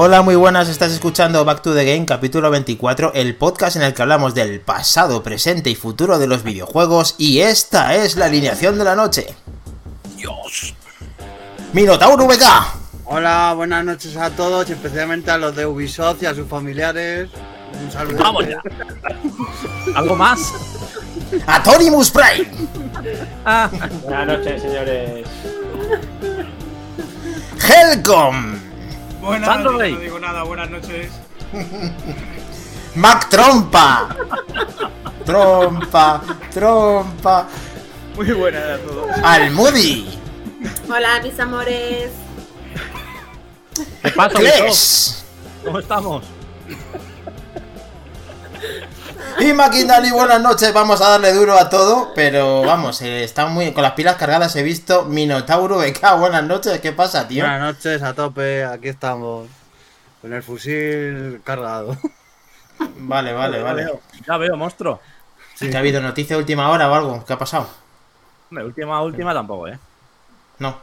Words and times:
Hola, 0.00 0.22
muy 0.22 0.36
buenas, 0.36 0.68
estás 0.68 0.92
escuchando 0.92 1.44
Back 1.44 1.60
to 1.60 1.74
the 1.74 1.84
Game 1.84 2.06
capítulo 2.06 2.52
24, 2.52 3.14
el 3.14 3.34
podcast 3.34 3.74
en 3.74 3.82
el 3.82 3.94
que 3.94 4.02
hablamos 4.02 4.32
del 4.32 4.60
pasado, 4.60 5.24
presente 5.24 5.70
y 5.70 5.74
futuro 5.74 6.20
de 6.20 6.28
los 6.28 6.44
videojuegos 6.44 7.16
y 7.18 7.40
esta 7.40 7.96
es 7.96 8.14
la 8.14 8.26
alineación 8.26 8.78
de 8.78 8.84
la 8.84 8.94
noche. 8.94 9.26
Dios. 10.16 10.76
Minotauro 11.72 12.28
VK. 12.28 12.44
Hola, 13.06 13.54
buenas 13.56 13.84
noches 13.84 14.16
a 14.16 14.30
todos, 14.30 14.70
especialmente 14.70 15.32
a 15.32 15.36
los 15.36 15.56
de 15.56 15.66
Ubisoft 15.66 16.22
y 16.22 16.26
a 16.26 16.34
sus 16.36 16.46
familiares. 16.46 17.28
Un 17.82 17.90
saludo. 17.90 18.18
Vamos 18.18 18.46
ya. 18.46 18.62
¿Algo 19.96 20.14
más? 20.14 20.52
Atonimus 21.44 22.12
Prime. 22.12 22.48
Ah, 23.44 23.68
Buenas 24.04 24.26
noches, 24.28 24.62
señores. 24.62 25.26
Helcom. 27.66 28.67
Buenas 29.28 29.46
Sandro 29.46 29.72
noches, 29.72 29.82
Rey. 29.86 29.92
no 29.94 30.00
digo 30.00 30.18
nada, 30.20 30.42
buenas 30.42 30.70
noches. 30.70 31.12
Mac 32.94 33.28
Trompa. 33.28 34.08
Trompa, 35.26 36.22
trompa. 36.50 37.46
Muy 38.16 38.32
buenas 38.32 38.62
a 38.62 38.78
todos. 38.82 39.10
Almudi. 39.22 40.18
Hola, 40.90 41.20
mis 41.22 41.38
amores. 41.38 42.10
¿Qué 44.02 44.10
pasa. 44.12 44.40
¿Cómo 45.62 45.78
estamos? 45.78 46.24
Y 49.40 49.52
Maquindali, 49.52 50.10
buenas 50.10 50.40
noches, 50.40 50.72
vamos 50.72 51.00
a 51.00 51.10
darle 51.10 51.32
duro 51.32 51.54
a 51.54 51.68
todo, 51.68 52.12
pero 52.14 52.62
vamos, 52.62 53.00
eh, 53.02 53.24
están 53.24 53.52
muy 53.52 53.72
con 53.72 53.82
las 53.82 53.92
pilas 53.92 54.16
cargadas, 54.16 54.54
he 54.56 54.62
visto 54.62 55.04
Minotauro 55.04 55.78
VK, 55.78 56.18
buenas 56.18 56.44
noches, 56.44 56.80
¿qué 56.80 56.92
pasa, 56.92 57.26
tío? 57.26 57.44
Buenas 57.44 57.74
noches, 57.74 58.02
a 58.02 58.14
tope, 58.14 58.64
aquí 58.64 58.88
estamos. 58.88 59.48
Con 60.20 60.32
el 60.32 60.42
fusil 60.42 61.40
cargado. 61.44 61.96
Vale, 63.00 63.32
vale, 63.32 63.60
vale. 63.60 63.90
Ya 64.24 64.36
veo, 64.36 64.56
monstruo. 64.56 65.00
¿Te 65.58 65.76
ha 65.76 65.80
habido 65.80 66.00
noticia 66.00 66.36
de 66.36 66.42
última 66.42 66.70
hora 66.70 66.88
o 66.88 66.94
algo? 66.94 67.24
¿Qué 67.24 67.32
ha 67.32 67.38
pasado? 67.38 67.68
Hombre, 68.48 68.64
última, 68.64 69.02
última 69.02 69.34
tampoco, 69.34 69.66
¿eh? 69.66 69.76
No. 70.60 70.78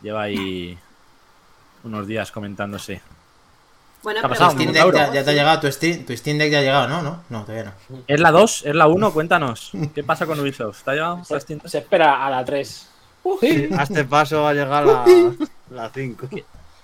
Lleva 0.00 0.22
ahí 0.22 0.78
unos 1.84 2.06
días 2.06 2.32
comentándose. 2.32 3.02
Bueno, 4.06 4.20
¿Qué 4.20 4.26
ha 4.26 4.28
pero 4.28 4.38
pasado? 4.38 4.52
Steam 4.52 4.72
Deck 4.72 4.94
ya, 4.94 5.12
ya 5.12 5.24
te 5.24 5.30
ha 5.30 5.32
llegado, 5.32 5.60
tu 5.62 5.72
Steam, 5.72 6.06
tu 6.06 6.16
Steam 6.16 6.38
Deck 6.38 6.52
ya 6.52 6.60
ha 6.60 6.62
llegado, 6.62 6.86
¿no? 6.86 7.02
No, 7.02 7.24
no, 7.28 7.42
todavía 7.42 7.74
no. 7.88 7.98
¿Es 8.06 8.20
la 8.20 8.30
2? 8.30 8.66
¿Es 8.66 8.74
la 8.76 8.86
1? 8.86 9.12
Cuéntanos. 9.12 9.72
¿Qué 9.96 10.04
pasa 10.04 10.26
con 10.26 10.38
Ubisoft? 10.38 10.78
¿Está 10.78 10.94
ya? 10.94 11.20
¿Está 11.20 11.68
Se, 11.68 11.78
espera 11.78 12.24
a 12.24 12.30
la 12.30 12.44
3. 12.44 12.88
A 13.76 13.82
este 13.82 14.04
paso 14.04 14.42
va 14.42 14.50
a 14.50 14.54
llegar 14.54 14.86
la, 14.86 15.04
la 15.70 15.90
5. 15.92 16.28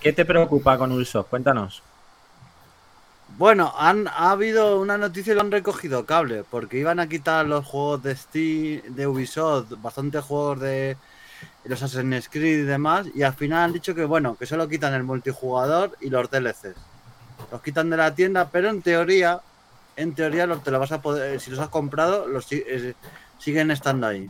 ¿Qué 0.01 0.13
te 0.13 0.25
preocupa 0.25 0.77
con 0.77 0.91
Ubisoft? 0.91 1.29
Cuéntanos. 1.29 1.85
Bueno, 3.39 3.73
han, 3.79 4.09
ha 4.09 4.33
habido 4.33 4.81
una 4.81 4.99
noticia 4.99 5.33
y 5.33 5.37
lo 5.37 5.43
han 5.43 5.53
recogido 5.53 6.05
cable, 6.05 6.43
porque 6.51 6.79
iban 6.79 6.99
a 6.99 7.09
quitar 7.09 7.47
los 7.47 7.65
juegos 7.65 8.03
de 8.03 8.17
Steam, 8.17 8.97
de 8.97 9.07
Ubisoft, 9.07 9.75
bastantes 9.81 10.25
juegos 10.25 10.59
de 10.59 10.97
los 11.67 11.81
Assassin's 11.81 12.29
Creed 12.29 12.59
y 12.59 12.63
demás, 12.63 13.07
y 13.15 13.23
al 13.23 13.35
final 13.35 13.61
han 13.61 13.73
dicho 13.73 13.95
que 13.95 14.05
bueno, 14.07 14.35
que 14.35 14.47
solo 14.47 14.69
quitan 14.69 14.93
el 14.95 15.05
multijugador 15.05 15.97
y 16.01 16.11
los 16.11 16.29
DLCs. 16.29 16.92
Los 17.53 17.63
quitan 17.63 17.89
de 17.91 17.97
la 17.99 18.15
tienda, 18.15 18.49
pero 18.51 18.71
en 18.71 18.83
teoría, 18.83 19.41
en 19.95 20.15
teoría 20.15 20.47
los, 20.47 20.65
te 20.65 20.71
lo 20.73 20.81
vas 20.81 20.91
a 20.91 21.01
poder, 21.03 21.39
si 21.39 21.51
los 21.51 21.61
has 21.61 21.69
comprado, 21.69 22.27
los 22.27 22.51
eh, 22.51 22.95
siguen 23.39 23.71
estando 23.71 24.07
ahí. 24.09 24.29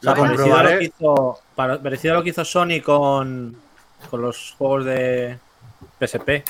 Lo 0.00 0.12
O 0.12 0.14
sea, 0.14 0.24
parecido, 0.24 0.56
a 0.56 0.62
lo 0.62 0.80
hizo, 0.82 1.40
para- 1.56 1.82
parecido 1.82 2.14
a 2.14 2.18
lo 2.18 2.22
que 2.22 2.30
hizo 2.30 2.44
Sony 2.44 2.80
con, 2.82 3.56
con 4.08 4.22
los 4.22 4.54
juegos 4.56 4.84
de 4.84 5.38
PSP. 5.98 6.44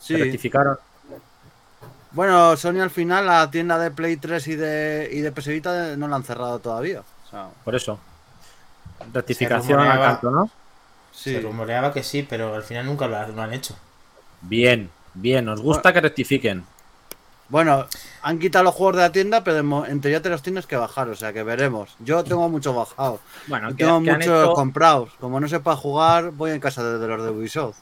Sí. 0.00 0.16
Rectificaron. 0.16 0.78
Bueno, 2.12 2.56
Sony 2.56 2.80
al 2.80 2.90
final 2.90 3.26
la 3.26 3.50
tienda 3.50 3.78
de 3.78 3.90
Play 3.90 4.16
3 4.16 4.46
y 4.48 4.56
de, 4.56 5.08
y 5.12 5.20
de 5.20 5.32
PS 5.32 5.48
Vita 5.48 5.96
no 5.96 6.06
la 6.08 6.16
han 6.16 6.22
cerrado 6.24 6.60
todavía. 6.60 7.00
O 7.00 7.30
sea, 7.30 7.48
Por 7.64 7.74
eso. 7.74 7.98
Rectificación 9.12 9.80
al 9.80 9.98
canto, 10.00 10.30
¿no? 10.30 10.48
sí. 11.12 11.34
Se 11.34 11.40
rumoreaba 11.40 11.92
que 11.92 12.02
sí, 12.02 12.22
pero 12.22 12.54
al 12.54 12.62
final 12.62 12.86
nunca 12.86 13.06
lo 13.08 13.42
han 13.42 13.52
hecho. 13.52 13.76
Bien, 14.48 14.90
bien. 15.14 15.44
Nos 15.44 15.60
gusta 15.60 15.92
que 15.92 16.00
rectifiquen. 16.00 16.64
Bueno, 17.48 17.86
han 18.22 18.38
quitado 18.38 18.64
los 18.64 18.74
juegos 18.74 18.96
de 18.96 19.02
la 19.02 19.12
tienda, 19.12 19.44
pero 19.44 19.84
en 19.86 20.00
teoría 20.00 20.22
te 20.22 20.30
los 20.30 20.42
tienes 20.42 20.66
que 20.66 20.76
bajar, 20.76 21.08
o 21.10 21.14
sea 21.14 21.32
que 21.32 21.42
veremos. 21.42 21.94
Yo 22.00 22.24
tengo 22.24 22.48
muchos 22.48 22.74
bajados. 22.74 23.20
Bueno, 23.46 23.74
tengo 23.76 24.00
muchos 24.00 24.16
hecho- 24.22 24.52
comprados. 24.54 25.10
Como 25.20 25.38
no 25.40 25.46
sepa 25.48 25.76
jugar, 25.76 26.30
voy 26.30 26.52
en 26.52 26.60
casa 26.60 26.82
de, 26.82 26.98
de 26.98 27.06
los 27.06 27.22
de 27.22 27.30
Ubisoft. 27.30 27.76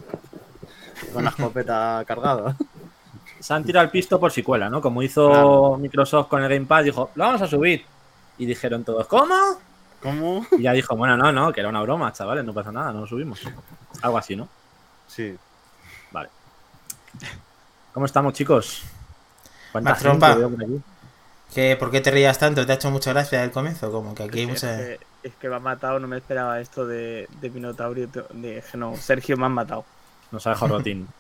Con 1.12 1.24
la 1.24 1.30
escopeta 1.30 2.02
cargada. 2.08 2.56
se 3.40 3.54
han 3.54 3.64
tirado 3.64 3.84
el 3.84 3.90
pisto 3.90 4.18
por 4.20 4.32
si 4.32 4.42
cuela, 4.42 4.68
¿no? 4.68 4.80
Como 4.80 5.02
hizo 5.02 5.28
Claro. 5.30 5.76
Microsoft 5.78 6.28
con 6.28 6.42
el 6.42 6.48
Game 6.52 6.66
Pass, 6.66 6.84
dijo, 6.84 7.10
lo 7.14 7.24
vamos 7.24 7.42
a 7.42 7.46
subir. 7.46 7.84
Y 8.38 8.46
dijeron 8.46 8.82
todos, 8.84 9.06
¿cómo? 9.06 9.34
¿Cómo? 10.02 10.44
Y 10.58 10.62
ya 10.62 10.72
dijo, 10.72 10.96
bueno, 10.96 11.16
no, 11.16 11.30
no, 11.30 11.52
que 11.52 11.60
era 11.60 11.68
una 11.68 11.82
broma, 11.82 12.12
chavales, 12.12 12.44
no 12.44 12.52
pasa 12.52 12.72
nada, 12.72 12.92
no 12.92 13.00
lo 13.02 13.06
subimos. 13.06 13.40
Algo 14.02 14.18
así, 14.18 14.34
¿no? 14.34 14.48
Sí. 15.06 15.36
Vale. 16.10 16.28
¿Cómo 17.92 18.06
estamos, 18.06 18.32
chicos? 18.34 18.82
¿Cuánta 19.72 19.90
Más 19.90 19.98
gente 20.02 20.08
trompa. 20.20 20.34
veo 20.34 20.50
por 20.50 20.62
aquí? 20.64 20.80
¿Qué, 21.54 21.76
¿Por 21.76 21.90
qué 21.90 22.00
te 22.00 22.10
reías 22.10 22.38
tanto? 22.38 22.64
¿Te 22.64 22.72
ha 22.72 22.76
hecho 22.76 22.90
mucha 22.90 23.12
gracia 23.12 23.44
el 23.44 23.50
comienzo? 23.50 23.90
Como 23.92 24.14
que 24.14 24.22
aquí 24.22 24.38
hay 24.40 24.44
Es 24.44 24.50
mucha... 24.50 24.76
que, 24.78 25.00
es 25.22 25.32
que 25.38 25.48
me 25.48 25.56
ha 25.56 25.60
matado, 25.60 25.98
no 25.98 26.08
me 26.08 26.16
esperaba 26.16 26.60
esto 26.60 26.86
de, 26.86 27.28
de 27.40 27.50
Minotaurio. 27.50 28.08
De, 28.32 28.64
no, 28.74 28.96
Sergio 28.96 29.36
me 29.36 29.46
han 29.46 29.52
matado. 29.52 29.84
Nos 30.30 30.46
ha 30.46 30.50
dejado 30.50 30.78
rotín. 30.78 31.08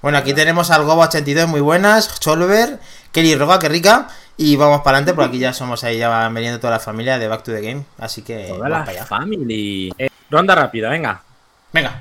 Bueno, 0.00 0.16
aquí 0.18 0.32
tenemos 0.32 0.70
al 0.70 0.82
Goba82, 0.84 1.48
muy 1.48 1.60
buenas, 1.60 2.20
Cholver, 2.20 2.78
Kelly 3.10 3.34
Roga, 3.34 3.58
que 3.58 3.68
rica, 3.68 4.06
y 4.36 4.54
vamos 4.54 4.82
para 4.82 4.98
adelante, 4.98 5.12
por 5.14 5.24
aquí 5.24 5.40
ya 5.40 5.52
somos 5.52 5.82
ahí, 5.82 5.98
ya 5.98 6.08
van 6.08 6.32
veniendo 6.32 6.60
toda 6.60 6.74
la 6.74 6.78
familia 6.78 7.18
de 7.18 7.26
Back 7.26 7.42
to 7.42 7.50
the 7.50 7.60
Game, 7.60 7.84
así 7.98 8.22
que 8.22 8.46
Toda 8.46 8.68
la 8.68 8.78
para 8.84 8.92
allá. 8.92 9.06
family. 9.06 9.92
Eh, 9.98 10.08
ronda 10.30 10.54
rápida, 10.54 10.88
venga. 10.90 11.20
Venga, 11.72 12.00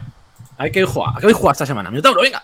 Hay 0.57 0.71
que 0.71 0.83
jugar. 0.85 1.13
¿A 1.15 1.19
qué 1.19 1.25
voy 1.27 1.33
a 1.33 1.37
jugar 1.37 1.53
esta 1.53 1.65
semana? 1.65 1.89
Minotauro, 1.89 2.21
venga. 2.21 2.43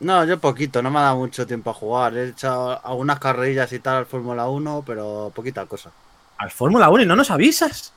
No, 0.00 0.24
yo 0.24 0.38
poquito, 0.38 0.82
no 0.82 0.90
me 0.90 0.98
ha 0.98 1.02
dado 1.02 1.16
mucho 1.16 1.46
tiempo 1.46 1.70
a 1.70 1.74
jugar. 1.74 2.16
He 2.16 2.28
hecho 2.30 2.80
algunas 2.86 3.18
carrerillas 3.18 3.72
y 3.72 3.78
tal 3.78 3.96
al 3.98 4.06
Fórmula 4.06 4.48
1, 4.48 4.82
pero 4.86 5.30
poquita 5.34 5.64
cosa. 5.66 5.90
Al 6.38 6.50
Fórmula 6.50 6.88
1 6.88 7.02
y 7.02 7.06
no 7.06 7.16
nos 7.16 7.30
avisas. 7.30 7.92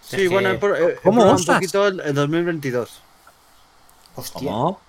Sí, 0.00 0.24
Es 0.24 0.30
bueno, 0.30 0.58
que- 0.58 0.66
he, 0.66 0.70
he- 0.70 0.92
he 0.92 0.94
¿Cómo 0.96 1.20
probado 1.22 1.36
un 1.38 1.44
poquito 1.44 1.86
el, 1.88 2.00
el 2.00 2.14
2022. 2.14 3.00
hostia. 4.16 4.50
¿Cómo? 4.50 4.80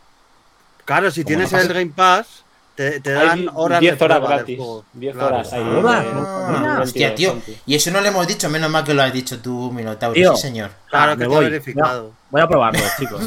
Claro, 0.86 1.12
si 1.12 1.22
¿Cómo 1.24 1.28
tienes 1.28 1.52
no 1.52 1.60
el 1.60 1.68
Game 1.68 1.92
Pass, 1.96 2.44
te, 2.76 3.00
te 3.00 3.12
dan 3.12 3.30
Hay 3.40 3.50
horas 3.54 3.80
10 3.82 4.00
de 4.00 4.06
horas 4.06 4.22
gratis. 4.22 4.58
juego. 4.58 4.86
10 4.94 5.16
Claro. 5.16 5.36
horas 5.36 5.54
ahí. 5.54 5.62
Ah, 5.86 6.04
eh, 6.04 6.12
Ah, 6.14 6.80
hostia, 6.84 7.08
22, 7.10 7.16
tío, 7.16 7.32
20. 7.34 7.62
y 7.66 7.76
eso 7.76 7.92
no 7.92 8.02
le 8.02 8.08
hemos 8.08 8.26
dicho, 8.28 8.50
menos 8.50 8.70
mal 8.72 8.84
que 8.84 8.94
lo 8.94 9.04
has 9.04 9.14
dicho 9.14 9.40
tú, 9.40 9.72
Minotauro, 9.72 10.14
Tío. 10.14 10.36
sí 10.36 10.42
señor. 10.44 10.72
Claro 10.90 11.12
Ah, 11.12 11.18
que 11.18 11.28
te 11.28 11.34
he 11.36 11.40
verificado. 11.40 12.12
Voy 12.32 12.42
a 12.42 12.48
probarlo, 12.48 12.80
chicos. 13.00 13.22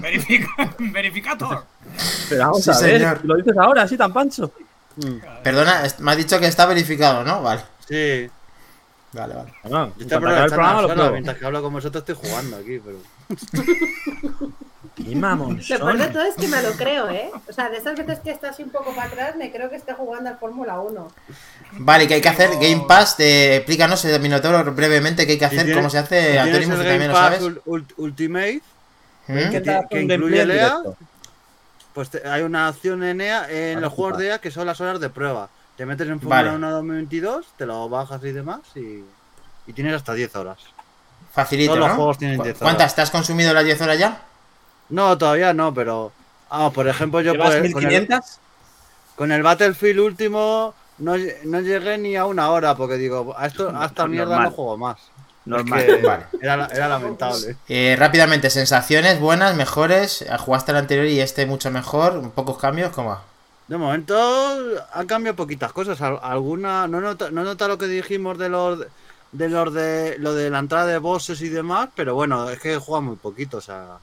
Verifica, 0.00 0.48
verificator. 0.78 1.64
Pero 2.28 2.40
vamos 2.42 2.62
Sí, 2.64 2.70
a 2.70 2.78
ver, 2.78 2.98
señor. 3.00 3.20
lo 3.24 3.36
dices 3.36 3.56
ahora, 3.58 3.82
así 3.82 3.96
tan 3.96 4.12
pancho. 4.12 4.52
Mm, 4.96 5.16
Perdona, 5.42 5.82
me 6.00 6.10
has 6.10 6.16
dicho 6.16 6.38
que 6.40 6.46
está 6.46 6.66
verificado, 6.66 7.24
¿no? 7.24 7.42
Vale, 7.42 7.62
Sí, 7.88 8.28
vale, 9.12 9.34
vale. 9.34 9.52
Bueno, 9.62 9.86
yo 9.88 9.92
en 9.96 10.02
estoy 10.02 10.16
aprovechando 10.16 10.54
programa 10.56 11.10
mientras 11.12 11.36
que 11.38 11.44
hablo 11.46 11.62
con 11.62 11.72
vosotros 11.72 12.04
estoy 12.08 12.28
jugando 12.30 12.56
aquí, 12.56 12.80
pero... 12.84 12.98
Y 14.98 15.14
mamón, 15.16 15.58
Lo 15.68 15.78
peor 15.78 15.98
de 15.98 16.08
todo 16.08 16.22
es 16.22 16.34
que 16.34 16.48
me 16.48 16.60
lo 16.62 16.72
creo, 16.72 17.08
¿eh? 17.08 17.30
O 17.48 17.52
sea, 17.52 17.70
de 17.70 17.78
esas 17.78 17.96
veces 17.96 18.20
que 18.20 18.30
estás 18.30 18.58
un 18.58 18.70
poco 18.70 18.94
para 18.94 19.08
atrás, 19.08 19.36
me 19.36 19.50
creo 19.50 19.70
que 19.70 19.76
esté 19.76 19.94
jugando 19.94 20.28
al 20.30 20.38
Fórmula 20.38 20.80
1. 20.80 21.12
Vale, 21.78 22.06
¿qué 22.06 22.14
hay 22.14 22.20
que 22.20 22.28
hacer? 22.28 22.50
Game 22.60 22.84
Pass, 22.86 23.16
te... 23.16 23.56
explícanos, 23.56 24.04
eh, 24.04 24.18
Minotauro, 24.18 24.70
brevemente 24.74 25.24
qué 25.26 25.32
hay 25.32 25.38
que 25.38 25.44
hacer, 25.46 25.60
tienes- 25.64 25.76
cómo 25.76 25.88
se 25.90 25.98
hace, 25.98 26.34
Game 26.34 26.50
también 26.50 27.08
lo 27.08 27.14
sabes. 27.16 27.42
Ul- 27.42 27.62
Ult- 27.64 27.94
Ultimate, 27.96 28.60
¿Mm? 29.28 29.34
que, 29.50 29.62
que 29.90 30.02
incluye 30.02 30.42
en 30.42 30.50
el 30.50 30.58
EA, 30.58 30.68
directo. 30.78 30.96
pues 31.94 32.10
te- 32.10 32.28
hay 32.28 32.42
una 32.42 32.68
opción 32.68 33.02
en 33.02 33.20
EA, 33.22 33.46
en 33.50 33.80
los 33.80 33.92
juegos 33.92 34.18
de 34.18 34.26
EA, 34.28 34.38
que 34.40 34.50
son 34.50 34.66
las 34.66 34.80
horas 34.80 35.00
de 35.00 35.08
prueba. 35.08 35.48
Te 35.76 35.86
metes 35.86 36.06
en 36.08 36.20
Fórmula 36.20 36.36
Vale. 36.42 36.54
1 36.56 36.70
2022, 36.70 37.46
te 37.56 37.66
lo 37.66 37.88
bajas 37.88 38.22
y 38.24 38.32
demás, 38.32 38.60
y, 38.74 39.04
y 39.66 39.72
tienes 39.72 39.94
hasta 39.94 40.12
10 40.14 40.36
horas. 40.36 40.58
Facilito, 41.32 41.74
Todos 41.74 41.86
los 41.88 41.96
juegos 41.96 42.18
tienen 42.18 42.36
¿Cu- 42.36 42.44
10 42.44 42.56
horas. 42.56 42.62
¿Cuántas? 42.62 42.94
¿Te 42.94 43.00
has 43.02 43.10
consumido 43.10 43.54
las 43.54 43.64
10 43.64 43.80
horas 43.80 43.98
ya? 43.98 44.22
No, 44.90 45.16
todavía 45.16 45.54
no, 45.54 45.72
pero... 45.72 46.12
Ah, 46.50 46.70
por 46.70 46.86
ejemplo, 46.86 47.20
yo 47.22 47.32
¿Llevas 47.32 47.56
pues, 47.56 47.72
con, 47.72 47.84
el, 47.84 47.90
1500? 47.90 48.38
con 49.16 49.32
el 49.32 49.42
Battlefield 49.42 50.00
último 50.00 50.74
no, 50.98 51.14
no 51.44 51.60
llegué 51.60 51.96
ni 51.96 52.16
a 52.16 52.26
una 52.26 52.50
hora, 52.50 52.74
porque 52.76 52.96
digo, 52.96 53.34
a, 53.36 53.46
esto, 53.46 53.72
a 53.74 53.86
esta 53.86 54.06
mierda 54.06 54.32
Normal. 54.34 54.44
no 54.50 54.50
juego 54.54 54.76
más. 54.76 54.98
Normal. 55.46 55.80
Es 55.80 55.86
que 55.96 56.02
Vale. 56.06 56.24
era, 56.42 56.56
la- 56.58 56.66
era 56.66 56.88
lamentable. 56.88 57.56
Eh, 57.68 57.96
rápidamente, 57.98 58.50
sensaciones 58.50 59.18
buenas, 59.18 59.56
mejores. 59.56 60.24
Jugaste 60.40 60.72
el 60.72 60.76
anterior 60.78 61.06
y 61.06 61.20
este 61.20 61.46
mucho 61.46 61.70
mejor. 61.70 62.30
Pocos 62.32 62.58
cambios, 62.58 62.92
¿cómo 62.92 63.08
va? 63.08 63.22
De 63.68 63.76
momento 63.78 64.14
han 64.92 65.06
cambiado 65.06 65.36
poquitas 65.36 65.72
cosas. 65.72 66.00
Al- 66.02 66.18
Alguna, 66.22 66.86
no 66.88 67.00
nota, 67.00 67.30
no 67.30 67.44
nota 67.44 67.68
lo 67.68 67.78
que 67.78 67.86
dijimos 67.86 68.38
de 68.38 68.48
los 68.48 68.80
de 69.32 69.48
los 69.48 69.72
de 69.72 70.18
lo 70.18 70.34
de 70.34 70.50
la 70.50 70.58
entrada 70.58 70.86
de 70.86 70.98
bosses 70.98 71.40
y 71.40 71.48
demás, 71.48 71.88
pero 71.94 72.14
bueno, 72.14 72.50
es 72.50 72.60
que 72.60 72.76
juega 72.76 73.00
muy 73.00 73.16
poquito, 73.16 73.58
o 73.58 73.60
sea, 73.62 73.98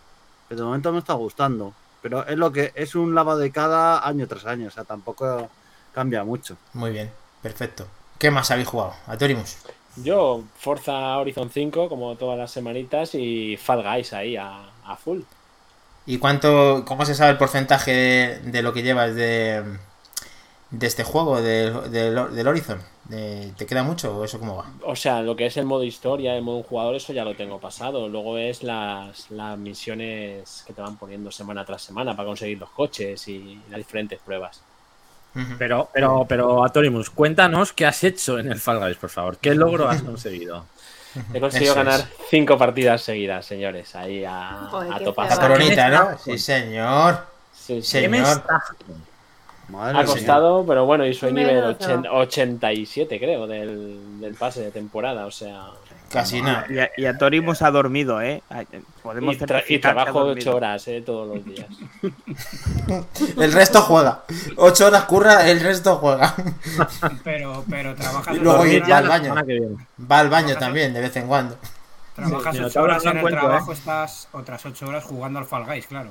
Pero 0.48 0.62
de 0.62 0.66
momento 0.66 0.92
me 0.92 1.00
está 1.00 1.14
gustando. 1.14 1.74
Pero 2.02 2.26
es 2.26 2.38
lo 2.38 2.52
que 2.52 2.72
es 2.76 2.96
un 2.96 3.14
lavado 3.14 3.40
de 3.40 3.52
cada 3.52 4.08
año 4.08 4.26
tras 4.28 4.46
año. 4.46 4.68
O 4.70 4.72
sea, 4.72 4.86
tampoco 4.86 5.50
cambia 5.94 6.24
mucho. 6.24 6.56
Muy 6.74 6.92
bien, 6.92 7.12
perfecto. 7.42 7.86
¿Qué 8.18 8.32
más 8.32 8.50
habéis 8.52 8.68
jugado? 8.70 8.94
Atorimus. 9.08 9.58
Yo, 9.98 10.44
Forza 10.58 11.18
Horizon 11.18 11.50
5, 11.50 11.90
como 11.90 12.16
todas 12.16 12.38
las 12.40 12.52
semanitas, 12.52 13.14
y 13.16 13.58
Fall 13.58 13.84
Guys 13.84 14.14
ahí 14.14 14.38
a, 14.38 14.62
a 14.86 14.96
full. 14.96 15.20
¿Y 16.10 16.18
cuánto, 16.18 16.84
cómo 16.86 17.06
se 17.06 17.16
sabe 17.16 17.32
el 17.32 17.38
porcentaje 17.38 17.92
de, 17.92 18.40
de 18.52 18.62
lo 18.64 18.74
que 18.74 18.82
llevas 18.82 19.14
de, 19.16 19.64
de 20.72 20.88
este 20.88 21.04
juego, 21.04 21.42
del, 21.42 21.92
del, 21.92 22.48
Horizon? 22.48 22.80
De- 23.06 23.54
¿Te 23.58 23.66
queda 23.66 23.84
mucho 23.84 24.18
o 24.18 24.24
eso 24.26 24.40
cómo 24.40 24.58
va? 24.58 24.66
O 24.86 24.96
sea, 24.96 25.22
lo 25.22 25.36
que 25.36 25.46
es 25.46 25.58
el 25.58 25.66
modo 25.66 25.84
historia, 25.84 26.36
el 26.36 26.44
modo 26.44 26.64
jugador, 26.64 26.96
eso 26.96 27.14
ya 27.14 27.24
lo 27.26 27.36
tengo 27.36 27.60
pasado. 27.60 28.08
Luego 28.10 28.38
es 28.38 28.64
las, 28.64 29.30
las 29.32 29.58
misiones 29.58 30.64
que 30.66 30.74
te 30.74 30.82
van 30.82 30.98
poniendo 30.98 31.32
semana 31.32 31.66
tras 31.66 31.82
semana 31.84 32.16
para 32.16 32.28
conseguir 32.28 32.58
los 32.60 32.70
coches 32.72 33.28
y 33.28 33.60
las 33.70 33.78
diferentes 33.78 34.20
pruebas. 34.20 34.62
Pero, 35.58 35.90
pero, 35.94 36.26
pero, 36.28 36.64
Atorimus, 36.64 37.10
cuéntanos 37.10 37.74
qué 37.74 37.86
has 37.86 38.04
hecho 38.04 38.40
en 38.40 38.52
el 38.52 38.60
Fall 38.60 38.80
Guys, 38.80 38.98
por 38.98 39.10
favor. 39.10 39.38
¿Qué 39.38 39.54
logro 39.56 39.90
has 39.90 40.02
conseguido? 40.02 40.66
He 41.34 41.40
conseguido 41.40 41.74
Eso 41.74 41.82
es. 41.82 41.86
ganar 41.88 42.06
cinco 42.30 42.58
partidas 42.58 43.02
seguidas, 43.02 43.46
señores, 43.46 43.96
ahí 43.96 44.24
a, 44.26 44.68
Joder, 44.72 44.94
a 44.94 45.00
topazo. 45.00 45.36
La 45.42 45.48
coronita, 45.48 45.90
¿no? 45.90 46.10
¿Qué 46.12 46.18
Sí, 46.34 46.38
señor. 46.38 47.20
Sí, 47.54 47.82
sí. 47.82 47.82
Sí. 47.84 48.00
¿Qué 48.02 48.10
me 48.10 48.18
Señor. 48.26 48.44
Madre 49.70 50.00
Ha 50.00 50.06
costado, 50.06 50.66
pero 50.66 50.86
bueno, 50.86 51.06
y 51.06 51.14
soy 51.14 51.32
nivel 51.32 51.62
lo 51.62 51.70
ochen- 51.78 52.02
creo. 52.02 52.16
87, 52.16 53.20
creo, 53.20 53.46
del, 53.46 54.20
del 54.20 54.34
pase 54.34 54.62
de 54.64 54.72
temporada. 54.72 55.28
O 55.28 55.32
sea, 55.32 55.68
Casi 56.10 56.42
nada. 56.42 56.66
Y, 56.70 56.80
a- 56.80 56.90
y 56.98 57.06
a 57.06 57.18
Torimus 57.18 57.62
ha 57.62 57.70
dormido, 57.72 58.22
¿eh? 58.22 58.42
Ay, 58.50 58.68
Podemos 59.04 59.36
y, 59.36 59.40
tra- 59.40 59.64
y 59.68 59.80
trabajo 59.80 60.26
dormido. 60.26 60.50
8 60.52 60.58
horas 60.58 60.88
eh, 60.88 61.02
todos 61.06 61.28
los 61.36 61.46
días. 61.46 61.68
El 63.38 63.52
resto 63.54 63.82
juega. 63.82 64.24
Ocho 64.58 64.88
horas 64.88 65.04
curra, 65.06 65.48
el 65.50 65.60
resto 65.60 65.98
juega. 65.98 66.36
Pero, 67.24 67.64
pero 67.70 67.94
trabajas 67.96 68.36
Y 68.36 68.40
luego 68.40 68.66
ya 68.66 68.98
al 68.98 69.08
baño. 69.08 69.36
Va 70.12 70.20
al 70.20 70.30
baño 70.30 70.56
también, 70.58 70.94
de 70.94 71.02
vez 71.02 71.16
en 71.16 71.28
cuando. 71.28 71.58
Trabajas 72.16 72.56
Sí, 72.56 72.62
8 72.64 72.82
Minotauro 72.82 72.94
horas 72.94 73.06
en 73.06 73.18
el 73.18 73.28
trabajo, 73.28 73.72
¿eh? 73.72 73.76
estás 73.76 74.28
otras 74.32 74.66
8 74.66 74.88
horas 74.88 75.04
jugando 75.04 75.40
al 75.40 75.46
Fall 75.46 75.66
Guys, 75.66 75.88
claro. 75.88 76.10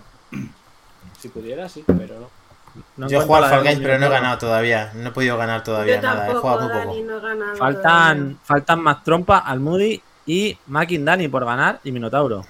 Si 1.21 1.29
pudiera, 1.29 1.69
sí, 1.69 1.85
pero 1.87 2.21
no. 2.21 2.31
No 2.97 3.09
Yo 3.09 3.21
he 3.21 3.25
jugado 3.25 3.45
al 3.47 3.51
Fall 3.51 3.65
Guys, 3.65 3.79
pero 3.81 3.99
no 3.99 4.07
he 4.07 4.09
ganado 4.09 4.39
todavía. 4.39 4.91
No 4.95 5.09
he 5.09 5.13
podido 5.13 5.37
ganar 5.37 5.63
todavía 5.65 5.97
Yo 5.97 6.03
nada. 6.03 6.29
He 6.29 6.35
jugado 6.35 6.61
muy 6.61 6.69
poco. 6.73 6.79
Dani, 6.87 7.03
no 7.03 7.17
he 7.19 7.21
ganado 7.21 7.57
Faltan, 7.57 8.39
faltan 8.45 8.81
más 8.83 9.05
trompa, 9.05 9.39
Almudi 9.39 10.03
y 10.27 10.57
Mackin 10.67 11.05
Dani 11.05 11.29
por 11.29 11.45
ganar 11.45 11.81
y 11.85 11.93
Minotauro. 11.93 12.45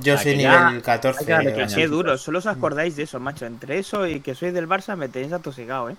Yo 0.00 0.14
O 0.14 0.16
sea, 0.16 0.22
soy 0.24 0.36
que 0.36 0.42
ya 0.42 0.68
nivel 0.68 0.82
14. 0.82 1.18
hay 1.20 1.26
que 1.26 1.32
darle 1.32 1.50
o 1.50 1.52
caña. 1.54 1.66
así. 1.66 1.74
Qué 1.76 1.86
duro, 1.88 2.16
solo 2.18 2.38
os 2.38 2.46
acordáis 2.46 2.96
de 2.96 3.02
eso, 3.02 3.20
macho. 3.20 3.44
Entre 3.46 3.78
eso 3.78 4.06
y 4.06 4.20
que 4.20 4.34
sois 4.34 4.54
del 4.54 4.66
Barça 4.68 4.96
me 4.96 5.08
tenéis 5.08 5.32
atosigado, 5.32 5.90
¿eh? 5.90 5.96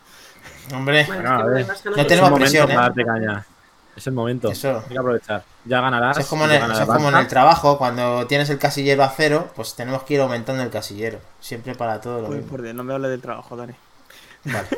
Hombre, 0.74 1.04
Bueno, 1.06 1.22
Bueno, 1.22 1.56
a 1.56 1.60
es 1.60 1.82
que 1.82 1.90
ver. 1.90 1.98
No 1.98 2.06
tenemos 2.08 2.32
presión, 2.40 2.72
¿eh? 2.72 2.76
Es 3.96 4.08
el 4.08 4.14
momento. 4.14 4.50
Eso. 4.50 4.80
Hay 4.88 4.90
que 4.94 4.98
aprovechar. 4.98 5.44
Ya 5.66 5.80
ganarás. 5.82 6.18
eso 6.18 6.22
es 6.22 6.28
como 6.28 6.46
en 6.46 6.52
el, 6.52 6.60
ganará 6.60 6.74
eso 6.74 6.84
es 6.84 6.90
como 6.98 7.10
en 7.10 7.16
Barça. 7.16 7.20
el 7.22 7.28
trabajo. 7.28 7.78
Cuando 7.78 8.26
tienes 8.28 8.50
el 8.50 8.58
casillero 8.60 9.04
a 9.04 9.10
cero, 9.10 9.52
pues 9.56 9.76
tenemos 9.76 10.04
que 10.04 10.16
ir 10.16 10.22
aumentando 10.22 10.64
el 10.64 10.70
casillero. 10.70 11.20
Siempre 11.40 11.76
para 11.76 12.02
todo 12.02 12.22
lo 12.22 12.30
Uy, 12.30 12.38
mismo. 12.38 12.50
por 12.52 12.62
Dios, 12.64 12.74
no 12.74 12.84
me 12.84 12.94
hable 12.94 13.08
del 13.10 13.22
trabajo, 13.22 13.56
Dani. 13.56 13.74
Vale. 14.46 14.68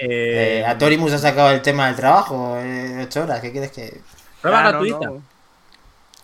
Eh, 0.00 0.60
Eh, 0.60 0.64
a 0.64 0.78
Torimus 0.78 1.12
ha 1.12 1.18
sacado 1.18 1.50
el 1.50 1.60
tema 1.60 1.88
del 1.88 1.96
trabajo. 1.96 2.56
Eh, 2.60 3.00
8 3.04 3.22
horas. 3.24 3.40
¿Qué 3.40 3.50
quieres 3.50 3.72
que.? 3.72 4.00
prueba 4.40 4.60
Ah, 4.60 4.68
gratuita. 4.70 5.06
no. 5.06 5.22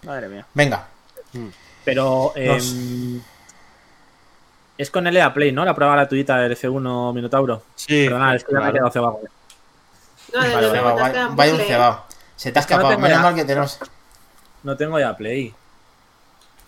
Madre 0.05 0.29
mía. 0.29 0.47
Venga. 0.55 0.87
Pero 1.85 2.33
eh, 2.37 2.47
Dos. 2.49 2.73
es 4.79 4.91
con 4.93 5.07
el 5.09 5.17
EA 5.17 5.35
Play, 5.35 5.51
¿no? 5.51 5.65
La 5.65 5.75
prueba 5.75 5.95
gratuita 5.97 6.37
del 6.39 6.53
F1 6.57 7.13
Minotauro. 7.15 7.63
Sí, 7.75 8.05
Perdona, 8.07 8.37
es 8.37 8.45
que 8.45 8.53
ya 8.53 8.61
me 8.61 8.69
he 8.69 8.73
quedado 8.73 8.91
cebado. 8.91 9.21
No, 10.35 10.41
desde 10.41 10.55
Vale, 10.55 10.69
luego, 10.69 10.75
Cebao, 10.75 10.95
te 11.13 11.19
has 11.21 11.37
vaya, 11.37 11.53
un 11.55 11.61
cebado. 11.61 12.05
Se 12.37 12.51
te 12.53 12.59
ha 12.59 12.61
no 12.61 12.65
escapado. 12.65 12.89
tengo 12.89 13.01
Menos 13.03 13.19
ya. 13.19 13.23
mal 13.23 13.35
que 13.35 13.45
tenemos. 13.45 13.79
No 14.65 14.77
tengo 14.77 14.99
ya 14.99 15.17
Play. 15.17 15.55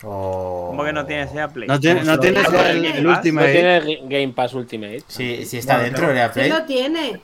Oh. 0.02 0.66
¿Cómo 0.68 0.84
que 0.84 0.92
no 0.92 1.04
tienes 1.06 1.34
EA 1.34 1.48
Play? 1.48 1.66
No, 1.68 1.80
tiene- 1.80 2.04
no 2.04 2.20
tienes 2.20 2.46
el, 2.48 2.84
el 2.84 3.06
último 3.06 3.40
No 3.40 3.46
tiene 3.46 3.82
Ga- 3.82 4.00
Game 4.02 4.32
Pass 4.34 4.52
Ultimate. 4.54 5.02
Sí, 5.08 5.44
sí 5.46 5.58
está 5.58 5.74
Bueno, 5.74 5.84
dentro 5.86 6.08
del 6.08 6.16
EA 6.18 6.26
Sí 6.28 6.32
Play. 6.34 6.48
lo 6.50 6.64
tiene. 6.64 7.22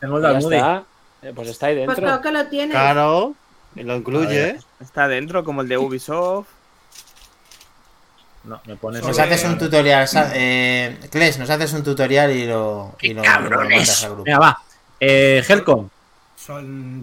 Tengo 0.00 0.16
el 0.16 0.22
de 0.22 0.32
Ya 0.32 0.38
está. 0.38 0.82
Eh, 1.22 1.32
Pues 1.34 1.48
está 1.48 1.66
ahí 1.66 1.76
Pues 1.76 1.86
dentro. 1.96 2.04
creo 2.06 2.20
que 2.22 2.32
lo 2.32 2.46
tiene. 2.48 2.70
Claro, 2.72 3.34
y 3.76 3.82
lo 3.82 3.94
incluye. 3.96 4.58
Está 4.80 5.06
dentro, 5.08 5.44
como 5.44 5.60
el 5.62 5.68
de 5.68 5.78
Ubisoft. 5.78 6.48
No, 8.44 8.60
me 8.66 8.76
pones. 8.76 9.02
Nos 9.02 9.18
haces 9.18 9.42
un 9.44 9.56
tutorial, 9.58 10.06
eh, 10.34 10.98
Kles, 11.10 11.38
nos 11.38 11.48
haces 11.48 11.72
un 11.72 11.82
tutorial 11.82 12.30
y 12.30 12.46
lo, 12.46 12.94
y 13.00 13.14
lo, 13.14 13.22
mandas 13.24 14.04
al 14.04 14.10
grupo. 14.10 14.24
Venga, 14.24 14.38
va. 14.38 14.62
Eh, 15.06 15.42
Helcom. 15.46 15.88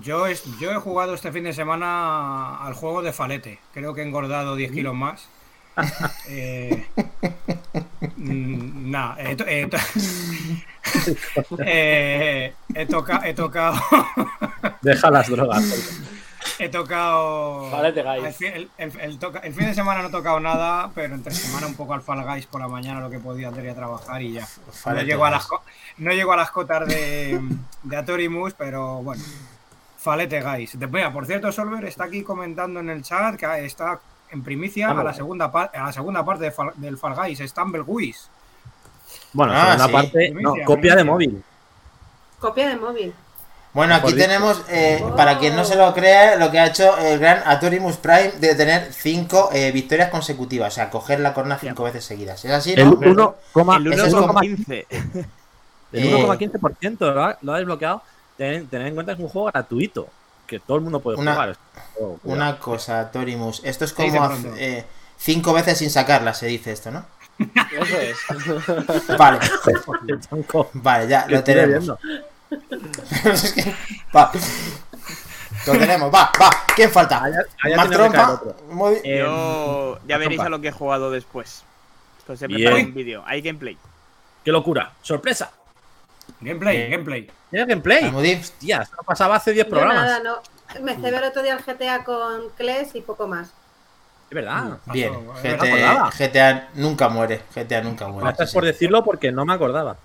Yo, 0.01 0.25
es- 0.27 0.43
yo 0.59 0.71
he 0.71 0.75
jugado 0.75 1.13
este 1.13 1.31
fin 1.31 1.43
de 1.43 1.53
semana 1.53 2.57
al 2.65 2.73
juego 2.73 3.01
de 3.03 3.13
Falete. 3.13 3.59
Creo 3.73 3.93
que 3.93 4.01
he 4.01 4.05
engordado 4.07 4.55
10 4.55 4.71
kilos 4.71 4.95
más. 4.95 5.27
Eh, 6.27 6.85
mm, 8.17 8.89
Nada, 8.91 9.15
he, 9.19 9.35
to- 9.35 9.45
he 9.47 9.67
to- 9.67 9.77
Eh, 11.65 12.53
he 12.75 12.85
toca- 12.87 13.21
he 13.27 13.33
tocado. 13.33 13.79
Deja 14.81 15.09
las 15.11 15.29
drogas. 15.29 15.63
He 16.59 16.69
tocado. 16.69 17.69
Falete 17.71 18.03
Guys. 18.03 18.23
El, 18.23 18.33
fi- 18.33 18.45
el- 18.47 18.69
el- 18.77 18.99
el 18.99 19.19
toca- 19.19 19.39
el 19.39 19.53
fin 19.53 19.65
de 19.67 19.73
semana 19.73 20.01
no 20.01 20.07
he 20.07 20.11
tocado 20.11 20.39
nada, 20.39 20.91
pero 20.95 21.13
entre 21.15 21.33
semana 21.33 21.67
un 21.67 21.75
poco 21.75 21.93
al 21.93 22.01
Fall 22.01 22.23
Guys 22.23 22.45
por 22.47 22.61
la 22.61 22.67
mañana 22.67 22.99
lo 22.99 23.09
que 23.09 23.19
podía 23.19 23.49
hacer 23.49 23.65
y 23.65 23.69
a 23.69 23.75
trabajar 23.75 24.21
y 24.21 24.33
ya. 24.33 24.41
No 24.41 24.71
Falete 24.73 25.05
llego, 25.05 25.25
a 25.25 25.29
Guys. 25.29 25.37
las, 25.39 25.47
co- 25.47 25.63
no 25.97 26.11
llego 26.13 26.33
a 26.33 26.37
las 26.37 26.51
cotas 26.51 26.87
de, 26.87 27.39
de 27.83 27.97
Atorimus, 27.97 28.53
pero 28.53 29.01
bueno. 29.03 29.23
Falete 29.97 30.41
Guys. 30.41 30.75
Mira, 30.75 31.13
por 31.13 31.25
cierto, 31.27 31.51
Solver 31.51 31.85
está 31.85 32.05
aquí 32.05 32.23
comentando 32.23 32.79
en 32.79 32.89
el 32.89 33.03
chat 33.03 33.35
que 33.35 33.65
está 33.65 33.99
en 34.31 34.43
primicia 34.43 34.89
a 34.89 35.03
la 35.03 35.13
segunda, 35.13 35.45
a 35.45 35.83
la 35.85 35.91
segunda 35.93 36.25
parte 36.25 36.45
de 36.45 36.51
Fall- 36.51 36.73
del 36.75 36.97
Fall 36.97 37.15
Guys, 37.15 37.39
Stumbleguis. 37.39 38.29
Bueno, 39.33 39.53
Ah, 39.55 39.77
segunda 39.77 39.85
sí. 39.87 39.91
parte. 39.93 40.29
No, 40.31 40.51
Primicia, 40.53 40.65
copia 40.65 40.95
de 40.95 41.03
móvil. 41.03 41.43
Copia 42.39 42.69
de 42.69 42.75
móvil. 42.77 43.13
Bueno, 43.73 43.95
aquí 43.95 44.13
tenemos, 44.13 44.61
eh, 44.69 45.01
para 45.15 45.39
quien 45.39 45.55
no 45.55 45.63
se 45.63 45.75
lo 45.77 45.93
crea, 45.93 46.35
lo 46.35 46.51
que 46.51 46.59
ha 46.59 46.65
hecho 46.67 46.97
el 46.97 47.19
gran 47.19 47.41
Atorimus 47.45 47.95
Prime 47.97 48.31
de 48.39 48.53
tener 48.55 48.91
5 48.91 49.49
victorias 49.73 50.09
consecutivas, 50.09 50.73
o 50.73 50.75
sea, 50.75 50.89
coger 50.89 51.21
la 51.21 51.33
corona 51.33 51.57
5 51.57 51.81
veces 51.83 52.03
seguidas. 52.03 52.43
¿Es 52.43 52.51
así? 52.51 52.73
El 52.73 52.89
no? 53.15 53.35
1, 53.55 53.75
El 53.77 53.93
ese 53.93 54.07
es 54.07 54.13
como- 54.13 54.33
1,15. 54.33 54.85
El 54.89 55.25
Eh, 55.93 56.15
1,15% 56.15 57.13
lo 57.13 57.23
ha, 57.23 57.37
lo 57.41 57.53
ha 57.53 57.57
desbloqueado. 57.57 58.01
Ten- 58.37 58.67
Tened 58.67 58.87
en 58.87 58.93
cuenta 58.95 59.13
que 59.15 59.21
es 59.21 59.25
un 59.25 59.29
juego 59.31 59.51
gratuito. 59.51 60.07
Que 60.47 60.59
todo 60.59 60.77
el 60.77 60.83
mundo 60.83 60.99
puede 61.01 61.17
Una- 61.17 61.33
jugar. 61.33 61.57
Oh. 61.99 62.17
Una 62.23 62.57
cosa, 62.59 62.99
Atorimus. 63.01 63.61
Esto 63.63 63.85
es 63.85 63.93
como 63.93 64.09
pronto. 64.11 64.49
5 65.17 65.53
veces 65.53 65.77
sin 65.77 65.89
sacarla, 65.89 66.33
se 66.33 66.47
dice 66.47 66.71
esto, 66.71 66.91
¿no? 66.91 67.05
Eso 67.39 67.97
es. 67.97 68.17
Vale, 69.17 69.39
vale, 70.73 71.07
ya 71.07 71.25
lo 71.27 71.43
tenemos. 71.43 71.91
Es 73.25 73.53
que- 73.53 73.75
va. 74.15 74.31
Lo 75.67 75.73
tenemos, 75.73 76.13
va, 76.13 76.31
va. 76.41 76.49
¿Quién 76.75 76.89
falta? 76.91 77.23
Allá- 77.23 77.45
allá 77.63 77.75
Más 77.77 77.89
tiene 77.89 78.09
trompa. 78.09 78.41
bien. 78.69 79.01
Eh, 79.03 79.19
Yo 79.19 79.99
ya 80.07 80.17
veréis 80.17 80.37
trompa. 80.39 80.47
a 80.47 80.49
lo 80.49 80.61
que 80.61 80.67
he 80.69 80.71
jugado 80.71 81.11
después. 81.11 81.63
Esto 82.19 82.35
se 82.35 82.47
Bien. 82.47 82.61
prepara 82.61 82.83
un 82.85 82.93
vídeo. 82.93 83.23
Hay 83.25 83.41
gameplay. 83.41 83.77
¡Qué 84.43 84.51
locura! 84.51 84.91
¡Sorpresa! 85.01 85.51
Gameplay, 86.39 86.77
Eh, 86.77 86.89
gameplay. 86.89 87.29
¿Tienes 87.49 87.67
gameplay? 87.67 88.05
Almudí. 88.05 88.35
Hostia, 88.35 88.81
esto 88.81 88.97
pasaba 89.05 89.35
hace 89.35 89.51
10 89.51 89.65
Yo 89.65 89.69
programas. 89.71 90.03
nada, 90.05 90.19
no. 90.23 90.37
Me 90.81 90.95
cebé 90.95 91.17
el 91.17 91.23
otro 91.25 91.43
día 91.43 91.53
el 91.53 91.63
GTA 91.63 92.03
con 92.03 92.49
Kles 92.57 92.95
y 92.95 93.01
poco 93.01 93.27
más. 93.27 93.47
Es 94.29 94.35
verdad. 94.35 94.77
Bien, 94.85 95.13
Pasó, 95.27 95.43
me 95.43 95.57
GTA. 95.57 96.09
GTA 96.17 96.69
nunca 96.75 97.09
muere. 97.09 97.41
GTA 97.53 97.81
nunca 97.81 98.07
muere. 98.07 98.27
Gracias 98.29 98.49
sí, 98.51 98.53
por 98.53 98.63
sí. 98.63 98.67
decirlo 98.67 99.03
porque 99.03 99.31
no 99.31 99.45
me 99.45 99.53
acordaba. 99.53 99.97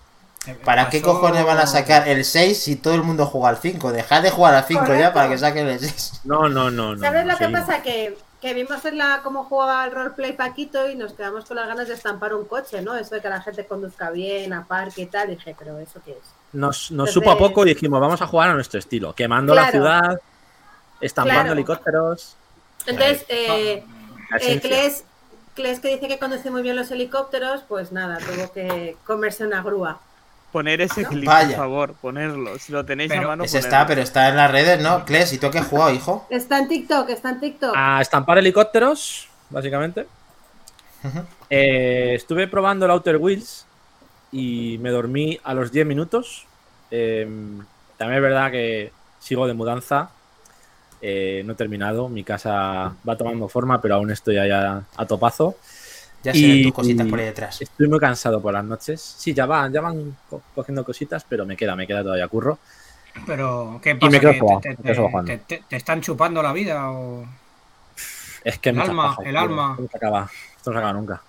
Eh, 0.46 0.56
¿Para 0.64 0.88
qué 0.90 1.02
cojones 1.02 1.44
van 1.44 1.58
a 1.58 1.66
sacar 1.66 2.08
el 2.08 2.24
6 2.24 2.62
si 2.62 2.76
todo 2.76 2.94
el 2.94 3.02
mundo 3.02 3.26
juega 3.26 3.48
al 3.48 3.58
5? 3.58 3.92
Dejad 3.92 4.22
de 4.22 4.30
jugar 4.30 4.54
al 4.54 4.64
5 4.64 4.86
ya 4.94 5.12
para 5.12 5.28
que 5.28 5.38
saquen 5.38 5.66
el 5.68 5.78
6. 5.80 6.12
No, 6.24 6.48
no, 6.48 6.70
no. 6.70 6.94
no 6.94 7.00
¿Sabes 7.00 7.24
no, 7.24 7.32
lo 7.32 7.38
que 7.38 7.48
pasa? 7.48 7.82
Que, 7.82 8.16
que 8.40 8.54
vimos 8.54 8.84
en 8.84 8.98
la 8.98 9.20
cómo 9.22 9.44
jugaba 9.44 9.84
el 9.84 9.92
roleplay 9.92 10.32
Paquito 10.32 10.88
y 10.88 10.94
nos 10.96 11.12
quedamos 11.12 11.44
con 11.44 11.56
las 11.56 11.66
ganas 11.66 11.88
de 11.88 11.94
estampar 11.94 12.34
un 12.34 12.44
coche, 12.44 12.82
¿no? 12.82 12.96
Eso 12.96 13.14
de 13.14 13.20
que 13.20 13.28
la 13.28 13.40
gente 13.40 13.66
conduzca 13.66 14.10
bien, 14.10 14.52
a 14.52 14.64
parque 14.66 15.02
y 15.02 15.06
tal. 15.06 15.28
Dije, 15.28 15.54
pero 15.58 15.78
¿eso 15.78 16.00
qué 16.04 16.12
es? 16.12 16.18
Nos, 16.52 16.90
nos 16.90 17.10
supo 17.10 17.30
a 17.30 17.38
poco 17.38 17.64
y 17.64 17.70
dijimos, 17.70 18.00
vamos 18.00 18.22
a 18.22 18.26
jugar 18.26 18.50
a 18.50 18.54
nuestro 18.54 18.78
estilo. 18.78 19.14
Quemando 19.14 19.54
la 19.54 19.70
ciudad, 19.70 20.20
estampando 21.00 21.40
Claro. 21.42 21.52
helicópteros. 21.54 22.36
Entonces, 22.86 23.24
eh, 23.28 23.84
eh. 24.40 24.60
Kles, 24.60 25.04
Kles, 25.54 25.80
que 25.80 25.88
dice 25.88 26.08
que 26.08 26.18
conduce 26.18 26.50
muy 26.50 26.62
bien 26.62 26.76
los 26.76 26.90
helicópteros, 26.90 27.62
pues 27.68 27.92
nada, 27.92 28.18
tuvo 28.18 28.52
que 28.52 28.96
comerse 29.04 29.44
una 29.46 29.62
grúa. 29.62 30.00
Poner 30.56 30.80
ese 30.80 31.04
clip, 31.04 31.26
Vaya. 31.26 31.48
por 31.48 31.56
favor. 31.56 31.94
Ponerlo. 32.00 32.58
Si 32.58 32.72
lo 32.72 32.82
tenéis 32.82 33.10
Pero 33.10 33.24
a 33.24 33.26
mano, 33.26 33.44
Ese 33.44 33.58
está, 33.58 33.86
pero 33.86 34.00
está 34.00 34.30
en 34.30 34.36
las 34.36 34.50
redes, 34.50 34.80
¿no? 34.80 35.04
Kles, 35.04 35.30
¿y 35.34 35.38
tú 35.38 35.50
qué 35.50 35.58
has 35.58 35.66
jugado, 35.66 35.92
hijo? 35.92 36.26
Está 36.30 36.58
en 36.58 36.66
TikTok, 36.66 37.10
está 37.10 37.28
en 37.28 37.40
TikTok. 37.40 37.74
A 37.76 38.00
estampar 38.00 38.38
helicópteros, 38.38 39.28
básicamente. 39.50 40.06
Eh, 41.50 42.14
estuve 42.14 42.48
probando 42.48 42.86
el 42.86 42.90
Outer 42.92 43.18
Wheels 43.18 43.66
y 44.32 44.78
me 44.80 44.88
dormí 44.88 45.38
a 45.44 45.52
los 45.52 45.70
10 45.70 45.86
minutos. 45.86 46.46
Eh, 46.90 47.28
también 47.98 48.16
es 48.16 48.22
verdad 48.22 48.50
que 48.50 48.92
sigo 49.18 49.46
de 49.46 49.52
mudanza. 49.52 50.08
Eh, 51.02 51.42
no 51.44 51.52
he 51.52 51.56
terminado. 51.56 52.08
Mi 52.08 52.24
casa 52.24 52.94
va 53.06 53.16
tomando 53.18 53.46
forma, 53.48 53.82
pero 53.82 53.96
aún 53.96 54.10
estoy 54.10 54.38
allá 54.38 54.84
a 54.96 55.04
topazo. 55.04 55.54
Ya 56.26 56.32
se 56.32 56.38
Y- 56.38 56.48
ven 56.54 56.62
tus 56.64 56.72
cositas 56.74 57.06
por 57.06 57.18
ahí 57.20 57.24
detrás. 57.26 57.62
Estoy 57.62 57.86
muy 57.88 58.00
cansado 58.00 58.40
por 58.42 58.52
las 58.52 58.64
noches. 58.64 59.00
Sí, 59.00 59.32
ya 59.32 59.46
van, 59.46 59.72
ya 59.72 59.80
van 59.80 60.16
co- 60.28 60.42
cogiendo 60.56 60.84
cositas, 60.84 61.24
pero 61.28 61.46
me 61.46 61.56
queda, 61.56 61.76
me 61.76 61.86
queda 61.86 62.02
todavía 62.02 62.26
curro. 62.26 62.58
Pero, 63.26 63.78
¿qué 63.82 63.94
me 63.94 64.00
pasa? 64.00 64.18
quedo 64.20 64.32
¿Que 64.32 64.40
jugando, 64.40 64.60
te, 64.60 64.68
me 64.70 64.76
te- 64.76 64.82
quedo 64.82 64.92
te- 65.04 65.10
jugando. 65.10 65.32
te- 65.46 65.62
te 65.68 65.76
están 65.76 66.00
chupando 66.00 66.42
la 66.42 66.52
vida 66.52 66.90
o...? 66.90 67.24
Es 68.42 68.58
que 68.58 68.70
El 68.70 68.80
alma, 68.80 69.08
paja, 69.10 69.22
el 69.22 69.30
tío. 69.30 69.40
alma. 69.40 69.70
Esto 69.70 69.82
no 69.82 69.88
se 69.88 69.96
acaba, 69.96 70.30
esto 70.56 70.70
no 70.70 70.74
se 70.74 70.78
acaba 70.78 70.92
nunca. 70.92 71.22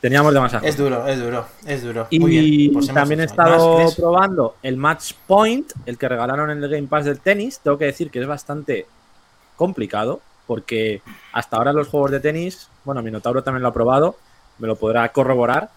Teníamos 0.00 0.32
demasiado. 0.32 0.66
Es 0.66 0.76
duro, 0.78 1.06
es 1.06 1.20
duro, 1.20 1.46
es 1.66 1.82
duro. 1.82 2.06
Y 2.08 2.18
Muy 2.18 2.30
bien. 2.30 2.72
pues 2.72 2.86
también 2.88 3.20
he 3.20 3.24
hecho. 3.24 3.34
¿Más, 3.36 3.48
estado 3.52 3.92
probando 3.96 4.56
el 4.62 4.78
Match 4.78 5.12
Point, 5.26 5.72
el 5.84 5.98
que 5.98 6.08
regalaron 6.08 6.50
en 6.50 6.64
el 6.64 6.70
Game 6.70 6.88
Pass 6.88 7.04
del 7.04 7.20
tenis. 7.20 7.60
Tengo 7.62 7.76
que 7.76 7.84
decir 7.84 8.10
que 8.10 8.20
es 8.20 8.26
bastante 8.26 8.86
complicado, 9.56 10.22
porque 10.46 11.02
hasta 11.32 11.58
ahora 11.58 11.72
los 11.74 11.88
juegos 11.88 12.10
de 12.12 12.20
tenis, 12.20 12.68
bueno, 12.84 13.02
Minotauro 13.02 13.42
también 13.42 13.62
lo 13.62 13.68
ha 13.68 13.74
probado, 13.74 14.16
me 14.60 14.68
lo 14.68 14.76
podrá 14.76 15.08
corroborar. 15.10 15.70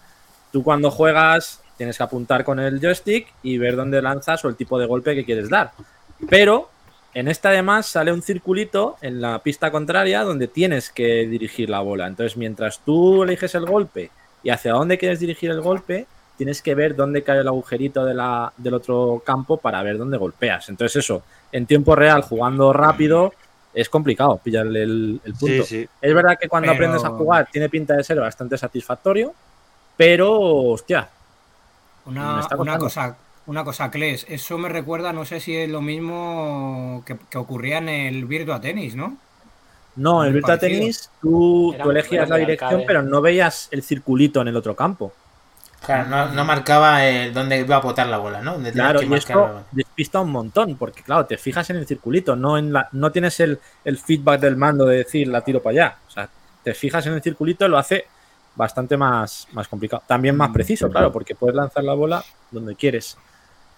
Tú 0.52 0.62
cuando 0.62 0.90
juegas 0.90 1.60
tienes 1.76 1.96
que 1.96 2.04
apuntar 2.04 2.44
con 2.44 2.60
el 2.60 2.80
joystick 2.80 3.26
y 3.42 3.58
ver 3.58 3.74
dónde 3.74 4.00
lanzas 4.00 4.44
o 4.44 4.48
el 4.48 4.54
tipo 4.56 4.78
de 4.78 4.86
golpe 4.86 5.14
que 5.14 5.24
quieres 5.24 5.48
dar. 5.50 5.72
Pero 6.28 6.70
en 7.14 7.28
esta 7.28 7.48
además 7.48 7.86
sale 7.86 8.12
un 8.12 8.22
circulito 8.22 8.96
en 9.00 9.20
la 9.20 9.40
pista 9.40 9.70
contraria 9.70 10.22
donde 10.22 10.48
tienes 10.48 10.90
que 10.90 11.26
dirigir 11.26 11.70
la 11.70 11.80
bola. 11.80 12.06
Entonces, 12.06 12.36
mientras 12.36 12.80
tú 12.80 13.22
eliges 13.22 13.54
el 13.54 13.66
golpe 13.66 14.10
y 14.42 14.50
hacia 14.50 14.72
dónde 14.72 14.98
quieres 14.98 15.20
dirigir 15.20 15.50
el 15.50 15.60
golpe, 15.60 16.06
tienes 16.36 16.60
que 16.62 16.74
ver 16.74 16.96
dónde 16.96 17.22
cae 17.22 17.40
el 17.40 17.48
agujerito 17.48 18.04
de 18.04 18.14
la- 18.14 18.52
del 18.56 18.74
otro 18.74 19.22
campo 19.24 19.56
para 19.56 19.82
ver 19.82 19.98
dónde 19.98 20.16
golpeas. 20.18 20.68
Entonces, 20.68 21.04
eso, 21.04 21.22
en 21.52 21.66
tiempo 21.66 21.94
real, 21.94 22.22
jugando 22.22 22.72
rápido, 22.72 23.32
es 23.74 23.88
complicado 23.88 24.38
pillarle 24.42 24.82
el, 24.84 25.20
el 25.24 25.34
punto. 25.34 25.64
Sí, 25.64 25.82
sí. 25.82 25.88
Es 26.00 26.14
verdad 26.14 26.38
que 26.40 26.48
cuando 26.48 26.66
Pero- 26.66 26.74
aprendes 26.74 27.04
a 27.04 27.10
jugar 27.10 27.48
tiene 27.50 27.68
pinta 27.68 27.94
de 27.94 28.04
ser 28.04 28.20
bastante 28.20 28.56
satisfactorio, 28.56 29.34
pero, 29.96 30.32
hostia, 30.32 31.08
Una, 32.06 32.46
una 32.58 32.78
cosa, 32.78 33.16
una 33.46 33.64
cosa, 33.64 33.90
Kles, 33.90 34.26
eso 34.28 34.58
me 34.58 34.68
recuerda, 34.68 35.12
no 35.12 35.24
sé 35.24 35.40
si 35.40 35.56
es 35.56 35.68
lo 35.68 35.80
mismo 35.80 37.02
que, 37.06 37.16
que 37.30 37.38
ocurría 37.38 37.78
en 37.78 37.88
el 37.88 38.24
Virtua 38.24 38.60
Tennis, 38.60 38.94
¿no? 38.94 39.16
no, 39.96 40.24
el 40.24 40.30
Muy 40.30 40.34
Virtua. 40.40 40.58
Tenis, 40.58 41.08
tú, 41.22 41.74
tú 41.80 41.90
elegías 41.90 42.28
la 42.28 42.36
dirección, 42.36 42.68
arcade. 42.70 42.84
pero 42.86 43.02
no 43.02 43.20
veías 43.20 43.68
el 43.70 43.82
circulito 43.82 44.40
en 44.40 44.48
el 44.48 44.56
otro 44.56 44.74
campo. 44.74 45.12
Claro, 45.86 46.08
no, 46.08 46.28
no 46.32 46.44
marcaba 46.44 47.06
el 47.06 47.32
dónde 47.32 47.60
iba 47.60 47.76
a 47.76 47.80
botar 47.80 48.06
la 48.08 48.18
bola, 48.18 48.40
¿no? 48.40 48.56
Claro, 48.72 49.00
que 49.00 49.06
y 49.06 49.14
esto 49.14 49.64
despista 49.72 50.20
un 50.20 50.30
montón, 50.30 50.76
porque 50.76 51.02
claro, 51.02 51.26
te 51.26 51.36
fijas 51.36 51.68
en 51.70 51.76
el 51.76 51.86
circulito, 51.86 52.36
no 52.36 52.56
en 52.58 52.72
la, 52.72 52.88
no 52.92 53.12
tienes 53.12 53.38
el, 53.40 53.60
el 53.84 53.98
feedback 53.98 54.40
del 54.40 54.56
mando 54.56 54.86
de 54.86 54.98
decir 54.98 55.28
la 55.28 55.42
tiro 55.42 55.62
para 55.62 55.72
allá. 55.72 55.98
O 56.06 56.10
sea, 56.10 56.28
te 56.62 56.74
fijas 56.74 57.06
en 57.06 57.14
el 57.14 57.22
circulito 57.22 57.66
y 57.66 57.68
lo 57.68 57.78
hace 57.78 58.04
bastante 58.56 58.96
más, 58.96 59.46
más 59.52 59.68
complicado. 59.68 60.02
También 60.06 60.36
más 60.36 60.50
preciso, 60.50 60.88
claro, 60.88 61.12
porque 61.12 61.34
puedes 61.34 61.54
lanzar 61.56 61.84
la 61.84 61.94
bola 61.94 62.24
donde 62.50 62.74
quieres. 62.76 63.16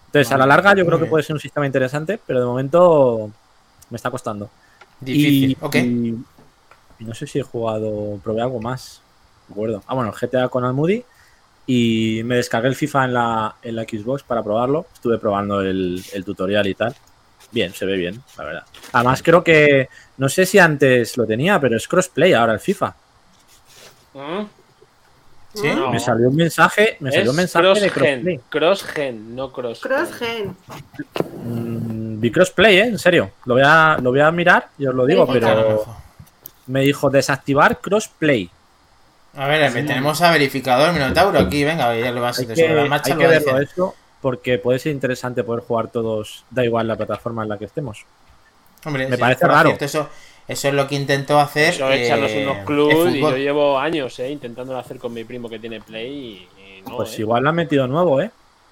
Entonces, 0.07 0.31
a 0.31 0.37
la 0.37 0.45
larga 0.45 0.73
yo 0.75 0.85
creo 0.85 0.99
que 0.99 1.05
puede 1.05 1.23
ser 1.23 1.35
un 1.35 1.39
sistema 1.39 1.65
interesante, 1.65 2.19
pero 2.25 2.39
de 2.39 2.45
momento 2.45 3.29
me 3.89 3.97
está 3.97 4.09
costando. 4.09 4.49
Difícil, 5.01 5.51
Y, 5.51 5.57
ok. 5.61 5.75
y- 5.75 6.15
y 6.99 7.05
no 7.05 7.13
sé 7.13 7.27
si 7.27 7.39
he 7.39 7.43
jugado, 7.43 8.19
probé 8.23 8.41
algo 8.41 8.59
más. 8.59 9.01
Me 9.47 9.53
acuerdo. 9.53 9.83
Ah, 9.87 9.93
bueno, 9.93 10.09
el 10.09 10.15
GTA 10.15 10.49
con 10.49 10.65
Almudi. 10.65 11.03
Y 11.67 12.21
me 12.23 12.37
descargué 12.37 12.69
el 12.69 12.75
FIFA 12.75 13.05
en 13.05 13.13
la, 13.13 13.55
en 13.61 13.75
la 13.75 13.83
Xbox 13.83 14.23
para 14.23 14.41
probarlo. 14.41 14.85
Estuve 14.93 15.17
probando 15.17 15.61
el, 15.61 16.01
el 16.13 16.25
tutorial 16.25 16.65
y 16.65 16.73
tal. 16.73 16.95
Bien, 17.51 17.73
se 17.73 17.85
ve 17.85 17.97
bien, 17.97 18.21
la 18.37 18.43
verdad. 18.43 18.63
Además, 18.93 19.21
creo 19.21 19.43
que. 19.43 19.89
No 20.17 20.29
sé 20.29 20.45
si 20.45 20.59
antes 20.59 21.17
lo 21.17 21.25
tenía, 21.25 21.59
pero 21.59 21.77
es 21.77 21.87
crossplay 21.87 22.33
ahora 22.33 22.53
el 22.53 22.59
FIFA. 22.59 22.95
¿Mm? 24.13 24.43
¿Sí? 25.53 25.67
No. 25.75 25.91
Me 25.91 25.99
salió 25.99 26.29
un 26.29 26.35
mensaje, 26.35 26.97
me 26.99 27.11
salió 27.11 27.31
un 27.31 27.37
mensaje 27.37 27.79
de 27.79 27.89
crossplay. 27.91 28.37
cross-gen. 28.37 28.41
Cross-gen, 28.49 29.35
no 29.35 29.51
cross 29.51 29.79
Crossgen. 29.79 30.55
Mm, 31.43 32.19
vi 32.19 32.31
crossplay, 32.31 32.77
¿eh? 32.77 32.85
En 32.85 32.99
serio. 32.99 33.31
Lo 33.45 33.55
voy 33.55 33.63
a, 33.65 33.97
lo 34.01 34.11
voy 34.11 34.19
a 34.19 34.31
mirar 34.31 34.69
y 34.77 34.85
os 34.85 34.93
lo 34.95 35.05
digo, 35.05 35.27
pero 35.27 35.85
me 36.67 36.81
dijo 36.81 37.09
desactivar 37.09 37.79
crossplay. 37.79 38.49
A 39.37 39.47
ver, 39.47 39.71
tenemos 39.73 40.21
a 40.21 40.31
verificador 40.31 40.91
Minotauro 40.93 41.39
aquí, 41.39 41.63
venga, 41.63 41.95
ya 41.95 42.11
lo 42.11 42.21
vas 42.21 42.39
a 42.39 42.43
sobre 42.43 42.73
la 42.73 42.85
marcha 42.85 43.13
hay 43.13 43.19
que 43.19 43.27
verlo 43.27 43.59
eso 43.59 43.95
porque 44.21 44.57
puede 44.57 44.79
ser 44.79 44.91
interesante 44.91 45.43
poder 45.43 45.63
jugar 45.63 45.87
todos, 45.89 46.43
da 46.49 46.65
igual 46.65 46.87
la 46.87 46.95
plataforma 46.95 47.43
en 47.43 47.49
la 47.49 47.57
que 47.57 47.65
estemos. 47.65 48.05
Hombre, 48.85 49.07
Me 49.07 49.17
parece 49.17 49.45
raro. 49.47 49.69
cierto, 49.69 49.85
eso, 49.85 50.09
eso 50.47 50.67
es 50.67 50.73
lo 50.73 50.87
que 50.87 50.95
intentó 50.95 51.39
hacer. 51.39 51.73
Eso, 51.73 51.91
echarnos 51.91 52.31
eh, 52.31 52.43
unos 52.43 52.65
clubs 52.65 53.15
y 53.15 53.19
yo 53.19 53.37
llevo 53.37 53.79
años 53.79 54.17
eh, 54.19 54.29
intentándolo 54.29 54.79
hacer 54.79 54.97
con 54.97 55.13
mi 55.13 55.23
primo 55.23 55.49
que 55.49 55.59
tiene 55.59 55.81
Play 55.81 56.11
y, 56.57 56.61
y 56.61 56.81
no. 56.81 56.97
Pues 56.97 57.17
eh. 57.17 57.21
igual 57.21 57.43
lo 57.43 57.49
han 57.49 57.55
metido 57.55 57.87
nuevo, 57.87 58.21
¿eh? 58.21 58.31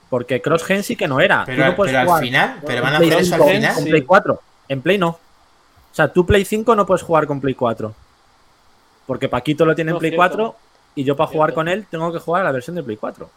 Porque 0.10 0.42
CrossGen 0.42 0.84
sí 0.84 0.96
que 0.96 1.08
no 1.08 1.20
era. 1.20 1.44
Pero, 1.46 1.66
no 1.66 1.76
pero 1.76 2.00
al 2.00 2.20
final, 2.20 2.60
pero 2.66 2.82
van 2.82 2.96
a 2.96 2.98
Play 2.98 3.10
hacer 3.12 3.22
eso 3.22 3.36
al 3.36 3.42
5 3.42 3.54
final. 3.54 3.76
con. 3.76 3.84
Play 3.86 4.02
4. 4.02 4.42
En 4.70 4.82
Play 4.82 4.98
no. 4.98 5.10
O 5.10 5.20
sea, 5.92 6.08
tú 6.08 6.26
Play 6.26 6.46
5 6.46 6.76
no 6.76 6.86
puedes 6.86 7.02
jugar 7.02 7.28
con 7.28 7.40
Play 7.40 7.54
4. 7.54 7.94
Porque 9.06 9.30
Paquito 9.30 9.66
lo 9.66 9.76
tiene 9.76 9.92
en 9.92 9.98
Play 10.00 10.12
cierto. 10.12 10.36
4 10.36 10.56
y 10.96 11.04
yo 11.04 11.16
para 11.16 11.28
jugar 11.30 11.54
con 11.54 11.68
él 11.68 11.86
tengo 11.90 12.12
que 12.12 12.20
jugar 12.20 12.42
a 12.42 12.46
la 12.46 12.52
versión 12.52 12.76
de 12.76 12.84
Play 12.84 12.98
4. 12.98 13.30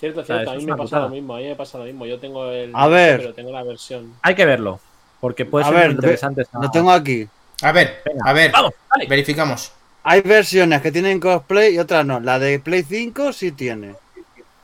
Cierto, 0.00 0.24
sea, 0.24 0.36
cierto, 0.36 0.50
a 0.52 0.54
mí 0.56 0.66
me 0.66 0.76
pasa 0.76 1.00
lo 1.00 1.08
mismo, 1.08 1.34
a 1.34 1.38
mí 1.38 1.44
me 1.44 1.54
pasa 1.56 1.78
lo 1.78 1.84
mismo. 1.84 2.04
Yo 2.06 2.18
tengo 2.18 2.50
el. 2.50 2.70
A 2.74 2.88
ver. 2.88 3.20
Pero 3.20 3.34
tengo 3.34 3.52
la 3.52 3.62
versión. 3.62 4.12
Hay 4.22 4.34
que 4.34 4.44
verlo. 4.44 4.80
Porque 5.20 5.46
puede 5.46 5.64
A 5.64 5.68
ser 5.68 5.76
ver, 5.76 5.86
muy 5.86 5.94
interesante. 5.94 6.42
esta- 6.42 6.58
Lo 6.60 6.70
tengo 6.70 6.90
aquí. 6.90 7.26
A 7.62 7.72
ver, 7.72 8.02
Venga, 8.04 8.28
a 8.28 8.32
ver, 8.32 8.50
Vamos, 8.52 8.72
dale. 8.90 9.06
verificamos. 9.06 9.72
Hay 10.02 10.20
versiones 10.20 10.82
que 10.82 10.92
tienen 10.92 11.18
crossplay 11.20 11.74
y 11.74 11.78
otras 11.78 12.04
no. 12.04 12.20
La 12.20 12.38
de 12.38 12.58
Play 12.58 12.82
5 12.82 13.32
sí 13.32 13.52
tiene. 13.52 13.94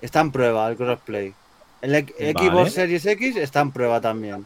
Está 0.02 0.20
en 0.20 0.32
prueba 0.32 0.68
el 0.68 0.76
crossplay. 0.76 1.32
El 1.80 1.92
Vale. 1.92 2.32
Xbox 2.50 2.72
Series 2.74 3.06
X 3.06 3.36
está 3.36 3.60
en 3.60 3.70
prueba 3.70 4.00
también. 4.02 4.44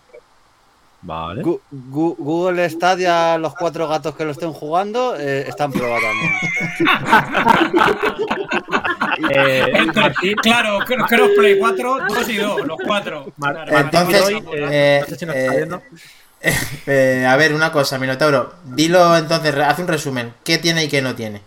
Vale. 1.06 1.42
Gu- 1.42 1.60
Gu- 1.70 2.16
Google 2.18 2.68
Stadia, 2.70 3.36
los 3.36 3.54
cuatro 3.54 3.86
gatos 3.86 4.16
que 4.16 4.24
lo 4.24 4.30
estén 4.30 4.52
jugando, 4.54 5.14
eh, 5.18 5.44
está 5.46 5.64
en 5.64 5.72
prueba 5.72 5.98
también. 6.00 6.32
Eh, 9.30 9.86
Martín, 9.94 10.34
Claro, 10.42 10.78
cr- 10.80 11.06
Crossplay 11.06 11.58
4, 11.58 11.98
2 12.08 12.28
y 12.28 12.36
2, 12.36 12.66
los 12.66 12.78
4. 12.84 13.32
Mar- 13.36 13.54
Claro, 13.54 13.78
Entonces, 13.78 14.30
eh, 14.30 14.42
eh, 14.52 14.98
no 15.02 15.06
sé 15.06 15.16
si 15.18 15.26
nos 15.26 15.36
está 15.36 15.52
eh, 15.52 15.56
viendo. 15.56 15.82
Eh, 16.86 17.24
a 17.26 17.36
ver, 17.36 17.54
una 17.54 17.72
cosa, 17.72 17.98
Minotauro. 17.98 18.52
Dilo 18.64 19.16
entonces, 19.16 19.54
haz 19.56 19.78
un 19.78 19.88
resumen. 19.88 20.34
¿Qué 20.44 20.58
tiene 20.58 20.84
y 20.84 20.88
qué 20.88 21.00
no 21.00 21.14
tiene? 21.14 21.40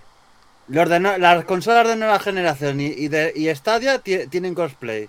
Los 0.69 0.89
de 0.89 0.99
no- 0.99 1.19
las 1.19 1.45
consolas 1.45 1.87
de 1.87 1.95
nueva 1.95 2.17
generación 2.17 2.81
y, 2.81 2.87
y 2.87 3.07
de, 3.07 3.31
y 3.35 3.53
Stadia 3.53 3.99
ti- 3.99 4.25
tienen 4.27 4.55
crossplay. 4.55 5.07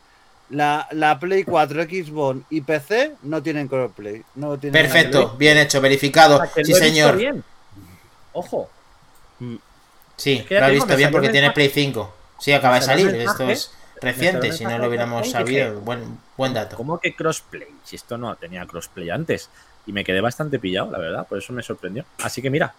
La, 0.51 0.89
la 0.93 1.19
Play 1.21 1.45
4, 1.45 1.83
Xbox 1.83 2.41
y 2.49 2.63
PC 2.63 3.17
no 3.23 3.43
tienen 3.43 3.69
crossplay. 3.69 4.23
No 4.37 4.59
tienen 4.59 4.81
Perfecto, 4.83 5.35
bien 5.37 5.59
hecho, 5.59 5.81
verificado. 5.81 6.37
O 6.37 6.39
sea, 6.39 6.51
que 6.53 6.65
Sí, 6.65 6.73
señor. 6.75 7.17
bien. 7.17 7.45
Ojo. 8.33 8.71
Sí, 10.17 10.45
que 10.49 10.59
lo 10.59 10.67
has 10.67 10.73
visto 10.73 10.87
bien 10.89 10.99
salió 11.09 11.11
porque 11.13 11.29
tiene. 11.29 11.51
Play 11.53 11.69
5. 11.69 12.15
Sí, 12.41 12.53
acaba 12.53 12.77
de 12.77 12.83
salir. 12.83 13.15
Esto 13.15 13.49
es 13.49 13.73
reciente. 14.01 14.53
Si 14.53 14.65
no 14.65 14.79
lo 14.79 14.89
hubiéramos 14.89 15.31
sabido, 15.31 15.81
buen, 15.81 16.19
buen 16.37 16.55
dato. 16.55 16.77
¿Cómo 16.77 16.99
que 16.99 17.15
crossplay? 17.15 17.69
Si 17.85 17.97
esto 17.97 18.17
no 18.19 18.35
tenía 18.37 18.65
crossplay 18.67 19.11
antes. 19.11 19.51
Y 19.87 19.93
me 19.93 20.05
quedé 20.05 20.21
bastante 20.21 20.59
pillado, 20.59 20.91
la 20.91 20.99
verdad. 20.99 21.27
Por 21.27 21.39
eso 21.39 21.53
me 21.53 21.63
sorprendió. 21.63 22.05
Así 22.23 22.43
que 22.43 22.51
mira. 22.51 22.75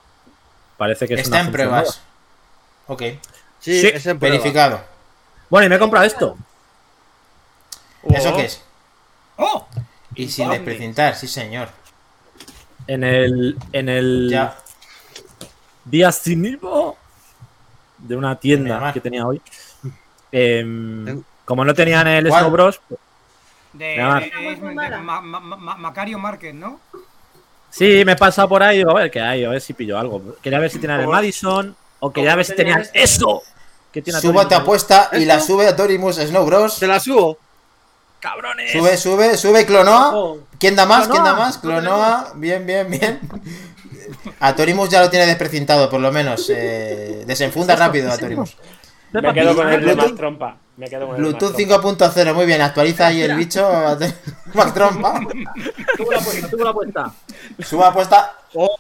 Parece 0.78 1.08
que 1.08 1.16
es 1.16 1.22
Está 1.22 1.38
una 1.38 1.46
en 1.46 1.52
pruebas. 1.52 2.02
Ok, 2.88 3.02
Sí, 3.60 3.82
Sí, 3.82 3.88
es 3.88 4.06
en 4.06 4.18
prueba. 4.18 4.38
verificado. 4.38 4.82
Bueno, 5.50 5.66
y 5.66 5.70
me 5.70 5.76
he 5.76 5.80
comprado 5.80 6.06
esto. 6.06 6.38
¿Eso 8.14 8.36
qué 8.36 8.46
es? 8.46 8.62
¡Oh! 9.38 9.68
Y 10.16 10.28
sin 10.30 10.50
desprecintar, 10.50 11.16
sí, 11.16 11.28
señor. 11.28 11.70
En 12.88 13.04
el. 13.04 13.58
En 13.72 13.90
el. 13.90 14.30
Ya. 14.32 14.58
Día 15.86 16.12
sin 16.12 16.46
Ivo 16.46 16.98
de 17.98 18.16
una 18.16 18.36
tienda 18.40 18.92
que 18.94 19.00
tenía 19.02 19.26
hoy. 19.26 19.42
Em, 20.32 21.24
como 21.46 21.66
no 21.66 21.74
tenían 21.74 22.08
el 22.08 22.28
¿Cuál? 22.28 22.42
Snow 22.42 22.52
Bros. 22.52 22.82
De, 23.74 23.98
Nada. 23.98 24.20
de- 24.20 24.98
Ma- 25.02 25.22
Macario 25.78 26.18
Market, 26.20 26.54
¿no? 26.54 26.80
Sí, 27.70 28.04
me 28.06 28.14
he 28.14 28.16
pasado 28.16 28.50
por 28.50 28.64
ahí 28.64 28.78
y 28.78 28.80
digo, 28.80 28.92
a 28.92 29.02
ver 29.02 29.12
qué 29.12 29.22
hay, 29.22 29.44
a 29.44 29.50
ver 29.50 29.62
si 29.62 29.74
pillo 29.74 29.98
algo. 29.98 30.36
Quería 30.42 30.60
ver 30.60 30.72
si 30.72 30.80
tenían 30.80 31.02
el 31.02 31.08
Madison 31.08 31.76
o 32.00 32.12
quería 32.12 32.32
¿Cómo 32.32 32.38
ver 32.38 32.46
si 32.46 32.56
tenían 32.56 32.84
eso. 32.94 33.44
Que 33.92 34.02
tiene 34.02 34.20
Subo 34.20 34.48
tu 34.48 34.56
apuesta 34.56 35.10
y 35.14 35.26
la 35.26 35.36
¿Esto? 35.36 35.48
sube 35.54 35.68
a 35.68 35.76
Torimus 35.76 36.16
Snow 36.18 36.46
Bros. 36.46 36.80
Te 36.80 36.88
la 36.88 37.00
subo. 37.00 37.38
¡Cabrones! 38.20 38.72
Sube, 38.72 38.98
sube, 38.98 39.38
sube 39.38 39.66
Clonoa. 39.66 40.12
oh, 40.14 40.40
¿Quién 40.60 40.76
da 40.76 40.86
más? 40.86 41.08
¿Quién 41.08 41.24
da 41.24 41.34
más? 41.36 41.58
Clonoa. 41.58 42.34
Bien, 42.36 42.66
bien, 42.66 42.90
bien. 42.90 43.20
Atorimus 44.40 44.90
ya 44.90 45.02
lo 45.02 45.10
tiene 45.10 45.26
desprecintado, 45.26 45.90
por 45.90 46.02
lo 46.02 46.12
menos. 46.12 46.50
Eh, 46.54 47.24
desenfunda 47.26 47.76
rápido, 47.76 48.12
Atorimus. 48.12 48.58
Me 49.12 49.34
quedo 49.34 49.56
con 49.56 49.68
el 49.72 49.80
de 49.80 49.94
Bluetooth. 49.94 50.10
Mac 50.10 50.18
Trompa. 50.18 50.58
Me 50.78 50.88
quedo 50.88 51.08
con 51.08 51.16
el 51.16 51.22
Bluetooth 51.22 51.58
Mac 51.58 51.82
Trompa. 51.82 52.12
5.0, 52.14 52.34
muy 52.34 52.46
bien. 52.46 52.62
Actualiza 52.62 53.08
ahí 53.08 53.22
el 53.22 53.36
bicho. 53.36 53.68
Mac 54.54 54.74
Trompa. 54.74 55.20
Tuvo 55.98 56.12
la 56.12 56.20
puesta, 56.20 56.50
tuvo 56.50 56.64
la 56.64 56.74
puesta. 56.74 57.12
Suba 57.60 57.88
apuesta. 57.88 58.34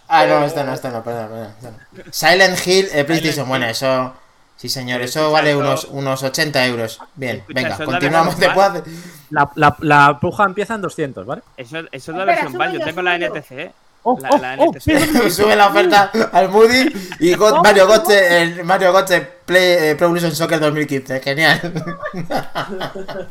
Ah, 0.07 0.25
no, 0.25 0.43
esto 0.43 0.63
no, 0.63 0.73
esto 0.73 0.89
no, 0.89 1.03
perdón, 1.03 1.53
perdón. 1.61 1.77
Silent 2.11 2.67
Hill, 2.67 2.89
eh, 2.91 3.03
PlayStation. 3.05 3.47
Bueno, 3.47 3.65
eso. 3.65 4.13
Sí, 4.59 4.67
señor, 4.67 5.01
eso 5.01 5.31
vale 5.31 5.55
unos, 5.55 5.85
unos 5.85 6.21
80 6.21 6.65
euros. 6.65 6.99
Bien, 7.15 7.37
Escucha, 7.37 7.61
venga, 7.61 7.77
continuamos 7.85 8.37
después. 8.37 8.83
La, 9.29 9.49
la, 9.55 9.73
la 9.79 10.19
puja 10.19 10.43
empieza 10.43 10.75
en 10.75 10.81
200, 10.81 11.25
¿vale? 11.25 11.43
Eso, 11.55 11.77
eso 11.79 11.87
es 11.93 12.07
la 12.09 12.23
Espera, 12.23 12.41
versión 12.41 12.57
VAL. 12.57 12.73
Yo 12.73 12.83
tengo 12.83 13.01
la. 13.01 13.17
NTC. 13.17 13.51
¿eh? 13.51 13.71
Oh, 14.03 14.19
La, 14.19 14.29
oh, 14.31 14.37
la 14.37 14.55
oh, 14.59 14.73
NTC. 14.73 15.29
Sube 15.31 15.55
la 15.55 15.67
oferta 15.69 16.11
al 16.33 16.49
Moody 16.49 16.93
y 17.21 17.37
Mario 17.37 17.87
Gotche, 17.87 18.41
el 18.41 18.65
Mario 18.65 18.91
Gotche 18.91 19.21
Play, 19.21 19.91
eh, 19.91 19.95
Pro 19.95 20.07
Evolution 20.07 20.35
Soccer 20.35 20.59
2015. 20.59 21.21
Genial. 21.21 21.61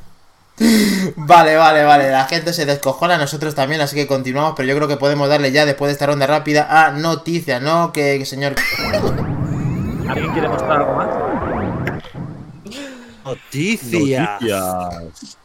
Vale, 1.14 1.54
vale, 1.56 1.84
vale. 1.84 2.10
La 2.10 2.24
gente 2.24 2.52
se 2.52 2.66
descojona, 2.66 3.16
nosotros 3.16 3.54
también, 3.54 3.80
así 3.80 3.94
que 3.94 4.08
continuamos. 4.08 4.54
Pero 4.56 4.68
yo 4.68 4.74
creo 4.74 4.88
que 4.88 4.96
podemos 4.96 5.28
darle 5.28 5.52
ya, 5.52 5.64
después 5.64 5.88
de 5.88 5.92
esta 5.92 6.06
ronda 6.06 6.26
rápida, 6.26 6.86
a 6.86 6.90
noticias, 6.90 7.62
¿no? 7.62 7.92
Que 7.92 8.24
señor. 8.24 8.56
¿Alguien 10.08 10.32
quiere 10.32 10.48
mostrar 10.48 10.80
algo 10.80 10.92
más? 10.94 11.08
Noticias. 13.24 14.40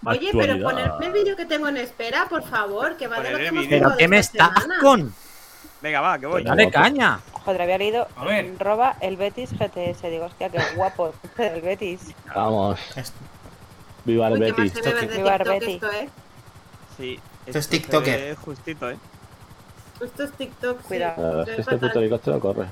Oye, 0.05 0.29
pero 0.32 0.63
ponerme 0.63 1.05
el 1.08 1.12
vídeo 1.12 1.36
que 1.36 1.46
tengo 1.46 1.67
en 1.67 1.77
espera, 1.77 2.27
por 2.29 2.43
favor, 2.43 2.96
que 2.98 3.08
va 3.08 3.20
de 3.20 3.32
lo 3.32 3.38
que 3.38 3.43
el 3.43 3.50
hemos 3.50 3.65
¿Pero 3.67 3.98
qué 3.98 4.08
me 4.08 4.20
estás 4.20 4.50
semana. 4.53 4.79
con? 4.82 5.13
Venga, 5.82 6.00
va, 6.01 6.17
que 6.17 6.25
voy. 6.27 6.43
Dale 6.43 6.72
caña. 6.72 7.20
Joder, 7.34 7.62
había 7.63 7.77
leído 7.77 8.08
A 8.15 8.24
ver. 8.24 8.58
roba 8.58 8.96
el 9.01 9.17
Betis 9.17 9.51
GTS. 9.51 10.01
Digo, 10.10 10.25
hostia, 10.25 10.48
qué 10.50 10.60
guapo 10.75 11.13
el 11.38 11.62
Betis. 11.62 12.13
Vamos. 12.34 12.79
Viva 14.05 14.27
el 14.29 14.34
Uy, 14.34 14.39
qué 14.39 14.51
más 14.53 14.58
Betis. 14.58 14.74
se 14.74 14.82
bebe 14.93 15.08
de 15.08 15.17
Viva 15.17 15.38
TikTok 15.38 15.53
Betty. 15.60 15.74
esto, 15.74 15.91
¿eh? 15.91 16.10
Sí. 16.98 17.20
Esto 17.46 17.60
es 17.60 17.65
se 17.65 17.72
TikToker. 17.72 18.36
Justito, 18.38 18.89
¿eh? 18.91 18.98
Esto 20.01 20.24
es 20.24 20.32
TikTok. 20.32 20.82
Cuidado. 20.84 21.43
Este 21.43 21.77
puto 21.77 22.00
helicóptero 22.00 22.39
corre. 22.39 22.65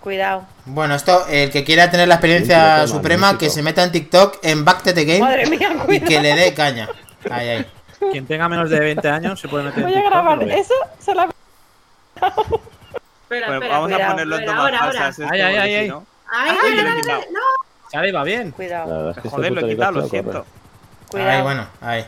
Cuidado. 0.00 0.44
Bueno, 0.64 0.94
esto, 0.94 1.26
el 1.28 1.50
que 1.50 1.64
quiera 1.64 1.90
tener 1.90 2.08
la 2.08 2.14
experiencia 2.14 2.86
suprema, 2.86 3.36
que 3.36 3.50
se 3.50 3.62
meta 3.62 3.82
en 3.82 3.92
TikTok 3.92 4.38
en 4.42 4.64
Back 4.64 4.82
to 4.82 4.94
the 4.94 5.04
Game 5.04 5.20
Madre 5.20 5.46
mía, 5.46 5.70
y 5.88 6.00
que 6.00 6.20
le 6.20 6.34
dé 6.34 6.54
caña. 6.54 6.88
Ahí, 7.30 7.48
ahí. 7.48 7.66
Quien 8.12 8.26
tenga 8.26 8.48
menos 8.48 8.70
de 8.70 8.78
20 8.78 9.08
años 9.08 9.40
se 9.40 9.48
puede 9.48 9.64
meter 9.64 9.80
en 9.80 9.88
Voy 9.90 9.98
a 9.98 10.02
grabar 10.02 10.42
eso. 10.50 10.74
Espera, 10.98 11.32
Pues 13.28 13.42
espera, 13.42 13.78
vamos 13.78 13.92
a 13.92 14.06
ponerlo 14.10 14.38
en 14.38 14.44
tomas 14.46 14.78
falsas. 14.78 15.20
Ay, 15.30 15.40
ay, 15.40 15.56
ay, 15.56 15.74
ay. 15.74 15.88
no- 15.88 16.06
Ay, 16.30 16.56
no. 17.32 17.40
Sale, 17.90 18.12
va 18.12 18.22
bien. 18.22 18.48
La 18.48 18.54
Cuidado. 18.54 19.14
Joder, 19.30 19.52
lo 19.52 19.60
he 19.60 19.68
quitado, 19.70 19.92
lo 19.92 20.08
siento. 20.08 20.46
Cuidado. 21.10 21.30
Ahí, 21.30 21.42
bueno, 21.42 21.66
ahí. 21.80 22.04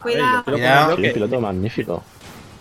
Cuidado. 0.00 0.44
Cuidado. 0.44 0.96
piloto 0.96 1.40
magnífico. 1.40 2.04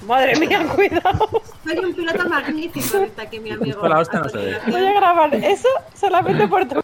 Madre 0.05 0.35
mía, 0.39 0.65
cuidado. 0.75 1.29
Soy 1.63 1.77
un 1.77 1.93
piloto 1.93 2.27
magnífico, 2.29 2.97
está 2.97 3.21
aquí 3.23 3.39
mi 3.39 3.51
amigo. 3.51 3.73
Justo 3.73 3.87
la 3.89 3.99
hostia 3.99 4.19
no 4.19 4.29
se 4.29 4.37
ve. 4.37 4.57
Voy 4.67 4.85
a 4.85 4.93
grabar 4.93 5.35
eso 5.35 5.67
solamente 5.95 6.47
por 6.47 6.67
tu. 6.67 6.81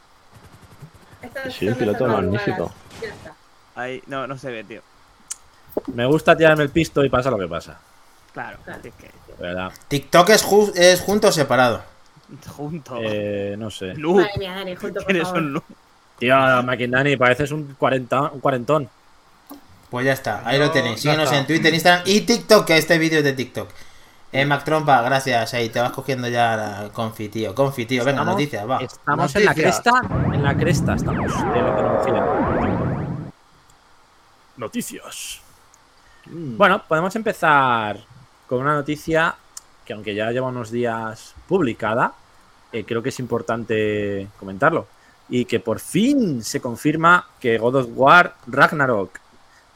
Sí, 1.51 1.67
un 1.67 1.75
piloto 1.75 2.07
magnífico. 2.07 2.71
Ya 3.01 3.09
está. 3.09 3.33
Ahí, 3.75 4.01
no, 4.07 4.27
no 4.27 4.37
se 4.37 4.51
ve, 4.51 4.63
tío. 4.63 4.81
Me 5.93 6.05
gusta 6.05 6.35
tirarme 6.35 6.63
el 6.63 6.69
pisto 6.69 7.03
y 7.03 7.09
pasa 7.09 7.29
lo 7.29 7.37
que 7.37 7.47
pasa. 7.47 7.79
Claro, 8.33 8.57
Claro. 8.63 8.81
es 8.83 8.93
que. 8.95 9.09
TikTok 9.87 10.29
es, 10.29 10.45
ju- 10.45 10.71
es 10.75 11.01
junto 11.01 11.27
o 11.27 11.31
separado. 11.31 11.81
junto. 12.55 12.97
Eh, 13.01 13.55
no 13.57 13.69
sé. 13.69 13.93
Noob. 13.95 14.17
Madre 14.17 14.31
mía, 14.37 14.53
Dani, 14.55 14.75
junto, 14.75 15.01
por 15.01 15.15
favor. 15.21 15.37
un. 15.41 15.63
Tío, 16.19 16.35
Maquindani, 16.63 17.15
pareces 17.17 17.51
un, 17.51 17.75
40, 17.77 18.21
un 18.33 18.39
cuarentón. 18.39 18.89
Pues 19.89 20.05
ya 20.05 20.11
está, 20.13 20.41
ahí 20.45 20.59
lo 20.59 20.71
tenéis. 20.71 20.99
Síguenos 21.01 21.31
en 21.31 21.47
Twitter, 21.47 21.73
Instagram 21.73 22.03
y 22.05 22.21
TikTok, 22.21 22.65
que 22.65 22.77
este 22.77 22.97
vídeo 22.97 23.19
es 23.19 23.23
de 23.23 23.33
TikTok. 23.33 23.69
Eh, 24.33 24.45
Mac 24.45 24.65
Trompa, 24.65 25.01
gracias. 25.01 25.53
Ahí 25.53 25.69
te 25.69 25.79
vas 25.79 25.91
cogiendo 25.91 26.27
ya 26.27 26.57
la 26.57 26.89
confi, 26.91 27.29
tío. 27.29 27.55
Confi, 27.55 27.85
tío. 27.85 28.03
Venga, 28.03 28.21
Estamos- 28.21 28.33
noticias, 28.33 28.69
va. 28.69 28.77
Estamos 28.79 29.35
en 29.35 29.45
la 29.45 29.53
cresta. 29.53 29.91
En 30.33 30.43
la 30.43 30.57
cresta 30.57 30.95
estamos 30.95 31.31
de 31.53 31.61
la 31.61 31.75
tecnología. 31.75 32.25
Noticias. 34.57 35.39
Mm. 36.25 36.57
Bueno, 36.57 36.83
podemos 36.87 37.15
empezar 37.15 37.99
con 38.47 38.59
una 38.59 38.73
noticia 38.73 39.35
que 39.85 39.93
aunque 39.93 40.13
ya 40.13 40.29
lleva 40.31 40.47
unos 40.47 40.71
días 40.71 41.33
publicada, 41.47 42.13
eh, 42.73 42.83
creo 42.83 43.01
que 43.01 43.09
es 43.09 43.19
importante 43.19 44.27
comentarlo. 44.37 44.87
Y 45.29 45.45
que 45.45 45.59
por 45.61 45.79
fin 45.79 46.43
se 46.43 46.59
confirma 46.59 47.27
que 47.39 47.57
God 47.57 47.75
of 47.75 47.87
War 47.95 48.35
Ragnarok 48.47 49.19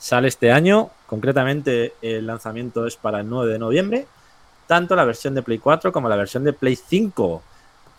sale 0.02 0.28
este 0.28 0.52
año. 0.52 0.90
Concretamente 1.06 1.94
el 2.02 2.26
lanzamiento 2.26 2.88
es 2.88 2.96
para 2.98 3.20
el 3.20 3.30
9 3.30 3.54
de 3.54 3.60
noviembre. 3.60 4.08
Tanto 4.66 4.96
la 4.96 5.06
versión 5.06 5.36
de 5.36 5.44
Play 5.44 5.60
4 5.60 5.92
como 5.92 6.10
la 6.10 6.16
versión 6.16 6.44
de 6.44 6.54
Play 6.54 6.76
5. 6.76 7.44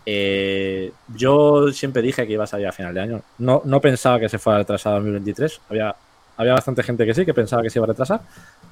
Eh, 0.04 0.92
yo 1.14 1.70
siempre 1.72 2.02
dije 2.02 2.26
que 2.26 2.32
iba 2.32 2.42
a 2.44 2.46
salir 2.48 2.66
a 2.66 2.72
final 2.72 2.92
de 2.92 3.00
año. 3.00 3.22
No, 3.38 3.62
no 3.64 3.80
pensaba 3.80 4.18
que 4.18 4.28
se 4.28 4.38
fuera 4.38 4.58
retrasado 4.58 4.96
a 4.96 4.98
2023. 4.98 5.60
Había, 5.70 5.94
había 6.36 6.54
bastante 6.54 6.82
gente 6.82 7.06
que 7.06 7.14
sí, 7.14 7.24
que 7.24 7.34
pensaba 7.34 7.62
que 7.62 7.70
se 7.70 7.78
iba 7.78 7.84
a 7.84 7.88
retrasar. 7.88 8.20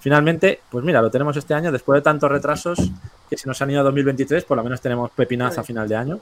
Finalmente, 0.00 0.60
pues 0.70 0.84
mira, 0.84 1.00
lo 1.00 1.10
tenemos 1.10 1.36
este 1.36 1.54
año. 1.54 1.70
Después 1.70 1.98
de 1.98 2.02
tantos 2.02 2.30
retrasos 2.30 2.78
que 3.28 3.36
si 3.36 3.46
nos 3.46 3.60
han 3.62 3.70
ido 3.70 3.80
a 3.80 3.84
2023, 3.84 4.44
por 4.44 4.56
lo 4.56 4.64
menos 4.64 4.80
tenemos 4.80 5.10
pepinazo 5.12 5.60
a 5.60 5.64
final 5.64 5.88
de 5.88 5.94
año. 5.96 6.20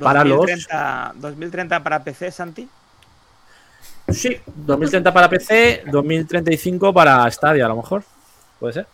Para 0.00 0.24
los- 0.24 0.38
2030, 0.38 1.12
2030 1.16 1.82
para 1.82 2.02
PC, 2.02 2.30
Santi. 2.32 2.68
Sí, 4.12 4.36
2030 4.46 5.12
para 5.12 5.28
PC, 5.28 5.84
2035 5.90 6.92
para 6.92 7.30
Stadia, 7.30 7.66
a 7.66 7.68
lo 7.68 7.76
mejor. 7.76 8.02
Puede 8.60 8.74
ser. 8.74 8.86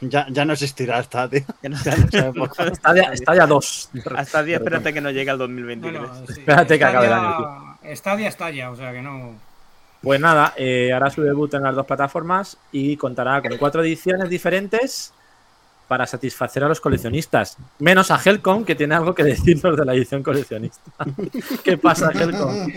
Ya, 0.00 0.26
ya 0.30 0.44
no 0.44 0.52
existirá 0.54 1.02
tío. 1.02 1.40
No- 1.62 1.76
Ya 1.84 1.96
no 1.96 2.10
sabemos. 2.10 2.50
Stadia, 2.74 3.16
Stadia 3.16 3.46
2. 3.46 3.90
Hasta 4.16 4.42
10, 4.42 4.58
espérate 4.58 4.92
que 4.94 5.00
no 5.00 5.10
llegue 5.10 5.30
al 5.30 5.38
No, 5.38 5.44
2023. 5.44 6.00
no, 6.02 6.26
sí. 6.26 6.32
Espérate 6.40 6.78
que 6.78 6.84
acabe 6.84 7.06
el 7.06 7.12
Stadia- 7.12 7.96
Stadia 7.96 8.28
estalla, 8.28 8.70
o 8.70 8.76
sea 8.76 8.92
que 8.92 9.02
no. 9.02 9.34
Pues 10.02 10.20
nada, 10.20 10.52
eh, 10.56 10.92
hará 10.92 11.08
su 11.10 11.22
debut 11.22 11.52
en 11.54 11.62
las 11.62 11.74
dos 11.74 11.86
plataformas 11.86 12.58
y 12.72 12.96
contará 12.96 13.40
con 13.42 13.56
cuatro 13.56 13.82
ediciones 13.82 14.28
diferentes 14.28 15.12
para 15.88 16.06
satisfacer 16.06 16.64
a 16.64 16.68
los 16.68 16.80
coleccionistas. 16.80 17.56
Menos 17.78 18.10
a 18.10 18.18
Helcom, 18.24 18.64
que 18.64 18.74
tiene 18.74 18.94
algo 18.94 19.14
que 19.14 19.22
decirnos 19.24 19.76
de 19.76 19.84
la 19.84 19.94
edición 19.94 20.22
coleccionista. 20.22 20.80
¿Qué 21.64 21.76
pasa, 21.78 22.10
Helcom? 22.12 22.68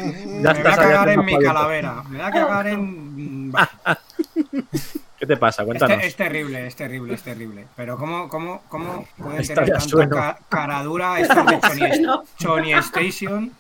Ya 0.41 0.53
me 0.53 0.63
voy 0.63 0.71
a 0.71 0.75
cagar 0.75 1.09
en 1.09 1.25
mi 1.25 1.39
calavera. 1.39 2.03
Me 2.09 2.17
voy 2.17 2.27
a 2.27 2.31
cagar 2.31 2.67
en. 2.67 3.53
¿Qué 5.19 5.25
te 5.25 5.37
pasa? 5.37 5.63
es, 5.63 5.65
Cuéntanos. 5.65 6.03
es 6.03 6.15
terrible, 6.15 6.67
es 6.67 6.75
terrible, 6.75 7.13
es 7.15 7.23
terrible. 7.23 7.67
Pero 7.75 7.97
¿cómo, 7.97 8.29
cómo, 8.29 8.61
cómo 8.69 9.07
pueden 9.17 9.41
tener 9.47 9.65
tanta 9.65 9.79
sueno. 9.79 10.15
ca- 10.15 10.37
caradura 10.47 11.19
estos 11.19 11.45
de 11.45 11.59
Sony, 12.39 12.77
Station? 12.79 13.51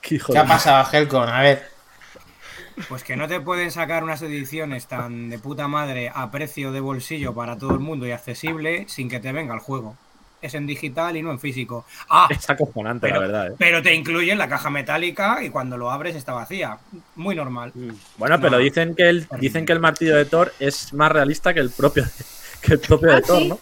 ¿Qué 0.00 0.18
¿Qué 0.18 0.38
ha 0.38 0.46
pasado, 0.46 0.86
Helcon? 0.92 1.28
A 1.28 1.40
ver. 1.42 1.71
Pues 2.88 3.04
que 3.04 3.16
no 3.16 3.28
te 3.28 3.40
pueden 3.40 3.70
sacar 3.70 4.04
unas 4.04 4.22
ediciones 4.22 4.86
tan 4.86 5.30
de 5.30 5.38
puta 5.38 5.68
madre 5.68 6.10
a 6.14 6.30
precio 6.30 6.72
de 6.72 6.80
bolsillo 6.80 7.34
para 7.34 7.56
todo 7.58 7.72
el 7.72 7.80
mundo 7.80 8.06
y 8.06 8.12
accesible 8.12 8.84
sin 8.88 9.08
que 9.08 9.20
te 9.20 9.32
venga 9.32 9.54
el 9.54 9.60
juego. 9.60 9.96
Es 10.40 10.54
en 10.54 10.66
digital 10.66 11.16
y 11.16 11.22
no 11.22 11.30
en 11.30 11.38
físico. 11.38 11.84
Ah, 12.10 12.26
Es 12.28 12.50
acojonante, 12.50 13.06
la 13.06 13.12
Pero- 13.14 13.20
verdad. 13.20 13.52
¿eh? 13.52 13.54
pero 13.58 13.80
te 13.82 13.94
incluyen 13.94 14.38
la 14.38 14.48
caja 14.48 14.70
metálica 14.70 15.42
y 15.42 15.50
cuando 15.50 15.76
lo 15.76 15.90
abres 15.90 16.16
está 16.16 16.32
vacía. 16.32 16.78
Muy 17.14 17.36
normal. 17.36 17.72
Bueno, 18.16 18.40
pero 18.40 18.58
dicen 18.58 18.94
que 18.96 19.08
el 19.08 19.28
dicen 19.38 19.64
que 19.64 19.72
el 19.72 19.78
martillo 19.80 20.16
de 20.16 20.24
Thor 20.24 20.52
es 20.58 20.92
más 20.94 21.12
realista 21.12 21.54
que 21.54 21.60
el 21.60 21.70
propio 21.70 22.04
que 22.60 22.72
el 22.74 22.80
propio 22.80 23.12
Ah, 23.12 23.14
de 23.16 23.22
Thor, 23.22 23.38
sí. 23.38 23.48
¿no? 23.50 23.60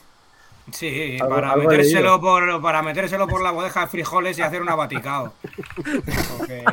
Sí, 0.72 1.18
Algo- 1.20 1.34
para, 1.34 1.50
algo 1.50 1.68
metérselo 1.68 2.20
por, 2.20 2.62
para 2.62 2.80
metérselo 2.82 3.26
por 3.26 3.42
la 3.42 3.50
bodeja 3.50 3.80
de 3.80 3.86
frijoles 3.88 4.38
y 4.38 4.42
hacer 4.42 4.62
un 4.62 4.68
abaticao. 4.68 5.34
Porque, 6.38 6.64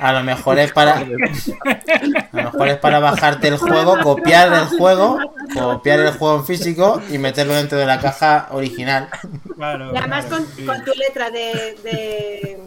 A 0.00 0.12
lo 0.12 0.22
mejor 0.24 0.58
es 0.58 0.72
para. 0.72 0.96
A 0.96 1.00
lo 1.04 2.42
mejor 2.42 2.68
es 2.68 2.76
para 2.78 2.98
bajarte 2.98 3.48
el 3.48 3.56
juego, 3.58 3.98
copiar 4.02 4.52
el 4.52 4.64
juego, 4.78 5.18
copiar 5.54 6.00
el 6.00 6.12
juego 6.12 6.38
en 6.38 6.44
físico 6.46 7.00
y 7.10 7.18
meterlo 7.18 7.54
dentro 7.54 7.78
de 7.78 7.86
la 7.86 8.00
caja 8.00 8.48
original. 8.50 9.08
claro, 9.54 9.92
Y 9.94 9.96
además 9.96 10.24
claro, 10.26 10.44
con, 10.44 10.56
sí. 10.56 10.64
con 10.66 10.84
tu 10.84 10.92
letra 10.94 11.30
de, 11.30 11.76
de, 11.84 12.58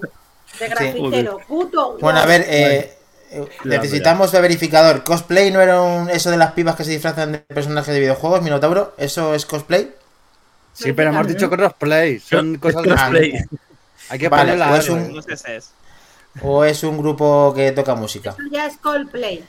de 0.60 0.68
grafitero. 0.70 1.40
Puto. 1.48 1.98
Bueno, 2.00 2.20
a 2.20 2.26
ver, 2.26 2.46
eh, 2.48 2.98
eh, 3.32 3.50
necesitamos 3.66 4.34
el 4.34 4.42
verificador. 4.42 5.04
¿Cosplay 5.04 5.52
no 5.52 5.60
era 5.62 5.82
un- 5.82 6.10
eso 6.10 6.32
de 6.32 6.38
las 6.38 6.54
pibas 6.54 6.76
que 6.76 6.86
se 6.86 6.92
disfrazan 6.92 7.34
de 7.34 7.38
personajes 7.40 7.94
de 7.94 8.00
videojuegos, 8.00 8.42
Minotauro? 8.42 8.94
¿Eso 8.98 9.36
es 9.36 9.46
cosplay? 9.46 9.92
Sí, 10.72 10.94
pero 10.94 11.10
hemos 11.10 11.28
dicho 11.28 11.50
crossplay. 11.50 12.20
Son 12.20 12.56
cosas 12.58 13.12
de... 13.12 13.46
Hay 14.10 14.20
que 14.20 14.30
Vale, 14.30 14.54
ponerla. 14.54 14.70
pues 14.70 14.90
un- 14.90 15.14
No 15.14 15.22
sé 15.22 15.38
si 15.38 15.52
es. 15.52 15.72
¿O 16.42 16.64
es 16.64 16.84
un 16.84 16.98
grupo 16.98 17.54
que 17.56 17.72
toca 17.72 17.96
música? 17.96 18.32
Eso 18.32 18.42
ya 18.52 18.66
es 18.68 18.78
Coldplay. 18.78 19.44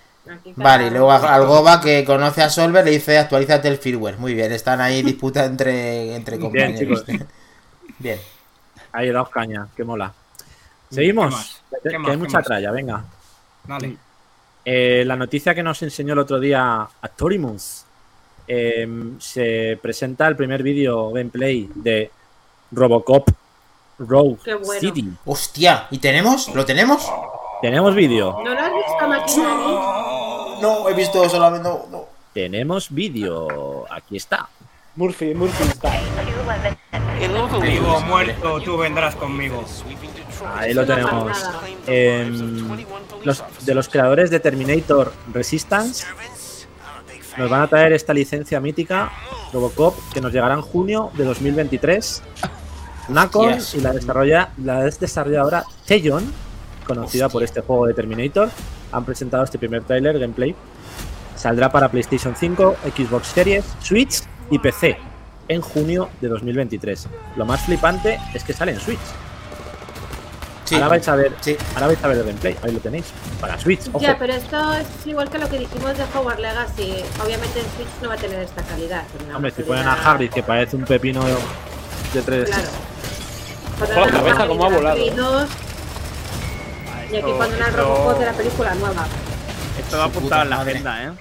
Vale, 0.56 0.86
y 0.86 0.90
luego 0.90 1.10
al 1.12 1.46
Goba 1.46 1.80
que 1.80 2.04
conoce 2.04 2.42
a 2.42 2.50
Solver 2.50 2.84
le 2.84 2.92
dice 2.92 3.18
actualízate 3.18 3.68
el 3.68 3.78
firmware. 3.78 4.16
Muy 4.18 4.34
bien, 4.34 4.52
están 4.52 4.80
ahí 4.80 5.02
disputa 5.02 5.44
entre, 5.44 6.14
entre 6.14 6.36
Bien, 6.36 6.42
compañeros. 6.50 7.04
chicos. 7.06 7.26
Bien. 7.98 8.18
Ahí 8.92 9.10
daos 9.10 9.28
caña, 9.30 9.66
que 9.76 9.82
mola. 9.84 10.12
Seguimos, 10.90 11.26
¿Qué 11.30 11.36
más? 11.36 11.62
que, 11.70 11.76
¿Qué 11.82 11.88
que 11.90 11.98
más? 11.98 12.08
hay 12.10 12.16
¿Qué 12.16 12.18
mucha 12.22 12.38
más? 12.38 12.46
tralla, 12.46 12.70
venga. 12.70 13.04
Dale. 13.66 13.96
Eh, 14.64 15.04
la 15.06 15.16
noticia 15.16 15.54
que 15.54 15.62
nos 15.62 15.82
enseñó 15.82 16.12
el 16.12 16.18
otro 16.20 16.38
día 16.38 16.86
Atorimus. 17.02 17.84
eh, 18.52 18.86
se 19.20 19.78
presenta 19.80 20.26
el 20.28 20.34
primer 20.36 20.62
vídeo 20.62 21.10
gameplay 21.12 21.70
de 21.74 22.10
Robocop 22.72 23.28
Rogue 24.00 24.38
Qué 24.42 24.54
bueno. 24.54 24.80
City. 24.80 25.10
Hostia, 25.26 25.86
¿y 25.90 25.98
tenemos? 25.98 26.52
¿Lo 26.54 26.64
tenemos? 26.64 27.06
Tenemos 27.60 27.94
vídeo. 27.94 28.36
¿No 28.42 28.54
lo 28.54 28.60
has 28.60 28.72
visto, 28.72 29.08
Maquinani? 29.08 30.62
No, 30.62 30.88
he 30.88 30.94
visto 30.94 31.28
solamente. 31.28 31.68
No, 31.68 31.86
no. 31.90 32.04
Tenemos 32.32 32.90
vídeo. 32.90 33.84
Aquí 33.90 34.16
está. 34.16 34.48
Murphy, 34.96 35.34
Murphy 35.34 35.64
está. 35.64 35.92
Vivo 37.60 37.96
o 37.96 38.00
muerto, 38.00 38.60
tú 38.62 38.78
vendrás 38.78 39.14
conmigo. 39.14 39.62
Ahí 40.56 40.72
lo 40.72 40.86
tenemos. 40.86 41.44
Em, 41.86 42.84
los, 43.24 43.44
de 43.60 43.74
los 43.74 43.88
creadores 43.88 44.30
de 44.30 44.40
Terminator 44.40 45.12
Resistance 45.32 46.06
nos 47.36 47.50
van 47.50 47.62
a 47.62 47.68
traer 47.68 47.92
esta 47.92 48.12
licencia 48.14 48.58
mítica 48.60 49.12
Robocop 49.52 49.94
que 50.12 50.20
nos 50.20 50.32
llegará 50.32 50.54
en 50.54 50.62
junio 50.62 51.10
de 51.14 51.24
2023. 51.24 52.22
Nacon 53.10 53.48
Hostias. 53.54 53.74
y 53.74 53.80
la, 53.80 53.92
desarrolla, 53.92 54.48
la 54.62 54.82
desarrolladora 54.84 55.64
Tejon, 55.86 56.24
conocida 56.86 57.28
por 57.28 57.42
este 57.42 57.60
juego 57.60 57.86
de 57.86 57.94
Terminator, 57.94 58.48
han 58.92 59.04
presentado 59.04 59.44
este 59.44 59.58
primer 59.58 59.82
tráiler 59.84 60.18
gameplay. 60.18 60.54
Saldrá 61.36 61.70
para 61.70 61.88
PlayStation 61.90 62.34
5, 62.36 62.76
Xbox 62.96 63.28
Series, 63.28 63.64
Switch 63.80 64.22
y 64.50 64.58
PC 64.58 64.98
en 65.48 65.60
junio 65.62 66.10
de 66.20 66.28
2023. 66.28 67.08
Lo 67.36 67.44
más 67.46 67.62
flipante 67.62 68.18
es 68.34 68.44
que 68.44 68.52
sale 68.52 68.72
en 68.72 68.80
Switch. 68.80 68.98
Sí. 70.64 70.76
Ahora 70.76 70.88
vais 70.88 71.08
a 71.08 71.16
ver, 71.16 71.32
Sí. 71.40 71.56
ahora 71.74 71.88
vais 71.88 72.04
a 72.04 72.06
ver 72.08 72.18
el 72.18 72.24
gameplay, 72.24 72.56
ahí 72.62 72.70
lo 72.72 72.78
tenéis. 72.78 73.06
Para 73.40 73.58
Switch, 73.58 73.88
ojo. 73.92 73.98
Ya, 74.00 74.16
pero 74.18 74.34
esto 74.34 74.74
es 74.74 74.86
igual 75.06 75.28
que 75.28 75.38
lo 75.38 75.48
que 75.48 75.58
dijimos 75.58 75.96
de 75.98 76.04
Hogwarts 76.14 76.40
Legacy. 76.40 76.94
Obviamente 77.24 77.58
en 77.58 77.66
Switch 77.74 77.88
no 78.02 78.08
va 78.08 78.14
a 78.14 78.18
tener 78.18 78.38
esta 78.40 78.62
calidad. 78.62 79.02
Hombre, 79.34 79.50
si 79.50 79.62
ponen 79.64 79.88
a 79.88 79.94
Hagrid 79.94 80.30
que 80.30 80.42
parece 80.44 80.76
un 80.76 80.84
pepino 80.84 81.22
de 82.14 82.22
3 82.22 82.48
Claro. 82.48 82.68
Ojo, 83.82 83.94
la 83.94 84.10
cabeza 84.10 84.46
como 84.46 84.64
ha 84.64 84.68
volado. 84.68 84.98
Y 84.98 85.08
aquí 87.16 87.32
cuando 87.36 87.56
el 87.56 87.72
Robocop 87.74 88.18
de 88.18 88.26
la 88.26 88.32
película 88.32 88.74
nueva. 88.74 89.06
Esto 89.78 89.98
va 89.98 90.04
apuntado 90.04 90.42
en 90.42 90.50
la 90.50 90.60
agenda, 90.60 91.04
¿eh? 91.04 91.12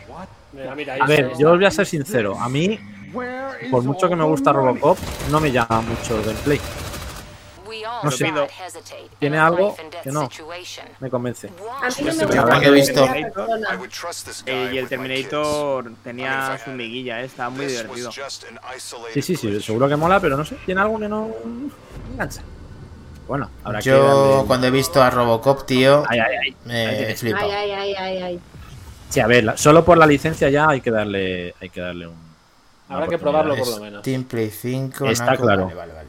A 1.02 1.06
ver, 1.06 1.32
yo 1.38 1.52
os 1.52 1.58
voy 1.58 1.65
a 1.65 1.72
ser 1.72 1.86
sincero. 1.86 2.38
A 2.39 2.50
mí, 2.50 2.80
por 3.72 3.84
mucho 3.84 4.10
que 4.10 4.15
me 4.15 4.24
gusta 4.24 4.52
Robocop, 4.52 4.98
no 5.32 5.39
me 5.39 5.52
llama 5.52 5.82
mucho 5.82 6.17
el 6.17 6.26
gameplay. 6.26 6.60
No 8.04 8.12
sé. 8.12 8.32
Tiene 9.20 9.38
algo 9.38 9.76
que 10.04 10.12
no 10.12 10.30
me 11.00 11.10
convence. 11.10 11.48
A 11.48 11.52
mí 11.52 11.96
no 12.00 12.06
me 12.06 12.12
Yo 12.13 12.28
gusta 12.28 12.28
creo 12.28 12.46
la 12.46 12.60
que 12.60 12.65
he 12.68 12.72
visto. 12.72 13.06
Eh, 14.46 14.70
y 14.74 14.78
el 14.78 14.88
Terminator 14.88 15.92
tenía 16.04 16.60
su 16.63 16.72
miguilla, 16.72 17.22
¿eh? 17.22 17.26
Estaba 17.26 17.50
muy 17.50 17.65
divertido. 17.65 18.12
Sí, 19.13 19.22
sí, 19.22 19.36
sí, 19.36 19.62
seguro 19.62 19.88
que 19.88 19.96
mola, 19.96 20.20
pero 20.20 20.38
no 20.38 20.46
sé, 20.46 20.56
tiene 20.65 20.82
algo 20.82 21.00
que 21.00 21.08
no 21.08 21.28
me 22.08 22.13
engancha. 22.13 22.42
Bueno, 23.28 23.50
habrá 23.63 23.80
que 23.80 23.89
Yo 23.89 24.38
darle- 24.38 24.48
cuando 24.48 24.68
he 24.68 24.72
visto 24.72 25.04
a 25.04 25.10
Robocop, 25.12 25.65
tío, 25.65 26.04
Ay, 26.08 26.20
ay, 26.20 26.36
ay. 26.46 26.56
me 26.65 27.12
he 27.12 27.15
flipado. 27.15 27.52
Ay, 27.52 27.72
ay, 27.72 27.72
ay, 27.72 27.96
ay, 27.96 28.18
ay. 28.24 28.39
Sí, 29.10 29.20
a 29.20 29.28
ver, 29.28 29.58
solo 29.58 29.86
por 29.86 29.98
la 30.00 30.08
licencia 30.08 30.50
ya 30.50 30.70
hay 30.70 30.82
que 30.82 30.89
darle, 30.92 31.54
hay 31.62 31.70
que 31.70 31.80
darle 31.82 32.08
un. 32.08 32.18
Habrá 32.89 33.08
que 33.08 33.20
probarlo 33.20 33.56
por 33.56 33.68
lo 33.68 33.80
menos. 33.80 34.02
Steam 34.02 34.24
Play 34.24 34.50
5. 34.50 35.06
Está 35.10 35.38
claro. 35.38 35.65
Vale, 35.65 35.76
vale, 35.76 35.94
vale. 35.94 36.09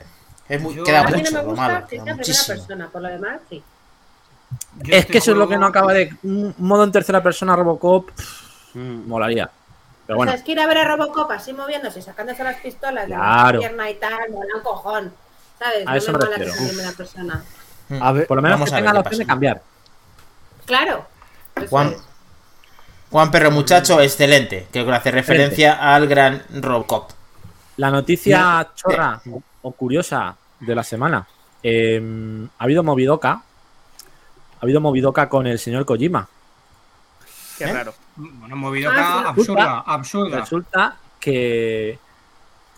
Es 0.51 0.61
muy- 0.61 0.75
Yo- 0.75 0.85
queda 0.85 1.01
A 1.01 1.05
mí 1.09 1.23
no 1.23 1.31
me 1.31 1.41
gusta 1.43 1.63
malo. 1.63 1.75
que 1.75 1.81
sea 1.81 1.89
primera 1.89 2.17
muchísimo. 2.17 2.57
persona, 2.59 2.89
por 2.91 3.03
lo 3.03 3.09
demás, 3.09 3.41
sí. 3.49 3.63
Yo 4.79 4.93
Es 4.95 4.99
este 5.01 5.13
que 5.13 5.19
eso 5.19 5.31
es 5.31 5.37
lo 5.37 5.45
que 5.45 5.55
juego- 5.55 5.61
no 5.61 5.67
acaba 5.69 5.93
de. 5.95 6.13
Un 6.25 6.55
modo 6.59 6.85
en 6.85 6.93
tercera 6.93 7.23
persona 7.23 7.55
Robocop 7.57 8.11
pff, 8.11 8.75
Mm. 8.75 9.07
molaría. 9.09 9.49
Pero 10.07 10.17
O 10.17 10.19
bueno, 10.19 10.33
sea, 10.33 10.39
es 10.41 10.45
que 10.45 10.53
ir 10.53 10.61
a 10.61 10.67
ver 10.67 10.79
a 10.79 10.85
Robocop 10.85 11.31
así 11.31 11.53
moviéndose, 11.53 12.03
sacándose 12.03 12.43
las 12.43 12.57
pistolas 12.57 13.07
de 13.09 13.15
Claro. 13.15 13.61
la 13.61 13.69
pierna 13.69 13.91
y 13.91 13.95
tal, 13.95 14.31
mola 14.31 14.57
un 14.57 14.63
cojón. 14.63 15.13
¿Sabes? 15.59 15.87
A 15.87 15.91
no 15.93 15.97
eso 15.97 16.13
me 16.13 16.19
mola 16.19 16.31
que 16.31 16.37
refiero. 16.39 16.53
sea 16.55 16.63
en 16.63 16.69
primera 16.71 16.93
persona. 16.97 17.45
A 18.01 18.13
ver, 18.13 18.27
por 18.27 18.37
lo 18.37 18.43
menos 18.43 18.57
Vamos 18.57 18.71
que 18.71 18.77
tenga 18.77 18.93
la 18.93 19.01
opción 19.01 19.19
de 19.21 19.27
cambiar. 19.27 19.63
Claro. 20.67 21.07
Eso 21.57 21.67
Juan, 21.69 21.89
es. 21.89 22.03
Juan 23.11 23.31
Perro 23.31 23.51
Muchacho, 23.51 24.01
excelente. 24.01 24.67
Creo 24.73 24.85
que 24.87 24.93
hace 24.93 25.11
referencia 25.13 25.95
al 25.95 26.07
gran 26.09 26.43
Robocop. 26.55 27.11
La 27.77 27.91
noticia 27.91 28.69
chorra 28.75 29.21
o- 29.31 29.43
o 29.63 29.73
curiosa 29.73 30.37
de 30.61 30.75
la 30.75 30.83
semana. 30.85 31.27
eh, 31.63 32.01
ha 32.59 32.65
habido 32.65 32.83
movidoca. 32.83 33.31
Ha 33.33 34.63
habido 34.63 34.81
movidoca 34.81 35.29
con 35.29 35.47
el 35.47 35.59
señor 35.59 35.85
Kojima. 35.87 36.29
Qué 37.59 37.65
¿Eh? 37.65 37.73
raro. 37.73 37.95
Una 38.45 38.55
movida 38.57 38.91
Ah, 38.95 39.29
absurda, 39.29 39.81
absurda. 39.87 40.41
Resulta 40.41 40.97
que 41.19 41.99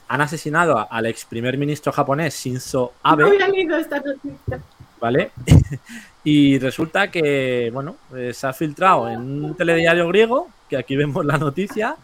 han 0.08 0.20
asesinado 0.20 0.86
al 0.90 1.06
ex 1.06 1.24
primer 1.24 1.56
ministro 1.56 1.92
japonés 1.92 2.34
Shinzo 2.42 2.92
Abe. 3.02 3.22
No 3.24 3.28
había 3.30 3.48
leído 3.48 3.76
esta 3.76 4.00
noticia. 4.00 4.60
¿vale? 5.00 5.30
y 6.24 6.58
resulta 6.60 7.10
que, 7.10 7.70
bueno, 7.72 7.96
eh, 8.14 8.32
se 8.34 8.46
ha 8.46 8.52
filtrado 8.52 9.08
en 9.08 9.20
un 9.44 9.56
telediario 9.56 10.06
griego, 10.08 10.48
que 10.68 10.76
aquí 10.76 10.94
vemos 10.96 11.24
la 11.24 11.38
noticia, 11.38 11.96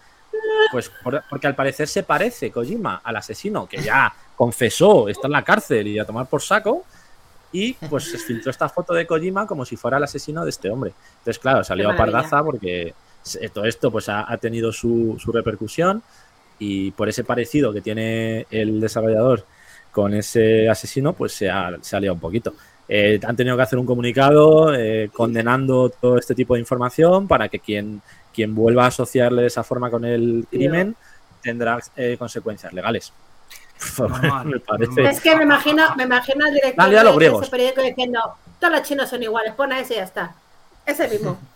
pues 0.73 0.91
por- 1.03 1.23
porque 1.29 1.47
al 1.47 1.55
parecer 1.55 1.89
se 1.89 2.03
parece 2.03 2.51
Kojima 2.51 3.01
al 3.05 3.17
asesino, 3.17 3.67
que 3.69 3.79
ya 3.83 4.13
confesó, 4.37 5.09
está 5.09 5.27
en 5.29 5.33
la 5.33 5.43
cárcel 5.45 5.87
y 5.89 5.99
a 5.99 6.05
tomar 6.05 6.27
por 6.27 6.43
saco, 6.43 6.85
y 7.53 7.73
pues 7.75 8.05
se 8.05 8.19
filtró 8.19 8.51
esta 8.51 8.69
foto 8.69 8.93
de 8.95 9.07
Kojima 9.07 9.47
como 9.47 9.65
si 9.65 9.77
fuera 9.77 9.97
el 9.97 10.05
asesino 10.05 10.45
de 10.45 10.51
este 10.51 10.71
hombre. 10.71 10.93
Entonces, 11.19 11.39
claro, 11.39 11.65
salió 11.65 11.89
a 11.89 11.97
pardaza 11.97 12.43
porque 12.45 12.95
todo 13.53 13.65
esto 13.65 13.91
pues 13.91 14.09
ha, 14.09 14.31
ha 14.31 14.37
tenido 14.37 14.71
su, 14.73 15.17
su 15.19 15.33
repercusión 15.33 16.03
y 16.59 16.91
por 16.93 17.09
ese 17.09 17.25
parecido 17.25 17.73
que 17.73 17.81
tiene 17.81 18.47
el 18.51 18.81
desarrollador 18.81 19.45
con 19.93 20.13
ese 20.15 20.69
asesino, 20.69 21.13
pues 21.15 21.33
se 21.33 21.49
ha, 21.51 21.77
se 21.81 21.97
ha 21.97 22.01
liado 22.01 22.15
un 22.15 22.21
poquito. 22.21 22.53
Eh, 22.91 23.19
han 23.27 23.37
tenido 23.37 23.55
que 23.57 23.63
hacer 23.63 23.79
un 23.79 23.85
comunicado 23.87 24.75
eh, 24.75 25.11
condenando 25.13 25.91
todo 25.91 26.19
este 26.19 26.35
tipo 26.35 26.55
de 26.55 26.61
información 26.61 27.27
para 27.29 27.49
que 27.49 27.59
quien, 27.59 28.01
quien 28.39 28.55
vuelva 28.55 28.85
a 28.85 28.87
asociarle 28.87 29.41
de 29.43 29.49
esa 29.49 29.65
forma 29.65 29.91
con 29.91 30.05
el 30.05 30.47
crimen 30.49 30.95
tendrá 31.43 31.77
eh, 31.97 32.15
consecuencias 32.17 32.73
legales. 32.73 33.13
Normal, 33.99 34.63
Me. 34.95 35.11
Es 35.11 35.21
que 35.21 35.35
me 35.35 35.43
imagino, 35.43 35.83
me 35.97 36.05
imagino 36.05 36.45
al 36.45 36.55
director 36.55 36.89
los 36.89 37.05
de 37.05 37.17
griegos. 37.17 37.43
ese 37.43 37.51
periódico 37.51 37.83
diciendo, 37.83 38.21
todos 38.61 38.73
los 38.75 38.83
chinos 38.83 39.09
son 39.11 39.25
iguales, 39.25 39.55
pon 39.55 39.73
a 39.73 39.81
ese 39.81 39.95
y 39.95 39.97
ya 39.97 40.05
está. 40.05 40.35
Ese 40.87 41.09
mismo. 41.09 41.37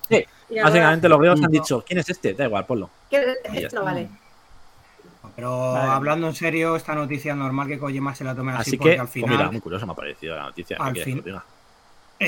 Sí, 0.48 0.58
Básicamente 0.60 1.08
los 1.08 1.18
griegos 1.20 1.40
han 1.42 1.50
dicho, 1.52 1.84
¿quién 1.86 2.00
es 2.00 2.08
este? 2.10 2.34
Da 2.34 2.44
igual, 2.46 2.66
ponlo. 2.66 2.90
Esto 3.10 3.76
no 3.76 3.84
vale. 3.84 4.08
Pero 5.36 5.72
Vale. 5.72 5.90
hablando 5.92 6.26
en 6.26 6.34
serio, 6.34 6.74
esta 6.76 6.94
noticia 6.96 7.34
normal 7.34 7.68
que 7.68 7.78
Kojima 7.78 8.12
se 8.14 8.24
la 8.24 8.34
tome 8.34 8.52
así, 8.52 8.60
Así 8.62 8.76
porque 8.76 8.94
que, 8.94 9.00
al 9.00 9.06
pues 9.06 9.16
mira, 9.16 9.28
final 9.32 9.52
muy 9.52 9.60
curioso 9.62 9.86
me 9.86 9.92
ha 9.92 9.94
parecido 9.96 10.36
la 10.36 10.42
noticia. 10.42 10.76
al 10.78 10.92
¿qué 10.92 11.02
quieres 11.04 11.14
fin- 11.14 11.22
que 11.22 12.26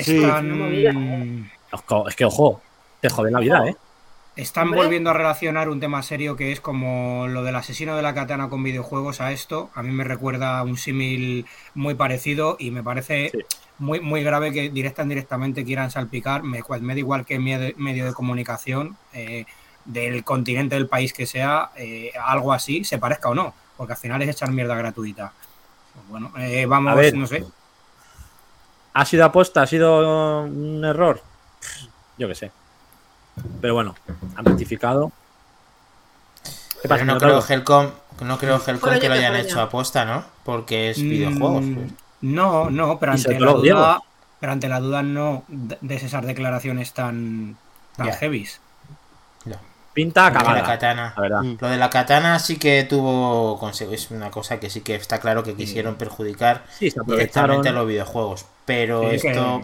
Es 2.07 2.15
que, 2.15 2.25
ojo, 2.25 2.61
te 3.01 3.09
joden 3.09 3.33
la 3.33 3.39
vida, 3.41 3.67
¿eh? 3.67 3.75
Están 4.35 4.65
Hombre. 4.67 4.81
volviendo 4.81 5.09
a 5.09 5.13
relacionar 5.13 5.69
un 5.69 5.79
tema 5.79 6.03
serio 6.03 6.35
que 6.35 6.51
es 6.51 6.59
como 6.59 7.27
lo 7.27 7.43
del 7.43 7.55
asesino 7.55 7.95
de 7.95 8.01
la 8.01 8.13
katana 8.13 8.49
con 8.49 8.63
videojuegos 8.63 9.21
a 9.21 9.31
esto. 9.31 9.69
A 9.75 9.81
mí 9.83 9.91
me 9.91 10.03
recuerda 10.03 10.61
un 10.63 10.77
símil 10.77 11.45
muy 11.73 11.93
parecido 11.95 12.57
y 12.59 12.71
me 12.71 12.83
parece 12.83 13.29
Sí. 13.31 13.39
muy, 13.79 13.99
muy 14.01 14.23
grave 14.23 14.51
que 14.51 14.69
directa 14.69 15.03
indirectamente 15.03 15.63
quieran 15.63 15.89
salpicar. 15.91 16.43
Me, 16.43 16.61
me 16.81 16.93
da 16.93 16.99
igual 16.99 17.25
que 17.25 17.39
medio, 17.39 17.73
medio 17.77 18.05
de 18.05 18.13
comunicación 18.13 18.97
eh, 19.13 19.45
del 19.85 20.23
continente, 20.23 20.75
del 20.75 20.87
país 20.87 21.13
que 21.13 21.25
sea, 21.27 21.71
eh, 21.77 22.11
algo 22.21 22.51
así, 22.51 22.83
se 22.83 22.97
parezca 22.97 23.29
o 23.29 23.35
no, 23.35 23.53
porque 23.77 23.93
al 23.93 23.99
final 23.99 24.21
es 24.21 24.29
echar 24.29 24.51
mierda 24.51 24.75
gratuita. 24.75 25.31
Pues 25.93 26.07
bueno, 26.09 26.31
eh, 26.39 26.65
vamos, 26.65 26.91
A 26.91 26.95
ver. 26.95 27.13
no 27.15 27.25
sé. 27.27 27.45
¿Ha 28.93 29.05
sido 29.05 29.25
aposta? 29.25 29.61
¿Ha 29.61 29.67
sido 29.67 30.43
un 30.43 30.83
error? 30.83 31.21
Yo 32.17 32.27
qué 32.27 32.35
sé. 32.35 32.51
Pero 33.61 33.73
bueno, 33.73 33.95
han 34.35 34.45
rectificado. 34.45 35.11
¿Qué 36.81 36.87
pasa? 36.87 37.01
Pero 37.03 37.05
no 37.05 37.17
creo 37.19 37.43
Helcom, 37.47 37.87
no 38.21 38.37
creo 38.37 38.61
Helcom 38.65 38.99
que 38.99 39.07
lo 39.09 39.15
hayan 39.15 39.33
coño. 39.33 39.43
hecho 39.43 39.61
aposta, 39.61 40.05
¿no? 40.05 40.23
Porque 40.43 40.91
es 40.91 41.01
videojuegos. 41.01 41.63
Mm, 41.63 41.73
pues. 41.75 41.91
No, 42.21 42.69
no, 42.69 42.99
pero 42.99 43.11
ante 43.13 43.39
la 43.39 43.51
duda, 43.53 44.01
pero 44.39 44.51
ante 44.51 44.69
la 44.69 44.79
duda 44.79 45.03
no 45.03 45.43
de 45.47 45.95
esas 45.95 46.25
declaraciones 46.25 46.93
tan, 46.93 47.57
tan 47.97 48.07
Ya. 48.07 48.13
heavies. 48.13 48.61
Pinta 49.93 50.23
Lo 50.23 50.27
de 50.27 50.33
la 50.33 50.39
acabada, 50.41 50.63
katana. 50.63 51.13
la 51.15 51.21
verdad. 51.21 51.41
Mm. 51.41 51.57
Lo 51.61 51.67
de 51.69 51.77
la 51.77 51.89
katana 51.89 52.37
sí 52.39 52.57
que 52.57 52.83
tuvo 52.83 53.57
es 53.89 54.11
una 54.11 54.29
cosa 54.29 54.59
que 54.59 54.69
sí 54.69 54.81
que 54.81 54.95
está 54.95 55.21
claro 55.21 55.41
que 55.41 55.53
quisieron 55.55 55.95
perjudicar 55.95 56.65
Sí, 56.77 56.91
se 56.91 56.99
aprovecharon. 56.99 57.17
directamente 57.61 57.69
a 57.69 57.71
los 57.71 57.87
videojuegos. 57.87 58.45
Pero 58.65 59.09
Sí, 59.11 59.19
que- 59.21 59.29
esto 59.29 59.61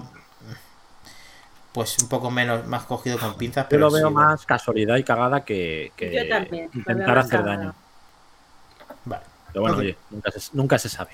pues 1.74 1.98
un 2.02 2.10
poco 2.10 2.30
menos, 2.32 2.66
más 2.68 2.84
cogido 2.84 3.18
con 3.18 3.36
pinzas. 3.38 3.66
Yo 3.66 3.70
Pero 3.70 3.82
lo 3.88 3.92
veo 3.92 4.08
sí, 4.10 4.14
bueno. 4.14 4.30
más 4.30 4.46
casualidad 4.46 4.98
y 4.98 5.04
cagada 5.04 5.46
que, 5.46 5.92
que 5.96 6.14
Yo 6.14 6.28
también, 6.30 6.66
lo 6.66 6.70
veo 6.70 6.70
intentar 6.74 7.18
hacer 7.18 7.40
cagada. 7.40 7.58
daño. 7.58 7.76
Vale. 9.06 9.24
Pero 9.48 9.62
bueno, 9.62 9.78
oye, 9.78 9.98
nunca 10.10 10.32
se, 10.32 10.40
nunca 10.54 10.80
se 10.80 10.90
sabe. 10.90 11.12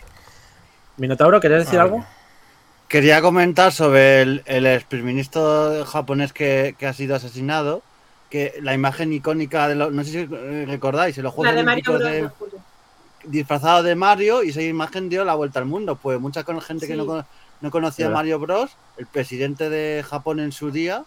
Minotauro, 0.97 1.39
¿querías 1.39 1.65
decir 1.65 1.79
Ah, 1.79 1.83
algo? 1.83 2.05
Quería 2.87 3.21
comentar 3.21 3.71
sobre 3.71 4.21
el, 4.21 4.43
el 4.45 4.65
exministro 4.65 5.85
japonés 5.85 6.33
que, 6.33 6.75
que 6.77 6.87
ha 6.87 6.93
sido 6.93 7.15
asesinado. 7.15 7.81
Que 8.29 8.55
la 8.61 8.73
imagen 8.73 9.13
icónica 9.13 9.67
de 9.69 9.75
los. 9.75 9.93
No 9.93 10.03
sé 10.03 10.11
si 10.11 10.25
recordáis, 10.65 11.17
La 11.17 11.29
Juegos 11.31 11.55
de 11.55 11.63
Mario 11.63 11.97
de- 11.99 12.29
disfrazado 13.23 13.83
de 13.83 13.95
Mario 13.95 14.43
y 14.43 14.49
esa 14.49 14.61
imagen 14.61 15.09
dio 15.09 15.23
la 15.25 15.35
vuelta 15.35 15.59
al 15.59 15.65
mundo. 15.65 15.95
Pues 15.95 16.19
mucha 16.19 16.43
con- 16.43 16.59
gente 16.61 16.87
que 16.87 16.95
no, 16.95 17.05
cono- 17.05 17.25
no 17.61 17.71
conocía 17.71 18.07
a. 18.07 18.09
Mario 18.11 18.39
Bros, 18.39 18.71
el 18.97 19.05
presidente 19.07 19.69
de 19.69 20.03
Japón 20.07 20.39
en 20.39 20.51
su 20.51 20.71
día, 20.71 21.03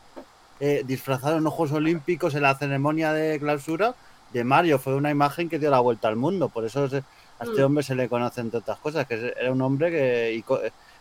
eh, 0.60 0.82
disfrazado 0.86 1.38
en 1.38 1.44
los 1.44 1.52
Juegos 1.54 1.76
Olímpicos 1.76 2.34
en 2.34 2.42
la 2.42 2.54
ceremonia 2.54 3.12
de 3.12 3.38
clausura 3.38 3.94
de 4.32 4.44
Mario. 4.44 4.78
Fue 4.78 4.94
una 4.94 5.10
imagen 5.10 5.48
que 5.48 5.58
dio 5.58 5.70
la 5.70 5.80
vuelta 5.80 6.08
al 6.08 6.16
mundo. 6.16 6.48
Por 6.48 6.64
eso 6.64 6.88
se- 6.88 7.02
a 7.38 7.44
este 7.44 7.62
Mm. 7.62 7.64
hombre 7.64 7.82
se 7.84 7.94
le 7.94 8.08
conoce 8.08 8.40
entre 8.42 8.58
otras 8.58 8.78
cosas, 8.78 9.06
que 9.06 9.34
era 9.40 9.50
un 9.50 9.62
hombre 9.62 9.90
que 9.90 10.44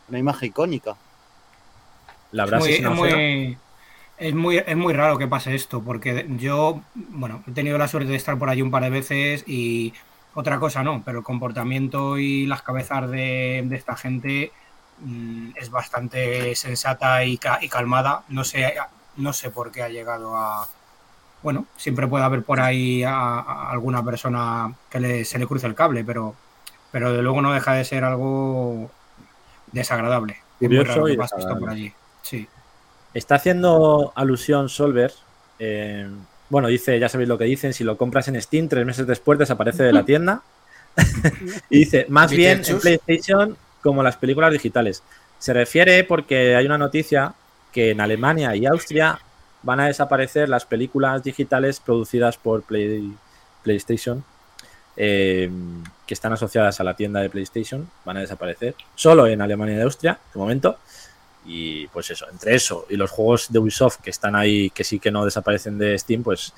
una 0.08 0.18
imagen 0.20 0.50
icónica. 0.50 0.96
La 2.32 2.44
Es 2.46 2.52
verdad 2.52 2.66
muy, 2.66 2.74
sí, 2.74 2.82
no 2.82 2.92
es, 2.92 2.98
muy, 2.98 3.58
es, 4.18 4.34
muy, 4.36 4.58
es 4.58 4.78
muy 4.78 4.94
raro 4.94 5.18
que 5.18 5.28
pase 5.28 5.56
esto, 5.56 5.82
porque 5.82 6.26
yo, 6.38 6.82
bueno, 6.96 7.44
he 7.48 7.52
tenido 7.52 7.78
la 7.78 7.88
suerte 7.88 8.12
de 8.12 8.16
estar 8.18 8.38
por 8.38 8.50
allí 8.50 8.62
un 8.62 8.72
par 8.72 8.84
de 8.84 8.90
veces 8.92 9.44
y 9.48 9.94
otra 10.36 10.60
cosa 10.60 10.84
no, 10.84 11.02
pero 11.04 11.20
el 11.20 11.24
comportamiento 11.24 12.18
y 12.18 12.46
las 12.46 12.62
cabezas 12.62 13.10
de, 13.10 13.64
de 13.66 13.76
esta 13.76 13.96
gente 13.96 14.52
mm, 15.02 15.52
es 15.56 15.70
bastante 15.70 16.56
sensata 16.56 17.24
y, 17.24 17.38
ca- 17.38 17.60
y 17.62 17.70
calmada. 17.70 18.24
No 18.30 18.44
sé, 18.44 18.74
no 19.18 19.34
sé 19.34 19.50
por 19.50 19.72
qué 19.72 19.84
ha 19.84 19.90
llegado 19.90 20.36
a... 20.38 20.68
Bueno, 21.42 21.66
siempre 21.78 22.08
puede 22.08 22.26
haber 22.26 22.44
por 22.44 22.60
ahí 22.60 23.04
a, 23.04 23.14
a 23.14 23.72
alguna 23.72 24.04
persona 24.04 24.74
que 24.90 25.00
le- 25.00 25.26
se 25.26 25.40
le 25.40 25.48
cruce 25.48 25.68
el 25.68 25.76
cable, 25.76 26.04
pero, 26.04 26.36
pero 26.92 27.14
de 27.14 27.22
luego 27.22 27.42
no 27.42 27.54
deja 27.54 27.74
de 27.74 27.86
ser 27.86 28.04
algo 28.04 28.90
desagradable. 29.72 30.38
Curioso 30.60 31.08
y 31.08 31.16
por 31.18 31.70
allí. 31.70 31.94
Sí. 32.22 32.48
Está 33.14 33.36
haciendo 33.36 34.12
alusión 34.16 34.70
Solver. 34.70 35.14
eh, 35.60 36.10
bueno, 36.50 36.68
dice, 36.68 37.00
ya 37.00 37.08
sabéis 37.08 37.30
lo 37.30 37.38
que 37.38 37.44
dicen, 37.46 37.74
si 37.74 37.84
lo 37.84 37.96
compras 37.98 38.28
en 38.28 38.42
Steam, 38.42 38.68
tres 38.68 38.86
meses 38.86 39.06
después 39.06 39.38
desaparece 39.38 39.84
de 39.84 39.94
la 39.94 40.04
tienda. 40.04 40.42
y 41.70 41.80
dice, 41.80 42.06
más 42.10 42.32
bien 42.32 42.64
en. 42.66 42.80
PlayStation 42.80 43.56
como 43.82 44.04
las 44.04 44.18
películas 44.18 44.52
digitales. 44.52 45.04
Se 45.38 45.54
refiere 45.54 46.04
porque 46.04 46.56
hay 46.56 46.66
una 46.66 46.78
noticia 46.78 47.34
que 47.72 47.92
en 47.92 48.02
Alemania 48.02 48.56
y 48.56 48.66
Austria 48.66 49.20
van 49.64 49.80
a 49.80 49.88
desaparecer 49.88 50.50
las 50.50 50.66
películas 50.66 51.24
digitales 51.24 51.80
producidas 51.80 52.38
por 52.38 52.64
Play- 52.64 53.14
PlayStation 53.64 54.24
eh, 54.98 55.50
que 56.06 56.14
están 56.14 56.34
asociadas 56.34 56.80
a 56.80 56.84
la 56.84 56.96
tienda 56.96 57.22
de 57.22 57.30
PlayStation. 57.30 57.90
Van 58.06 58.18
a 58.18 58.22
desaparecer 58.22 58.76
solo 58.96 59.28
en 59.28 59.42
Alemania 59.42 59.78
y 59.78 59.82
Austria, 59.82 60.20
de 60.34 60.40
momento. 60.40 60.78
Y 61.46 61.88
pues 61.88 62.10
eso, 62.12 62.30
entre 62.30 62.56
eso 62.56 62.86
y 62.90 62.96
los 62.98 63.10
juegos 63.10 63.48
de 63.50 63.60
Ubisoft 63.60 63.98
que 64.02 64.10
están 64.10 64.36
ahí, 64.36 64.70
que 64.72 64.84
sí 64.84 65.00
que 65.00 65.10
no 65.10 65.24
desaparecen 65.26 65.78
de 65.78 65.98
Steam, 65.98 66.22
pues 66.22 66.54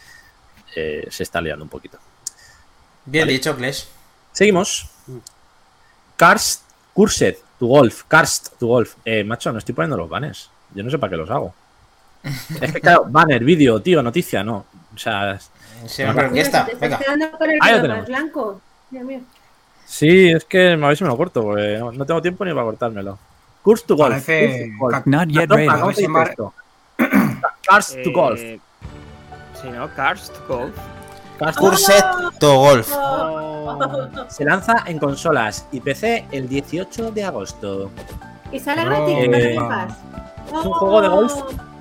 eh, 0.75 1.07
se 1.10 1.23
está 1.23 1.39
liando 1.39 1.63
un 1.63 1.69
poquito. 1.69 1.97
Bien 3.05 3.27
dicho, 3.27 3.55
Clash. 3.55 3.86
Seguimos. 4.31 4.89
Cars, 6.17 6.63
Cursed, 6.93 7.38
tu 7.60 7.67
golf, 7.67 8.04
Karst, 8.08 8.58
tu 8.60 8.67
golf. 8.67 8.95
Eh, 9.06 9.23
macho, 9.23 9.51
no 9.51 9.60
estoy 9.60 9.73
poniendo 9.75 9.97
los 9.97 10.10
banners. 10.10 10.49
Yo 10.73 10.84
no 10.84 10.89
sé 10.89 10.97
para 10.99 11.12
qué 11.12 11.17
los 11.17 11.30
hago. 11.30 11.54
es 12.62 12.73
que 12.73 12.82
claro, 12.82 13.06
banner, 13.08 13.43
vídeo, 13.43 13.82
tío, 13.82 14.01
noticia, 14.04 14.43
no. 14.43 14.65
O 14.93 14.97
sea, 14.97 15.39
Sí, 15.88 16.04
orquesta, 16.04 16.65
Te 16.65 16.73
estás 16.73 16.99
venga. 16.99 17.32
el 17.39 17.60
Ahí 17.62 17.75
lo 17.75 17.82
tenemos. 17.82 18.06
blanco. 18.08 18.62
Sí, 19.86 20.30
es 20.30 20.45
que 20.45 20.73
a 20.73 20.75
ver 20.75 20.95
si 20.97 21.04
me 21.04 21.10
lo 21.10 21.17
corto, 21.17 21.41
porque 21.41 21.77
no, 21.80 21.91
no 21.91 22.06
tengo 22.06 22.21
tiempo 22.21 22.45
ni 22.45 22.51
para 22.54 22.65
cortármelo. 22.65 23.17
Curse 23.63 23.86
to 23.88 23.95
golf. 23.95 24.10
Parece 24.12 24.47
Curse 24.47 24.63
to 24.65 24.77
golf. 24.80 25.06
Not 25.06 25.27
yet 25.30 25.49
ready. 25.49 25.67
Cars 27.67 27.97
to 28.04 28.12
golf. 28.12 28.39
Eh, 28.39 28.60
Sí, 29.62 29.69
¿no? 29.69 29.93
Cars 29.93 30.32
to 30.32 30.39
Golf. 30.47 30.75
Curset 31.58 32.06
to 32.39 32.56
Golf. 32.58 32.91
Oh. 32.95 33.80
Se 34.30 34.43
lanza 34.45 34.84
en 34.86 34.99
consolas 34.99 35.67
y 35.71 35.80
PC 35.80 36.25
el 36.32 36.47
18 36.47 37.12
de 37.12 37.23
agosto. 37.23 37.89
Y 38.51 38.60
sale 38.60 38.84
gratis 38.86 39.15
Eh, 39.17 39.27
para 39.30 39.39
Game 39.39 39.67
Pass. 39.88 39.97
es 40.47 40.65
un 40.65 40.73
juego 40.73 41.01
de 41.01 41.08
golf. 41.08 41.34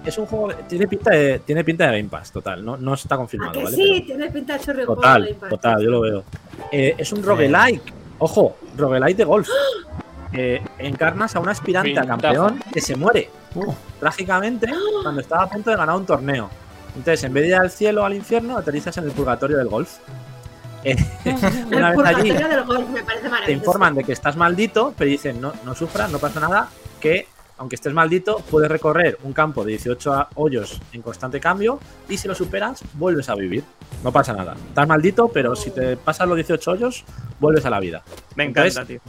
Es 0.04 0.16
un 0.16 0.26
juego, 0.26 0.48
de- 0.48 0.54
tiene 0.62 0.86
pinta 0.88 1.10
de, 1.10 1.38
tiene 1.40 1.62
pinta 1.62 1.84
de 1.90 1.98
Game 1.98 2.08
Pass, 2.08 2.32
total. 2.32 2.64
No, 2.64 2.76
no 2.78 2.94
está 2.94 3.16
¿A 3.16 3.18
confirmado, 3.18 3.52
que 3.52 3.64
¿vale? 3.64 3.76
sí? 3.76 4.04
Pero- 4.06 4.06
Tiene 4.18 4.30
pinta 4.32 4.54
de 4.54 4.60
chorro 4.64 4.86
Total, 4.86 5.36
total, 5.50 5.82
yo 5.82 5.90
lo 5.90 6.00
veo. 6.00 6.24
Eh, 6.72 6.94
es 6.96 7.12
un 7.12 7.22
roguelike. 7.22 7.92
Ojo, 8.18 8.56
roguelike 8.76 9.16
de 9.16 9.24
golf. 9.24 9.48
Eh, 10.32 10.62
encarnas 10.78 11.34
a 11.36 11.40
un 11.40 11.48
aspirante 11.48 11.98
a 11.98 12.04
campeón 12.06 12.62
que 12.72 12.80
se 12.80 12.94
muere 12.96 13.28
Uh, 13.56 13.72
trágicamente 13.98 14.68
cuando 15.02 15.20
estaba 15.20 15.42
a 15.42 15.48
punto 15.50 15.70
de 15.70 15.76
ganar 15.76 15.96
un 15.96 16.06
torneo. 16.06 16.48
Entonces, 16.96 17.24
en 17.24 17.32
vez 17.32 17.42
de 17.44 17.48
ir 17.50 17.54
al 17.56 17.70
cielo 17.70 18.02
o 18.02 18.04
al 18.04 18.14
infierno, 18.14 18.56
aterrizas 18.56 18.96
en 18.98 19.04
el 19.04 19.12
purgatorio 19.12 19.56
del 19.58 19.68
golf. 19.68 19.98
Eh, 20.82 20.96
una 21.66 21.90
El 21.90 21.96
vez 21.98 22.06
allí 22.06 22.30
purgatorio 22.32 22.48
del 22.48 22.64
golf 22.64 22.88
me 22.88 23.02
parece 23.02 23.28
te 23.44 23.52
informan 23.52 23.94
de 23.94 24.02
que 24.02 24.12
estás 24.12 24.34
maldito, 24.38 24.94
pero 24.96 25.10
dicen 25.10 25.38
no, 25.38 25.52
no 25.62 25.74
sufras, 25.74 26.10
no 26.10 26.18
pasa 26.18 26.40
nada, 26.40 26.70
que 26.98 27.26
aunque 27.58 27.74
estés 27.76 27.92
maldito, 27.92 28.38
puedes 28.50 28.70
recorrer 28.70 29.18
un 29.22 29.34
campo 29.34 29.62
de 29.62 29.72
18 29.72 30.14
a- 30.14 30.30
hoyos 30.36 30.80
en 30.94 31.02
constante 31.02 31.38
cambio 31.38 31.78
y 32.08 32.16
si 32.16 32.26
lo 32.28 32.34
superas, 32.34 32.80
vuelves 32.94 33.28
a 33.28 33.34
vivir. 33.34 33.62
No 34.02 34.10
pasa 34.10 34.32
nada. 34.32 34.54
Estás 34.68 34.88
maldito, 34.88 35.28
pero 35.28 35.54
si 35.54 35.70
te 35.70 35.98
pasas 35.98 36.26
los 36.26 36.36
18 36.36 36.70
hoyos, 36.70 37.04
vuelves 37.38 37.66
a 37.66 37.68
la 37.68 37.78
vida. 37.78 38.02
Me 38.34 38.44
Entonces, 38.44 38.72
encanta, 38.76 38.88
tío. 38.88 39.00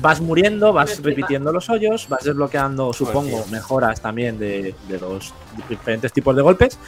Vas 0.00 0.22
muriendo, 0.22 0.72
vas 0.72 1.02
repitiendo 1.02 1.52
los 1.52 1.68
hoyos, 1.68 2.08
vas 2.08 2.24
desbloqueando, 2.24 2.94
supongo, 2.94 3.44
mejoras 3.50 4.00
también 4.00 4.38
de, 4.38 4.74
de 4.88 4.98
los 4.98 5.34
diferentes 5.68 6.10
tipos 6.14 6.34
de 6.34 6.40
golpes 6.40 6.78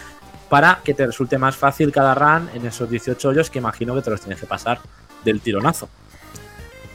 para 0.52 0.80
que 0.84 0.92
te 0.92 1.06
resulte 1.06 1.38
más 1.38 1.56
fácil 1.56 1.90
cada 1.90 2.14
run 2.14 2.50
en 2.52 2.66
esos 2.66 2.90
18 2.90 3.26
hoyos 3.26 3.48
que 3.48 3.58
imagino 3.58 3.94
que 3.94 4.02
te 4.02 4.10
los 4.10 4.20
tienes 4.20 4.38
que 4.38 4.44
pasar 4.44 4.80
del 5.24 5.40
tironazo. 5.40 5.88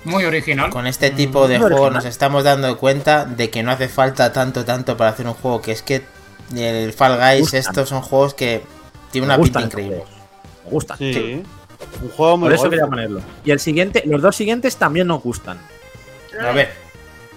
Muy 0.04 0.26
original. 0.26 0.70
Con 0.70 0.86
este 0.86 1.10
tipo 1.10 1.48
de 1.48 1.56
Muy 1.58 1.62
juegos 1.70 1.80
original. 1.80 1.94
nos 1.96 2.06
estamos 2.06 2.44
dando 2.44 2.78
cuenta 2.78 3.26
de 3.26 3.50
que 3.50 3.64
no 3.64 3.72
hace 3.72 3.88
falta 3.90 4.32
tanto, 4.32 4.64
tanto 4.64 4.96
para 4.96 5.10
hacer 5.10 5.26
un 5.26 5.34
juego. 5.34 5.60
Que 5.64 5.72
es 5.72 5.82
que 5.82 6.04
el 6.56 6.94
Fall 6.94 7.18
Guys, 7.18 7.56
estos 7.56 7.90
son 7.90 8.04
juegos 8.04 8.36
que 8.36 8.62
tienen 9.10 9.28
Me 9.28 9.34
una 9.34 9.44
pinta 9.44 9.62
increíble. 9.62 9.96
juegos. 9.96 10.12
Me 10.66 10.70
gustan. 10.72 10.98
Sí. 11.00 11.44
Un 12.04 12.10
juego 12.10 12.38
muy 12.38 12.46
Por 12.50 12.54
eso 12.54 12.62
golf. 12.62 12.72
quería 12.74 12.86
ponerlo. 12.88 13.22
Y 13.44 13.50
el 13.50 13.60
siguiente, 13.60 14.04
los 14.06 14.22
dos 14.22 14.36
siguientes 14.36 14.76
también 14.78 15.08
nos 15.08 15.24
gustan. 15.24 15.58
A 16.40 16.52
ver, 16.52 16.72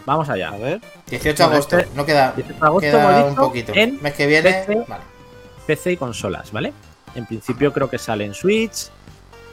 Vamos 0.04 0.28
allá. 0.28 0.48
A 0.50 0.56
ver. 0.58 0.80
18 1.08 1.36
de 1.48 1.54
agosto, 1.54 1.78
Este- 1.78 1.94
no 1.96 2.04
queda, 2.04 2.32
18 2.36 2.58
de 2.60 2.66
agosto 2.66 2.80
queda 2.90 3.24
un 3.24 3.34
poquito. 3.36 3.72
en 3.74 4.02
Mes 4.02 4.12
que 4.14 4.26
viene, 4.26 4.52
PC. 4.66 4.84
vale. 4.86 5.04
PC 5.70 5.92
y 5.92 5.96
consolas, 5.96 6.50
¿vale? 6.50 6.72
En 7.14 7.26
principio 7.26 7.72
creo 7.72 7.88
que 7.88 7.96
sale 7.98 8.24
en 8.24 8.34
Switch. 8.34 8.88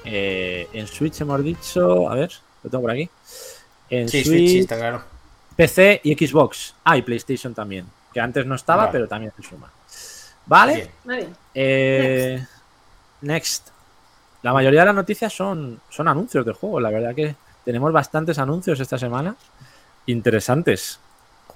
eh, 0.03 0.67
en 0.73 0.87
Switch 0.87 1.21
hemos 1.21 1.43
dicho. 1.43 2.09
A 2.09 2.15
ver, 2.15 2.31
lo 2.63 2.69
tengo 2.71 2.81
por 2.81 2.89
aquí. 2.91 3.07
En 3.89 4.09
Sí, 4.09 4.23
Switch, 4.23 4.27
Switch, 4.27 4.49
sí, 4.49 4.59
está 4.61 4.77
claro. 4.77 5.03
PC 5.55 6.01
y 6.03 6.15
Xbox. 6.15 6.73
Ah, 6.83 6.97
y 6.97 7.03
PlayStation 7.03 7.53
también. 7.53 7.85
Que 8.11 8.19
antes 8.19 8.45
no 8.47 8.55
estaba, 8.55 8.85
Vale. 8.85 8.91
pero 8.93 9.07
también 9.07 9.31
se 9.37 9.43
suma. 9.47 9.71
¿Vale? 10.47 10.91
Bien. 11.05 11.35
Eh, 11.53 12.43
next. 13.21 13.67
La 14.41 14.53
mayoría 14.53 14.79
de 14.79 14.85
las 14.87 14.95
noticias 14.95 15.31
son, 15.31 15.79
son 15.89 16.07
anuncios 16.07 16.43
de 16.47 16.53
juegos. 16.53 16.81
La 16.81 16.89
verdad 16.89 17.13
que 17.13 17.35
tenemos 17.63 17.91
bastantes 17.93 18.39
anuncios 18.39 18.79
esta 18.79 18.97
semana. 18.97 19.35
Interesantes. 20.07 20.99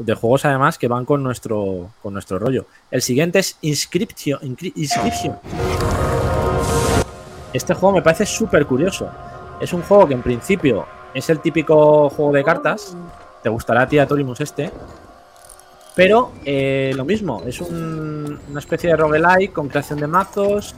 De 0.05 0.13
juegos 0.15 0.45
además 0.45 0.77
que 0.77 0.87
van 0.87 1.05
con 1.05 1.21
nuestro, 1.23 1.89
con 2.01 2.13
nuestro 2.13 2.39
rollo. 2.39 2.65
El 2.89 3.01
siguiente 3.01 3.39
es 3.39 3.57
Inscription. 3.61 4.39
Inscription. 4.75 5.35
Este 7.53 7.73
juego 7.73 7.95
me 7.95 8.01
parece 8.01 8.25
súper 8.25 8.65
curioso. 8.65 9.09
Es 9.59 9.73
un 9.73 9.81
juego 9.83 10.07
que 10.07 10.13
en 10.13 10.21
principio 10.21 10.85
es 11.13 11.29
el 11.29 11.39
típico 11.39 12.09
juego 12.09 12.31
de 12.31 12.43
cartas. 12.43 12.95
Te 13.43 13.49
gustará 13.49 13.81
a 13.83 14.07
Torimus, 14.07 14.39
este. 14.41 14.71
Pero 15.95 16.31
eh, 16.45 16.93
lo 16.95 17.03
mismo, 17.03 17.43
es 17.45 17.59
un- 17.59 18.39
una 18.49 18.59
especie 18.59 18.89
de 18.91 18.95
roguelike 18.95 19.51
con 19.51 19.67
creación 19.67 19.99
de 19.99 20.07
mazos. 20.07 20.73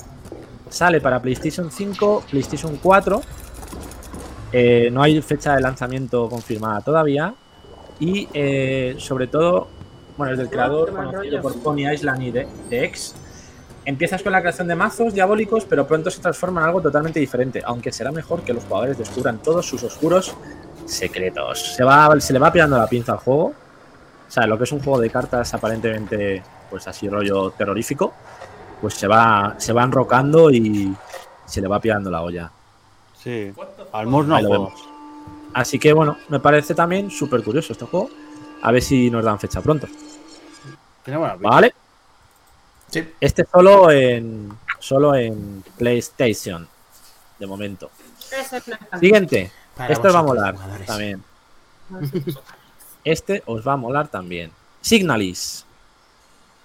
Sale 0.69 0.99
para 1.01 1.21
PlayStation 1.21 1.69
5, 1.71 2.23
PlayStation 2.31 2.77
4. 2.81 3.21
Eh, 4.51 4.89
no 4.91 5.03
hay 5.03 5.21
fecha 5.21 5.55
de 5.55 5.61
lanzamiento 5.61 6.27
confirmada 6.27 6.81
todavía. 6.81 7.33
Y 7.99 8.27
eh, 8.33 8.95
sobre 8.97 9.27
todo, 9.27 9.67
bueno, 10.17 10.33
es 10.33 10.39
del 10.39 10.49
creador 10.49 10.93
conocido 10.93 11.41
por 11.41 11.61
Pony 11.61 11.91
Island 11.91 12.23
y 12.23 12.31
de, 12.31 12.47
de 12.69 12.85
X. 12.85 13.15
Empiezas 13.85 14.23
con 14.23 14.31
la 14.31 14.39
creación 14.39 14.67
de 14.67 14.75
mazos 14.75 15.13
diabólicos, 15.13 15.65
pero 15.65 15.85
pronto 15.85 16.09
se 16.09 16.21
transforma 16.21 16.61
en 16.61 16.67
algo 16.67 16.81
totalmente 16.81 17.19
diferente, 17.19 17.61
aunque 17.65 17.91
será 17.91 18.11
mejor 18.11 18.41
que 18.41 18.53
los 18.53 18.63
jugadores 18.63 18.97
descubran 18.97 19.39
todos 19.39 19.65
sus 19.65 19.83
oscuros 19.83 20.35
secretos. 20.85 21.75
Se, 21.75 21.83
va, 21.83 22.19
se 22.19 22.31
le 22.33 22.39
va 22.39 22.51
pillando 22.51 22.77
la 22.77 22.87
pinza 22.87 23.13
al 23.13 23.17
juego. 23.19 23.53
sea, 24.29 24.47
lo 24.47 24.57
que 24.57 24.63
es 24.63 24.71
un 24.71 24.79
juego 24.79 24.99
de 24.99 25.09
cartas 25.09 25.53
aparentemente, 25.53 26.41
pues 26.69 26.87
así 26.87 27.09
rollo 27.09 27.51
terrorífico, 27.51 28.13
pues 28.79 28.93
se 28.93 29.07
va, 29.07 29.55
se 29.57 29.73
va 29.73 29.83
enrocando 29.83 30.49
y 30.49 30.95
se 31.45 31.61
le 31.61 31.67
va 31.67 31.79
pillando 31.79 32.09
la 32.09 32.21
olla. 32.21 32.51
Sí. 33.21 33.53
Al 33.91 34.09
no 34.09 34.35
Ahí 34.35 34.43
lo 34.43 34.49
vemos. 34.49 34.92
Así 35.53 35.77
que 35.79 35.93
bueno, 35.93 36.17
me 36.29 36.39
parece 36.39 36.73
también 36.73 37.11
súper 37.11 37.43
curioso 37.43 37.73
este 37.73 37.85
juego. 37.85 38.09
A 38.61 38.71
ver 38.71 38.81
si 38.81 39.09
nos 39.09 39.23
dan 39.23 39.39
fecha 39.39 39.61
pronto. 39.61 39.87
Tiene 41.03 41.17
buena 41.17 41.33
pinta. 41.33 41.49
¿Vale? 41.49 41.73
Sí. 42.89 43.03
Este 43.19 43.45
solo 43.51 43.91
en 43.91 44.51
solo 44.79 45.15
en 45.15 45.63
PlayStation. 45.77 46.67
De 47.39 47.47
momento. 47.47 47.91
Siguiente. 48.99 49.51
Para 49.75 49.93
este 49.93 50.07
os 50.07 50.15
va 50.15 50.19
a 50.19 50.23
molar 50.23 50.55
jugadores. 50.55 50.87
también. 50.87 51.23
Este 53.03 53.43
os 53.45 53.67
va 53.67 53.73
a 53.73 53.77
molar 53.77 54.07
también. 54.07 54.51
Signalis. 54.81 55.65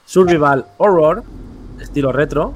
Survival 0.07 0.66
Horror. 0.79 1.24
Estilo 1.81 2.12
retro. 2.12 2.55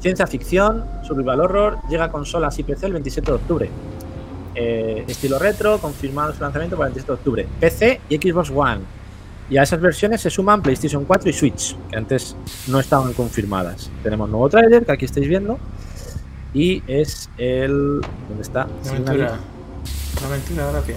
Ciencia 0.00 0.26
ficción. 0.26 0.84
Survival 1.06 1.40
Horror. 1.40 1.78
Llega 1.88 2.04
a 2.04 2.12
consolas 2.12 2.58
y 2.58 2.62
PC 2.62 2.86
el 2.86 2.92
27 2.92 3.30
de 3.30 3.36
octubre. 3.36 3.70
Eh, 4.54 5.04
estilo 5.08 5.38
retro. 5.38 5.78
Confirmado 5.78 6.34
su 6.34 6.40
lanzamiento 6.40 6.76
para 6.76 6.88
el 6.88 6.94
27 6.94 7.12
de 7.12 7.18
octubre. 7.18 7.48
PC 7.60 8.00
y 8.08 8.16
Xbox 8.16 8.50
One. 8.50 8.80
Y 9.48 9.58
a 9.58 9.62
esas 9.64 9.80
versiones 9.80 10.20
se 10.20 10.30
suman 10.30 10.62
PlayStation 10.62 11.04
4 11.04 11.28
y 11.28 11.32
Switch, 11.32 11.76
que 11.90 11.96
antes 11.96 12.36
no 12.68 12.78
estaban 12.78 13.12
confirmadas. 13.14 13.90
Tenemos 14.02 14.28
nuevo 14.28 14.48
trailer 14.48 14.86
que 14.86 14.92
aquí 14.92 15.04
estáis 15.06 15.26
viendo. 15.28 15.58
Y 16.54 16.82
es 16.86 17.28
el. 17.38 18.00
¿Dónde 18.28 18.42
está? 18.42 18.66
Rápida. 19.06 19.38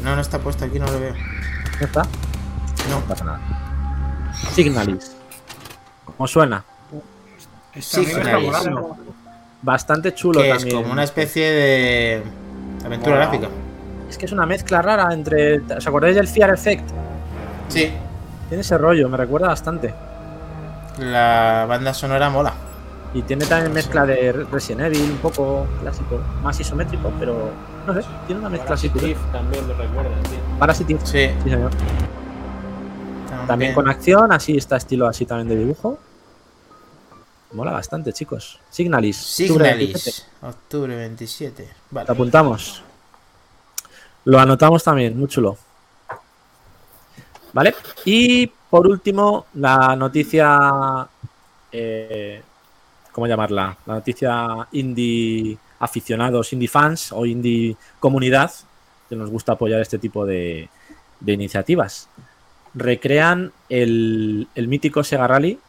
No, 0.03 0.15
no 0.15 0.21
está 0.21 0.39
puesto 0.39 0.65
aquí, 0.65 0.79
no 0.79 0.85
lo 0.85 0.99
veo. 0.99 1.13
¿No 1.13 1.85
está? 1.85 2.03
No 2.89 2.99
pasa 3.07 3.25
nada. 3.25 4.33
Signalis. 4.53 5.15
¿Cómo 6.05 6.27
suena? 6.27 6.63
Signalis. 7.79 8.51
Bastante 9.61 10.13
chulo 10.13 10.41
Que 10.41 10.51
es 10.51 10.57
también. 10.57 10.81
como 10.81 10.93
una 10.93 11.03
especie 11.03 11.49
de 11.49 12.23
aventura 12.85 13.15
Wow. 13.15 13.25
gráfica. 13.25 13.47
Es 14.09 14.17
que 14.17 14.25
es 14.25 14.31
una 14.31 14.45
mezcla 14.45 14.81
rara 14.81 15.13
entre. 15.13 15.59
¿Os 15.77 15.87
acordáis 15.87 16.15
del 16.15 16.27
Fear 16.27 16.51
Effect? 16.51 16.89
Sí, 17.69 17.91
Tiene 18.49 18.61
ese 18.61 18.77
rollo, 18.77 19.09
me 19.09 19.17
recuerda 19.17 19.47
bastante. 19.47 19.93
la 20.99 21.65
banda 21.67 21.93
sonora 21.93 22.29
mola. 22.29 22.53
Y 23.15 23.21
tiene 23.23 23.45
también 23.45 23.73
mezcla 23.73 24.05
de 24.05 24.31
Resident 24.51 24.81
Evil, 24.81 25.11
un 25.11 25.17
poco 25.17 25.65
clásico, 25.81 26.19
más 26.43 26.59
isométrico, 26.59 27.11
pero 27.19 27.51
no 27.87 27.93
sé, 27.93 28.01
tiene 28.27 28.39
una 28.41 28.49
mezcla 28.49 28.73
así. 28.75 28.89
También 28.89 29.67
me 29.67 29.73
recuerda. 29.73 30.09
Parasitive, 30.59 30.99
Sí, 31.03 31.29
sí 31.43 31.49
señor. 31.49 31.71
También 33.47 33.73
con 33.73 33.87
acción, 33.89 34.31
así 34.31 34.55
está 34.57 34.77
estilo 34.77 35.07
así 35.07 35.25
también 35.25 35.47
de 35.49 35.55
dibujo. 35.57 35.97
Mola 37.53 37.71
bastante, 37.71 38.11
chicos. 38.13 38.59
Signalis. 38.69 39.39
octubre 39.41 39.73
27. 39.75 40.11
Signalis, 40.11 40.27
octubre 40.41 40.95
27. 40.95 41.69
Vale. 41.91 42.07
Lo 42.07 42.13
apuntamos. 42.13 42.83
Lo 44.25 44.39
anotamos 44.39 44.83
también, 44.83 45.17
muy 45.17 45.27
chulo. 45.27 45.57
¿Vale? 47.51 47.75
Y 48.05 48.47
por 48.47 48.87
último, 48.87 49.45
la 49.55 49.95
noticia. 49.95 51.07
eh, 51.71 52.41
¿Cómo 53.11 53.27
llamarla? 53.27 53.77
La 53.85 53.93
noticia 53.95 54.67
indie 54.71 55.55
aficionados, 55.79 56.51
indie 56.53 56.67
fans 56.67 57.11
o 57.11 57.25
indie 57.27 57.75
comunidad, 57.99 58.51
que 59.07 59.15
nos 59.15 59.29
gusta 59.29 59.51
apoyar 59.51 59.81
este 59.81 59.99
tipo 59.99 60.25
de, 60.25 60.67
de 61.19 61.33
iniciativas. 61.33 62.09
Recrean 62.73 63.51
el, 63.69 64.47
el 64.55 64.67
mítico 64.67 65.03
Sega 65.03 65.27
Rally 65.27 65.59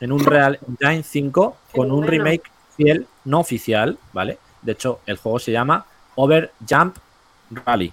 en 0.00 0.12
un 0.12 0.24
Real 0.24 0.58
Engine 0.80 1.02
5 1.02 1.56
con 1.74 1.90
un 1.90 2.06
remake 2.06 2.42
fiel, 2.76 3.06
no 3.24 3.40
oficial, 3.40 3.98
¿vale? 4.12 4.38
De 4.62 4.72
hecho, 4.72 5.00
el 5.06 5.16
juego 5.16 5.38
se 5.38 5.52
llama 5.52 5.84
Over 6.14 6.52
Jump 6.68 6.96
Rally. 7.50 7.92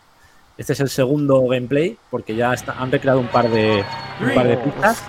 Este 0.57 0.73
es 0.73 0.79
el 0.79 0.89
segundo 0.89 1.41
gameplay 1.47 1.97
porque 2.09 2.35
ya 2.35 2.53
está- 2.53 2.73
han 2.79 2.91
recreado 2.91 3.19
un 3.19 3.27
par 3.27 3.49
de, 3.49 3.83
un 4.21 4.33
par 4.33 4.47
de 4.47 4.57
pistas. 4.57 5.03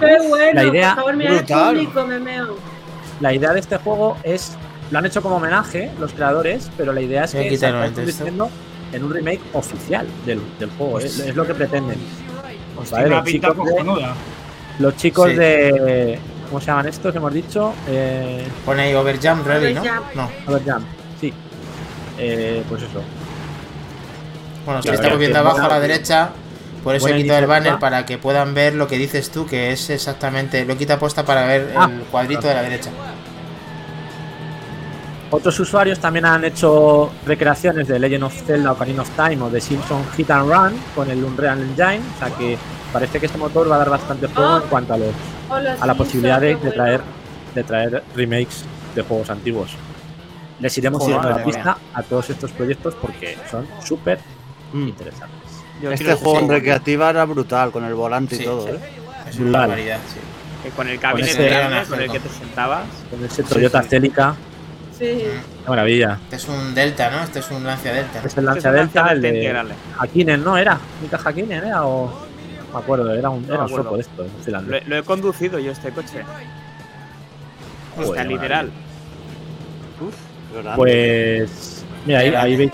Qué 0.00 0.16
bueno, 0.28 0.52
La 0.54 0.64
idea- 0.64 0.88
por 0.94 0.96
favor, 1.04 1.16
mira 1.16 1.38
el 1.38 1.44
público, 1.44 2.06
me 2.06 2.18
meo. 2.18 2.56
La 3.20 3.32
idea 3.34 3.52
de 3.52 3.60
este 3.60 3.76
juego 3.78 4.16
es, 4.22 4.56
lo 4.90 4.98
han 4.98 5.06
hecho 5.06 5.20
como 5.22 5.36
homenaje 5.36 5.90
los 6.00 6.12
creadores, 6.12 6.70
pero 6.76 6.92
la 6.92 7.00
idea 7.00 7.24
es 7.24 7.32
que 7.32 7.42
se 7.42 7.48
quitarlo 7.48 7.84
está 7.84 8.00
de 8.00 8.06
esto. 8.10 8.24
convirtiendo 8.24 8.50
en 8.92 9.04
un 9.04 9.12
remake 9.12 9.40
oficial 9.52 10.06
del, 10.24 10.40
del 10.58 10.70
juego. 10.70 10.98
Es, 11.00 11.18
es 11.18 11.34
lo 11.34 11.46
que 11.46 11.54
pretenden. 11.54 11.98
Hostia, 12.78 12.98
Vale, 12.98 13.08
una 13.08 13.16
los 13.20 13.26
chicos 13.28 13.50
de- 13.56 13.62
cojonuda. 13.70 14.14
Los 14.78 14.96
chicos 14.96 15.28
Sí. 15.30 15.34
de... 15.36 16.18
¿Cómo 16.48 16.60
se 16.60 16.66
llaman 16.66 16.86
estos 16.88 17.12
que 17.12 17.18
hemos 17.18 17.32
dicho? 17.32 17.74
Eh, 17.88 18.46
Pone 18.64 18.82
ahí 18.82 18.94
Overjump 18.94 19.46
Rally, 19.46 19.74
¿no? 19.74 19.80
Overjump. 19.80 20.14
No. 20.14 20.30
Overjump, 20.46 20.86
sí. 21.20 21.32
Eh, 22.18 22.62
pues 22.68 22.82
eso. 22.82 23.02
Bueno, 24.64 24.82
si 24.82 24.88
La 24.88 24.94
estamos 24.94 25.18
verdad 25.18 25.18
viendo 25.18 25.34
que 25.42 25.48
abajo 25.48 25.66
a 25.66 25.68
la 25.68 25.80
derecha, 25.80 26.30
por 26.82 26.94
eso 26.94 27.08
he 27.08 27.16
quitado 27.16 27.38
el 27.40 27.46
banner 27.46 27.78
para 27.78 28.04
que 28.06 28.18
puedan 28.18 28.54
ver 28.54 28.74
lo 28.74 28.86
que 28.86 28.96
dices 28.98 29.30
tú, 29.30 29.46
que 29.46 29.72
es 29.72 29.90
exactamente. 29.90 30.64
Lo 30.64 30.72
he 30.72 30.76
quitado 30.76 30.98
posta 30.98 31.24
para 31.24 31.46
ver 31.46 31.72
Ah, 31.76 31.88
el 31.92 32.00
cuadrito 32.06 32.46
de 32.48 32.54
la 32.54 32.62
derecha. 32.62 32.90
Otros 35.30 35.58
usuarios 35.58 35.98
también 35.98 36.24
han 36.24 36.44
hecho 36.44 37.10
recreaciones 37.26 37.88
de 37.88 37.98
Legend 37.98 38.24
of 38.24 38.42
Zelda 38.46 38.72
Ocarina 38.72 39.02
of 39.02 39.10
Time 39.10 39.42
o 39.42 39.50
de 39.50 39.60
Simpson 39.60 40.04
Hit 40.16 40.30
and 40.30 40.48
Run 40.50 40.80
con 40.94 41.10
el 41.10 41.22
Unreal 41.24 41.60
Engine, 41.60 42.00
o 42.14 42.18
sea 42.20 42.30
que 42.36 42.56
parece 42.92 43.18
que 43.18 43.26
este 43.26 43.36
motor 43.36 43.68
va 43.70 43.74
a 43.74 43.78
dar 43.78 43.90
bastante 43.90 44.28
juego 44.28 44.48
Ah. 44.54 44.60
en 44.62 44.68
cuanto 44.68 44.94
a, 44.94 44.98
los 44.98 45.08
a 45.50 45.86
la 45.86 45.94
posibilidad 45.94 46.40
de, 46.40 46.56
traer 46.56 47.00
de 47.54 47.62
traer 47.64 48.02
remakes 48.14 48.64
de 48.94 49.02
juegos 49.02 49.30
antiguos. 49.30 49.70
Les 50.60 50.76
iremos 50.78 51.02
Joder, 51.02 51.16
siguiendo 51.16 51.38
la 51.38 51.44
pista 51.44 51.78
a 51.94 52.02
todos 52.02 52.30
estos 52.30 52.50
proyectos 52.52 52.94
porque 52.94 53.36
son 53.50 53.66
súper 53.84 54.18
Mm. 54.72 54.88
interesantes. 54.88 55.38
Yo 55.82 55.90
Este 55.92 56.14
juego 56.14 56.38
en 56.38 56.44
ese- 56.46 56.54
recreativa 56.54 57.10
era 57.10 57.24
brutal, 57.24 57.70
con 57.70 57.84
el 57.84 57.94
volante 57.94 58.36
Sí, 58.36 58.42
y 58.42 58.46
todo, 58.46 58.66
sí. 58.66 58.72
¿eh? 58.72 58.80
Es 59.28 59.38
una 59.38 59.50
Vale. 59.58 59.66
barbaridad, 59.68 59.98
sí. 60.08 60.20
que 60.62 60.70
con 60.70 60.88
el 60.88 60.98
gabinete 60.98 61.32
ese- 61.32 61.48
grande 61.48 61.88
con 61.88 62.00
el 62.00 62.10
que 62.10 62.18
te 62.20 62.28
sentabas. 62.28 62.84
Con 63.10 63.24
ese 63.24 63.42
Toyota 63.44 63.82
sí. 63.82 63.88
Celica, 63.90 64.34
Sí. 64.98 65.04
qué 65.04 65.68
maravilla. 65.68 66.18
Este 66.24 66.36
es 66.36 66.48
un 66.48 66.74
Delta, 66.74 67.10
¿no? 67.10 67.22
Este 67.22 67.38
es 67.38 67.50
un 67.50 67.62
Lancia 67.64 67.92
Delta. 67.92 68.18
Es 68.18 68.24
el 68.24 68.26
Este 68.28 68.42
Lancia 68.42 68.70
es 68.70 68.74
Delta, 68.76 69.12
el 69.12 69.20
Delta 69.22 69.64
de. 69.64 69.74
Hakkinen, 69.98 70.42
¿no? 70.42 70.56
¿Era? 70.56 70.78
¿Mika 71.02 71.18
Hakkinen 71.18 71.52
era 71.64 71.86
o...? 71.86 72.25
No 72.76 72.80
me 72.80 72.84
acuerdo, 72.84 73.14
era 73.14 73.30
un, 73.30 73.46
No 73.46 73.54
era 73.54 73.62
un 73.62 73.68
sopo 73.70 73.94
de 73.94 74.02
esto. 74.02 74.26
Lo, 74.48 74.60
lo 74.86 74.96
he 74.98 75.02
conducido 75.02 75.58
yo 75.58 75.72
este 75.72 75.92
coche. 75.92 76.22
Joder, 77.96 78.08
Hostia, 78.10 78.22
qué 78.22 78.28
literal. 78.28 78.70
Pues. 80.76 81.84
Mira, 82.04 82.20
ahí, 82.20 82.56
veis. 82.56 82.72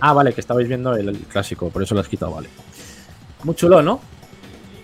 Ah, 0.00 0.12
vale, 0.14 0.32
que 0.32 0.40
estabais 0.40 0.66
viendo 0.66 0.96
el, 0.96 1.10
el 1.10 1.18
clásico, 1.18 1.68
por 1.68 1.82
eso 1.82 1.94
lo 1.94 2.00
has 2.00 2.08
quitado, 2.08 2.32
vale. 2.32 2.48
Muy 3.44 3.54
chulo, 3.54 3.82
¿no? 3.82 4.00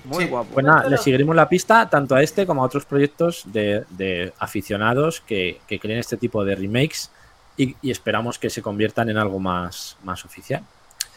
Muy 0.04 0.24
Sí. 0.24 0.31
guapo. 0.31 0.50
Pues 0.54 0.64
nada, 0.64 0.88
le 0.88 0.96
seguiremos 0.98 1.35
la 1.35 1.48
pista 1.48 1.88
tanto 1.88 2.14
a 2.14 2.22
este 2.22 2.46
como 2.46 2.62
a 2.62 2.66
otros 2.66 2.85
proyectos 2.85 3.42
de, 3.46 3.85
de 3.90 4.33
aficionados 4.38 5.20
que, 5.22 5.61
que 5.66 5.81
creen 5.81 5.98
este 5.98 6.16
tipo 6.18 6.44
de 6.44 6.54
remakes 6.54 7.11
y, 7.57 7.74
y 7.83 7.90
esperamos 7.90 8.38
que 8.38 8.48
se 8.50 8.62
conviertan 8.62 9.09
en 9.11 9.16
algo 9.18 9.38
más, 9.40 9.96
más 10.04 10.24
oficial. 10.24 10.62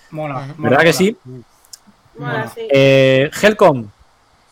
Mola. 0.10 0.48
¿Verdad 0.58 0.80
que 0.80 0.84
mola. 0.86 0.94
sí? 0.94 1.18
Mola, 2.18 2.48
sí. 2.54 2.68
Eh, 2.70 3.30
Helcom, 3.42 3.88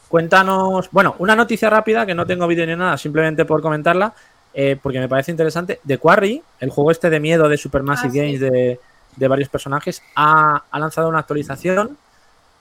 cuéntanos. 0.07 0.89
Bueno, 0.91 1.15
una 1.19 1.35
noticia 1.35 1.69
rápida 1.69 2.05
que 2.05 2.15
no 2.15 2.25
tengo 2.25 2.47
vídeo 2.47 2.65
ni 2.65 2.75
nada, 2.75 2.97
simplemente 2.97 3.45
por 3.45 3.61
comentarla, 3.61 4.13
eh, 4.53 4.77
porque 4.81 4.99
me 4.99 5.07
parece 5.09 5.31
interesante. 5.31 5.79
The 5.85 5.97
Quarry, 5.97 6.41
el 6.59 6.69
juego 6.69 6.91
este 6.91 7.09
de 7.09 7.19
miedo 7.19 7.47
de 7.49 7.57
Supermassive 7.57 8.09
Ah, 8.09 8.11
sí. 8.11 8.19
Games 8.19 8.39
de, 8.39 8.79
de 9.15 9.27
varios 9.27 9.49
personajes, 9.49 10.01
ha, 10.15 10.63
ha 10.69 10.79
lanzado 10.79 11.09
una 11.09 11.19
actualización 11.19 11.97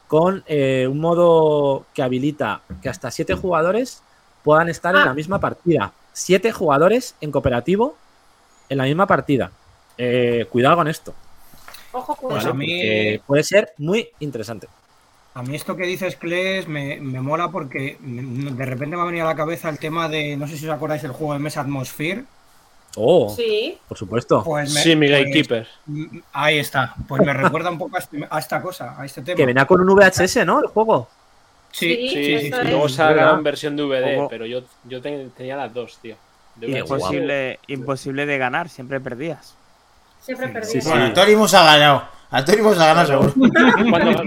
con 0.06 0.42
eh, 0.46 0.86
un 0.90 0.98
modo 1.00 1.84
que 1.94 2.02
habilita 2.02 2.62
que 2.82 2.88
hasta 2.88 3.10
siete 3.10 3.34
jugadores 3.34 4.02
puedan 4.42 4.68
estar 4.68 4.94
en 4.94 5.02
Ah. 5.02 5.06
la 5.06 5.14
misma 5.14 5.38
partida. 5.38 5.92
Siete 6.12 6.50
jugadores 6.50 7.14
en 7.20 7.30
cooperativo 7.30 7.96
en 8.68 8.78
la 8.78 8.84
misma 8.84 9.06
partida. 9.06 9.50
Eh, 9.96 10.46
cuidado 10.50 10.76
con 10.76 10.88
esto. 10.88 11.14
Ojo, 11.92 12.16
Pues 12.20 12.34
cuidado. 12.44 12.50
a 12.50 12.54
mí- 12.54 12.66
porque 12.66 13.22
puede 13.26 13.42
ser 13.44 13.72
muy 13.78 14.08
interesante. 14.20 14.68
A 15.38 15.42
mí 15.42 15.54
esto 15.54 15.76
que 15.76 15.84
dices, 15.84 16.16
Kles, 16.16 16.66
me, 16.66 16.96
me 17.00 17.20
mola 17.20 17.48
porque 17.50 17.96
de 18.00 18.64
repente 18.64 18.96
me 18.96 19.02
ha 19.02 19.04
venido 19.04 19.24
a 19.24 19.30
la 19.30 19.36
cabeza 19.36 19.68
el 19.68 19.78
tema 19.78 20.08
de, 20.08 20.36
no 20.36 20.48
sé 20.48 20.56
si 20.56 20.66
os 20.66 20.74
acordáis 20.74 21.02
del 21.02 21.12
juego 21.12 21.32
de 21.34 21.38
mesa 21.38 21.60
Atmosphere. 21.60 22.24
Oh, 22.96 23.32
Sí. 23.36 23.78
por 23.86 23.96
supuesto. 23.96 24.42
Pues 24.42 24.74
me- 24.74 24.80
Sí, 24.82 24.96
mi 24.96 25.06
pues, 25.06 25.18
gatekeeper. 25.20 25.68
mm, 25.86 26.18
ahí 26.32 26.58
está. 26.58 26.96
Pues 27.06 27.22
me 27.24 27.32
recuerda 27.32 27.70
un 27.70 27.78
poco 27.78 27.94
a, 27.96 28.00
este- 28.00 28.26
a 28.28 28.38
esta 28.40 28.60
cosa, 28.60 28.96
a 29.00 29.04
este 29.06 29.22
tema. 29.22 29.36
Que 29.36 29.46
venía 29.46 29.64
con 29.64 29.80
un 29.80 29.86
VHS, 29.96 30.44
¿no? 30.44 30.58
El 30.60 30.66
juego. 30.66 31.06
Sí, 31.70 31.86
Sí, 31.94 32.08
sí, 32.08 32.14
sí, 32.24 32.38
sí. 32.40 32.46
es. 32.52 32.64
Luego 32.70 32.88
sacaron 32.88 33.44
versión 33.44 33.76
DVD, 33.76 34.18
Ojo. 34.18 34.28
pero 34.28 34.44
yo, 34.44 34.62
yo 34.84 35.00
ten- 35.00 35.30
tenía 35.36 35.56
las 35.56 35.72
dos, 35.72 35.98
tío. 36.02 36.16
De. 36.56 36.66
Imposible, 36.80 37.60
imposible 37.68 38.26
de 38.26 38.38
ganar, 38.38 38.68
siempre 38.68 38.98
perdías. 39.00 39.54
Siempre 40.20 40.48
Sí, 40.48 40.52
perdí. 40.54 40.70
sí, 40.72 40.80
sí. 40.80 40.88
Bueno, 40.88 41.12
Torimus 41.12 41.54
ha 41.54 41.62
ganado. 41.64 42.17
Antónimo 42.30 42.74
se 42.74 42.82
ha 42.82 42.86
ganado 42.86 43.06
seguro. 43.06 43.34
Cuando, 43.90 44.22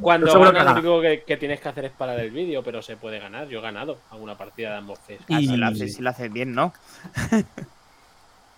cuando 0.00 0.26
Seguro 0.28 0.50
que 0.52 0.56
ganas, 0.58 0.74
gana. 0.74 0.80
lo 0.80 0.96
único 0.96 1.00
que, 1.02 1.22
que 1.24 1.36
tienes 1.36 1.60
que 1.60 1.68
hacer 1.68 1.84
es 1.84 1.92
parar 1.92 2.18
el 2.18 2.30
vídeo, 2.30 2.62
pero 2.62 2.80
se 2.80 2.96
puede 2.96 3.18
ganar. 3.18 3.46
Yo 3.48 3.58
he 3.58 3.62
ganado 3.62 3.98
alguna 4.10 4.36
partida 4.38 4.70
de 4.70 4.76
ambos 4.78 4.98
Fes. 5.00 5.20
Ah, 5.30 5.38
Y- 5.40 5.46
si, 5.48 5.56
lo 5.56 5.66
haces, 5.66 5.94
si 5.94 6.02
lo 6.02 6.10
haces 6.10 6.32
bien, 6.32 6.54
¿no? 6.54 6.72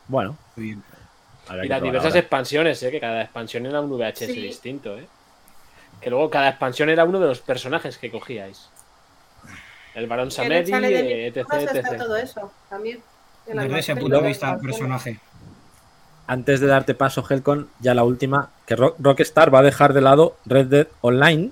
Bueno. 0.06 0.36
Muy 0.56 0.66
bien. 0.66 0.82
Y 1.62 1.66
las 1.68 1.82
diversas 1.82 2.10
ahora. 2.12 2.20
expansiones, 2.20 2.82
¿eh? 2.82 2.90
que 2.90 3.00
cada 3.00 3.22
expansión 3.22 3.66
era 3.66 3.80
un 3.80 3.90
VHS 3.90 4.26
Sí. 4.26 4.40
distinto. 4.40 4.96
¿eh? 4.98 5.06
Que 6.00 6.10
luego 6.10 6.30
cada 6.30 6.48
expansión 6.50 6.88
era 6.88 7.04
uno 7.04 7.18
de 7.20 7.26
los 7.26 7.40
personajes 7.40 7.98
que 7.98 8.10
cogíais. 8.10 8.68
El 9.94 10.10
el 10.10 10.30
Samedi, 10.32 10.72
etc, 10.72 10.82
miniaturas 10.82 11.62
está 11.62 11.78
etc. 11.88 11.98
todo 11.98 12.16
eso 12.16 12.52
también. 12.68 13.00
En 13.46 13.58
Desde 13.58 13.78
ese 13.78 13.96
punto 13.96 14.20
de 14.20 14.28
vista 14.28 14.56
personaje. 14.58 15.18
Antes 16.26 16.60
de 16.60 16.66
darte 16.66 16.94
paso, 16.94 17.24
Helcon, 17.28 17.68
ya 17.80 17.94
la 17.94 18.04
última, 18.04 18.50
que 18.66 18.76
Ro- 18.76 18.96
Rockstar 18.98 19.54
va 19.54 19.58
a 19.58 19.62
dejar 19.62 19.92
de 19.92 20.00
lado 20.00 20.36
Red 20.46 20.66
Dead 20.66 20.86
Online 21.02 21.50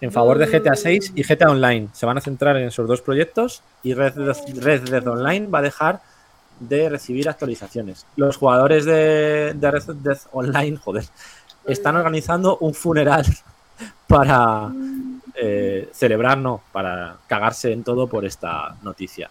en 0.00 0.12
favor 0.12 0.38
de 0.38 0.46
GTA 0.46 0.74
6 0.76 1.12
y 1.14 1.22
GTA 1.22 1.50
Online. 1.50 1.88
Se 1.92 2.06
van 2.06 2.16
a 2.16 2.22
centrar 2.22 2.56
en 2.56 2.68
esos 2.68 2.88
dos 2.88 3.02
proyectos 3.02 3.62
y 3.82 3.92
Red 3.94 4.14
Dead, 4.14 4.36
Red 4.62 4.88
Dead 4.90 5.06
Online 5.06 5.46
va 5.48 5.58
a 5.58 5.62
dejar 5.62 6.00
de 6.58 6.88
recibir 6.88 7.28
actualizaciones. 7.28 8.06
Los 8.16 8.36
jugadores 8.38 8.86
de, 8.86 9.52
de 9.54 9.70
Red 9.70 9.82
Dead 9.96 10.18
Online, 10.32 10.76
joder, 10.78 11.04
están 11.66 11.96
organizando 11.96 12.56
un 12.58 12.72
funeral 12.72 13.26
para 14.06 14.70
eh, 15.34 15.90
celebrar, 15.92 16.38
no, 16.38 16.62
para 16.72 17.16
cagarse 17.26 17.72
en 17.72 17.84
todo 17.84 18.06
por 18.06 18.24
esta 18.24 18.76
noticia. 18.82 19.30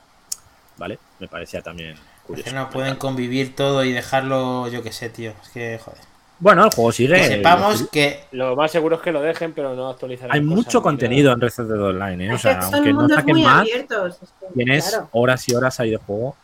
¿Vale? 0.78 0.98
Me 1.20 1.28
parecía 1.28 1.62
también 1.62 1.96
curioso. 2.30 2.50
Que 2.50 2.56
no 2.56 2.70
pueden 2.70 2.96
convivir 2.96 3.56
todo 3.56 3.84
y 3.84 3.92
dejarlo, 3.92 4.68
yo 4.70 4.82
qué 4.82 4.92
sé, 4.92 5.10
tío. 5.10 5.34
Es 5.44 5.50
que, 5.50 5.80
joder. 5.84 6.00
Bueno, 6.40 6.64
el 6.64 6.72
juego 6.72 6.92
sigue. 6.92 7.16
Que 7.16 7.26
sepamos 7.26 7.90
que 7.92 8.22
Lo 8.32 8.56
más 8.56 8.72
seguro 8.72 8.96
es 8.96 9.02
que 9.02 9.12
lo 9.12 9.22
dejen, 9.22 9.54
pero 9.54 9.76
no 9.76 9.90
actualizarán. 9.90 10.34
Hay 10.34 10.42
mucho 10.42 10.78
ni 10.80 10.84
contenido 10.84 11.34
en 11.34 11.42
Red 11.42 11.52
Dead 11.58 11.82
Online, 11.84 12.28
¿eh? 12.28 12.34
O 12.34 12.38
sea, 12.38 12.60
aunque 12.60 12.94
no 12.94 13.10
saquen 13.10 13.36
muy 13.36 13.44
más, 13.44 13.62
abiertos. 13.62 14.20
tienes 14.56 14.90
claro, 14.90 15.10
horas 15.12 15.50
y 15.50 15.56
horas 15.56 15.80
ahí 15.82 15.92
de 15.92 15.98
juego. 15.98 16.36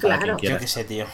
Claro. 0.00 0.36
Yo 0.40 0.58
qué 0.58 0.66
sé, 0.66 0.84
tío. 0.84 1.06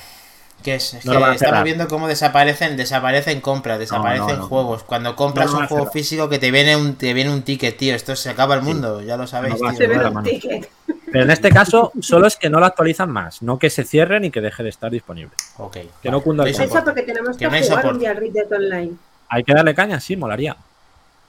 Que 0.62 0.74
es, 0.74 0.92
es 0.94 1.06
No 1.06 1.12
que 1.12 1.34
estamos 1.34 1.64
viendo 1.64 1.88
cómo 1.88 2.06
desaparecen, 2.06 2.76
desaparecen 2.76 3.40
compras, 3.40 3.78
desaparecen 3.78 4.38
no. 4.38 4.46
juegos. 4.46 4.82
Cuando 4.82 5.16
compras 5.16 5.52
un 5.52 5.66
juego 5.66 5.90
físico 5.90 6.28
que 6.28 6.38
te 6.38 6.50
viene 6.50 6.76
un, 6.76 6.96
te 6.96 7.12
viene 7.14 7.32
un 7.32 7.42
ticket, 7.42 7.76
tío. 7.76 7.94
Esto 7.94 8.14
se 8.16 8.30
acaba 8.30 8.54
el 8.54 8.62
mundo, 8.62 9.02
ya 9.02 9.16
lo 9.16 9.26
sabéis, 9.26 9.56
tío. 9.56 9.88
Ve 9.88 9.96
la 9.96 10.08
un 10.08 10.14
mano. 10.14 10.28
ticket. 10.28 10.70
Pero 11.12 11.24
en 11.24 11.30
este 11.30 11.50
caso, 11.50 11.92
solo 12.00 12.26
es 12.26 12.36
que 12.36 12.48
no 12.50 12.60
lo 12.60 12.66
actualizan 12.66 13.10
más, 13.10 13.42
no 13.42 13.58
que 13.58 13.70
se 13.70 13.84
cierren 13.84 14.24
y 14.24 14.30
que 14.30 14.40
deje 14.40 14.62
de 14.62 14.68
estar 14.68 14.90
disponible. 14.90 15.32
Ok. 15.58 15.76
Que 16.02 16.10
no 16.10 16.20
cunda 16.20 16.44
el. 16.44 16.50
Eso 16.50 16.84
porque 16.84 17.02
tenemos 17.02 17.36
Que 17.36 17.44
que, 17.44 17.50
jugar 17.50 17.64
soporte. 17.64 17.88
un 17.90 17.98
día 17.98 18.10
al 18.10 18.16
Red 18.16 18.52
Online. 18.52 18.92
Hay 19.28 19.44
que 19.44 19.54
darle 19.54 19.74
caña, 19.74 20.00
sí, 20.00 20.16
molaría. 20.16 20.56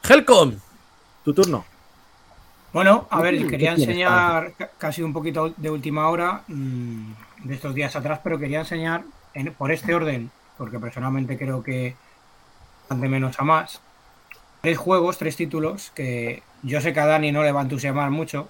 Helcom, 0.07 0.55
tu 1.23 1.34
turno. 1.34 1.65
Bueno, 2.73 3.07
a 3.09 3.21
ver, 3.21 3.38
¿Qué 3.38 3.47
quería 3.47 3.73
enseñar 3.73 4.53
ca- 4.57 4.69
casi 4.77 5.03
un 5.03 5.11
poquito 5.13 5.53
de 5.57 5.69
última 5.69 6.07
hora 6.09 6.41
mm, 6.47 7.11
de 7.43 7.53
estos 7.55 7.75
días 7.75 7.95
atrás, 7.95 8.19
pero 8.23 8.39
quería 8.39 8.59
enseñar 8.59 9.03
en- 9.34 9.53
por 9.53 9.71
este 9.71 9.93
orden, 9.93 10.32
porque 10.57 10.79
personalmente 10.79 11.38
creo 11.38 11.61
que 11.63 11.95
van 12.89 13.01
de 13.01 13.09
menos 13.09 13.38
a 13.39 13.43
más. 13.43 13.82
Tres 14.61 14.77
juegos, 14.77 15.17
tres 15.17 15.36
títulos 15.36 15.91
que 15.95 16.43
yo 16.63 16.79
sé 16.82 16.93
que 16.93 16.99
a 17.01 17.05
Dani 17.07 17.32
no 17.32 17.43
le 17.43 17.51
va 17.51 17.59
a 17.59 17.63
entusiasmar 17.63 18.09
mucho. 18.09 18.47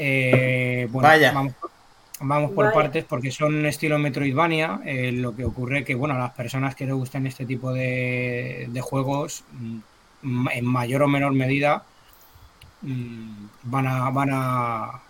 Eh, 0.00 0.88
bueno, 0.92 1.08
Vaya. 1.08 1.32
Vamos, 1.32 1.54
vamos 2.20 2.52
por 2.52 2.66
Vaya. 2.66 2.74
partes 2.74 3.04
porque 3.04 3.30
son 3.32 3.66
estilo 3.66 3.98
Metroidvania. 3.98 4.80
eh, 4.84 5.12
lo 5.12 5.34
que 5.36 5.44
ocurre 5.44 5.84
que, 5.84 5.94
bueno, 5.96 6.14
a 6.14 6.18
las 6.18 6.32
personas 6.32 6.74
que 6.76 6.86
les 6.86 6.94
gusten 6.94 7.26
este 7.26 7.46
tipo 7.46 7.72
de, 7.72 8.68
de 8.70 8.80
juegos, 8.80 9.44
mm, 9.52 10.48
en 10.52 10.64
mayor 10.66 11.02
o 11.02 11.08
menor 11.08 11.32
medida, 11.32 11.84
mm, 12.82 13.46
van 13.64 13.86
a 13.86 14.10
van 14.10 14.30
a 14.32 15.02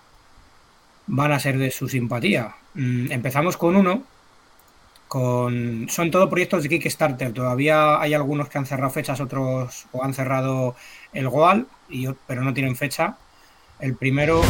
van 1.06 1.32
a 1.32 1.38
ser 1.40 1.58
de 1.58 1.70
su 1.70 1.88
simpatía. 1.88 2.56
Mm, 2.74 3.12
Empezamos 3.12 3.56
con 3.56 3.76
uno 3.76 4.06
con 5.08 5.86
son 5.88 6.10
todo 6.10 6.28
proyectos 6.28 6.62
de 6.62 6.68
Kickstarter. 6.68 7.32
Todavía 7.32 8.00
hay 8.00 8.14
algunos 8.14 8.48
que 8.48 8.58
han 8.58 8.66
cerrado 8.66 8.90
fechas, 8.90 9.20
otros 9.20 9.86
o 9.92 10.04
han 10.04 10.12
cerrado 10.14 10.76
el 11.12 11.28
Goal, 11.28 11.66
y, 11.88 12.08
pero 12.26 12.42
no 12.42 12.52
tienen 12.54 12.76
fecha. 12.76 13.16
El 13.80 13.94
primero 13.94 14.42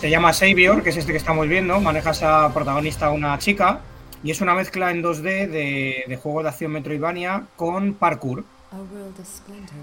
se 0.00 0.10
llama 0.10 0.32
Savior, 0.32 0.82
que 0.82 0.90
es 0.90 0.96
este 0.96 1.12
que 1.12 1.18
estamos 1.18 1.46
viendo. 1.48 1.80
Manejas 1.80 2.22
a 2.22 2.52
protagonista 2.52 3.10
una 3.10 3.38
chica 3.38 3.80
y 4.24 4.30
es 4.30 4.40
una 4.40 4.54
mezcla 4.54 4.90
en 4.90 5.02
2D 5.02 5.22
de, 5.48 6.04
de 6.08 6.16
juego 6.16 6.42
de 6.42 6.48
acción 6.48 6.72
Metroidvania 6.72 7.44
con 7.56 7.94
parkour. 7.94 8.44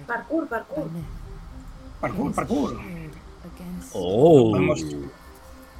Parkour, 0.07 0.47
parkour. 0.47 0.87
Parkour, 2.01 2.33
parkour. 2.33 2.79
Oh, 3.93 4.51
Vamos. 4.51 4.85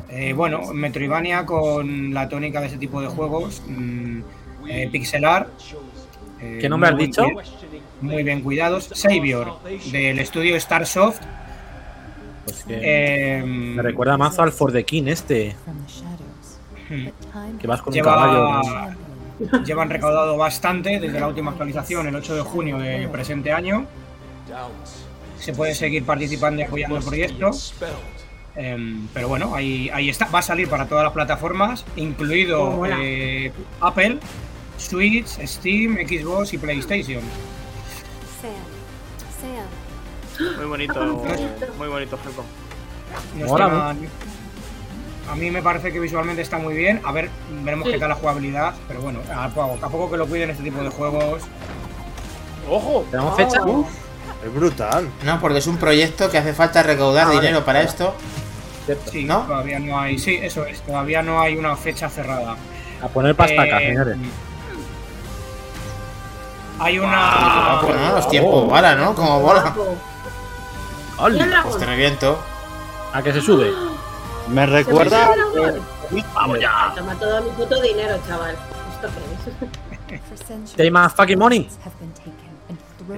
Eh, 0.10 0.34
bueno, 0.34 0.74
Metroidvania 0.74 1.46
con 1.46 2.14
la 2.14 2.30
tónica 2.30 2.62
de 2.62 2.68
ese 2.68 2.78
tipo 2.78 3.02
de 3.02 3.08
juegos. 3.08 3.62
mm, 3.68 4.20
eh, 4.70 4.90
pixelar. 4.92 5.50
eh, 6.40 6.60
¿Qué 6.62 6.70
nombre 6.70 6.90
has 6.92 6.98
dicho? 6.98 7.24
bien- 7.24 7.38
Muy 8.02 8.24
bien 8.24 8.42
cuidados. 8.42 8.90
Savior, 8.94 9.54
del 9.92 10.20
estudio 10.20 10.60
Starsoft. 10.60 11.20
pues 12.46 12.64
que 12.64 12.80
Eh, 13.40 13.44
me 13.46 13.82
recuerda 13.82 14.18
mazo 14.18 14.42
al 14.44 14.52
For 14.52 14.72
the 14.72 14.84
King 14.86 15.04
este, 15.08 15.56
que 17.60 17.68
vas 17.68 17.82
con 17.82 17.92
un 17.92 17.96
Lleva- 17.96 18.16
caballo. 18.16 18.96
llevan 19.66 19.90
recaudado 19.90 20.38
bastante 20.38 21.00
desde 21.00 21.20
la 21.20 21.28
última 21.28 21.52
actualización, 21.52 22.08
el 22.08 22.16
8 22.16 22.36
de 22.36 22.42
junio 22.42 22.78
del 22.78 23.10
presente 23.10 23.52
año. 23.52 23.86
Se 25.40 25.54
puede 25.54 25.76
seguir 25.76 26.04
participando 26.06 26.62
y 26.62 26.66
apoyando 26.66 26.98
el 26.98 27.04
proyecto. 27.04 27.52
Em, 28.56 29.08
pero 29.14 29.28
bueno, 29.28 29.54
ahí, 29.54 29.90
ahí 29.94 30.10
está. 30.10 30.26
Va 30.28 30.40
a 30.40 30.42
salir 30.42 30.68
para 30.68 30.88
todas 30.88 31.04
las 31.04 31.14
plataformas, 31.14 31.86
Oh, 31.96 32.00
incluido 32.00 32.72
mola. 32.72 32.98
eh, 33.02 33.52
Apple, 33.82 34.18
Switch, 34.78 35.28
Steam, 35.46 35.96
Xbox 35.98 36.54
y 36.54 36.58
PlayStation. 36.58 37.22
Muy 40.58 40.66
bonito, 40.66 41.00
muy 41.78 41.88
bonito, 41.88 42.18
Helcom. 42.26 42.46
No 43.36 43.46
Mola 43.48 43.66
está- 43.66 43.96
a 45.32 45.36
mí 45.36 45.52
me 45.52 45.62
parece 45.62 45.92
que 45.92 46.00
visualmente 46.00 46.42
está 46.42 46.58
muy 46.58 46.74
bien. 46.74 47.02
A 47.04 47.12
ver, 47.12 47.30
veremos 47.64 47.88
Sí. 47.88 47.94
qué 47.94 48.00
tal 48.00 48.10
la 48.10 48.16
jugabilidad. 48.16 48.74
Pero 48.88 49.02
bueno, 49.02 49.20
a 49.36 49.50
poco, 49.50 49.78
a 49.86 49.90
poco 49.90 50.12
que 50.12 50.18
lo 50.18 50.26
cuiden 50.26 50.52
este 50.52 50.64
tipo 50.64 50.82
de 50.82 50.90
juegos. 50.90 51.44
¡Ojo! 52.70 53.06
¿Tenemos 53.12 53.36
fecha? 53.36 53.60
Es 54.46 54.54
brutal. 54.54 55.10
No, 55.24 55.40
porque 55.42 55.58
es 55.58 55.68
un 55.68 55.78
proyecto 55.78 56.30
que 56.30 56.38
hace 56.38 56.54
falta 56.54 56.82
recaudar 56.84 57.26
Ah, 57.26 57.28
vale. 57.30 57.42
dinero 57.42 57.66
para 57.66 57.82
esto. 57.82 58.14
Sí, 59.12 59.26
¿No? 59.26 59.40
todavía 59.42 59.80
no 59.80 60.00
hay. 60.00 60.18
Sí, 60.18 60.36
eso 60.42 60.66
es. 60.66 60.80
Todavía 60.82 61.22
no 61.22 61.42
hay 61.42 61.58
una 61.58 61.76
fecha 61.76 62.10
cerrada. 62.10 62.56
A 63.02 63.08
poner 63.10 63.36
pastaca, 63.36 63.82
Eh, 63.82 63.88
señores. 63.90 64.18
Hay 66.80 66.98
Ah, 66.98 67.02
una. 67.02 67.80
guapo, 67.82 67.94
¿no? 68.00 68.16
Los 68.16 68.30
tiempos 68.30 68.66
bola, 68.68 68.96
¿no? 68.96 69.14
Como 69.14 69.42
bola. 69.42 69.76
Dragón. 71.18 71.64
Pues 71.64 71.78
te 71.78 71.86
reviento. 71.86 72.40
A 73.14 73.22
que 73.24 73.34
se 73.34 73.42
sube. 73.42 73.72
Me 74.50 74.62
¿Se 74.62 74.68
recuerda. 74.68 75.30
dragón? 75.34 75.82
Vamos 76.34 76.60
ya. 76.60 76.94
Toma 76.96 77.16
todo 77.16 77.42
mi 77.42 77.50
puto 77.52 77.82
dinero, 77.82 78.18
chaval. 78.28 78.56
¿Esto 78.96 79.10
qué 80.08 80.16
es? 80.16 80.22
Take 80.78 80.92
my 80.92 81.10
fucking 81.14 81.38
money. 81.40 81.70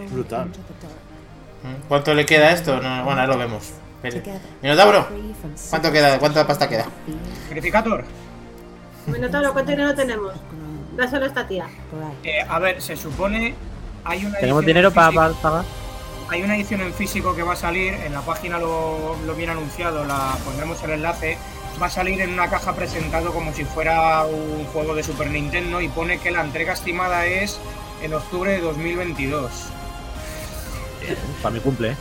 Es 0.04 0.12
brutal. 0.12 0.48
¿Mm? 0.48 1.88
¿Cuánto 1.88 2.14
le 2.14 2.26
queda 2.26 2.48
a 2.48 2.52
esto? 2.52 2.76
No, 2.82 3.04
bueno, 3.04 3.22
ahora 3.22 3.28
lo 3.28 3.38
vemos. 3.38 3.72
Minotauro, 4.62 5.08
¿cuánto 5.70 5.92
queda? 5.92 6.20
¿Cuánta 6.20 6.48
pasta 6.48 6.70
queda? 6.70 6.86
Verificator. 7.50 8.06
Minotauro, 9.08 9.52
¿cuánto 9.52 9.72
dinero 9.72 9.94
tenemos? 9.94 10.34
Dáselo 10.96 11.26
a 11.26 11.28
esta 11.28 11.46
tía. 11.48 11.68
Eh, 12.24 12.46
a 12.48 12.60
ver, 12.60 12.82
se 12.82 12.96
supone. 12.96 13.56
Hay 14.06 14.26
una 14.26 14.38
¿Tenemos 14.40 14.66
dinero 14.66 14.92
para 14.92 15.12
pagar? 15.12 15.66
Hay 16.30 16.44
una 16.44 16.56
edición 16.56 16.82
en 16.82 16.94
físico 16.94 17.36
que 17.36 17.42
va 17.44 17.54
a 17.54 17.56
salir, 17.56 17.94
en 17.94 18.14
la 18.14 18.22
página 18.22 18.60
lo, 18.60 19.16
lo 19.26 19.36
viene 19.36 19.52
anunciado, 19.54 20.06
la 20.06 20.36
pondremos 20.46 20.82
el 20.84 20.92
enlace. 20.92 21.38
Va 21.82 21.88
a 21.88 21.90
salir 21.90 22.20
en 22.22 22.34
una 22.34 22.50
caja 22.50 22.76
presentado 22.76 23.32
como 23.32 23.54
si 23.54 23.64
fuera 23.64 24.26
un 24.26 24.66
juego 24.66 24.94
de 24.96 25.02
Super 25.04 25.30
Nintendo 25.32 25.82
y 25.82 25.88
pone 25.88 26.20
que 26.20 26.30
la 26.30 26.42
entrega 26.42 26.74
estimada 26.74 27.26
es 27.26 27.60
en 28.04 28.14
octubre 28.14 28.52
de 28.52 28.60
2022. 28.60 29.52
Para 31.42 31.54
mi 31.54 31.60
cumple, 31.62 31.92
¿eh? 31.92 31.96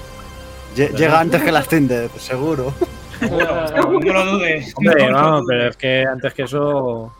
Lle- 0.76 0.90
Llega 0.94 1.20
antes 1.20 1.42
que 1.42 1.52
las 1.52 1.68
Tinder, 1.68 2.10
seguro. 2.18 2.74
No 3.22 4.12
lo 4.12 4.24
dudes. 4.26 4.72
Hombre, 4.76 5.10
no 5.10 5.42
pero 5.46 5.68
es 5.70 5.76
que 5.76 6.04
antes 6.04 6.34
que 6.34 6.42
eso 6.42 7.12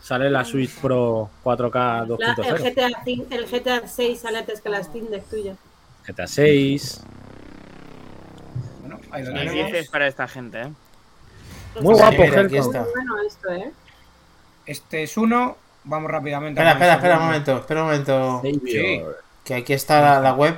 sale 0.00 0.30
la 0.30 0.44
Switch 0.44 0.70
Pro 0.76 1.28
4K 1.44 1.74
La- 1.74 1.98
el, 2.00 2.08
2.0, 2.36 2.72
GTA, 2.74 3.36
el 3.36 3.46
GTA 3.46 3.86
6 3.88 4.18
sale 4.20 4.38
antes 4.38 4.60
que 4.60 4.68
las 4.68 4.86
Steam 4.86 5.06
Deck 5.10 5.24
tuyas. 5.28 5.56
GTA 6.06 6.26
6. 6.26 7.00
Bueno, 8.80 9.00
ahí 9.10 9.22
lo 9.24 9.32
tenemos. 9.32 9.72
10 9.72 9.88
para 9.90 10.06
esta 10.06 10.28
gente, 10.28 10.60
¿eh? 10.62 10.72
Muy 11.80 11.94
Sí, 11.94 12.00
guapo, 12.00 12.22
aquí 12.22 12.34
Helcom. 12.34 12.58
está. 12.58 12.86
Bueno, 12.94 13.14
esto, 13.26 13.52
¿eh? 13.52 13.72
Este 14.66 15.02
es 15.02 15.16
uno. 15.16 15.56
vamos 15.84 16.10
rápidamente. 16.10 16.60
Espera, 16.60 16.70
a 16.70 16.72
espera, 16.74 16.94
espera 16.94 17.18
un 17.18 17.24
momento, 17.26 17.56
espera 17.58 17.80
un 17.82 17.86
momento. 17.88 18.42
Savior. 18.42 19.16
Que 19.44 19.54
aquí 19.54 19.72
está 19.72 20.00
la, 20.00 20.20
la 20.20 20.32
web. 20.34 20.56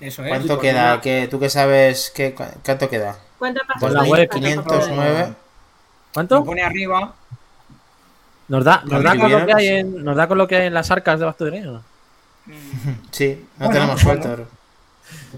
Eso 0.00 0.22
es. 0.24 0.28
¿Cuánto 0.28 0.58
queda? 0.58 1.00
¿Qué, 1.00 1.28
¿Tú 1.30 1.38
qué 1.38 1.48
sabes? 1.48 2.10
¿Qué, 2.14 2.34
cu- 2.34 2.44
¿Cuánto 2.64 2.88
queda? 2.88 3.16
¿Cuánto 3.38 3.60
pasa? 3.66 3.80
Pues 3.80 3.92
la 3.92 4.02
web, 4.04 4.28
2509. 4.30 5.20
Lo 5.28 5.34
¿Cuánto? 6.12 6.44
pone 6.44 6.62
arriba. 6.62 7.14
¿Nos 8.48 8.64
da, 8.64 8.82
nos, 8.84 9.02
da 9.02 9.16
con 9.16 9.30
lo 9.32 9.46
que 9.46 9.52
hay 9.54 9.66
en, 9.68 10.04
¿Nos 10.04 10.16
da 10.16 10.26
con 10.28 10.38
lo 10.38 10.46
que 10.48 10.56
hay 10.56 10.66
en 10.66 10.74
las 10.74 10.90
arcas 10.90 11.18
de 11.20 11.26
Back 11.26 11.36
Sí, 13.10 13.44
no 13.58 13.66
Bueno, 13.66 13.72
tenemos 13.72 14.04
bueno. 14.04 14.22
suelto. 14.22 14.48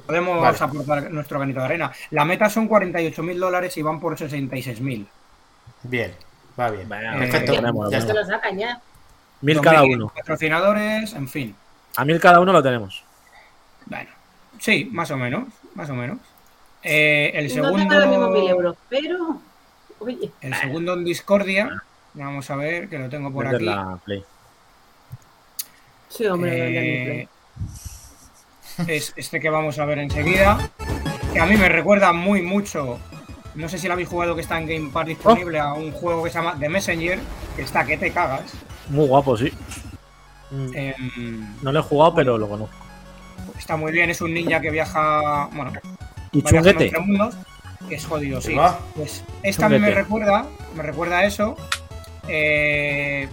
Podemos 0.06 0.40
Vale. 0.40 0.58
aportar 0.60 1.10
nuestro 1.10 1.38
granito 1.38 1.60
de 1.60 1.64
arena. 1.66 1.92
La 2.10 2.24
meta 2.24 2.48
son 2.48 2.66
48 2.68 3.22
mil 3.22 3.38
dólares 3.38 3.76
y 3.76 3.82
van 3.82 4.00
por 4.00 4.16
66 4.16 4.80
mil. 4.80 5.06
Bien, 5.82 6.14
va 6.58 6.70
bien. 6.70 6.88
Perfecto. 6.88 7.54
ponemos, 7.54 7.84
lo 7.86 7.90
ya 7.90 8.00
Se 8.00 8.06
está. 8.06 8.14
lo 8.20 8.26
sacan 8.26 8.58
ya. 8.58 8.80
Mil 9.42 9.60
cada 9.60 9.82
uno. 9.82 10.08
Patrocinadores, 10.14 11.12
en 11.12 11.28
fin. 11.28 11.54
A 11.96 12.04
mil 12.04 12.20
cada 12.20 12.40
uno 12.40 12.52
lo 12.52 12.62
tenemos. 12.62 13.02
Bueno, 13.86 14.10
sí, 14.58 14.88
más 14.92 15.10
o 15.10 15.16
menos, 15.16 15.44
más 15.74 15.90
o 15.90 15.94
menos. 15.94 16.18
Eh, 16.82 17.32
el 17.34 17.48
No 17.48 17.54
segundo, 17.54 17.88
tengo 17.88 18.00
los 18.00 18.08
mismos 18.08 18.30
mil 18.30 18.48
euros, 18.48 18.76
pero. 18.88 19.40
Oye, 19.98 20.30
el 20.40 20.54
segundo 20.54 20.92
en 20.94 21.04
Discordia, 21.04 21.82
vamos 22.14 22.50
a 22.50 22.56
ver 22.56 22.88
que 22.88 22.98
lo 22.98 23.08
tengo 23.08 23.32
por 23.32 23.46
aquí. 23.46 23.64
la 23.64 23.98
Play. 24.04 24.24
Sí, 26.16 26.26
hombre, 26.26 27.22
Eh, 27.22 27.28
es 28.86 29.12
este 29.16 29.40
que 29.40 29.50
vamos 29.50 29.78
a 29.78 29.84
ver 29.84 29.98
enseguida. 29.98 30.58
Que 31.32 31.40
a 31.40 31.46
mí 31.46 31.56
me 31.56 31.68
recuerda 31.68 32.12
muy 32.12 32.42
mucho. 32.42 32.98
No 33.54 33.68
sé 33.68 33.78
si 33.78 33.86
lo 33.86 33.94
habéis 33.94 34.08
jugado 34.08 34.34
que 34.34 34.42
está 34.42 34.58
en 34.58 34.66
Game 34.66 34.90
Pass 34.92 35.06
disponible 35.06 35.58
a 35.58 35.72
un 35.72 35.92
juego 35.92 36.22
que 36.24 36.30
se 36.30 36.38
llama 36.38 36.56
The 36.58 36.68
Messenger, 36.68 37.18
que 37.56 37.62
está 37.62 37.84
que 37.86 37.96
te 37.96 38.10
cagas. 38.10 38.52
Muy 38.90 39.06
guapo, 39.06 39.36
sí. 39.36 39.50
Em, 40.74 41.54
No 41.62 41.72
lo 41.72 41.80
he 41.80 41.82
jugado, 41.82 42.14
pero 42.14 42.38
lo 42.38 42.48
conozco. 42.48 42.74
está 43.58 43.76
muy 43.76 43.92
bien, 43.92 44.10
es 44.10 44.20
un 44.20 44.34
ninja 44.34 44.60
que 44.60 44.70
viaja. 44.70 45.48
Bueno, 45.52 45.72
Y 46.32 46.42
chunguete. 46.42 46.84
entre 46.86 47.00
mundos, 47.00 47.34
que 47.88 47.94
es 47.94 48.04
jodido, 48.06 48.40
sí. 48.40 48.54
Va. 48.54 48.78
Pues 48.94 49.24
esta 49.42 49.66
a 49.66 49.68
mí 49.70 49.76
me 49.78 49.86
Chunguete. 49.88 50.02
recuerda, 50.02 50.46
me 50.76 50.82
recuerda 50.82 51.18
a 51.18 51.24
eso. 51.24 51.56
Eh, 52.28 53.28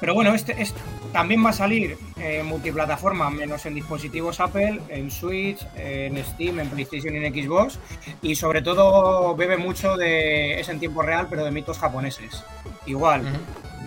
pero 0.00 0.14
bueno, 0.14 0.34
este, 0.34 0.60
es- 0.60 0.74
también 1.12 1.44
va 1.44 1.50
a 1.50 1.52
salir 1.52 1.96
eh, 2.18 2.42
multiplataforma, 2.42 3.30
menos 3.30 3.66
en 3.66 3.74
dispositivos 3.74 4.40
Apple, 4.40 4.80
en 4.88 5.10
Switch, 5.10 5.66
en 5.76 6.22
Steam, 6.24 6.60
en 6.60 6.68
PlayStation 6.68 7.14
y 7.14 7.24
en 7.24 7.32
Xbox. 7.32 7.78
Y 8.22 8.34
sobre 8.34 8.62
todo 8.62 9.34
bebe 9.34 9.56
mucho 9.56 9.96
de. 9.96 10.60
es 10.60 10.68
en 10.68 10.78
tiempo 10.78 11.02
real, 11.02 11.26
pero 11.28 11.44
de 11.44 11.50
mitos 11.50 11.78
japoneses. 11.78 12.44
Igual, 12.86 13.22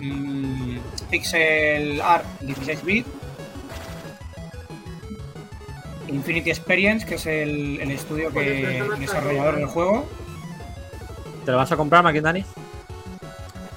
mm, 0.00 0.78
Pixel 1.10 2.00
Art 2.00 2.24
16 2.40 2.84
bit. 2.84 3.06
Infinity 6.08 6.50
Experience, 6.50 7.06
que 7.06 7.16
es 7.16 7.26
el, 7.26 7.80
el 7.80 7.90
estudio 7.90 8.30
pero 8.32 8.46
que 8.46 8.78
está 8.78 8.96
desarrollador 8.96 9.56
del 9.56 9.66
juego. 9.66 10.06
¿Te 11.44 11.50
lo 11.50 11.56
vas 11.56 11.72
a 11.72 11.76
comprar, 11.76 12.02
Maquin 12.02 12.22
Dani? 12.22 12.44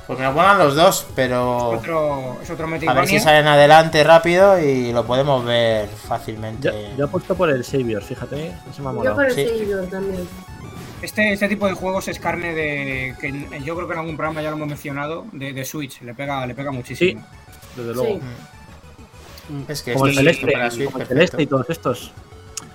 Pues 0.07 0.17
que 0.17 0.23
nos 0.23 0.33
pongan 0.33 0.57
los 0.57 0.73
dos, 0.73 1.05
pero 1.15 1.67
Otro, 1.71 2.37
es 2.41 2.49
otro 2.49 2.65
a 2.65 2.93
ver 2.93 3.07
si 3.07 3.19
salen 3.19 3.45
adelante 3.45 4.01
rápido 4.05 4.57
y 4.57 4.93
lo 4.93 5.05
podemos 5.05 5.43
ver 5.43 5.89
Yo, 5.89 5.97
fácilmente. 6.07 6.71
yo 6.97 7.05
he 7.05 7.07
puesto 7.09 7.35
por 7.35 7.49
el 7.49 7.65
Savior, 7.65 8.01
fíjate. 8.01 8.53
Eso 8.71 8.81
me 8.83 8.89
ha 8.89 8.91
Yo 8.91 8.97
molado. 8.97 9.15
por 9.17 9.25
el 9.25 9.33
Sí. 9.35 9.47
también. 9.91 10.27
Este, 11.01 11.33
este 11.33 11.47
tipo 11.49 11.67
de 11.67 11.73
juegos 11.73 12.07
es 12.07 12.19
carne 12.19 12.53
de. 12.55 13.15
que 13.19 13.61
yo 13.63 13.75
creo 13.75 13.85
que 13.87 13.93
en 13.93 13.99
algún 13.99 14.15
programa 14.15 14.41
ya 14.41 14.49
lo 14.49 14.55
hemos 14.55 14.69
mencionado, 14.69 15.25
de, 15.33 15.51
de 15.53 15.65
Switch. 15.65 16.01
Le 16.01 16.13
pega, 16.13 16.45
le 16.47 16.55
pega 16.55 16.71
muchísimo. 16.71 17.23
Desde 17.75 17.93
luego. 17.93 18.15
Sí. 18.15 19.65
Es 19.67 19.81
que 19.83 19.93
Como 19.93 20.05
el 20.05 20.11
es 20.11 20.17
Celeste, 20.17 20.51
para 20.51 20.71
Switch, 20.71 20.85
como 20.91 20.99
el. 21.03 21.07
Celeste 21.07 21.43
y 21.43 21.47
todos 21.47 21.69
estos. 21.69 22.11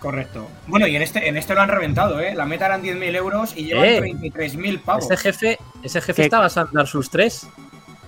Correcto. 0.03 0.49
Bueno, 0.67 0.87
y 0.89 0.97
en 0.97 1.03
este, 1.03 1.29
en 1.29 1.37
este 1.37 1.55
lo 1.55 1.61
han 1.61 1.69
reventado, 1.69 2.19
¿eh? 2.21 2.35
La 2.35 2.45
meta 2.45 2.67
eran 2.67 2.83
10.000 2.83 3.15
euros 3.15 3.57
y 3.57 3.67
llevan 3.67 3.85
Eh. 3.85 4.01
33.000 4.01 4.81
pavos. 4.81 5.05
Ese 5.05 5.17
jefe, 5.17 5.59
ese 5.83 6.01
jefe 6.01 6.29
basado 6.29 6.67
en 6.69 6.75
Dark 6.75 6.89
Souls 6.89 7.09
3 7.09 7.47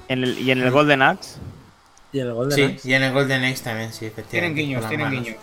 En 0.08 0.24
el, 0.24 0.38
y 0.40 0.50
en 0.50 0.60
el 0.60 0.70
Golden 0.72 1.02
Axe. 1.02 1.38
y 2.12 2.18
en 2.18 2.26
el 2.26 2.32
Golden 2.34 2.56
Sí, 2.56 2.62
Axe. 2.74 2.88
y 2.90 2.94
en 2.94 3.02
el 3.04 3.12
Golden 3.12 3.44
Axe 3.44 3.62
también, 3.62 3.92
sí, 3.92 3.98
Tienen 4.00 4.12
efectivamente. 4.12 4.60
guiños, 4.60 4.74
con 4.74 4.82
las 4.82 4.88
tienen 4.90 5.06
manos. 5.06 5.24
guiños. 5.24 5.40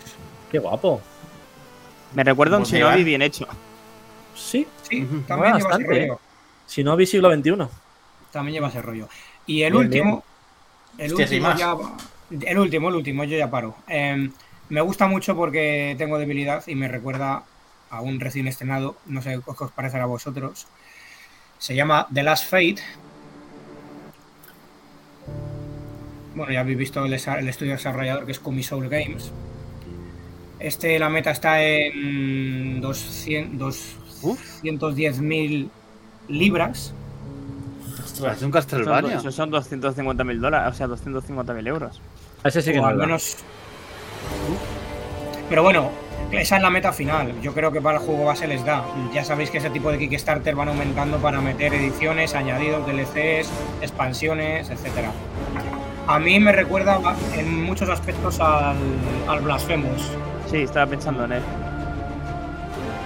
Qué 0.50 0.58
guapo. 0.58 1.00
Me 2.14 2.22
recuerda 2.22 2.56
a 2.56 2.58
un 2.58 2.64
Shinobi 2.66 2.92
mira. 2.96 3.04
bien 3.06 3.22
hecho. 3.22 3.46
Sí, 4.34 4.66
Sí, 4.82 5.06
también 5.26 5.54
lleva 5.54 5.58
ese 5.58 5.68
bastante, 5.68 5.86
rollo. 6.00 6.20
si 6.66 6.84
no 6.84 6.94
vi 6.96 7.06
siglo 7.06 7.34
XXI. 7.34 7.66
También 8.30 8.54
lleva 8.54 8.68
ese 8.68 8.82
rollo. 8.82 9.08
Y 9.46 9.62
el 9.62 9.72
Bien, 9.72 9.84
último. 9.86 10.24
El 10.98 11.10
Hostia, 11.12 11.24
último 11.24 11.48
más. 11.48 11.58
ya. 11.58 11.74
El 12.42 12.58
último, 12.58 12.88
el 12.90 12.94
último, 12.96 13.24
yo 13.24 13.36
ya 13.38 13.50
paro. 13.50 13.74
Em, 13.88 14.30
me 14.72 14.80
gusta 14.80 15.06
mucho 15.06 15.36
porque 15.36 15.94
tengo 15.98 16.18
debilidad 16.18 16.66
y 16.66 16.74
me 16.74 16.88
recuerda 16.88 17.44
a 17.90 18.00
un 18.00 18.20
recién 18.20 18.48
estrenado. 18.48 18.96
No 19.04 19.20
sé 19.20 19.38
qué 19.44 19.64
os 19.64 19.70
parecerá 19.70 20.04
a 20.04 20.06
vosotros. 20.06 20.66
Se 21.58 21.74
llama 21.74 22.06
The 22.12 22.22
Last 22.22 22.48
Fate. 22.48 22.76
Bueno, 26.34 26.50
ya 26.50 26.60
habéis 26.60 26.78
visto 26.78 27.04
el, 27.04 27.12
estudio 27.12 27.72
desarrollador 27.72 28.24
que 28.24 28.32
es 28.32 28.38
Kumi 28.38 28.62
Soul 28.62 28.88
Games. 28.88 29.30
Este, 30.58 30.98
la 30.98 31.10
meta 31.10 31.32
está 31.32 31.62
en 31.62 32.80
200 32.80 33.96
210.000 34.22 35.68
libras. 36.28 36.94
Ostras, 38.02 38.38
Es 38.38 38.42
un 38.42 38.50
Castlevania. 38.50 39.18
esos 39.18 39.34
son 39.34 39.50
250 39.50 40.24
mil 40.24 40.40
dólares, 40.40 40.72
o 40.72 40.76
sea, 40.78 40.86
250 40.86 41.52
mil 41.52 41.66
euros. 41.66 42.00
Ese 42.42 42.62
sí 42.62 42.72
que 42.72 42.78
o 42.78 42.82
no 42.82 42.88
al 42.88 42.96
da. 42.96 43.18
Pero 45.48 45.62
bueno, 45.62 45.90
esa 46.30 46.56
es 46.56 46.62
la 46.62 46.70
meta 46.70 46.92
final. 46.92 47.40
Yo 47.42 47.52
creo 47.52 47.70
que 47.72 47.80
para 47.80 47.98
el 47.98 48.04
juego 48.04 48.24
base 48.24 48.46
les 48.46 48.64
da. 48.64 48.84
Ya 49.12 49.24
sabéis 49.24 49.50
que 49.50 49.58
ese 49.58 49.70
tipo 49.70 49.90
de 49.90 49.98
Kickstarter 49.98 50.54
van 50.54 50.68
aumentando 50.68 51.18
para 51.18 51.40
meter 51.40 51.74
ediciones, 51.74 52.34
añadidos, 52.34 52.86
DLCs, 52.86 53.50
expansiones, 53.82 54.70
etcétera. 54.70 55.10
A 56.06 56.18
mí 56.18 56.40
me 56.40 56.52
recuerda 56.52 56.98
en 57.36 57.64
muchos 57.64 57.88
aspectos 57.88 58.40
al, 58.40 58.76
al 59.28 59.40
Blasphemous. 59.40 60.10
Sí, 60.50 60.62
estaba 60.62 60.86
pensando 60.86 61.24
en 61.24 61.32
él. 61.32 61.42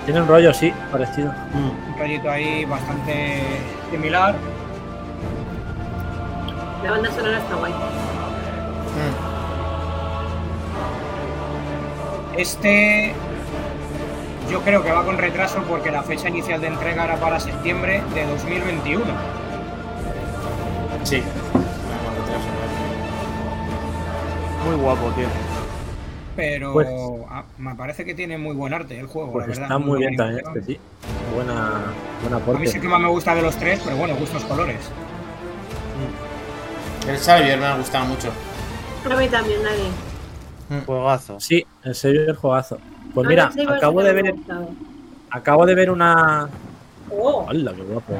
Tiene 0.05 0.23
un 0.23 0.29
rollo, 0.29 0.55
sí, 0.55 0.73
parecido. 0.93 1.33
Un 1.53 1.99
rollito 1.99 2.31
ahí 2.31 2.65
bastante 2.65 3.43
similar. 3.91 4.37
La 6.85 6.91
banda 6.93 7.11
sonora 7.11 7.39
está 7.39 7.57
guay. 7.57 7.73
Mm. 7.73 9.36
Este 12.37 13.13
yo 14.51 14.61
creo 14.63 14.83
que 14.85 14.93
va 14.93 15.05
con 15.05 15.19
retraso 15.19 15.63
porque 15.69 15.91
la 15.91 16.03
fecha 16.03 16.29
inicial 16.29 16.61
de 16.61 16.69
entrega 16.69 17.05
era 17.05 17.17
para 17.17 17.41
septiembre 17.41 18.03
de 18.15 18.27
2021. 18.27 19.05
Sí. 21.05 21.23
Muy 24.65 24.77
guapo, 24.77 25.11
tío. 25.13 25.27
Pero 26.37 26.73
Pues- 26.75 26.89
ah, 27.31 27.45
me 27.59 27.75
parece 27.75 28.05
que 28.05 28.15
tiene 28.15 28.37
muy 28.37 28.55
buen 28.55 28.75
arte 28.75 28.99
el 29.01 29.07
juego, 29.07 29.33
Pues 29.33 29.47
la 29.47 29.49
verdad. 29.49 29.63
está 29.65 29.79
muy 29.79 29.99
bien 29.99 30.17
buena 30.17 30.39
también 30.43 30.59
este, 30.59 30.73
sí. 30.75 30.81
Buena, 31.35 31.83
buen 32.45 32.57
A 32.57 32.61
mí 32.61 32.67
sí 32.67 32.81
que 32.81 32.89
más 32.89 33.01
me 33.01 33.09
gusta 33.09 33.35
de 33.35 33.43
los 33.43 33.57
tres, 33.57 33.81
pero 33.85 33.97
bueno, 33.97 34.15
gustos 34.17 34.45
colores. 34.45 34.77
El 37.09 37.17
Xavier 37.19 37.59
me 37.59 37.67
ha 37.67 37.77
gustado 37.77 38.05
mucho. 38.07 38.29
A 39.11 39.17
mí 39.17 39.29
también, 39.29 39.63
nadie. 39.63 40.06
Juegazo. 40.85 41.39
Sí, 41.41 41.65
en 41.85 41.95
serio 41.95 42.23
el 42.23 42.37
juegazo. 42.37 42.79
Pues 43.15 43.29
mira, 43.29 43.51
acabo 43.69 44.03
de 44.03 44.13
ver, 44.13 44.35
acabo 45.31 45.65
de 45.67 45.75
ver 45.75 45.91
una. 45.91 46.49
Oh, 47.11 47.47
¡Hala, 47.49 47.73
qué 47.75 47.83
guapo! 47.83 48.15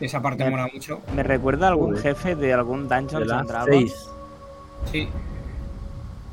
Esa 0.00 0.20
parte 0.20 0.44
Me- 0.44 0.50
mola 0.50 0.68
mucho. 0.72 1.00
Me 1.14 1.22
recuerda 1.22 1.66
a 1.66 1.70
algún 1.70 1.96
jefe 1.96 2.36
de 2.36 2.52
algún 2.52 2.88
The 2.88 2.94
Dungeons 2.94 3.22
and 3.22 3.30
Last 3.30 3.48
Dragons. 3.50 3.92
Faith. 3.92 4.92
Sí. 4.92 5.08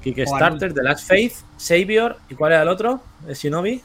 Kickstarter, 0.02 0.74
The 0.74 0.84
Last 0.84 1.08
Faith, 1.08 1.34
Savior. 1.58 2.18
¿Y 2.30 2.36
cuál 2.36 2.52
era 2.54 2.64
el 2.64 2.68
otro? 2.68 3.00
¿El 3.26 3.36
Shinobi? 3.36 3.82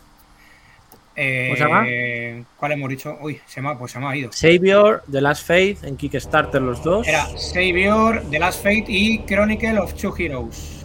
Eh, 1.20 1.46
¿Cómo 1.48 1.56
se 1.56 1.62
llama? 1.64 2.46
¿Cuál 2.56 2.72
hemos 2.72 2.88
dicho? 2.90 3.18
Uy, 3.20 3.40
se 3.46 3.60
me, 3.60 3.70
ha- 3.70 3.78
pues 3.78 3.90
se 3.90 3.98
me 3.98 4.06
ha 4.06 4.14
ido. 4.16 4.30
Savior, 4.32 5.02
The 5.10 5.20
Last 5.20 5.44
Faith, 5.46 5.82
en 5.82 5.96
Kickstarter 5.96 6.62
los 6.62 6.82
dos. 6.84 7.08
Era 7.08 7.26
Savior, 7.36 8.22
The 8.30 8.38
Last 8.38 8.58
Fate 8.62 8.84
y 8.86 9.18
Chronicle 9.26 9.78
of 9.80 9.94
Two 9.94 10.14
Heroes. 10.16 10.84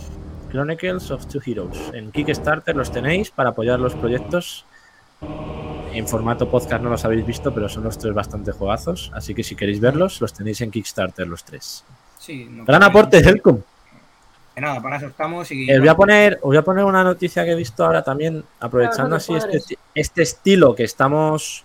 Chronicles 0.50 1.12
of 1.12 1.28
Two 1.28 1.42
Heroes. 1.46 1.78
En 1.94 2.12
Kickstarter 2.12 2.76
los 2.76 2.92
tenéis 2.92 3.30
para 3.30 3.50
apoyar 3.50 3.80
los 3.80 3.94
proyectos. 3.96 4.66
En 5.94 6.08
formato 6.08 6.50
podcast 6.50 6.84
no 6.84 6.90
los 6.90 7.06
habéis 7.06 7.26
visto, 7.26 7.54
pero 7.54 7.70
son 7.70 7.84
los 7.84 7.98
tres 8.00 8.14
bastante 8.14 8.52
juegazos. 8.52 9.12
Así 9.14 9.36
que 9.36 9.44
si 9.44 9.56
queréis 9.56 9.80
verlos, 9.80 10.20
los 10.22 10.34
tenéis 10.34 10.62
en 10.62 10.72
Kickstarter 10.72 11.28
los 11.28 11.44
tres. 11.44 11.84
Sí, 12.20 12.48
no- 12.50 12.66
Gran 12.66 12.82
aporte, 12.84 13.18
Helcom. 13.20 13.62
Que 14.56 14.62
Nada, 14.62 14.82
para 14.82 14.98
eso 14.98 15.08
estamos. 15.08 15.50
Y, 15.52 15.70
Eh, 15.70 15.74
os, 15.76 15.80
voy 15.80 15.88
a 15.90 15.96
poner, 15.96 16.36
os 16.36 16.42
voy 16.44 16.58
a 16.58 16.62
poner 16.64 16.86
una 16.86 17.04
noticia 17.04 17.44
que 17.44 17.52
he 17.52 17.56
visto 17.56 17.84
ahora 17.86 18.04
también, 18.04 18.44
aprovechando 18.60 19.18
Claro, 19.18 19.38
así 19.38 19.58
este, 19.58 19.78
este 19.96 20.22
estilo 20.22 20.76
que 20.76 20.84
estamos 20.84 21.64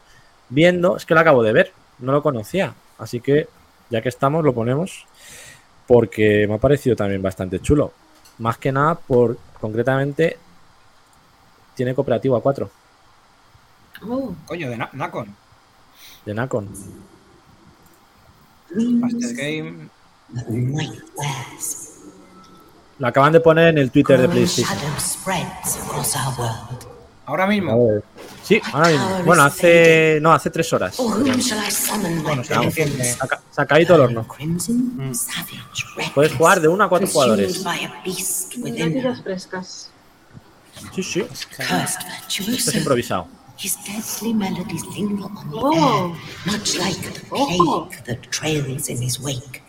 viendo. 0.49 0.97
Es 0.97 1.05
que 1.05 1.15
lo 1.15 1.21
acabo 1.21 1.43
de 1.43 1.53
ver, 1.53 1.73
no 1.99 2.13
lo 2.13 2.23
conocía. 2.23 2.75
Así 2.99 3.21
que 3.21 3.49
ya 3.91 4.01
que 4.03 4.09
estamos, 4.09 4.45
lo 4.45 4.55
ponemos 4.55 5.07
porque 5.87 6.47
me 6.49 6.55
ha 6.55 6.59
parecido 6.59 6.97
también 6.97 7.23
bastante 7.23 7.61
chulo. 7.61 7.93
Más 8.39 8.57
que 8.59 8.73
nada 8.73 8.95
por, 8.95 9.37
concretamente, 9.61 10.39
tiene 11.75 11.95
cooperativo 11.95 12.37
a 12.37 12.43
4 12.43 12.71
Oh, 14.07 14.35
Coño, 14.47 14.71
de 14.71 14.77
Na- 14.77 14.91
Nacon. 14.93 15.35
de 16.25 16.35
Nacon. 16.35 16.69
Master 18.75 19.35
Game. 19.35 19.89
Lo 22.99 23.07
acaban 23.07 23.33
de 23.33 23.41
poner 23.41 23.69
en 23.69 23.79
el 23.79 23.91
Twitter 23.91 24.21
de 24.21 24.29
PlayStation. 24.29 24.79
Ahora 27.27 27.47
mismo. 27.47 28.01
Sí, 28.43 28.61
ahora 28.73 28.89
mismo. 28.89 29.23
Bueno, 29.25 29.43
hace. 29.45 30.19
No, 30.23 30.33
hace 30.33 30.51
tres 30.51 30.73
horas. 30.73 30.97
Bueno, 30.97 32.43
se? 32.43 33.05
Saca- 33.15 33.41
Sacadito 33.51 33.95
el 33.95 34.01
horno. 34.01 34.27
Savage, 35.13 36.11
Puedes 36.15 36.33
jugar 36.35 36.61
de 36.61 36.69
uno 36.69 36.85
a 36.85 36.89
cuatro 36.89 37.07
jugadores. 37.07 37.63
frescas. 39.23 39.91
Sí, 40.95 41.03
sí. 41.03 41.21
Esto 41.31 42.71
es 42.71 42.75
improvisado. 42.75 43.29
His 43.61 43.77
deadly 43.85 44.33
melodies 44.33 44.85
linger 44.97 45.25
on 45.25 45.35
the 45.51 45.57
Oh. 45.57 45.75
air, 45.75 46.17
much 46.47 46.77
like 46.77 47.01
the 47.11 47.21
Oh. 47.33 47.89
plague 47.89 48.05
that 48.05 48.19
trails 48.31 48.89
in 48.89 49.03
his 49.03 49.19
wake. 49.19 49.63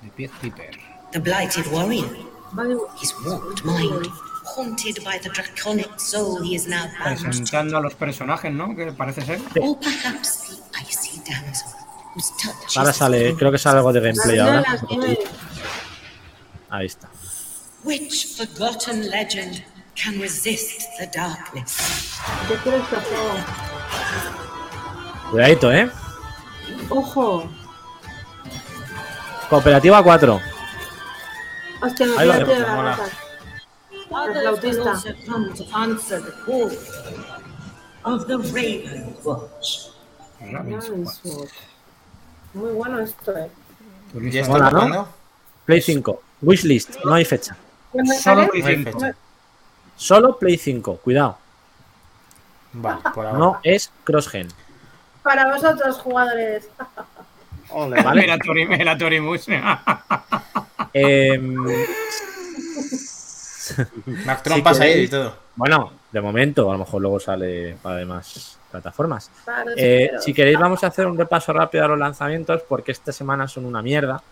De 0.00 0.08
Pied 0.16 0.30
Piper. 0.40 0.70
The 1.12 1.18
blighted 1.18 1.66
warrior, 1.72 2.06
Vale, 2.52 2.76
his 3.00 3.14
warped 3.24 3.64
mind, 3.64 4.06
haunted 4.44 5.04
by 5.04 5.18
the 5.18 5.28
draconic 5.28 6.00
soul 6.00 6.42
he 6.42 6.54
is 6.54 6.66
now 6.66 6.86
bound 6.98 7.18
to. 7.18 7.24
Presentando 7.24 7.76
a 7.76 7.80
los 7.80 7.94
personajes, 7.94 8.52
¿no? 8.52 8.74
Que 8.74 8.92
parece 8.92 9.22
ser. 9.22 9.40
Ahora 12.76 12.92
sale, 12.92 13.34
creo 13.36 13.52
que 13.52 13.58
sale 13.58 13.78
algo 13.78 13.92
de 13.92 14.00
gameplay 14.00 14.38
ahora. 14.38 14.64
Ahí 16.70 16.86
está. 16.86 17.08
Which 17.84 18.36
forgotten 18.36 19.08
legend 19.10 19.62
can 19.94 20.20
resist 20.20 20.82
the 20.98 21.06
darkness? 21.14 22.18
Cuidadito, 25.30 25.72
¿eh? 25.72 25.88
Ojo. 26.88 27.48
Cooperativa 29.48 30.02
4. 30.02 30.40
Hostia, 31.82 32.06
me 32.06 32.12
mola. 32.14 32.38
la 32.38 32.82
rata. 32.82 33.04
El 34.10 34.32
flautista. 34.40 34.90
also 34.90 35.14
come 35.26 35.52
to 35.54 35.64
answer 35.76 36.20
the 36.20 36.32
call 36.44 36.70
of 38.04 38.26
the 38.26 38.38
Raven 38.38 39.14
Watch. 39.24 39.90
Muy 42.54 42.72
bueno 42.72 42.98
esto, 42.98 43.36
eh. 43.36 43.50
¿Ya 44.14 44.40
está 44.42 44.52
Mola, 44.52 44.70
¿no? 44.88 45.08
Play 45.66 45.80
5. 45.80 46.22
Wishlist. 46.42 46.96
No 47.04 47.14
hay 47.14 47.24
fecha. 47.24 47.56
¿Cuándo 47.92 48.12
Solo? 48.14 48.48
Play 48.48 48.62
No 48.62 48.68
hay 48.68 48.76
5. 48.84 48.90
fecha. 48.98 49.16
Solo 49.96 50.38
Play 50.38 50.58
5. 50.58 50.96
Cuidado. 50.96 51.38
Vale, 52.72 53.00
por 53.14 53.26
ahora. 53.26 53.38
No 53.38 53.60
es 53.62 53.92
cross-gen. 54.04 54.48
Para 55.22 55.54
vosotros, 55.54 55.98
jugadores. 55.98 56.68
Ole. 57.70 58.02
¿Vale? 58.02 58.22
Mira, 58.22 58.38
Tori, 58.38 58.66
mira, 58.66 58.98
Torimus. 58.98 59.46
Em, 60.92 61.54
Mac 64.26 64.38
Si 64.38 64.44
trompas 64.44 64.80
ahí 64.80 65.02
y 65.02 65.08
todo. 65.08 65.34
bueno, 65.56 65.92
de 66.12 66.20
momento, 66.20 66.68
a 66.70 66.72
lo 66.74 66.80
mejor 66.80 67.00
luego 67.02 67.20
sale 67.20 67.76
para 67.82 67.96
demás 67.96 68.58
plataformas. 68.70 69.30
Eh, 69.76 70.10
si 70.20 70.32
queréis, 70.32 70.58
vamos 70.58 70.82
a 70.84 70.88
hacer 70.88 71.06
un 71.06 71.16
repaso 71.18 71.52
rápido 71.52 71.84
a 71.84 71.88
los 71.88 71.98
lanzamientos 71.98 72.62
porque 72.68 72.92
esta 72.92 73.12
semana 73.12 73.46
son 73.48 73.64
una 73.64 73.82
mierda, 73.82 74.22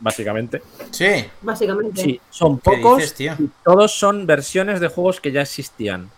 básicamente. 0.00 0.62
Sí. 0.90 1.24
Básicamente. 1.42 2.00
Sí, 2.02 2.20
son 2.30 2.58
¿Qué 2.58 2.62
pocos 2.70 2.98
dices, 2.98 3.14
tío? 3.14 3.34
y 3.38 3.50
todos 3.64 3.92
son 3.92 4.26
versiones 4.26 4.80
de 4.80 4.88
juegos 4.88 5.20
que 5.20 5.32
ya 5.32 5.42
existían. 5.42 6.10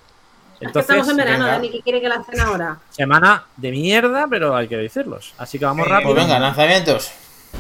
Es 0.61 0.71
que 0.71 0.79
estamos 0.79 1.09
Entonces, 1.09 1.11
en 1.11 1.17
verano, 1.17 1.45
venga. 1.45 1.57
Dani, 1.57 1.71
¿qué 1.71 1.81
quiere 1.81 2.01
que 2.01 2.09
la 2.09 2.15
hacen 2.17 2.41
ahora? 2.41 2.79
semana 2.91 3.45
de 3.57 3.71
mierda, 3.73 4.27
pero 4.31 4.55
hay 4.55 4.69
que 4.69 4.77
decirlos. 4.77 5.35
Así 5.39 5.59
que 5.59 5.65
vamos 5.65 5.87
Eh, 5.87 5.91
rápido. 5.91 6.13
Pues 6.15 6.25
venga, 6.25 6.39
lanzamientos. 6.39 7.11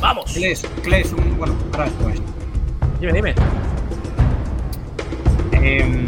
¡Vamos! 0.01 0.32
Kles, 0.32 0.62
Kles, 0.82 1.12
un. 1.12 1.36
Bueno, 1.38 1.55
ahora 1.72 1.84
después. 1.84 2.20
Dime, 3.01 3.12
dime. 3.12 3.34
Em, 5.53 6.05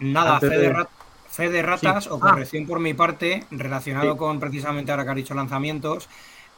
nada, 0.00 0.40
fe 0.40 0.48
de, 0.48 0.58
de- 0.58 0.72
rat- 0.72 0.88
fe 1.28 1.48
de 1.50 1.62
ratas 1.62 2.04
Sí. 2.04 2.10
o 2.10 2.16
Ah. 2.16 2.20
corrección 2.30 2.66
por 2.66 2.80
mi 2.80 2.94
parte, 2.94 3.44
relacionado 3.50 4.12
Sí. 4.12 4.18
con 4.18 4.40
precisamente 4.40 4.90
ahora 4.90 5.04
que 5.04 5.10
ha 5.10 5.14
dicho 5.14 5.34
lanzamientos, 5.34 6.08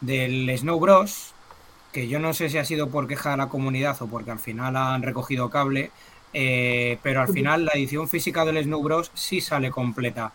del 0.01 0.51
Snow 0.57 0.79
Bros. 0.81 1.33
Que 1.93 2.09
yo 2.09 2.19
no 2.19 2.35
sé 2.35 2.49
si 2.49 2.59
ha 2.59 2.65
sido 2.65 2.89
por 2.91 3.07
queja 3.07 3.31
de 3.33 3.37
la 3.37 3.49
comunidad 3.49 3.97
o 4.03 4.09
porque 4.09 4.33
al 4.33 4.41
final 4.41 4.77
han 4.77 5.03
recogido 5.03 5.49
cable, 5.49 5.93
eh, 6.33 6.99
pero 7.05 7.21
al 7.21 7.29
final 7.29 7.67
la 7.67 7.73
edición 7.75 8.09
física 8.09 8.45
del 8.45 8.63
Snow 8.65 8.83
Bros. 8.83 9.13
sí 9.15 9.41
sale 9.41 9.71
completa. 9.71 10.33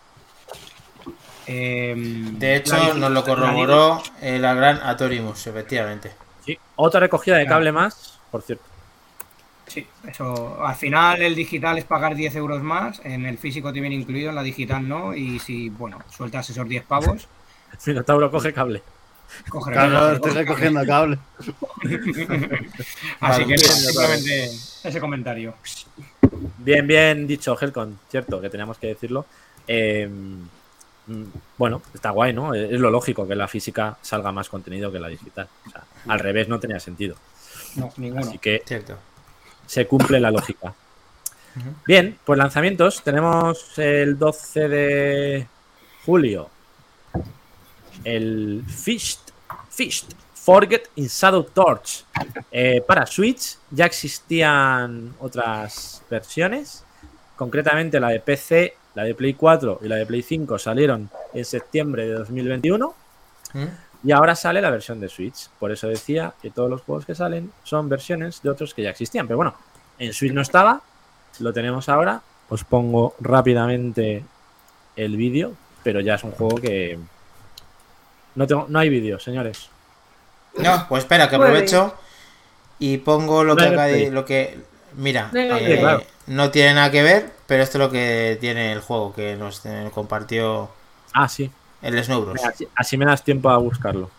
Em, 1.52 2.38
De 2.38 2.58
hecho, 2.58 2.78
la- 2.78 2.93
nos 2.93 3.12
lo 3.12 3.24
corroboró 3.24 4.04
eh, 4.22 4.38
la 4.38 4.54
gran 4.54 4.80
Atorimus, 4.84 5.47
efectivamente. 5.47 6.12
Sí. 6.45 6.58
Otra 6.76 7.00
recogida 7.00 7.38
de 7.38 7.45
Claro. 7.45 7.56
cable 7.58 7.72
más, 7.72 8.20
por 8.30 8.43
cierto. 8.43 8.64
Sí, 9.66 9.88
eso. 10.08 10.64
Al 10.64 10.76
final 10.76 11.22
el 11.24 11.34
digital 11.34 11.78
es 11.80 11.86
pagar 11.86 12.16
10 12.16 12.36
euros 12.36 12.62
más, 12.62 13.02
en 13.04 13.26
el 13.26 13.38
físico 13.39 13.74
te 13.74 13.80
viene 13.82 13.95
incluido, 13.95 14.30
en 14.30 14.36
la 14.36 14.43
digital 14.43 14.88
no, 14.88 15.16
y 15.16 15.39
si, 15.39 15.70
bueno, 15.70 15.97
sueltas 16.16 16.47
esos 16.52 16.68
10 16.70 16.84
pavos, 16.84 17.28
Minotauro 17.88 18.30
coge 18.30 18.54
cable. 18.54 18.84
coge 19.50 19.72
Claro, 19.72 20.12
estoy 20.14 20.32
recogiendo 20.32 20.86
cable. 20.86 21.18
Así 23.20 23.45
que 23.45 23.58
simplemente 23.58 24.45
ese 24.84 25.00
comentario. 25.00 25.56
Bien, 26.60 26.86
bien 26.86 27.26
dicho, 27.28 27.58
Helcon. 27.60 28.00
Cierto, 28.10 28.39
que 28.39 28.50
teníamos 28.50 28.78
que 28.78 28.88
decirlo. 28.88 29.26
Eh, 29.68 30.10
bueno, 31.57 31.82
está 31.93 32.12
guay, 32.12 32.34
¿no? 32.34 32.53
Es 32.53 32.80
lo 32.80 32.89
lógico 32.89 33.28
que 33.28 33.36
la 33.36 33.47
física 33.47 33.97
salga 34.01 34.32
más 34.32 34.49
contenido 34.49 34.91
que 34.91 34.99
la 34.99 35.07
digital. 35.07 35.47
O 35.68 35.70
sea, 35.70 35.84
al 36.07 36.20
revés 36.20 36.47
no 36.47 36.60
tenía 36.60 36.80
sentido. 36.80 37.16
No, 37.76 37.91
ninguno. 37.97 38.28
Así 38.28 38.38
que 38.38 38.64
Cierto. 38.66 38.97
se 39.66 39.88
cumple 39.88 40.20
la 40.20 40.32
lógica. 40.32 40.74
Bien, 41.86 42.18
pues 42.24 42.38
lanzamientos. 42.38 43.03
Tenemos 43.03 43.78
el 43.78 44.18
12 44.18 44.70
de 44.70 45.47
julio. 46.05 46.49
El 48.03 48.64
Fished, 48.68 49.20
Fished 49.70 50.07
Forget 50.34 50.89
in 50.95 51.07
Shadow 51.07 51.43
Torch. 51.43 52.05
Eh, 52.51 52.82
para 52.88 53.05
Switch 53.05 53.57
ya 53.70 53.86
existían 53.86 55.14
otras 55.20 56.01
versiones. 56.10 56.84
Concretamente 57.36 57.99
la 57.99 58.10
de 58.10 58.20
PC, 58.20 58.76
la 59.00 59.06
de 59.06 59.16
Play 59.16 59.34
4 59.34 59.80
y 59.82 59.88
la 59.88 59.95
de 59.95 60.06
Play 60.06 60.22
5 60.22 60.60
salieron 60.60 61.10
en 61.34 61.45
septiembre 61.45 62.06
de 62.06 62.16
2021. 62.16 62.93
¿Mm? 63.54 63.64
Y 64.04 64.12
ahora 64.12 64.36
sale 64.36 64.62
la 64.62 64.70
versión 64.70 65.00
de 65.00 65.08
Switch. 65.08 65.47
Por 65.58 65.72
eso 65.72 65.88
decía 65.88 66.34
que 66.41 66.52
todos 66.52 66.70
los 66.70 66.82
juegos 66.82 67.06
que 67.06 67.16
salen 67.16 67.50
son 67.64 67.88
versiones 67.88 68.41
de 68.41 68.50
otros 68.50 68.74
que 68.74 68.84
ya 68.84 68.89
existían. 68.89 69.26
Pero 69.26 69.38
bueno, 69.38 69.56
en 70.00 70.12
Switch 70.12 70.34
no 70.34 70.41
estaba. 70.41 70.82
Lo 71.39 71.54
tenemos 71.54 71.88
ahora. 71.88 72.22
Os 72.50 72.66
pongo 72.66 73.16
rápidamente 73.22 74.26
el 74.97 75.16
vídeo. 75.16 75.54
Pero 75.82 76.02
ya 76.02 76.16
es 76.16 76.24
un 76.26 76.32
juego 76.32 76.58
que. 76.58 77.00
No, 78.36 78.47
tengo, 78.47 78.66
no 78.68 78.80
hay 78.80 78.89
vídeo, 78.89 79.18
señores. 79.18 79.70
No, 80.58 80.88
pues 80.89 81.04
espera, 81.04 81.30
que 81.30 81.38
aprovecho 81.38 81.93
y 82.80 82.97
pongo 82.97 83.45
lo 83.45 83.56
que 83.56 84.10
lo 84.12 84.26
que 84.26 84.58
mira, 84.94 85.30
eh, 85.34 85.78
claro. 85.80 86.04
no 86.28 86.52
tiene 86.52 86.74
nada 86.74 86.92
que 86.92 87.02
ver, 87.04 87.32
pero 87.48 87.64
esto 87.64 87.78
es 87.78 87.86
lo 87.86 87.92
que 87.92 88.38
tiene 88.40 88.72
el 88.72 88.80
juego 88.82 89.14
que 89.14 89.36
nos 89.36 89.62
compartió 89.94 90.70
Ah, 91.14 91.28
sí. 91.28 91.50
el 91.82 92.04
Snow 92.04 92.22
Bros. 92.26 92.44
Así, 92.44 92.68
así 92.76 92.98
me 92.98 93.06
das 93.06 93.24
tiempo 93.24 93.50
a 93.50 93.58
buscarlo. 93.58 94.10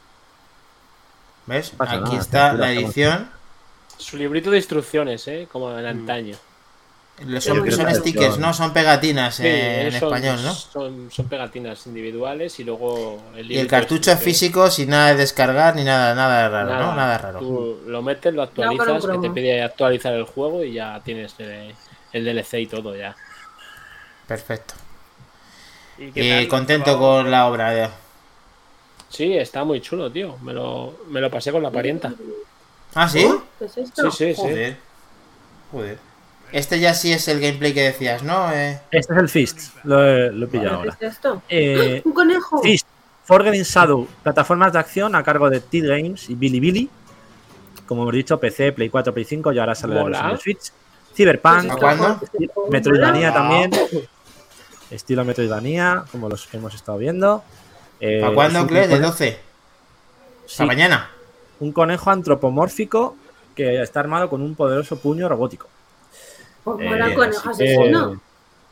¿Ves? 1.46 1.70
pasa 1.70 1.92
Aquí 1.92 2.02
nada, 2.04 2.18
está 2.18 2.52
la 2.52 2.72
edición. 2.72 3.30
Su 3.96 4.16
librito 4.16 4.50
de 4.50 4.58
instrucciones, 4.58 5.26
¿eh? 5.28 5.48
Como 5.50 5.76
en 5.76 5.84
antaño. 5.86 6.36
Son 7.40 7.94
stickers, 7.94 8.38
¿no? 8.38 8.54
Son 8.54 8.72
pegatinas 8.72 9.34
Sí, 9.34 9.42
eh, 9.46 9.86
en 9.86 9.92
son- 9.92 10.14
español, 10.14 10.42
¿no? 10.42 10.54
Son, 10.54 11.10
son 11.10 11.28
pegatinas 11.28 11.86
individuales 11.86 12.58
y 12.60 12.64
luego 12.64 13.22
el 13.36 13.50
Y 13.50 13.58
el 13.58 13.66
cartucho 13.66 14.12
es 14.12 14.20
físico 14.20 14.70
sin 14.70 14.90
nada 14.90 15.08
de 15.08 15.16
descargar 15.16 15.76
ni 15.76 15.84
nada, 15.84 16.14
nada 16.14 16.48
raro, 16.48 16.70
¿no? 16.78 16.94
Nada 16.94 17.18
raro. 17.18 17.38
Tú 17.40 17.80
lo 17.86 18.00
metes, 18.02 18.32
lo 18.32 18.42
No, 18.42 18.48
actualizas, 18.48 19.06
que 19.06 19.18
te 19.18 19.30
pide 19.30 19.62
actualizar 19.62 20.14
el 20.14 20.24
juego 20.24 20.64
y 20.64 20.72
ya 20.74 21.00
tienes 21.04 21.34
el, 21.38 21.74
el 22.12 22.24
DLC 22.24 22.60
y 22.60 22.66
todo 22.66 22.96
ya. 22.96 23.14
Perfecto. 24.26 24.74
¿Y 25.98 26.46
contento 26.48 26.98
con 26.98 27.30
la 27.30 27.46
obra. 27.46 27.74
ya. 27.74 27.90
Sí, 29.10 29.36
está 29.36 29.64
muy 29.64 29.80
chulo, 29.82 30.10
tío. 30.10 30.38
Me 30.38 30.54
lo, 30.54 30.94
me 31.08 31.20
lo 31.20 31.30
pasé 31.30 31.52
con 31.52 31.62
la 31.62 31.70
parienta. 31.70 32.12
Ah, 32.94 33.08
¿sí? 33.08 33.28
¿Qué 33.58 33.64
es 33.66 33.76
esto? 33.76 34.10
Sí, 34.10 34.34
sí, 34.34 34.34
sí. 34.34 34.76
Joder. 35.72 36.09
Este 36.52 36.80
ya 36.80 36.94
sí 36.94 37.12
es 37.12 37.28
el 37.28 37.40
gameplay 37.40 37.72
que 37.72 37.82
decías, 37.82 38.22
¿no? 38.22 38.52
Eh, 38.52 38.80
Este 38.90 39.12
es 39.14 39.18
el 39.18 39.28
Fist. 39.28 39.60
Lo 39.84 40.04
he, 40.04 40.32
lo 40.32 40.46
he 40.46 40.48
pillado 40.48 40.68
¿Qué 40.82 40.88
ahora. 40.90 40.96
es 41.00 41.12
esto? 41.12 41.42
Eh, 41.48 42.02
¡Un 42.04 42.12
conejo! 42.12 42.62
Fist. 42.62 42.86
Forgetting 43.24 43.62
Shadow, 43.62 44.08
plataformas 44.24 44.72
de 44.72 44.78
acción 44.80 45.14
a 45.14 45.22
cargo 45.22 45.48
de 45.48 45.60
T-Games 45.60 46.28
y 46.30 46.34
Bilibili. 46.34 46.90
Como 47.86 48.02
hemos 48.02 48.14
dicho, 48.14 48.38
PC, 48.40 48.72
Play 48.72 48.88
4, 48.88 49.12
Play 49.14 49.24
5 49.24 49.52
y 49.52 49.58
ahora 49.60 49.74
sale 49.76 49.94
la 49.94 50.00
Mola. 50.02 50.18
versión 50.18 50.36
de 50.36 50.42
Switch. 50.42 50.72
Cyberpunk, 51.14 51.70
¿A 51.70 51.76
cuándo? 51.76 52.20
Metroidvania 52.70 53.32
también. 53.32 53.70
Estilo 54.90 55.24
Metroidvania, 55.24 56.04
como 56.10 56.28
los 56.28 56.46
que 56.46 56.56
hemos 56.56 56.74
estado 56.74 56.98
viendo. 56.98 57.44
Eh, 58.00 58.24
¿A 58.24 58.32
cuándo, 58.32 58.66
Cles? 58.66 58.88
¿De 58.88 58.94
cone- 58.96 59.06
12? 59.06 59.30
sí, 60.46 60.52
¿Hasta 60.52 60.66
mañana? 60.66 61.10
un 61.60 61.72
conejo 61.72 62.10
antropomórfico 62.10 63.16
que 63.54 63.80
está 63.82 64.00
armado 64.00 64.30
con 64.30 64.40
un 64.40 64.54
poderoso 64.54 64.98
puño 64.98 65.28
robótico. 65.28 65.68
Eh, 66.78 67.14
conejo 67.14 67.50
que. 67.56 68.16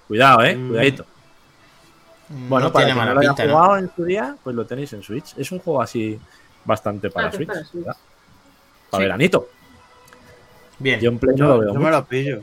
Cuidado, 0.09 0.43
eh, 0.45 0.57
Mm. 0.57 0.69
cuidadito. 0.69 1.07
Bueno, 2.31 2.67
no 2.67 2.73
para 2.73 2.87
tiene 2.87 3.01
quien 3.01 3.09
no 3.09 3.15
lo 3.15 3.21
haya 3.21 3.29
pinta, 3.31 3.45
¿no? 3.47 3.53
jugado 3.55 3.77
en 3.79 3.91
su 3.97 4.05
día, 4.05 4.37
pues 4.45 4.55
lo 4.57 4.67
tenéis 4.67 4.93
en 4.93 5.03
Switch. 5.03 5.35
Es 5.39 5.51
un 5.51 5.59
juego 5.61 5.81
así 5.81 6.19
bastante 6.65 7.11
para 7.11 7.29
Ah, 7.29 7.31
que 7.31 7.37
Switch. 7.39 7.49
para 7.49 7.65
Switch. 7.65 7.85
¿verdad? 7.85 7.97
Para 8.91 9.01
Sí. 9.01 9.05
veranito. 9.05 9.49
Bien. 10.79 11.01
Yo 11.01 11.11
en 11.11 11.19
Play 11.19 11.37
no 11.37 11.47
lo 11.49 11.59
veo 11.59 11.75
yo 11.75 11.81
me 11.81 11.91
lo 11.91 12.05
pillo. 12.05 12.41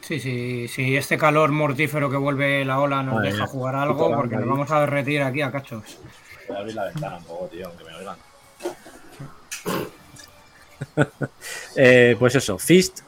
Sí, 0.00 0.18
sí, 0.18 0.66
sí, 0.68 0.96
este 0.96 1.16
calor 1.18 1.50
mortífero 1.52 2.10
que 2.10 2.16
vuelve 2.16 2.64
la 2.64 2.80
ola 2.80 3.02
nos 3.02 3.16
Madre 3.16 3.32
deja 3.32 3.46
jugar 3.46 3.76
algo 3.76 4.12
porque 4.14 4.34
nos 4.36 4.48
vamos 4.48 4.70
a 4.70 4.80
derretir 4.80 5.22
aquí 5.22 5.40
a 5.42 5.52
cachos. 5.52 5.98
Voy 6.48 6.56
a 6.56 6.60
abrir 6.60 6.74
la 6.74 6.84
ventana 6.86 7.16
un 7.18 7.24
poco, 7.24 7.46
tío, 7.46 7.66
aunque 7.68 7.84
me 7.84 7.94
oigan. 7.94 8.16
Eh, 11.76 12.16
pues 12.18 12.34
eso, 12.34 12.58
Fist, 12.58 13.00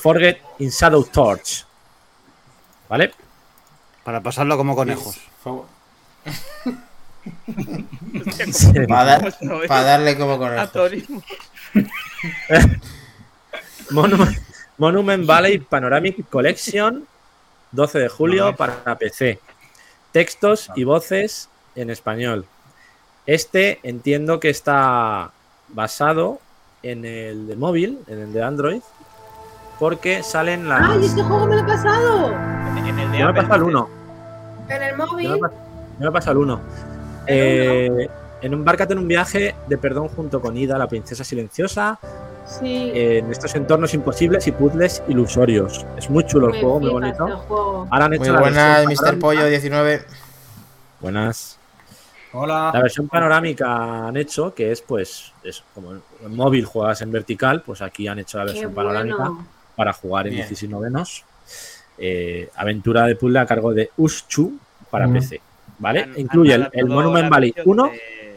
Forget 0.00 0.38
in 0.58 0.70
Shadow 0.70 1.04
Torch. 1.04 1.64
¿Vale? 2.88 3.12
Para 4.04 4.20
pasarlo 4.20 4.56
como 4.56 4.74
conejos. 4.74 5.18
Para, 8.88 9.04
dar- 9.04 9.20
¿Cómo 9.20 9.30
se 9.38 9.44
lo 9.46 9.58
ve? 9.58 9.68
para 9.68 9.82
darle 9.82 10.16
como 10.18 10.38
con 10.38 10.58
A 10.58 10.66
Tori. 10.66 11.04
Monument, 13.90 14.36
Monument 14.78 15.26
Valley 15.26 15.58
Panoramic 15.58 16.28
Collection, 16.28 17.06
12 17.72 17.98
de 17.98 18.08
julio 18.08 18.56
para 18.56 18.96
PC. 18.98 19.38
Textos 20.12 20.70
y 20.74 20.84
voces 20.84 21.48
en 21.74 21.90
español. 21.90 22.46
Este 23.26 23.78
entiendo 23.82 24.40
que 24.40 24.50
está 24.50 25.30
basado 25.68 26.40
en 26.82 27.04
el 27.04 27.46
de 27.46 27.56
móvil, 27.56 27.98
en 28.08 28.18
el 28.20 28.32
de 28.32 28.42
Android, 28.42 28.80
porque 29.80 30.22
salen 30.22 30.68
las. 30.68 30.88
¡Ay, 30.90 31.04
este 31.06 31.22
juego 31.22 31.46
me 31.48 31.56
lo 31.56 31.62
he 31.62 31.64
pasado! 31.64 32.28
En 32.76 32.86
el 32.86 33.10
de 33.10 33.18
Yo 33.18 33.24
me 33.24 33.30
he 33.32 33.34
pasado 33.34 33.54
el 33.56 33.60
dices. 33.62 33.74
1. 33.74 33.88
En 34.68 34.82
el 34.82 34.90
Yo 34.90 34.96
me 34.96 35.06
móvil. 35.06 35.26
he 35.26 35.38
pas- 35.40 35.50
yo 35.50 35.98
me 35.98 36.06
he 36.06 36.12
pasado 36.12 36.32
el 36.32 36.38
1. 36.44 36.60
Eh, 37.26 38.08
en 38.42 38.52
Embarcate 38.52 38.92
en 38.92 38.98
un 39.00 39.08
viaje 39.08 39.54
de 39.66 39.78
perdón 39.78 40.08
junto 40.08 40.40
con 40.40 40.56
Ida, 40.56 40.78
la 40.78 40.86
princesa 40.88 41.24
silenciosa, 41.24 41.98
Sí. 42.46 42.90
en 42.94 43.30
estos 43.30 43.54
entornos 43.54 43.92
imposibles 43.94 44.46
y 44.46 44.52
puzzles 44.52 45.02
ilusorios. 45.08 45.84
Es 45.96 46.08
muy 46.10 46.24
chulo 46.26 46.48
el 46.48 46.60
juego, 46.60 46.80
muy 46.80 46.90
bonito. 46.90 47.26
este 47.26 47.38
juego. 47.46 47.86
Ahora 47.90 48.04
han 48.06 48.12
hecho 48.14 48.22
Muy 48.24 48.32
la 48.32 48.40
buena, 48.40 48.78
versión 48.86 49.08
Mr. 49.14 49.18
Pollo 49.18 49.46
19. 49.46 50.04
Buenas. 51.00 51.58
Hola. 52.32 52.70
La 52.72 52.82
versión 52.82 53.08
panorámica 53.08 54.06
han 54.06 54.16
hecho, 54.16 54.54
que 54.54 54.70
es 54.72 54.80
pues, 54.82 55.32
es 55.42 55.62
como 55.74 55.92
en 55.92 56.00
móvil 56.36 56.64
juegas 56.64 57.02
en 57.02 57.10
vertical, 57.10 57.62
pues 57.62 57.82
aquí 57.82 58.06
han 58.08 58.18
hecho 58.20 58.38
la 58.38 58.44
Qué 58.44 58.52
versión 58.52 58.72
panorámica 58.74 59.16
bueno. 59.16 59.46
Para 59.76 59.92
jugar 59.92 60.26
en 60.26 60.34
Bien. 60.34 60.42
16 60.46 60.70
novenos. 60.70 61.24
Eh, 61.98 62.48
aventura 62.56 63.06
de 63.06 63.16
puzzle 63.16 63.38
a 63.40 63.46
cargo 63.46 63.72
de 63.74 63.90
Uschu 63.96 64.58
para 64.90 65.06
Mm. 65.06 65.12
PC. 65.12 65.40
¿vale? 65.78 66.00
Han- 66.02 66.10
han 66.12 66.20
Incluye 66.20 66.54
el, 66.54 66.68
el 66.72 66.86
Monument 66.86 67.28
Valley 67.30 67.52
versión 67.52 67.70
1 67.78 67.88
de- 67.90 68.36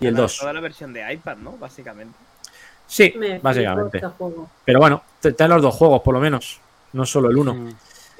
y 0.00 0.06
el 0.06 0.14
han 0.14 0.16
2. 0.22 0.32
adaptado 0.32 0.52
la 0.54 0.60
versión 0.60 0.92
de 0.92 1.12
iPad, 1.14 1.36
¿no? 1.36 1.52
Básicamente. 1.56 2.18
Sí, 2.86 3.14
Me 3.16 3.38
básicamente. 3.38 3.98
este. 3.98 4.08
Pero 4.64 4.78
bueno, 4.80 5.02
ten 5.20 5.48
los 5.48 5.62
dos 5.62 5.74
juegos 5.74 6.02
por 6.02 6.14
lo 6.14 6.20
menos, 6.20 6.60
no 6.92 7.06
solo 7.06 7.30
el 7.30 7.36
uno. 7.36 7.54
Mm. 7.54 7.72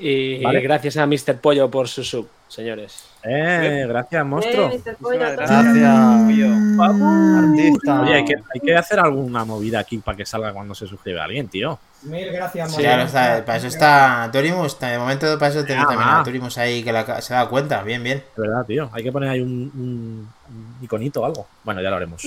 Y 0.05 0.43
Vale. 0.43 0.61
gracias 0.63 0.97
a 0.97 1.07
Mr. 1.07 1.37
Pollo 1.41 1.71
por 1.71 1.87
su 1.87 2.03
sub, 2.03 2.29
señores. 2.49 3.05
Eh, 3.23 3.85
gracias, 3.89 4.27
monstruo. 4.27 4.69
Eh, 4.73 4.81
Mr. 4.85 4.97
Pollo. 4.97 5.19
Gracias, 5.21 6.37
Yo. 6.37 6.83
artista. 6.83 8.01
Oye, 8.03 8.15
hay 8.15 8.25
que, 8.25 8.35
hay 8.35 8.61
que 8.61 8.75
hacer 8.75 8.99
alguna 8.99 9.45
movida 9.45 9.79
aquí 9.79 9.99
para 9.99 10.17
que 10.17 10.27
salga 10.27 10.53
cuando 10.53 10.75
se 10.75 10.89
suscribe 10.89 11.21
alguien, 11.21 11.47
tío. 11.49 11.79
Mil 12.03 12.33
gracias, 12.33 12.71
Sí, 12.71 12.77
Mariano. 12.79 13.09
claro, 13.09 13.33
está, 13.37 13.45
para 13.47 13.59
eso 13.59 13.67
está 13.69 14.29
Torimus. 14.33 14.79
De 14.81 14.99
momento, 14.99 15.39
para 15.39 15.53
eso 15.53 15.65
tenemos 15.65 15.87
Ah, 15.87 15.91
también 15.91 16.09
ah. 16.11 16.21
a 16.21 16.25
Torimus 16.25 16.59
ahí 16.59 16.83
que 16.83 16.93
la- 16.93 17.21
se 17.23 17.35
da 17.35 17.49
cuenta. 17.49 17.81
Bien, 17.85 18.03
bien. 18.03 18.25
De 18.37 18.43
verdad, 18.43 18.67
tío. 18.67 18.91
Hay 18.93 19.05
que 19.05 19.13
poner 19.13 19.29
ahí 19.31 19.41
un, 19.41 19.71
un- 19.73 20.29
un 20.49 20.77
iconito 20.85 21.21
o 21.23 21.25
algo. 21.27 21.47
Bueno, 21.63 21.81
ya 21.81 21.91
lo 21.91 21.97
haremos. 21.97 22.23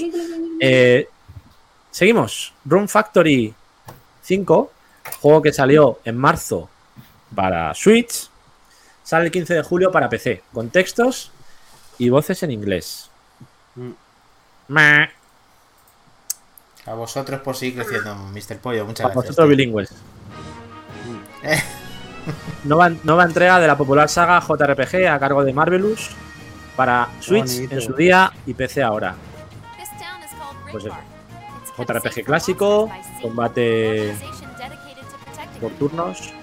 Eh, 0.62 1.10
seguimos. 1.92 2.54
Room 2.64 2.88
Factory 2.88 3.54
5, 4.22 4.72
juego 5.20 5.42
que 5.42 5.52
salió 5.52 6.00
en 6.06 6.16
marzo 6.18 6.70
para 7.36 7.74
Switch, 7.74 8.30
sale 9.04 9.26
el 9.26 9.32
15 9.32 9.54
de 9.56 9.64
julio 9.64 9.92
para 9.92 10.10
PC, 10.10 10.44
con 10.54 10.70
textos 10.70 11.32
y 11.98 12.10
voces 12.10 12.42
en 12.44 12.52
inglés. 12.52 13.10
Mm. 13.76 13.92
Meh. 14.70 15.10
A 16.86 16.94
vosotros 16.94 17.42
por 17.42 17.56
seguir 17.56 17.76
creciendo, 17.76 18.16
Mr. 18.16 18.58
Pollo. 18.60 18.86
Muchas 18.86 19.06
gracias. 19.06 19.16
vosotros 19.16 19.50
bilingües. 19.50 19.92
Eh. 21.44 21.62
Nueva, 22.64 22.90
nueva 23.04 23.24
entrega 23.24 23.60
de 23.60 23.68
la 23.68 23.78
popular 23.78 24.10
saga 24.10 24.40
JRPG 24.40 25.08
a 25.08 25.20
cargo 25.20 25.44
de 25.44 25.54
Marvelous 25.54 26.10
para 26.76 27.08
Switch 27.20 27.58
bonito. 27.58 27.76
en 27.76 27.82
su 27.82 27.94
día 27.94 28.32
y 28.48 28.54
PC 28.56 28.82
ahora. 28.82 29.16
Pues 30.72 30.86
JRPG 31.78 32.24
clásico, 32.26 32.90
combate 33.22 34.16
por 35.62 35.72
turnos, 35.74 36.34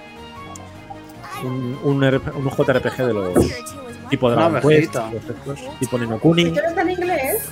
un, 1.43 1.79
un, 1.83 2.03
RP 2.11 2.29
un 2.37 2.51
JRPG 2.51 2.97
de 3.07 3.13
los 3.15 3.35
tipo 4.11 4.31
Dragon 4.31 4.61
Quest, 4.61 4.95
tipo 5.81 5.99
Ninokuni, 5.99 6.51
¿Pero 6.51 6.69
está 6.69 6.83
en 6.83 6.91
inglés? 6.91 7.43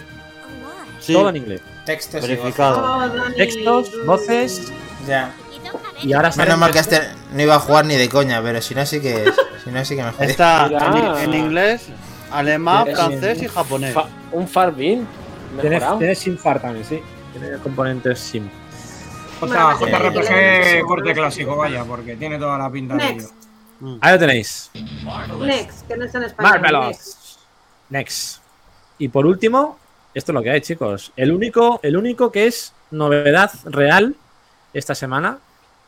Sí, 0.99 1.13
todo 1.15 1.31
en 1.31 1.37
inglés. 1.37 1.61
Textos 1.87 2.21
verificado. 2.23 3.07
Oh, 3.07 3.33
Textos, 3.37 3.91
voces. 4.05 4.73
Ya. 5.07 5.33
y 6.03 6.13
ahora 6.13 6.31
Menos 6.37 6.59
mal 6.59 6.73
que 6.73 6.79
este 6.81 7.01
no 7.33 7.41
iba 7.43 7.55
a 7.55 7.59
jugar 7.59 7.87
ni 7.87 7.97
de 7.97 8.09
coña, 8.09 8.43
pero 8.43 8.61
si 8.61 8.75
no, 8.75 8.85
sí 8.85 9.01
que, 9.01 9.25
si 9.65 9.71
no, 9.71 9.83
sí 9.85 9.97
que 9.97 10.03
me 10.03 10.13
jodí. 10.13 10.27
Está 10.31 10.67
en, 11.23 11.31
en 11.31 11.35
inglés, 11.35 11.87
alemán, 12.31 12.85
Tienes- 12.85 12.97
francés 12.99 13.43
y 13.43 13.49
japonés. 13.49 13.95
Fa- 13.95 14.09
un 14.33 14.47
Farbin 14.47 15.07
tiene, 15.61 15.77
mejorado. 15.77 15.99
tiene 15.99 16.15
SimFAR 16.15 16.61
también, 16.61 16.85
sí. 16.85 17.01
Tiene 17.33 17.57
componentes 17.59 18.19
SIM. 18.21 18.49
J- 19.41 19.73
Eh, 19.73 19.75
JRPG 19.81 20.87
corte 20.87 21.15
clásico, 21.15 21.57
vaya, 21.57 21.83
porque 21.85 22.15
tiene 22.17 22.39
toda 22.39 22.59
la 22.59 22.71
pinta 22.71 22.97
de 22.97 23.09
ello. 23.09 23.29
Next. 23.81 24.05
Ahí 24.05 24.13
lo 24.13 24.19
tenéis. 24.19 24.71
Next, 25.41 25.87
que 25.89 25.97
no 25.97 26.05
está 26.05 26.19
en 26.19 26.25
español. 26.25 26.53
Next. 26.53 26.73
Marvelous. 26.73 27.39
Next. 27.89 28.43
Y 28.99 29.09
por 29.09 29.27
último, 29.27 29.79
esto 30.15 30.33
es 30.33 30.35
lo 30.35 30.43
que 30.43 30.51
hay, 30.51 30.61
chicos. 30.61 31.13
El 31.17 31.33
único, 31.33 31.81
el 31.83 31.97
único 31.97 32.31
que 32.31 32.47
es 32.47 32.75
novedad 32.91 33.51
real 33.65 34.15
esta 34.75 34.95
semana, 34.95 35.39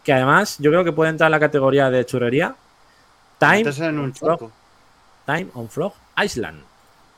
que 0.04 0.12
además 0.12 0.56
yo 0.58 0.70
creo 0.70 0.84
que 0.84 0.92
puede 0.92 1.10
entrar 1.10 1.28
en 1.28 1.32
la 1.32 1.40
categoría 1.40 1.90
de 1.90 2.04
churrería. 2.06 2.54
Time, 3.38 3.70
en 3.76 3.98
un 3.98 4.14
Frog. 4.14 4.50
Time 5.26 5.48
on 5.54 5.68
Frog 5.68 5.92
Island. 6.22 6.62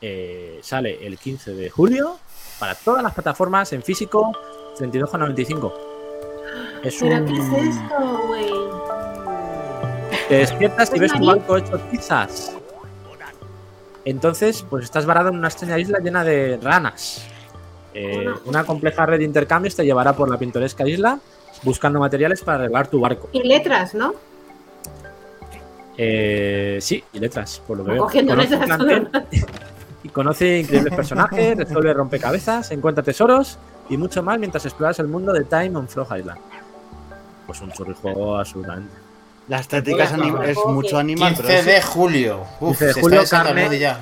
Eh, 0.01 0.61
sale 0.63 1.07
el 1.07 1.19
15 1.19 1.55
de 1.55 1.71
julio 1.71 2.19
para 2.59 2.75
todas 2.75 3.03
las 3.03 3.15
plataformas 3.15 3.73
en 3.73 3.83
físico 3.83 4.33
32,95. 4.79 5.73
Es 6.83 6.97
¿Pero 7.01 7.17
un... 7.17 7.27
qué 7.27 7.33
es 7.33 7.69
esto, 7.69 8.27
güey? 8.27 8.64
Te 10.29 10.37
despiertas 10.37 10.91
y 10.91 10.95
¿Es 10.95 11.01
ves 11.01 11.13
tu 11.13 11.27
barco 11.27 11.57
hecho 11.57 11.79
tizas. 11.91 12.57
Entonces, 14.05 14.65
pues 14.69 14.85
estás 14.85 15.07
varado 15.07 15.31
en 15.31 15.37
una 15.37 15.49
extraña 15.49 15.79
isla 15.79 15.99
llena 15.99 16.25
de 16.25 16.59
ranas. 16.63 17.27
Eh, 17.95 18.27
una 18.45 18.65
compleja 18.65 19.07
red 19.07 19.19
de 19.19 19.25
intercambios 19.25 19.77
te 19.77 19.85
llevará 19.85 20.15
por 20.15 20.29
la 20.29 20.37
pintoresca 20.37 20.87
isla 20.87 21.19
buscando 21.63 22.01
materiales 22.01 22.43
para 22.43 22.59
arreglar 22.59 22.89
tu 22.89 23.01
barco. 23.01 23.29
Y 23.33 23.43
letras, 23.43 23.95
¿no? 23.95 24.15
Eh, 25.97 26.79
sí, 26.81 27.03
y 27.13 27.19
letras, 27.21 27.63
por 27.67 27.79
lo 27.79 27.85
que 27.85 27.93
veo. 27.93 28.09
Y 30.03 30.09
conoce 30.13 30.59
increíbles 30.59 30.95
personajes, 30.95 31.57
resuelve 31.57 31.95
rompecabezas, 31.95 32.71
encuentra 32.73 33.03
tesoros 33.03 33.59
y 33.89 33.97
mucho 33.97 34.23
más 34.23 34.39
mientras 34.39 34.65
exploras 34.67 34.99
el 34.99 35.09
mundo 35.09 35.33
de 35.33 35.45
Time 35.45 35.77
on 35.77 35.89
Frog 35.89 36.09
Island. 36.19 36.41
Pues 37.47 37.61
un 37.61 37.71
churrijuego 37.73 38.37
absolutamente. 38.37 39.04
La 39.49 39.59
estética 39.61 40.05
es, 40.05 40.57
mucho 40.67 40.97
animal, 40.99 41.35
15 41.35 41.43
pero 41.47 41.63
de 41.65 41.83
julio. 41.83 42.47
Uf, 42.61 42.79
15 42.79 42.87
de 42.87 42.93
se 42.95 43.01
julio, 43.01 43.23
carne. 43.29 43.79
ya. 43.79 44.01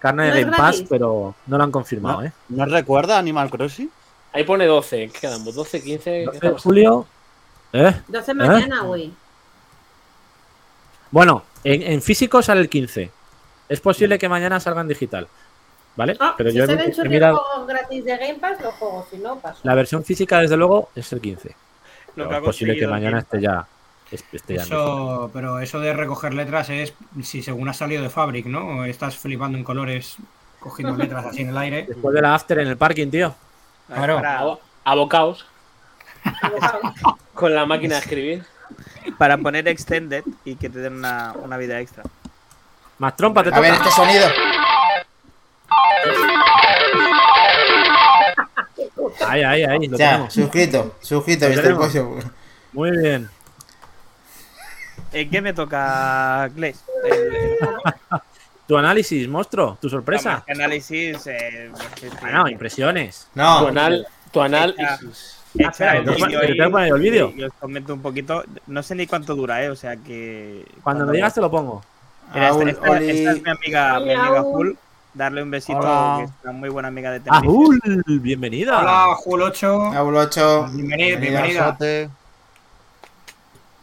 Carne 0.00 0.24
de 0.24 0.30
¿No 0.30 0.36
es 0.36 0.44
Game 0.44 0.56
Pass, 0.56 0.84
pero 0.88 1.34
no 1.46 1.58
lo 1.58 1.64
han 1.64 1.70
confirmado, 1.70 2.20
¿No? 2.22 2.26
¿eh? 2.26 2.32
¿No 2.48 2.64
recuerda 2.66 3.18
Animal 3.18 3.48
Crossing? 3.50 3.90
Ahí 4.32 4.44
pone 4.44 4.66
12. 4.66 5.10
¿Qué 5.12 5.20
quedamos? 5.20 5.54
12, 5.54 5.82
15. 5.82 6.10
¿qué 6.10 6.24
12 6.24 6.40
de 6.40 6.58
julio. 6.58 7.06
¿Eh? 7.72 7.94
12 8.08 8.34
mañana, 8.34 8.82
güey. 8.82 9.12
Bueno, 11.10 11.44
en, 11.62 11.82
en 11.82 12.02
físico 12.02 12.42
sale 12.42 12.60
el 12.62 12.68
15. 12.68 13.10
Es 13.68 13.80
posible 13.80 14.18
que 14.18 14.28
mañana 14.28 14.58
salga 14.58 14.80
en 14.80 14.88
digital. 14.88 15.28
¿vale? 15.96 16.16
Ah, 16.20 16.34
Pero 16.36 16.50
si 16.50 16.56
yo 16.56 16.64
he, 16.64 16.66
salen 16.66 16.90
he 16.90 16.94
sus 16.94 17.04
mirado 17.04 17.36
juegos 17.38 17.68
gratis 17.68 18.04
de 18.04 18.16
Game 18.16 18.34
Pass, 18.34 18.60
los 18.62 18.74
juegos, 18.74 19.06
si 19.10 19.18
no, 19.18 19.36
paso. 19.38 19.60
la 19.62 19.74
versión 19.74 20.04
física, 20.04 20.40
desde 20.40 20.56
luego, 20.56 20.88
es 20.94 21.12
el 21.12 21.20
15. 21.20 21.48
Lo 21.48 21.54
Pero 22.14 22.28
que 22.28 22.34
ha 22.34 22.38
es 22.38 22.44
posible 22.44 22.76
que 22.76 22.86
mañana 22.86 23.18
esté 23.20 23.40
ya. 23.40 23.66
Eso, 24.12 25.30
pero 25.32 25.58
eso 25.60 25.80
de 25.80 25.92
recoger 25.94 26.34
letras 26.34 26.68
es 26.70 26.92
si 27.22 27.42
según 27.42 27.68
has 27.68 27.76
salido 27.78 28.02
de 28.02 28.10
Fabric, 28.10 28.46
¿no? 28.46 28.80
O 28.80 28.84
estás 28.84 29.16
flipando 29.16 29.56
en 29.56 29.64
colores, 29.64 30.16
cogiendo 30.60 30.96
letras 30.96 31.26
así 31.26 31.42
en 31.42 31.48
el 31.48 31.58
aire. 31.58 31.86
Después 31.88 32.14
de 32.14 32.20
la 32.22 32.34
after 32.34 32.58
en 32.58 32.68
el 32.68 32.76
parking, 32.76 33.08
tío. 33.10 33.34
Claro. 33.88 34.16
Para, 34.16 34.40
Abo- 34.40 34.60
Abocaos. 34.84 35.46
Con 37.34 37.54
la 37.54 37.64
máquina 37.66 37.94
de 37.96 38.00
escribir. 38.02 38.44
para 39.18 39.36
poner 39.38 39.66
extended 39.68 40.24
y 40.44 40.56
que 40.56 40.68
te 40.70 40.78
den 40.78 40.94
una, 40.94 41.32
una 41.42 41.56
vida 41.56 41.80
extra. 41.80 42.04
Más 42.98 43.16
trompa, 43.16 43.42
te 43.42 43.52
A 43.54 43.58
ver, 43.60 43.74
toca. 43.76 43.88
este 43.88 43.96
sonido. 43.96 44.28
Ahí, 49.26 49.42
ahí, 49.42 49.64
ahí. 49.64 49.86
Lo 49.88 49.96
Ya, 49.96 50.10
tenemos. 50.12 50.32
suscrito, 50.34 50.96
suscrito. 51.00 51.46
Muy 52.72 52.90
bien. 52.98 53.28
¿En 55.12 55.30
qué 55.30 55.40
me 55.42 55.52
toca, 55.52 56.46
el 56.56 56.74
Tu 58.66 58.76
análisis, 58.78 59.28
monstruo. 59.28 59.76
Tu 59.80 59.88
sorpresa. 59.88 60.30
Vamos, 60.30 60.44
análisis. 60.48 61.26
Eh, 61.26 61.70
este, 61.96 62.10
Bueno, 62.20 62.48
impresiones. 62.48 63.26
Tu 63.34 63.40
No, 63.40 63.66
anal, 63.68 64.06
tu 64.30 64.40
anal. 64.40 64.74
Hecha- 64.78 64.98
Ah, 65.54 65.68
espera, 65.68 65.92
¿te 65.92 65.98
el 65.98 66.14
vídeo 66.14 66.40
el 66.94 67.00
vídeo? 67.02 67.32
Y 67.36 67.42
os 67.44 67.52
comento 67.60 67.92
un 67.92 68.00
poquito. 68.00 68.42
No 68.68 68.82
sé 68.82 68.94
ni 68.94 69.06
cuánto 69.06 69.34
dura, 69.34 69.62
¿eh? 69.62 69.68
O 69.68 69.76
sea 69.76 69.96
que. 69.98 70.64
Cuando 70.82 71.04
me 71.04 71.12
digas, 71.12 71.34
te 71.34 71.42
lo 71.42 71.50
pongo. 71.50 71.82
Mira, 72.32 72.46
esta, 72.48 72.58
Aul, 72.58 72.68
esta- 72.70 72.90
Oli. 72.90 73.10
esta 73.10 73.30
es 73.32 73.42
mi 73.42 73.50
amiga, 73.50 74.00
mi 74.00 74.12
amiga. 74.14 74.40
Jul. 74.42 74.78
Darle 75.12 75.42
un 75.42 75.50
besito, 75.50 75.78
Hola. 75.78 76.14
que 76.20 76.24
es 76.24 76.30
una 76.42 76.52
muy 76.52 76.70
buena 76.70 76.88
amiga 76.88 77.10
de 77.10 77.20
Tenerife. 77.20 78.02
Bienvenida. 78.20 78.78
Hola, 78.80 79.14
Jul 79.16 79.42
8. 79.42 79.68
Aul 79.94 80.16
8. 80.16 80.68
Bienvenida, 80.72 81.18
bienvenida. 81.18 81.66
Sote. 81.72 82.08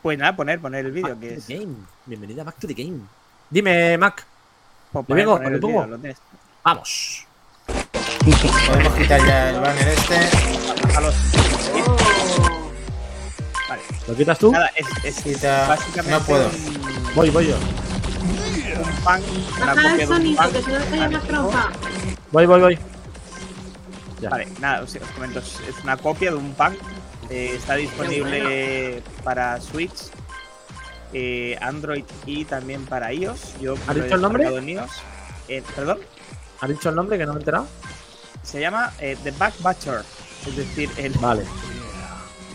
Pues 0.01 0.17
nada, 0.17 0.35
poner, 0.35 0.59
poner 0.59 0.85
el 0.85 0.91
vídeo, 0.91 1.19
que 1.19 1.35
es. 1.35 1.47
game. 1.47 1.75
Bienvenida 2.05 2.43
back 2.43 2.55
to 2.59 2.67
the 2.67 2.73
game. 2.73 3.01
Dime, 3.49 3.97
Mac. 3.97 4.25
pues, 4.91 5.03
¿Le 5.03 5.07
poner, 5.07 5.25
vengo? 5.25 5.35
poner 5.37 5.49
¿Le 5.51 5.55
el 5.57 5.61
vídeo, 5.61 5.87
lo 5.87 5.97
tienes. 5.97 6.17
Vamos. 6.63 7.25
Podemos 8.67 8.93
quitar 8.93 9.25
ya 9.25 9.49
el 9.49 9.59
banner 9.59 9.87
este. 9.89 10.15
Bájalos. 10.87 11.15
Vale. 13.69 13.81
¿Lo 14.07 14.15
quitas 14.15 14.39
tú? 14.39 14.51
Nada, 14.51 14.69
es, 14.75 14.87
es 15.03 15.23
Quita- 15.23 15.67
básicamente 15.67 16.11
no 16.11 16.19
puedo. 16.25 16.47
Un, 16.47 17.15
Voy, 17.15 17.29
voy 17.31 17.47
yo. 17.47 17.55
un 17.57 19.03
pan, 19.03 19.21
una 19.57 19.65
Baja 19.73 19.75
copia 19.75 19.91
el 19.91 19.97
de 19.97 20.03
un 20.05 20.07
sonido, 20.15 20.37
pan. 20.37 20.51
que 20.51 20.61
si 20.61 20.71
no 20.71 20.79
te 20.79 20.97
llamas 20.97 21.23
trompa. 21.27 21.69
Voy, 22.31 22.45
voy, 22.45 22.59
voy. 22.61 22.79
Ya. 24.21 24.29
Vale, 24.29 24.47
nada, 24.59 24.81
os, 24.83 24.95
os 24.95 25.07
comento, 25.15 25.39
es 25.39 25.59
es 25.67 25.83
una 25.83 25.97
copia 25.97 26.31
de 26.31 26.37
un 26.37 26.53
pack. 26.53 26.73
Eh, 27.29 27.53
está 27.55 27.75
disponible 27.75 29.01
para 29.23 29.59
Switch, 29.61 30.09
eh, 31.13 31.57
Android 31.61 32.03
y 32.25 32.45
también 32.45 32.85
para 32.85 33.11
iOS. 33.13 33.59
Yo 33.61 33.75
¿Has 33.87 33.95
dicho 33.95 34.15
el 34.15 34.21
nombre? 34.21 34.45
en 34.57 34.69
iOS. 34.69 34.91
Eh, 35.47 35.63
Perdón, 35.75 35.99
¿Has 36.61 36.69
dicho 36.69 36.89
el 36.89 36.95
nombre 36.95 37.17
que 37.17 37.25
no 37.25 37.33
me 37.33 37.39
he 37.39 37.41
enterado? 37.41 37.67
se 38.43 38.59
llama 38.59 38.91
eh, 38.99 39.17
The 39.23 39.31
Back 39.31 39.53
Butcher. 39.59 40.01
Es 40.47 40.55
decir, 40.55 40.89
el, 40.97 41.11
Vale. 41.19 41.43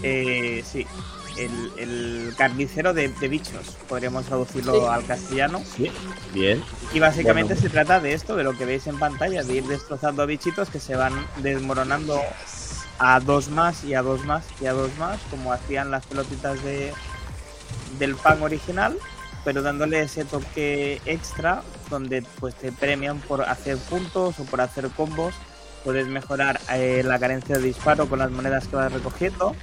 eh, 0.03 0.65
sí, 0.71 0.87
el, 1.37 1.73
el 1.79 2.35
carnicero 2.37 2.93
de, 2.95 3.09
de 3.09 3.29
bichos. 3.29 3.77
Podríamos 3.89 4.25
traducirlo 4.25 4.75
Sí. 4.81 4.87
al 4.91 5.05
castellano. 5.07 5.63
Sí. 5.77 5.91
Bien. 6.33 6.63
Y 6.93 6.99
básicamente 7.01 7.55
Bueno. 7.55 7.61
se 7.63 7.69
trata 7.71 8.01
de 8.01 8.13
esto, 8.15 8.35
de 8.37 8.45
lo 8.45 8.57
que 8.57 8.65
veis 8.65 8.87
en 8.87 8.99
pantalla, 8.99 9.43
de 9.43 9.55
ir 9.55 9.65
destrozando 9.65 10.27
bichitos 10.27 10.69
que 10.71 10.81
se 10.81 10.97
van 10.97 11.13
desmoronando 11.43 12.21
a 12.99 13.21
dos 13.21 13.49
más 13.49 13.85
y 13.85 13.95
a 13.95 14.03
dos 14.03 14.25
más 14.25 14.45
y 14.61 14.67
a 14.67 14.73
dos 14.73 14.97
más, 14.99 15.21
como 15.31 15.53
hacían 15.53 15.91
las 15.91 16.07
pelotitas 16.07 16.63
de 16.63 16.93
del 17.99 18.17
pan 18.17 18.43
original, 18.43 18.97
pero 19.45 19.63
dándole 19.63 20.01
ese 20.01 20.25
toque 20.25 21.01
extra 21.07 21.63
donde 21.91 22.23
pues 22.41 22.55
te 22.55 22.73
premian 22.73 23.19
por 23.21 23.43
hacer 23.43 23.79
puntos 23.79 24.39
o 24.41 24.45
por 24.45 24.61
hacer 24.61 24.89
combos. 24.91 25.35
Puedes 25.85 26.09
mejorar 26.09 26.61
eh, 26.73 27.03
la 27.05 27.19
carencia 27.19 27.57
de 27.57 27.63
disparo 27.63 28.09
con 28.09 28.19
las 28.19 28.31
monedas 28.31 28.67
que 28.69 28.77
vas 28.77 28.93
recogiendo. 28.93 29.55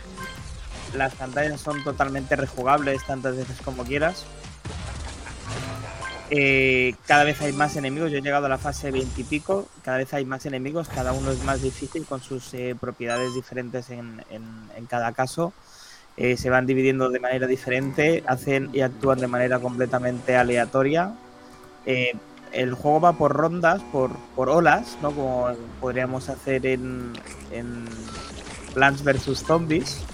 Las 0.95 1.15
pantallas 1.15 1.59
son 1.61 1.84
totalmente 1.84 2.36
rejugables 2.36 3.05
tantas 3.05 3.36
veces 3.36 3.57
como 3.63 3.84
quieras. 3.84 4.25
Eh, 6.34 6.95
cada 7.07 7.25
vez 7.25 7.41
hay 7.41 7.51
más 7.53 7.75
enemigos. 7.75 8.11
Yo 8.11 8.19
he 8.19 8.21
llegado 8.21 8.45
a 8.45 8.49
la 8.49 8.57
fase 8.57 8.91
20 8.91 9.21
y 9.21 9.23
pico. 9.25 9.67
Cada 9.84 9.97
vez 9.97 10.13
hay 10.13 10.25
más 10.25 10.45
enemigos. 10.45 10.88
Cada 10.89 11.13
uno 11.13 11.32
es 11.32 11.43
más 11.43 11.61
difícil 11.61 12.05
con 12.05 12.21
sus 12.21 12.53
eh, 12.53 12.75
propiedades 12.79 13.34
diferentes 13.36 13.89
en, 13.91 14.23
en- 14.29 14.88
cada 14.88 15.13
caso. 15.13 15.53
Eh, 16.17 16.38
se 16.38 16.49
van 16.49 16.65
dividiendo 16.67 17.09
de 17.09 17.19
manera 17.19 17.47
diferente. 17.47 18.23
Hacen 18.27 18.69
y 18.73 18.82
actúan 18.82 19.19
de 19.19 19.27
manera 19.27 19.59
completamente 19.59 20.36
aleatoria. 20.38 21.15
El 22.51 22.73
juego 22.73 22.99
va 23.01 23.13
por 23.13 23.34
rondas, 23.34 23.82
por, 23.91 24.11
por 24.36 24.49
olas, 24.49 24.97
¿no? 25.01 25.11
Como 25.15 25.47
podríamos 25.79 26.27
hacer 26.29 26.65
en, 26.65 27.13
en 27.51 27.86
Plants 28.73 29.03
vs 29.03 29.43
Zombies. 29.45 30.07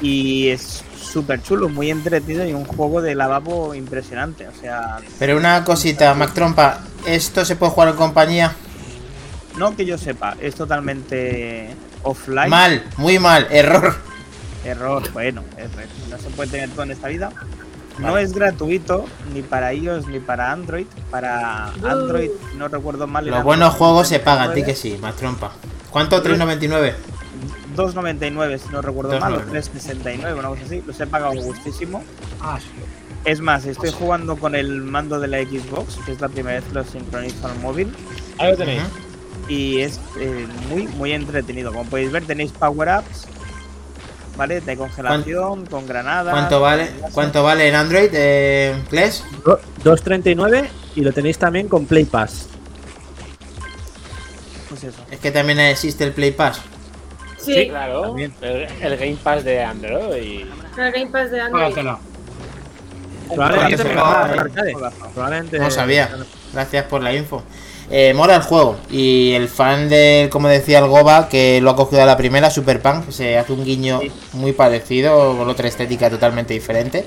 Y 0.00 0.48
es 0.48 0.82
súper 1.00 1.42
chulo, 1.42 1.68
muy 1.68 1.90
entretenido 1.90 2.46
y 2.46 2.52
un 2.54 2.64
juego 2.64 3.02
de 3.02 3.14
lavabo 3.14 3.74
impresionante. 3.74 4.48
O 4.48 4.52
sea, 4.60 4.98
Pero 5.18 5.36
una 5.36 5.64
cosita, 5.64 6.14
Mac 6.14 6.32
Trompa. 6.32 6.80
¿Esto 7.06 7.44
se 7.44 7.56
puede 7.56 7.72
jugar 7.72 7.88
en 7.88 7.96
compañía? 7.96 8.54
no 9.60 9.76
que 9.76 9.84
yo 9.84 9.98
sepa, 9.98 10.36
es 10.40 10.54
totalmente 10.54 11.74
offline. 12.02 12.48
Mal, 12.48 12.82
muy 12.96 13.18
mal, 13.18 13.46
error. 13.50 13.94
Error, 14.64 15.10
bueno, 15.12 15.42
error. 15.56 15.86
no 16.10 16.18
se 16.18 16.30
puede 16.30 16.50
tener 16.50 16.70
todo 16.70 16.82
en 16.84 16.90
esta 16.92 17.08
vida. 17.08 17.30
No 17.98 18.16
es 18.16 18.32
gratuito 18.32 19.04
ni 19.34 19.42
para 19.42 19.74
iOS 19.74 20.06
ni 20.06 20.20
para 20.20 20.52
Android. 20.52 20.86
Para 21.10 21.66
Android, 21.66 22.30
no 22.56 22.68
recuerdo 22.68 23.06
mal. 23.06 23.26
Los 23.26 23.44
buenos 23.44 23.74
juegos 23.74 24.08
se 24.08 24.18
pagan, 24.18 24.50
2,99. 24.50 24.54
ti 24.54 24.62
que 24.62 24.74
sí, 24.74 24.98
Mac 25.00 25.16
Trompa. 25.16 25.52
¿Cuánto? 25.90 26.22
3.99. 26.22 26.94
2.99 27.76 28.58
si 28.58 28.68
no 28.70 28.82
recuerdo 28.82 29.18
mal, 29.20 29.34
o 29.34 29.40
2,99. 29.42 29.50
3.69, 29.50 30.38
una 30.38 30.48
cosa 30.48 30.62
así. 30.64 30.82
Los 30.86 31.00
he 31.00 31.06
pagado 31.06 31.32
gustísimo. 31.40 32.02
Ah, 32.40 32.58
sí. 32.60 32.68
Es 33.24 33.40
más, 33.40 33.66
estoy 33.66 33.90
jugando 33.90 34.36
con 34.36 34.54
el 34.54 34.80
mando 34.80 35.20
de 35.20 35.28
la 35.28 35.38
Xbox, 35.38 35.96
que 36.06 36.12
es 36.12 36.20
la 36.20 36.28
primera 36.28 36.56
vez 36.58 36.64
que 36.68 36.74
lo 36.74 36.84
sincronizo 36.84 37.46
al 37.46 37.58
móvil. 37.58 37.94
Ahí 38.38 38.50
lo 38.52 38.56
tenéis. 38.56 38.82
Y 39.48 39.80
es 39.80 40.00
eh, 40.18 40.46
muy, 40.70 40.86
muy 40.88 41.12
entretenido. 41.12 41.70
Como 41.72 41.84
podéis 41.88 42.12
ver, 42.12 42.24
tenéis 42.24 42.52
power-ups, 42.52 43.26
¿vale? 44.38 44.60
De 44.62 44.76
congelación, 44.76 45.66
con 45.66 45.86
granadas. 45.86 46.32
¿Cuánto 46.32 46.60
vale? 46.60 46.90
¿Cuánto 47.12 47.42
vale 47.42 47.68
en 47.68 47.74
Android, 47.74 48.08
eh, 48.12 48.74
Kles? 48.88 49.22
Do- 49.44 49.60
2.39 49.84 50.68
y 50.96 51.00
lo 51.02 51.12
tenéis 51.12 51.36
también 51.36 51.68
con 51.68 51.84
Play 51.86 52.04
Pass. 52.06 52.46
Pues 54.68 54.84
eso. 54.84 54.98
Es 55.10 55.18
que 55.18 55.30
también 55.30 55.58
existe 55.60 56.04
el 56.04 56.12
Play 56.12 56.30
Pass. 56.30 56.60
Sí, 57.42 57.68
Claro. 57.68 58.02
también. 58.02 58.32
El, 58.40 58.66
el 58.82 58.96
Game 58.96 59.16
Pass 59.22 59.44
de 59.44 59.62
Android. 59.62 60.46
el 60.78 60.92
Game 60.92 61.06
Pass 61.06 61.30
de 61.30 61.40
Android. 61.40 61.74
Probablemente. 63.34 63.84
Probablemente. 65.14 65.58
No 65.58 65.70
sabía. 65.70 66.10
Gracias 66.52 66.84
por 66.86 67.02
la 67.02 67.14
info. 67.14 67.42
Eh, 67.90 68.12
mola 68.14 68.36
el 68.36 68.42
juego. 68.42 68.76
Y 68.90 69.32
el 69.32 69.48
fan 69.48 69.88
de, 69.88 70.28
como 70.30 70.48
decía 70.48 70.78
el 70.78 70.86
Goba, 70.86 71.28
que 71.28 71.60
lo 71.60 71.70
ha 71.70 71.76
cogido 71.76 72.02
a 72.02 72.06
la 72.06 72.16
primera, 72.16 72.50
Super 72.50 72.80
Punk, 72.80 73.06
que 73.06 73.12
se 73.12 73.38
hace 73.38 73.52
un 73.52 73.64
guiño 73.64 74.00
muy 74.32 74.52
parecido, 74.52 75.36
con 75.36 75.48
otra 75.48 75.68
estética 75.68 76.08
totalmente 76.10 76.54
diferente. 76.54 77.04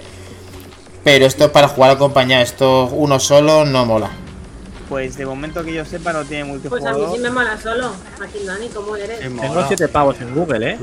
Pero 1.03 1.25
esto 1.25 1.45
es 1.45 1.51
para 1.51 1.67
jugar 1.67 1.91
acompañado. 1.91 2.41
Esto 2.43 2.85
uno 2.87 3.19
solo 3.19 3.65
no 3.65 3.85
mola. 3.85 4.11
Pues 4.93 5.17
de 5.17 5.25
momento 5.25 5.63
que 5.63 5.73
yo 5.73 5.83
sepa 5.85 6.13
no 6.13 6.23
tiene 6.23 6.45
Pues 6.45 6.85
a 6.85 6.93
mí 6.93 6.99
multijugador. 6.99 7.15
sí 7.15 7.19
me 7.19 7.31
mola 7.31 7.59
solo. 7.59 7.93
Aquí 8.23 8.45
Dani, 8.45 8.67
¿cómo 8.69 8.95
eres? 8.95 9.21
Tengo 9.21 9.65
7 9.67 9.87
pavos 9.87 10.21
en 10.21 10.35
Google, 10.35 10.69
¿eh? 10.73 10.77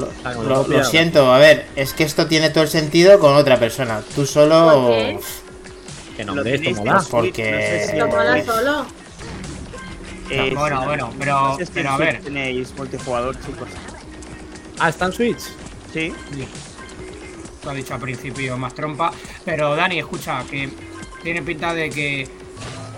Lo, 0.66 0.84
siento, 0.84 1.32
a 1.32 1.38
ver, 1.38 1.66
es 1.76 1.92
que 1.92 2.02
esto 2.02 2.26
tiene 2.26 2.50
todo 2.50 2.64
el 2.64 2.70
sentido 2.70 3.20
con 3.20 3.34
otra 3.36 3.60
persona. 3.60 4.02
Tú 4.16 4.26
solo. 4.26 4.88
¿Por 4.88 4.90
qué? 4.96 5.20
Que 6.16 6.24
Lo 6.24 6.34
nombre, 6.34 6.54
esto 6.56 6.70
mola. 6.84 7.04
Porque- 7.08 7.52
no 7.52 7.58
sé 7.86 7.86
si 7.92 7.96
Lo 7.98 8.08
mola 8.08 8.44
solo. 8.44 8.86
eh, 10.28 10.52
Bueno, 10.56 10.80
si- 10.80 10.86
bueno, 10.86 11.14
pero- 11.16 11.40
no 11.40 11.50
sé 11.56 11.66
si 11.66 11.70
en 11.70 11.74
pero 11.74 11.90
a 11.90 11.96
ver. 11.96 12.20
Tenéis 12.20 12.74
multijugador, 12.76 13.36
chicos. 13.46 13.68
Ah, 14.80 14.88
está 14.88 15.04
en 15.06 15.12
Switch. 15.12 15.42
Sí. 15.92 16.12
Lo 17.64 17.70
ha 17.70 17.74
dicho 17.74 17.94
al 17.94 18.00
principio 18.00 18.58
más 18.58 18.74
trompa. 18.74 19.12
Pero 19.44 19.76
Dani, 19.76 20.00
escucha, 20.00 20.42
que 20.50 20.68
tiene 21.22 21.42
pinta 21.42 21.72
de 21.74 21.90
que 21.90 22.39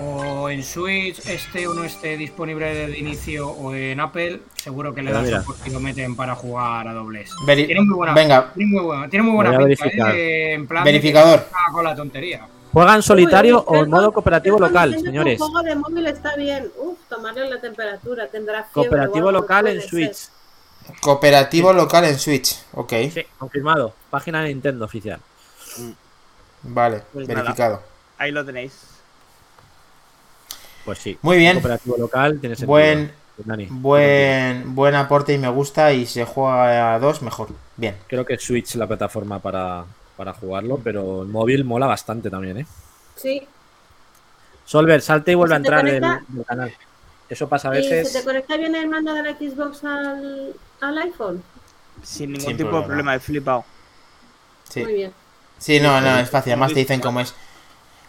o 0.02 0.48
en 0.50 0.62
Switch 0.62 1.18
esté 1.26 1.66
o 1.66 1.74
no 1.74 1.84
esté 1.84 2.16
disponible 2.16 2.74
de 2.88 2.98
inicio 2.98 3.48
o 3.50 3.74
en 3.74 4.00
Apple, 4.00 4.40
seguro 4.56 4.94
que 4.94 5.02
le 5.02 5.12
dan 5.12 5.24
mira. 5.24 5.40
soporte 5.40 5.68
y 5.68 5.72
lo 5.72 5.80
meten 5.80 6.16
para 6.16 6.34
jugar 6.34 6.88
a 6.88 6.92
dobles. 6.92 7.30
Veri- 7.46 7.66
Tiene 7.66 7.80
muy 7.82 7.94
buena, 7.94 8.14
Venga, 8.14 8.52
tiene 8.54 8.72
muy 8.72 8.82
buena, 8.84 9.08
tiene 9.08 9.22
muy 9.24 9.34
buena 9.34 9.50
Voy 9.52 9.64
a 9.64 9.66
pinta, 9.66 9.84
verificar. 9.84 10.14
¿eh? 10.16 10.52
En 10.54 10.66
plan 10.66 10.84
de 10.84 10.90
que 10.90 10.92
Verificador. 10.98 11.38
está 11.40 11.58
con 11.72 11.84
la 11.84 11.94
tontería. 11.94 12.46
Juega 12.72 12.94
en 12.94 13.02
solitario 13.02 13.64
Uy, 13.68 13.78
o 13.78 13.82
en 13.84 13.90
modo 13.90 14.12
cooperativo 14.12 14.58
local, 14.58 14.98
señores. 14.98 15.38
Un 15.40 15.46
juego 15.48 15.62
de 15.62 15.74
móvil 15.76 16.06
está 16.06 16.34
bien. 16.36 16.70
Uf, 16.78 16.98
tomarle 17.08 17.48
la 17.50 17.60
temperatura, 17.60 18.26
tendrá 18.28 18.64
fiebre. 18.64 18.72
Cooperativo 18.88 19.30
local 19.30 19.66
en 19.68 19.80
Switch. 19.82 20.14
ser. 20.14 20.32
Cooperativo 21.00 21.72
local 21.74 22.04
en 22.06 22.18
Switch. 22.18 22.56
Ok. 22.72 22.92
Sí, 23.12 23.22
confirmado. 23.38 23.94
Página 24.10 24.42
de 24.42 24.48
Nintendo 24.48 24.86
oficial. 24.86 25.20
Vale, 26.62 27.02
Pues 27.12 27.28
nada. 27.28 27.40
verificado. 27.42 27.82
Ahí 28.18 28.30
lo 28.32 28.44
tenéis. 28.44 28.72
Pues 30.84 30.98
sí. 30.98 31.18
Muy 31.22 31.36
bien. 31.38 31.54
Cooperativo 31.54 31.96
local 31.98 32.38
tiene 32.40 32.56
sentido. 32.56 32.68
Buen, 32.68 33.12
Dani. 33.36 33.66
buen, 33.70 34.74
buen 34.74 34.94
aporte 34.94 35.32
y 35.32 35.38
me 35.38 35.48
gusta. 35.48 35.92
Y 35.92 36.06
si 36.06 36.14
se 36.14 36.24
juega 36.24 36.94
a 36.94 36.98
dos, 36.98 37.22
mejor. 37.22 37.48
Bien. 37.76 37.96
Creo 38.08 38.24
que 38.24 38.38
Switch 38.38 38.70
es 38.70 38.76
la 38.76 38.86
plataforma 38.86 39.38
para, 39.38 39.84
para 40.16 40.32
jugarlo, 40.34 40.78
pero 40.82 41.22
el 41.22 41.28
móvil 41.28 41.64
mola 41.64 41.86
bastante 41.86 42.30
también, 42.30 42.58
¿eh? 42.58 42.66
Sí. 43.16 43.46
Solver, 44.64 45.00
salte 45.02 45.32
y 45.32 45.34
vuelve 45.34 45.54
a 45.54 45.58
¿Se 45.58 45.62
te 45.62 45.68
entrar 45.68 45.80
conecta? 45.84 46.22
del 46.28 46.44
canal. 46.44 46.72
Eso 47.28 47.48
pasa 47.48 47.70
a 47.70 47.78
¿Y 47.78 47.82
se 47.82 47.88
te 47.88 47.94
veces. 47.96 48.22
conecta 48.24 48.56
bien 48.56 48.74
el 48.74 48.88
mando 48.88 49.14
de 49.14 49.22
la 49.22 49.30
Xbox 49.36 49.84
al, 49.84 50.54
al 50.80 50.98
iPhone? 50.98 51.42
Sin 52.02 52.32
ningún 52.32 52.46
Sin 52.48 52.56
tipo 52.56 52.70
problema. 52.70 52.80
de 52.82 52.86
problema, 52.86 53.14
he 53.16 53.20
flipado. 53.20 53.64
Sí. 54.68 54.80
Muy 54.82 54.92
bien. 54.94 55.12
Sí, 55.58 55.80
no, 55.80 56.00
no, 56.00 56.18
es 56.18 56.28
fácil. 56.30 56.52
Además 56.52 56.72
te 56.72 56.80
dicen 56.80 57.00
cómo 57.00 57.20
es. 57.20 57.34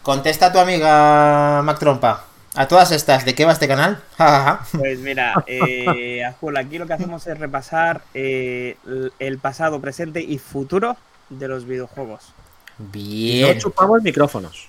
Contesta 0.02 0.46
a 0.46 0.52
tu 0.52 0.58
amiga 0.58 1.62
Mac 1.62 1.78
Trompa. 1.78 2.24
A 2.56 2.68
todas 2.68 2.92
estas, 2.92 3.24
¿de 3.24 3.34
qué 3.34 3.44
va 3.44 3.52
este 3.52 3.66
canal? 3.68 4.00
Pues 4.78 5.00
mira, 5.00 5.34
eh, 5.46 6.24
Azul, 6.24 6.56
aquí 6.56 6.78
lo 6.78 6.86
que 6.86 6.92
hacemos 6.92 7.26
es 7.26 7.38
repasar 7.38 8.02
eh, 8.14 8.76
el 9.18 9.38
pasado, 9.38 9.80
presente 9.80 10.20
y 10.20 10.38
futuro 10.38 10.96
de 11.30 11.48
los 11.48 11.64
videojuegos. 11.66 12.32
No 12.78 12.86
Bien. 12.92 13.58
chupamos 13.58 14.02
micrófonos. 14.02 14.68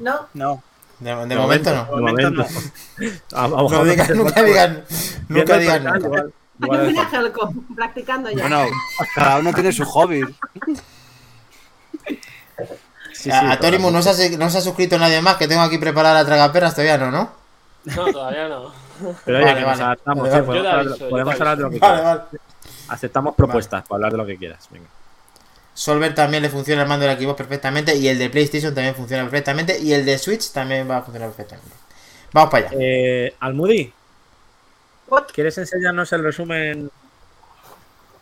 No, 0.00 0.26
No, 0.34 0.62
De, 0.98 1.10
de 1.26 1.36
momento 1.36 1.74
no. 1.74 1.84
De 1.84 2.00
momento 2.00 2.30
momento. 2.32 2.60
A- 3.34 3.44
a 3.44 3.48
lo 3.48 3.68
mejor 3.68 3.70
No 3.72 3.84
no 3.84 3.90
digan- 3.92 4.14
nunca 4.16 4.42
digan, 4.42 4.84
nunca 5.28 5.58
digan 5.58 5.84
nunca. 5.84 5.98
igual- 5.98 6.32
igual 6.60 7.52
practicando 7.76 8.30
ya. 8.30 8.40
Bueno, 8.42 8.64
cada 9.14 9.38
uno 9.38 9.52
tiene 9.52 9.72
su 9.72 9.84
hobby. 9.84 10.22
Sí, 13.18 13.24
sí, 13.24 13.30
a, 13.32 13.38
a 13.38 13.42
pero- 13.58 13.60
Torimu 13.72 13.90
no 13.90 14.00
se, 14.00 14.10
ha, 14.10 14.38
no 14.38 14.48
se 14.48 14.58
ha 14.58 14.60
suscrito 14.60 14.96
nadie 14.98 15.20
más, 15.20 15.36
que 15.36 15.48
tengo 15.48 15.62
aquí 15.62 15.76
preparada 15.78 16.14
la 16.22 16.24
tragaperras 16.24 16.72
todavía, 16.74 16.98
¿no? 16.98 17.10
¿no? 17.10 17.32
No, 17.84 18.12
todavía 18.12 18.48
no. 18.48 18.72
Pero 19.24 19.38
oye, 19.38 19.46
Vale, 19.46 19.54
que 19.60 19.66
nos 19.66 19.70
vale. 19.70 19.82
adaptamos, 19.82 20.28
Vale, 20.30 20.34
sí, 20.34 20.40
vale. 20.40 20.46
podemos, 20.46 20.66
hablar, 20.66 20.86
aviso, 20.88 21.08
podemos 21.08 21.34
hablar 21.40 21.56
de 21.56 21.62
lo 21.64 21.70
que 21.70 21.78
Vale, 21.78 21.94
quieras. 21.96 22.16
vale. 22.30 22.40
Aceptamos 22.88 23.34
propuestas 23.34 23.82
para 23.82 23.96
hablar 23.96 24.12
de 24.12 24.18
lo 24.18 24.26
que 24.26 24.36
quieras. 24.36 24.68
Venga. 24.70 24.86
Solver 25.74 26.14
también 26.14 26.42
le 26.42 26.48
funciona 26.50 26.82
el 26.82 26.88
mando 26.88 27.06
del 27.06 27.18
Xbox 27.18 27.36
perfectamente 27.36 27.94
y 27.96 28.08
el 28.08 28.18
de 28.18 28.30
PlayStation 28.30 28.74
también 28.74 28.94
funciona 28.94 29.22
perfectamente 29.24 29.78
y 29.78 29.92
el 29.92 30.04
de 30.04 30.18
Switch 30.18 30.50
también 30.52 30.88
va 30.90 30.98
a 30.98 31.02
funcionar 31.02 31.28
perfectamente. 31.30 31.70
Vamos 32.32 32.50
para 32.50 32.66
allá. 32.68 32.76
Eh, 32.80 33.34
Almudi? 33.40 33.92
¿quieres 35.32 35.56
enseñarnos 35.58 36.12
el 36.12 36.22
resumen? 36.22 36.90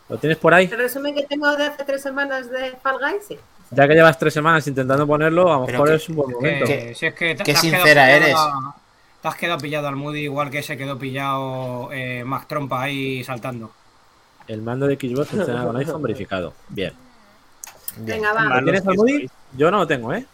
¿Lo 0.09 0.17
tienes 0.17 0.37
por 0.37 0.53
ahí? 0.53 0.69
El 0.71 0.77
resumen 0.77 1.13
que 1.15 1.23
tengo 1.23 1.53
de 1.57 1.65
hace 1.67 1.83
tres 1.83 2.01
semanas 2.01 2.49
de 2.49 2.71
Fall 2.81 2.97
Guys, 2.99 3.23
sí. 3.27 3.39
Ya 3.71 3.87
que 3.87 3.93
llevas 3.95 4.17
tres 4.17 4.33
semanas 4.33 4.65
intentando 4.67 5.05
ponerlo, 5.05 5.51
a 5.53 5.59
lo 5.59 5.67
mejor 5.67 5.89
que- 5.89 5.95
es 5.95 6.09
un 6.09 6.15
buen 6.15 6.29
Que- 6.29 6.35
momento. 6.35 6.65
¿Qué- 6.65 6.95
si 6.95 7.05
es 7.05 7.13
que 7.13 7.35
te- 7.35 7.43
qué 7.43 7.43
te 7.43 7.51
has 7.51 7.61
quedado 7.61 7.77
sincera 7.83 8.03
pillado 8.05 8.23
eres? 8.23 8.35
a- 8.37 8.75
te 9.21 9.27
has 9.27 9.35
quedado 9.35 9.57
pillado 9.59 9.87
al 9.87 9.95
Moody 9.95 10.19
igual 10.21 10.49
que 10.49 10.63
se 10.63 10.77
quedó 10.77 10.97
pillado 10.97 11.89
eh, 11.91 12.23
Mac 12.25 12.47
Trompa 12.47 12.81
ahí 12.83 13.23
saltando. 13.23 13.71
El 14.47 14.61
mando 14.61 14.87
de 14.87 14.95
Xbox 14.95 15.27
funciona 15.29 15.65
con 15.65 15.75
iPhone 15.75 16.01
verificado. 16.01 16.53
Bien. 16.69 16.93
Bien. 17.97 18.21
Venga, 18.21 18.31
va. 18.33 18.43
¿Lo 18.43 18.49
Malos 18.49 18.63
tienes 18.63 18.87
Almudi? 18.87 19.17
sois. 19.17 19.31
Yo 19.57 19.71
no 19.71 19.77
lo 19.79 19.87
tengo, 19.87 20.13
¿eh? 20.13 20.25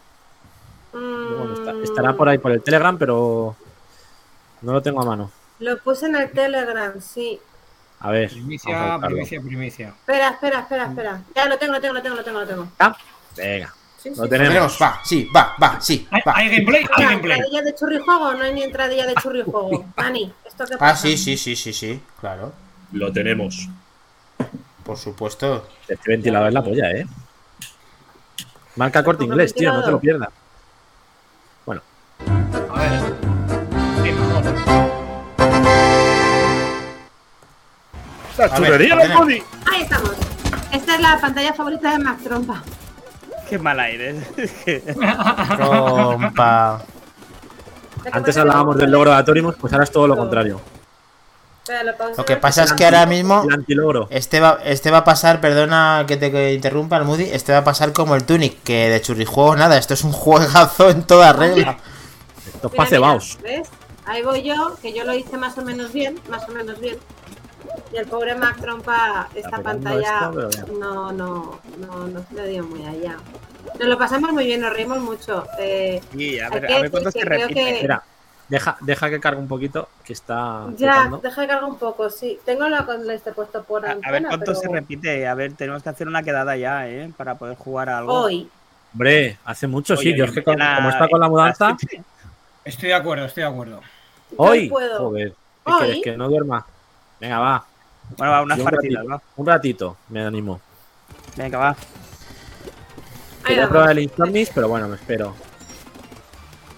Mm, 0.92 1.38
Bueno, 1.38 1.54
está- 1.54 1.74
estará 1.82 2.12
por 2.12 2.28
ahí 2.28 2.38
por 2.38 2.52
el 2.52 2.62
Telegram, 2.62 2.96
pero 2.96 3.56
no 4.62 4.72
lo 4.72 4.80
tengo 4.82 5.02
a 5.02 5.06
mano. 5.06 5.30
Lo 5.58 5.76
puse 5.78 6.06
en 6.06 6.16
el 6.16 6.30
Telegram, 6.30 7.00
sí. 7.00 7.40
A 8.00 8.10
ver. 8.10 8.26
a 8.26 8.32
Primicia, 8.34 8.98
primicia, 9.00 9.40
primicia. 9.40 9.88
Espera, 9.88 10.28
espera, 10.30 10.60
espera, 10.60 10.84
espera. 10.86 11.22
Ya 11.34 11.46
lo 11.46 11.56
tengo, 11.58 11.72
lo 11.72 11.80
tengo, 11.80 11.94
lo 11.94 12.02
tengo, 12.02 12.16
lo 12.16 12.22
tengo, 12.24 12.40
lo 12.40 12.46
tengo. 12.46 12.68
Ah, 12.78 12.94
Venga, 13.36 13.74
Sí, 13.96 14.10
sí, 14.10 14.16
lo 14.18 14.24
sí. 14.24 14.30
tenemos. 14.30 14.48
Tenemos, 14.52 14.78
va, 14.82 15.00
sí, 15.04 15.28
va, 15.34 15.56
va, 15.62 15.80
sí, 15.80 16.06
¿Hay, 16.10 16.20
va. 16.26 16.32
hay 16.36 16.48
gameplay? 16.50 16.82
Hay 16.82 16.88
Venga, 16.96 17.10
gameplay. 17.10 17.38
entradilla 17.38 17.62
de 17.62 17.74
churrijuego, 17.74 18.34
no 18.34 18.44
hay 18.44 18.52
ni 18.52 18.62
entradilla 18.62 19.06
de 19.06 19.14
churrijuego. 19.14 19.84
Dani, 19.96 20.32
¿esto 20.44 20.64
qué 20.66 20.74
Ah, 20.74 20.78
pasa? 20.78 20.96
sí, 21.02 21.16
sí, 21.16 21.36
sí, 21.38 21.56
sí, 21.56 21.72
sí, 21.72 22.02
claro. 22.20 22.52
Lo 22.92 23.10
tenemos. 23.12 23.68
Por 24.84 24.98
supuesto. 24.98 25.66
Este 25.88 26.10
ventilador 26.10 26.48
es 26.48 26.54
la 26.54 26.62
polla, 26.62 26.90
¿eh? 26.90 27.06
Marca 28.76 29.02
corte 29.02 29.24
inglés, 29.24 29.54
tío, 29.54 29.72
no 29.72 29.82
te 29.82 29.90
lo 29.90 30.00
pierdas. 30.00 30.28
Bueno, 31.64 31.80
A 32.74 32.80
ver. 32.80 33.00
Sí, 34.02 34.12
mejor. 34.12 34.44
A 38.50 38.60
ver, 38.60 38.72
ordena. 38.72 38.96
Ahí 39.72 39.82
estamos. 39.82 40.10
Esta 40.72 40.94
es 40.96 41.00
la 41.00 41.18
pantalla 41.20 41.54
favorita 41.54 41.92
de 41.92 41.98
Mac 42.04 42.18
Trompa. 42.22 42.62
Qué 43.54 43.58
mal 43.60 43.78
aire. 43.78 44.16
Trompa. 45.56 46.82
antes 48.10 48.36
hablábamos 48.36 48.76
del 48.76 48.90
logro 48.90 49.10
de 49.10 49.16
Atorimus, 49.16 49.54
pues 49.54 49.72
ahora 49.72 49.84
es 49.84 49.92
todo 49.92 50.08
lo 50.08 50.16
contrario. 50.16 50.60
Lo 52.16 52.24
que 52.24 52.36
pasa 52.36 52.64
es 52.64 52.72
que 52.72 52.84
ahora 52.84 53.06
mismo 53.06 53.46
este 54.10 54.40
va, 54.40 54.58
este 54.64 54.90
va 54.90 54.98
a 54.98 55.04
pasar, 55.04 55.40
perdona 55.40 56.04
que 56.08 56.16
te 56.16 56.52
interrumpa 56.52 56.96
el 56.96 57.04
Moody, 57.04 57.28
este 57.30 57.52
va 57.52 57.58
a 57.58 57.64
pasar 57.64 57.92
como 57.92 58.16
el 58.16 58.24
Tunic, 58.24 58.60
que 58.64 58.88
de 58.88 59.00
churrijuego 59.00 59.54
nada, 59.54 59.78
esto 59.78 59.94
es 59.94 60.02
un 60.02 60.10
juegazo 60.24 60.90
en 60.90 61.04
toda 61.04 61.32
regla. 61.32 61.78
Esto 62.54 62.72
es 62.74 62.90
mira, 62.90 63.18
¿Ves? 63.40 63.68
Ahí 64.04 64.24
voy 64.24 64.42
yo, 64.42 64.76
que 64.82 64.92
yo 64.92 65.04
lo 65.04 65.14
hice 65.14 65.36
más 65.36 65.56
o 65.58 65.62
menos 65.62 65.92
bien, 65.92 66.18
más 66.28 66.48
o 66.48 66.52
menos 66.52 66.80
bien. 66.80 66.96
Y 67.92 67.96
el 67.96 68.06
pobre 68.06 68.34
Mac 68.34 68.60
Trompa, 68.60 69.28
esta 69.34 69.58
pantalla 69.58 70.30
no, 70.78 71.12
no, 71.12 71.60
no, 71.78 72.06
no 72.08 72.24
se 72.28 72.34
le 72.34 72.48
dio 72.48 72.64
muy 72.64 72.84
allá. 72.86 73.16
Nos 73.78 73.88
lo 73.88 73.98
pasamos 73.98 74.32
muy 74.32 74.46
bien, 74.46 74.60
nos 74.60 74.72
reímos 74.72 74.98
mucho. 74.98 75.46
Eh, 75.58 76.00
Sí, 76.12 76.38
a 76.40 76.48
ver, 76.50 76.66
que 76.66 76.74
a 76.74 76.80
ver 76.82 76.90
cuánto 76.90 77.08
decir 77.10 77.12
se 77.12 77.18
que 77.20 77.34
creo 77.34 77.48
repite. 77.48 77.64
que- 77.64 77.74
Espera, 77.76 78.02
deja, 78.48 78.76
deja 78.80 79.10
que 79.10 79.20
cargue 79.20 79.40
un 79.40 79.48
poquito, 79.48 79.88
que 80.04 80.12
está. 80.12 80.66
ya, 80.76 81.10
deja 81.22 81.40
de 81.40 81.46
cargar 81.48 81.64
un 81.64 81.76
poco, 81.78 82.10
sí. 82.10 82.38
Tengo 82.44 82.68
la 82.68 82.84
con 82.84 83.08
este 83.10 83.32
puesto 83.32 83.62
por 83.64 83.86
A, 83.86 83.92
a 84.02 84.10
ver 84.10 84.22
cuánto 84.26 84.38
pero 84.46 84.54
se 84.54 84.68
repite. 84.68 85.26
A 85.26 85.34
ver, 85.34 85.54
tenemos 85.54 85.82
que 85.82 85.88
hacer 85.88 86.06
una 86.08 86.22
quedada 86.22 86.56
ya, 86.56 86.88
¿eh? 86.88 87.10
Para 87.16 87.36
poder 87.36 87.56
jugar 87.56 87.88
a 87.88 87.98
algo. 87.98 88.12
hoy. 88.12 88.48
Hombre, 88.92 89.38
hace 89.44 89.66
mucho, 89.66 89.96
sí. 89.96 90.14
Yo 90.16 90.24
es 90.26 90.30
que 90.32 90.42
mañana- 90.46 90.76
como 90.76 90.88
está 90.90 91.08
con 91.08 91.20
la 91.20 91.28
mudanza, 91.28 91.76
Estoy 92.64 92.88
de 92.90 92.94
acuerdo, 92.94 93.24
estoy 93.26 93.42
de 93.42 93.48
acuerdo. 93.48 93.80
hoy. 94.36 94.68
puedo. 94.68 94.98
Joder, 94.98 95.34
¿qué 95.64 95.72
Hoy. 95.72 95.78
quieres? 95.78 96.02
Que 96.02 96.16
no 96.16 96.28
duerma. 96.28 96.64
Venga, 97.20 97.38
va. 97.38 97.64
Bueno, 98.18 98.32
va, 98.32 98.42
unas 98.42 98.58
un 98.58 98.64
partidas, 98.64 99.02
ratito, 99.04 99.10
va. 99.14 99.22
Un 99.36 99.46
ratito, 99.46 99.96
me 100.08 100.24
animo. 100.24 100.60
Venga, 101.36 101.58
va. 101.58 101.76
Quería 103.44 103.68
probar 103.68 103.90
el 103.90 103.98
Insomnis, 104.00 104.50
pero 104.54 104.68
bueno, 104.68 104.88
me 104.88 104.96
espero. 104.96 105.34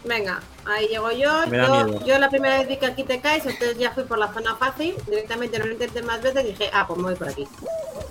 Venga, 0.05 0.41
ahí 0.64 0.89
llego 0.89 1.11
yo. 1.11 1.47
Me 1.49 1.59
da 1.59 1.66
Yo, 1.66 1.84
miedo. 1.87 2.07
yo 2.07 2.18
la 2.18 2.30
primera 2.30 2.59
vez 2.59 2.68
vi 2.68 2.76
que 2.76 2.87
aquí 2.87 3.03
te 3.05 3.20
caes, 3.20 3.45
entonces 3.47 3.76
ya 3.78 3.91
fui 3.93 4.05
por 4.05 4.18
la 4.18 4.32
zona 4.32 4.55
fácil. 4.57 4.95
Directamente 5.07 5.59
no 5.59 5.66
lo 5.66 5.72
intenté 5.72 6.03
más 6.03 6.22
veces 6.22 6.45
y 6.45 6.49
dije, 6.49 6.70
ah, 6.72 6.87
pues 6.87 6.97
me 6.99 7.05
voy 7.05 7.14
por 7.16 7.28
aquí. 7.28 7.47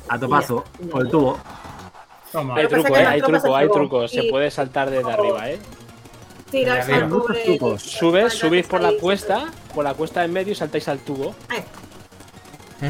A 0.09 0.19
topazo, 0.19 0.63
Ya, 0.79 0.85
ya. 0.85 0.91
por 0.91 1.01
el 1.05 1.09
tubo. 1.11 1.37
Toma. 2.31 2.55
Hay 2.57 2.67
truco, 2.67 2.93
que 2.93 2.99
eh, 2.99 3.05
hay 3.05 3.21
truco, 3.21 3.39
se 3.39 3.53
hay 3.55 3.69
truco. 3.69 4.07
Se 4.09 4.25
y- 4.25 4.29
puede 4.29 4.51
saltar 4.51 4.89
desde 4.89 5.09
arriba, 5.11 5.49
eh. 5.49 5.59
Tiras 6.51 6.85
De 6.87 6.93
al 6.93 7.09
trucos. 7.09 7.81
Subes, 7.81 8.33
subís 8.33 8.67
por 8.67 8.81
la 8.81 8.91
cuesta, 8.99 9.45
por 9.73 9.83
la 9.83 9.93
cuesta 9.93 10.23
en 10.23 10.31
medio 10.33 10.51
y 10.51 10.55
saltáis 10.55 10.87
al 10.89 10.99
tubo. 10.99 11.33
Ahí. 11.49 11.63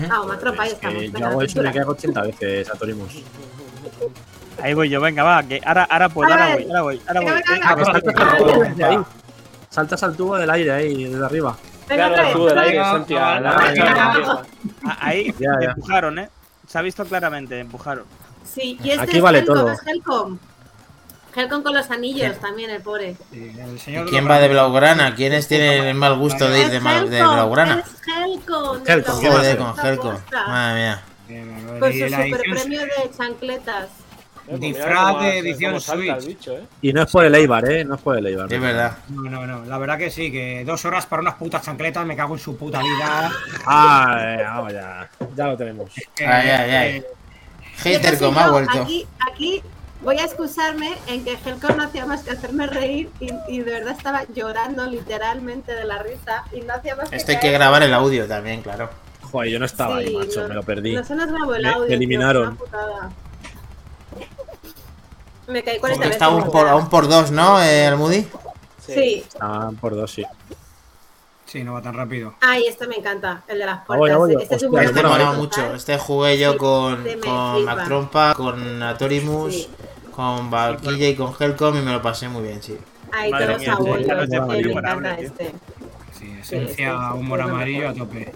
Ah, 0.10 0.22
una 0.22 0.38
tropa, 0.40 0.64
ahí 0.64 0.70
Es 0.70 0.74
estamos. 0.76 1.00
que 1.02 1.12
yo 1.12 1.26
hago 1.28 1.42
eso 1.42 1.60
y 1.60 1.64
me 1.64 1.72
caigo 1.74 1.92
80 1.92 2.22
veces 2.24 2.70
a 2.70 2.74
Torimus. 2.78 3.24
Ahí 4.62 4.74
voy 4.74 4.90
yo, 4.90 5.00
venga, 5.02 5.24
va. 5.24 5.44
Que 5.44 5.62
ahora, 5.66 5.84
ahora 5.90 6.10
puedo, 6.10 6.32
ahora 6.32 6.56
voy, 6.56 6.64
ahora 6.66 6.82
voy, 6.82 7.02
ahora 7.08 7.20
voy. 7.22 7.30
Venga, 7.30 7.44
venga, 7.52 7.70
Ah, 7.70 7.76
Venga, 7.76 7.86
que 7.86 7.86
saltas 7.86 8.16
al 8.34 8.38
tubo 8.38 8.64
desde 8.64 8.84
ahí. 8.84 8.98
Saltas 9.70 10.04
al 10.04 10.16
tubo 10.16 10.38
del 10.38 10.50
aire 10.50 10.72
ahí, 10.72 11.04
desde 11.06 11.26
arriba. 11.26 11.58
Claro, 11.88 12.16
el 12.16 12.34
tubo 12.34 12.48
del 12.48 12.58
aire, 12.60 12.78
vez. 12.80 12.88
Santi, 12.88 13.16
a 13.16 13.40
la- 13.40 13.52
Ah. 13.52 14.44
Ah, 14.86 14.98
Ahí 15.02 15.26
Ya, 15.40 15.58
te 15.60 15.66
ya. 15.66 15.72
empujaron, 15.72 16.20
¿eh? 16.20 16.30
Se 16.68 16.78
ha 16.78 16.82
visto 16.82 17.06
claramente, 17.06 17.60
empujaron. 17.60 18.06
Sí, 18.44 18.78
y 18.84 18.90
este 18.92 19.04
Aquí 19.04 19.18
es 19.18 19.22
vale 19.24 19.40
Helcom, 19.40 19.56
todo. 19.56 20.40
Helcom 21.36 21.64
con 21.64 21.74
los 21.74 21.90
anillos 21.92 22.40
también, 22.40 22.70
el 22.70 22.82
pobre. 22.82 23.16
Sí, 23.32 23.52
el 23.60 23.76
¿Y 23.76 23.80
señor 23.80 24.10
quién 24.10 24.30
va 24.30 24.40
de 24.40 24.48
Blaugrana? 24.48 25.16
¿Quiénes 25.16 25.48
tienen 25.48 25.84
el 25.84 25.96
mal 25.96 26.16
gusto 26.18 26.50
de 26.50 26.62
ir 26.62 26.70
de, 26.70 26.80
Blaugrana? 26.80 27.84
Es 27.86 28.02
Helcom, 28.08 28.82
la 28.86 29.04
Joder, 29.04 29.58
con 29.58 29.86
Helco. 29.86 30.12
Costa, 30.12 30.48
Madre 30.48 30.76
mía. 30.82 31.02
Con 31.80 31.92
su 31.92 32.00
la 32.00 32.08
super 32.24 32.26
edición- 32.42 32.56
premio 32.56 32.82
de 32.82 33.12
chancletas. 33.18 33.90
Pues 34.48 34.60
Disfraz 34.60 35.22
de 35.22 35.40
edición 35.40 35.82
Switch. 35.82 36.26
bicho, 36.28 36.52
eh. 36.54 36.64
Y 36.84 36.94
no 36.94 37.02
es 37.02 37.12
por 37.12 37.26
el 37.26 37.34
Eibar, 37.34 37.68
¿eh? 37.68 37.84
No 37.84 37.96
es 37.96 38.02
por 38.02 38.16
el 38.16 38.28
Eibar. 38.28 38.54
Es 38.54 38.62
verdad. 38.62 38.96
No, 39.10 39.24
no, 39.28 39.48
no. 39.48 39.66
La 39.66 39.80
verdad 39.80 39.98
que 39.98 40.12
sí, 40.12 40.32
que 40.32 40.64
dos 40.64 40.86
horas 40.86 41.08
para 41.08 41.24
unas 41.24 41.34
putas 41.34 41.64
chancletas 41.64 42.06
me 42.06 42.16
cago 42.16 42.36
en 42.36 42.40
su 42.40 42.56
puta 42.56 42.80
vida. 42.80 43.32
Ah, 43.66 44.18
eh, 44.22 44.44
vamos 44.44 44.72
ya. 44.72 45.10
Ya 45.36 45.48
lo 45.48 45.58
tenemos. 45.58 45.90
Ay, 46.20 46.26
ay, 46.28 46.72
ay. 46.72 46.96
eh, 46.98 47.06
Hater 47.78 48.20
como 48.20 48.40
ha 48.40 48.50
vuelto. 48.52 48.82
Aquí, 48.84 49.08
aquí 49.32 49.64
Voy 50.06 50.20
a 50.20 50.24
excusarme 50.26 50.96
en 51.08 51.24
que 51.26 51.34
Helcon 51.44 51.78
no 51.78 51.84
hacía 51.84 52.06
más 52.06 52.22
que 52.24 52.30
hacerme 52.32 52.68
reír 52.68 53.10
y, 53.20 53.30
y 53.48 53.60
de 53.62 53.72
verdad 53.72 53.96
estaba 53.98 54.24
llorando 54.34 54.86
literalmente 54.86 55.74
de 55.74 55.84
la 55.84 55.98
risa 56.02 56.44
y 56.54 56.62
no 56.62 56.76
hacía 56.76 56.96
más 56.96 57.10
que 57.10 57.16
Esto 57.16 57.32
hay 57.32 57.40
que 57.40 57.52
grabar 57.52 57.82
el 57.82 57.92
audio 57.94 58.28
también, 58.28 58.62
claro. 58.62 58.90
Joder, 59.32 59.50
yo 59.52 59.60
no 59.60 59.66
estaba 59.66 59.98
ahí, 59.98 60.08
Sí, 60.10 60.16
macho, 60.16 60.42
no- 60.44 60.48
me 60.50 60.54
lo 60.54 60.64
perdí. 60.64 60.94
No 60.94 61.04
se 61.04 61.16
nos 61.16 61.28
grabó 61.28 61.56
el 61.56 61.64
Me- 61.64 61.70
audio. 61.70 61.82
me 61.82 61.88
tío, 61.88 61.96
eliminaron. 61.96 62.48
una 62.50 62.56
putada. 62.56 63.10
Me 65.48 65.64
caí 65.64 65.80
40 65.80 65.82
Porque 65.82 65.98
veces. 66.00 66.12
está 66.12 66.30
un 66.30 66.52
por, 66.52 66.68
a 66.68 66.76
un 66.76 66.88
por 66.90 67.08
dos, 67.08 67.32
¿no, 67.32 67.62
eh, 67.62 67.88
Almudi? 67.88 68.28
Sí. 68.86 69.24
Estaban 69.28 69.76
por 69.76 69.96
dos, 69.96 70.12
sí. 70.12 70.24
Sí, 71.48 71.64
no 71.64 71.74
va 71.74 71.82
tan 71.82 71.96
rápido. 71.96 72.36
Ay, 72.42 72.66
este 72.68 72.86
me 72.88 72.96
encanta, 72.98 73.44
el 73.48 73.60
de 73.60 73.66
las 73.66 73.80
Ah, 73.80 73.84
puertas. 73.86 74.10
Este 74.42 74.56
es 74.56 74.64
un 74.64 74.68
Hostia, 74.70 74.70
buen 74.70 74.86
este 74.86 75.24
¿eh? 75.24 75.36
mucho. 75.38 75.74
Este 75.76 75.98
jugué 75.98 76.38
yo 76.38 76.58
con, 76.58 76.94
este 77.08 77.16
me 77.18 77.22
con. 77.28 77.66
Mac 77.66 77.86
Trompa, 77.86 78.34
con 78.36 78.84
Atorimus, 78.84 79.54
Sí. 79.54 79.70
Con 80.16 80.50
Valkyria 80.50 81.10
y 81.10 81.16
con 81.16 81.34
Helcom 81.38 81.76
y 81.78 81.82
me 81.82 81.92
lo 81.92 82.02
pasé 82.02 82.30
muy 82.30 82.44
bien, 82.44 82.64
sí. 82.64 82.78
Ay, 83.12 83.32
Madre 83.32 83.56
todos 83.56 83.68
abuelos. 83.68 84.30
me 84.48 84.70
encanta 84.72 85.20
este. 85.20 85.52
Sí, 86.18 86.38
esencia 86.40 87.14
humor 87.14 87.42
amarillo 87.42 87.90
a 87.90 87.94
tope. 87.94 88.32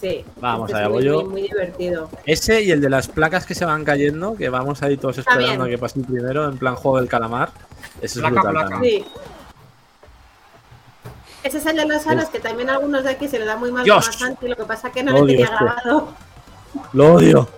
Sí. 0.00 0.24
Vamos 0.40 0.70
este 0.70 0.82
es 0.82 0.88
voy 0.88 0.96
muy, 0.96 1.04
yo. 1.04 1.22
muy, 1.22 1.30
muy 1.30 1.42
divertido. 1.42 2.08
Ese 2.24 2.62
y 2.62 2.70
el 2.70 2.80
de 2.80 2.88
las 2.88 3.08
placas 3.08 3.44
que 3.44 3.54
se 3.54 3.66
van 3.66 3.84
cayendo, 3.84 4.34
que 4.34 4.48
vamos 4.48 4.82
ahí 4.82 4.96
todos 4.96 5.18
esperando 5.18 5.64
a 5.64 5.66
bien. 5.66 5.76
que 5.76 5.78
pase 5.78 5.98
el 6.00 6.06
primero, 6.06 6.48
en 6.48 6.56
plan 6.56 6.74
juego 6.74 6.98
del 6.98 7.08
calamar. 7.08 7.50
Ese 8.00 8.20
es 8.20 8.24
brutal 8.24 8.52
placa. 8.52 8.70
también. 8.70 9.04
Sí. 9.04 9.10
Ese 11.42 11.58
es 11.58 11.66
el 11.66 11.76
de 11.76 11.86
los 11.86 12.06
aros 12.06 12.26
que 12.30 12.40
también 12.40 12.70
a 12.70 12.74
algunos 12.74 13.04
de 13.04 13.10
aquí 13.10 13.28
se 13.28 13.38
le 13.38 13.44
da 13.44 13.56
muy 13.56 13.70
mal 13.70 13.84
Dios. 13.84 14.08
a 14.08 14.12
Santi, 14.12 14.48
lo 14.48 14.56
que 14.56 14.64
pasa 14.64 14.88
es 14.88 14.94
que 14.94 15.02
no 15.02 15.12
le 15.12 15.20
tenía 15.32 15.44
este. 15.44 15.56
grabado. 15.56 16.08
Lo 16.94 17.14
odio. 17.14 17.48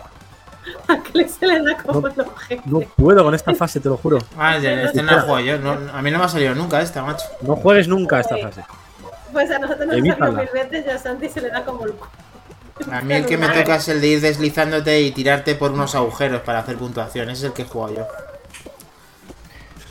A 0.88 1.02
que 1.02 1.28
se 1.28 1.46
le 1.46 1.62
da 1.62 1.76
como 1.76 2.06
el 2.08 2.20
ojete. 2.20 2.62
No 2.66 2.80
puedo 2.80 3.24
con 3.24 3.34
esta 3.34 3.54
fase, 3.54 3.80
te 3.80 3.88
lo 3.88 3.96
juro. 3.96 4.18
Ah, 4.36 4.56
este 4.56 4.84
este 4.84 5.02
no 5.02 5.12
lo 5.12 5.20
juego 5.22 5.40
yo. 5.40 5.58
no- 5.58 5.92
a 5.92 6.02
mí 6.02 6.10
no 6.10 6.18
me 6.18 6.24
ha 6.24 6.28
salido 6.28 6.54
nunca 6.54 6.80
esta, 6.80 7.02
macho. 7.02 7.24
No 7.42 7.56
juegues 7.56 7.88
nunca 7.88 8.20
esta 8.20 8.36
fase. 8.38 8.64
Pues 9.32 9.50
a 9.50 9.58
nosotros 9.58 9.86
nos 9.86 9.96
salió 9.96 10.32
mil 10.32 10.48
veces 10.52 10.84
y 10.86 10.90
a 10.90 10.98
Santi 10.98 11.28
se 11.28 11.40
le 11.40 11.48
da 11.50 11.64
como 11.64 11.86
el 11.86 11.94
A 12.92 13.00
mí 13.00 13.14
el 13.14 13.24
que 13.26 13.36
me 13.38 13.48
toca 13.48 13.76
es 13.76 13.88
el 13.88 14.00
de 14.00 14.06
ir 14.08 14.20
deslizándote 14.20 15.00
y 15.00 15.10
tirarte 15.12 15.54
por 15.54 15.70
unos 15.72 15.94
agujeros 15.94 16.42
para 16.42 16.58
hacer 16.60 16.76
puntuación. 16.76 17.30
Ese 17.30 17.38
es 17.40 17.44
el 17.46 17.52
que 17.54 17.62
he 17.62 17.64
jugado 17.64 17.94
yo. 17.96 18.06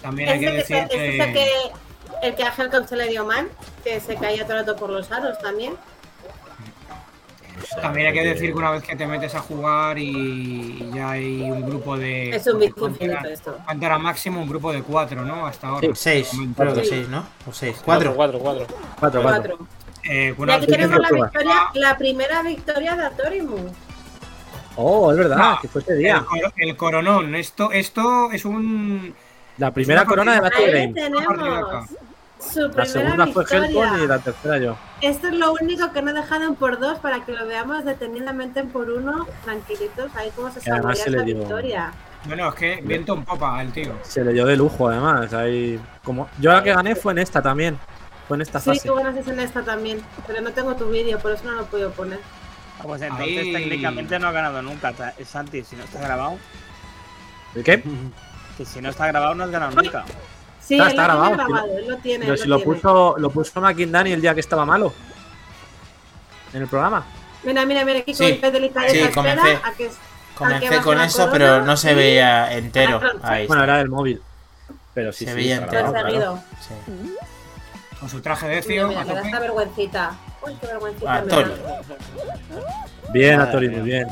También 0.01 0.29
hay 0.29 0.39
que 0.39 0.47
Ese 0.47 0.57
decir 0.57 0.77
ese 0.89 1.15
es 1.15 1.19
el 1.19 1.27
que. 1.27 1.33
que, 1.33 1.47
el 2.27 2.35
que 2.35 2.43
a 2.43 2.53
Helcom 2.55 2.87
se 2.87 2.95
le 2.95 3.07
dio 3.07 3.25
mal, 3.25 3.47
que 3.83 3.99
se 3.99 4.15
caía 4.15 4.43
todo 4.45 4.57
el 4.57 4.65
rato 4.65 4.75
por 4.75 4.89
los 4.89 5.11
aros 5.11 5.37
también. 5.39 5.73
También 7.79 8.07
hay 8.07 8.13
que 8.13 8.23
decir 8.23 8.51
que 8.51 8.57
una 8.57 8.71
vez 8.71 8.83
que 8.83 8.95
te 8.95 9.05
metes 9.07 9.33
a 9.35 9.39
jugar 9.39 9.97
y 9.97 10.89
ya 10.93 11.11
hay 11.11 11.41
un 11.49 11.61
grupo 11.65 11.97
de. 11.97 12.31
Es 12.31 12.47
un 12.47 12.59
vicio 12.59 12.75
¿cuánto 12.75 13.03
era- 13.03 13.13
infinito 13.13 13.33
esto. 13.33 13.57
¿Cuánto 13.63 13.85
era 13.85 13.97
máximo? 13.97 14.41
Un 14.41 14.49
grupo 14.49 14.73
de 14.73 14.81
cuatro, 14.83 15.23
¿no? 15.23 15.45
Hasta 15.47 15.67
ahora. 15.69 15.87
Sí, 15.87 15.91
seis, 15.95 16.31
creo 16.57 16.73
que 16.73 16.83
seis, 16.85 17.07
¿no? 17.07 17.23
O 17.47 17.53
seis. 17.53 17.81
Cuatro. 17.85 18.13
Cuatro, 18.15 18.39
cuatro. 18.39 18.65
Cuatro, 18.99 19.21
Cuatro. 19.21 19.57
Eh, 20.03 20.35
Y 20.37 20.51
aquí 20.51 20.65
tenemos 20.67 20.97
te- 20.97 21.01
la 21.15 21.23
victoria, 21.23 21.55
la 21.75 21.97
primera 21.97 22.41
victoria 22.41 22.95
de 22.95 23.05
Atorimus. 23.05 23.71
Oh, 24.75 25.11
es 25.11 25.17
verdad, 25.17 25.37
No, 25.37 25.59
que 25.61 25.67
fue 25.67 25.81
ese 25.81 25.95
día. 25.95 26.17
El, 26.17 26.25
coro- 26.25 26.53
el 26.57 26.75
coronón. 26.77 27.35
Esto, 27.35 27.71
esto 27.71 28.31
es 28.31 28.43
un. 28.45 29.13
La 29.57 29.71
primera 29.71 30.05
corona 30.05 30.33
de 30.33 30.39
Battle 30.41 30.65
Ahí 30.65 30.93
Game. 30.93 31.09
Su 32.41 32.67
La 32.69 32.85
segunda 32.85 33.27
fue 33.27 33.45
Helcon 33.49 34.03
y 34.03 34.07
la 34.07 34.19
tercera 34.19 34.57
yo. 34.57 34.77
Esto 35.01 35.27
es 35.27 35.33
lo 35.35 35.53
único 35.53 35.91
que 35.91 36.01
no 36.01 36.11
he 36.11 36.13
dejado 36.13 36.43
en 36.45 36.55
por 36.55 36.79
dos 36.79 36.99
para 36.99 37.23
que 37.25 37.31
lo 37.33 37.45
veamos 37.47 37.85
detenidamente 37.85 38.59
en 38.61 38.69
por 38.69 38.89
uno, 38.89 39.27
tranquilitos, 39.43 40.13
ahí 40.15 40.31
cómo 40.35 40.51
se 40.51 40.61
saborea 40.61 40.95
se 40.95 41.09
le 41.09 41.17
esta 41.17 41.25
dio- 41.25 41.37
victoria. 41.39 41.91
Bueno, 42.25 42.49
es 42.49 42.55
que 42.55 42.81
viento 42.83 43.13
en 43.15 43.25
popa 43.25 43.61
el 43.61 43.71
tío. 43.71 43.93
Se 44.03 44.23
le 44.23 44.33
dio 44.33 44.45
de 44.45 44.55
lujo, 44.55 44.87
además. 44.89 45.33
Ahí, 45.33 45.79
como... 46.03 46.29
Yo 46.39 46.51
la 46.51 46.61
que 46.61 46.71
gané 46.73 46.95
fue 46.95 47.13
en 47.13 47.17
esta 47.19 47.41
también. 47.41 47.79
Fue 48.27 48.37
en 48.37 48.41
esta 48.41 48.59
Sí, 48.59 48.69
fase. 48.69 48.87
tú 48.87 48.93
ganas 48.95 49.27
en 49.27 49.39
esta 49.39 49.63
también, 49.63 50.01
pero 50.27 50.39
no 50.41 50.51
tengo 50.51 50.75
tu 50.75 50.87
vídeo, 50.89 51.17
por 51.19 51.31
eso 51.31 51.43
no 51.45 51.53
lo 51.53 51.65
podido 51.65 51.89
poner. 51.91 52.19
Ah, 52.79 52.83
Pues 52.83 53.01
entonces 53.01 53.27
Ahí. 53.37 53.51
técnicamente 53.53 54.19
no 54.19 54.27
ha 54.27 54.31
ganado 54.31 54.61
nunca, 54.61 54.93
Santi, 55.25 55.63
si 55.63 55.75
no 55.75 55.83
está 55.83 55.99
grabado. 55.99 56.37
¿El 57.55 57.63
qué? 57.63 57.83
Que 58.57 58.65
si 58.65 58.81
no 58.81 58.89
está 58.89 59.07
grabado 59.07 59.33
no 59.33 59.45
has 59.45 59.49
ganado 59.49 59.71
nunca. 59.81 60.03
Sí, 60.71 60.75
Está- 60.77 60.85
él 60.85 60.89
está 60.91 61.01
lo 61.01 61.19
grabado, 61.19 61.27
tiene 61.35 61.43
sí. 61.45 61.51
grabado, 61.51 61.77
él 61.79 61.87
lo 61.89 61.97
tiene. 61.97 62.19
Pero 62.23 62.33
él 62.33 62.39
si 62.39 62.47
lo 62.47 62.55
tiene. 62.57 62.73
puso, 62.73 63.15
lo 63.17 63.29
puso 63.29 63.59
McIndani 63.61 64.11
el 64.13 64.21
día 64.21 64.33
que 64.33 64.39
estaba 64.39 64.65
malo. 64.65 64.93
En 66.53 66.61
el 66.61 66.67
programa. 66.69 67.05
Mira, 67.43 67.65
mira, 67.65 67.83
mira, 67.83 67.99
aquí 67.99 68.13
Sí, 68.13 68.19
con 68.23 68.27
sí, 68.27 68.33
espera 68.33 69.11
comencé. 69.13 69.39
a 69.57 69.61
que, 69.61 69.67
a 69.67 69.73
que 69.73 69.91
Comencé 70.35 70.81
con 70.81 71.01
eso, 71.01 71.17
corona 71.17 71.31
pero 71.33 71.65
no 71.65 71.75
se 71.75 71.93
veía 71.93 72.53
entero. 72.53 73.01
Ahí 73.21 73.47
Bueno, 73.47 73.63
era 73.65 73.77
del 73.79 73.89
móvil. 73.89 74.21
Pero 74.93 75.11
sí, 75.11 75.25
Se 75.25 75.31
sí, 75.31 75.35
veía 75.37 75.55
está 75.55 75.79
entero. 75.79 75.91
claro. 75.91 76.39
Sí. 76.61 77.15
Con 77.99 78.07
su 78.09 78.21
traje 78.21 78.47
de 78.47 78.51
Mira, 78.53 78.59
Ezio 78.61 78.87
mira, 78.87 79.01
a 79.01 79.03
me 79.03 79.09
da 79.09 79.15
tope. 79.17 79.27
esta 79.27 79.39
vergüencita. 79.41 80.11
Uy, 80.41 80.55
qué 80.61 80.67
vergüencita 80.67 81.21
me 81.21 81.27
Tori. 81.27 81.51
Bien, 83.13 83.41
Atori, 83.41 83.69
muy 83.69 83.81
bien. 83.81 84.07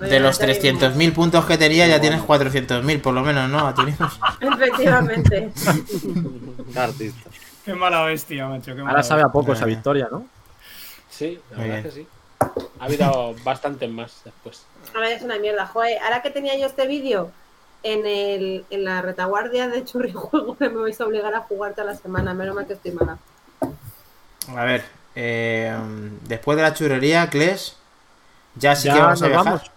De 0.00 0.20
los 0.20 0.36
Atori. 0.40 0.52
300.000 0.54 1.12
puntos 1.12 1.44
que 1.44 1.58
tenía, 1.58 1.86
ya 1.86 2.00
tienes 2.00 2.22
400.000 2.22 3.00
por 3.00 3.14
lo 3.14 3.22
menos, 3.22 3.48
¿no? 3.50 3.68
Efectivamente. 4.40 5.50
Qué 6.72 6.78
artista. 6.78 7.30
Qué 7.64 7.74
mala 7.74 8.02
bestia, 8.04 8.46
macho. 8.48 8.74
Qué 8.74 8.78
mala 8.82 8.90
Ahora 8.90 9.02
sabe 9.02 9.22
a 9.22 9.28
poco 9.28 9.52
esa 9.52 9.64
victoria, 9.66 10.08
¿no? 10.10 10.26
Sí, 11.10 11.40
la 11.50 11.56
Muy 11.58 11.68
verdad 11.68 11.82
bien. 11.82 11.94
que 11.94 12.00
sí. 12.02 12.06
Ha 12.80 12.84
habido 12.84 13.34
bastantes 13.44 13.90
más 13.90 14.22
después. 14.24 14.62
Ahora 14.94 15.10
es 15.10 15.22
una 15.22 15.38
mierda. 15.38 15.66
Joder, 15.66 15.98
ahora 16.02 16.22
que 16.22 16.30
tenía 16.30 16.56
yo 16.56 16.66
este 16.66 16.86
vídeo 16.86 17.30
en, 17.82 18.06
el, 18.06 18.64
en 18.70 18.84
la 18.84 19.02
retaguardia 19.02 19.68
de 19.68 19.84
Churrijuego, 19.84 20.56
me 20.60 20.68
vais 20.68 21.00
a 21.00 21.04
obligar 21.06 21.34
a 21.34 21.40
jugar 21.40 21.72
toda 21.72 21.84
la 21.88 21.96
semana. 21.96 22.34
Menos 22.34 22.54
mal 22.54 22.66
que 22.66 22.74
estoy 22.74 22.92
mala. 22.92 23.18
A 24.56 24.64
ver, 24.64 24.84
eh, 25.14 25.76
después 26.26 26.56
de 26.56 26.62
la 26.62 26.72
churrería, 26.72 27.28
Kles, 27.28 27.76
ya 28.54 28.74
sí 28.76 28.88
ya 28.88 28.94
que 28.94 29.00
vamos 29.00 29.20
a 29.22 29.24
nos 29.26 29.30
viajar. 29.30 29.44
vamos. 29.44 29.70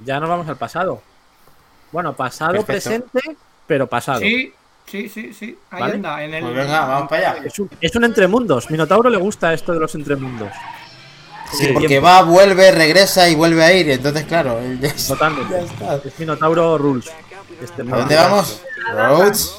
Ya 0.00 0.18
nos 0.20 0.28
vamos 0.28 0.48
al 0.48 0.56
pasado. 0.56 1.00
Bueno, 1.92 2.14
pasado, 2.14 2.64
Perfecto. 2.64 2.72
presente, 2.72 3.36
pero 3.66 3.86
pasado. 3.86 4.20
Sí, 4.20 4.52
sí, 4.86 5.08
sí, 5.08 5.32
sí. 5.32 5.56
Ahí 5.70 5.80
¿Vale? 5.80 5.94
anda, 5.94 6.24
en 6.24 6.34
el. 6.34 6.42
Pues 6.42 6.54
venga, 6.56 6.86
vamos 6.86 7.08
para 7.08 7.30
allá. 7.32 7.44
Es 7.44 7.58
un, 7.58 7.70
es 7.80 7.94
un 7.94 8.04
entremundos. 8.04 8.70
Minotauro 8.70 9.08
le 9.10 9.18
gusta 9.18 9.52
esto 9.52 9.72
de 9.72 9.80
los 9.80 9.94
entremundos. 9.94 10.48
Sí, 11.52 11.68
porque 11.72 12.00
va, 12.00 12.22
vuelve, 12.22 12.72
regresa 12.72 13.28
y 13.28 13.34
vuelve 13.36 13.62
a 13.62 13.72
ir. 13.72 13.88
Entonces, 13.90 14.24
claro, 14.24 14.58
está- 14.60 15.14
Totalmente. 15.14 15.54
ya 15.54 15.60
está. 15.60 16.08
Es 16.08 16.18
Minotauro 16.18 16.76
Rules. 16.78 17.10
Este 17.62 17.82
¿A 17.82 17.84
dónde 17.84 18.16
vamos? 18.16 18.62
Roads. 18.92 19.56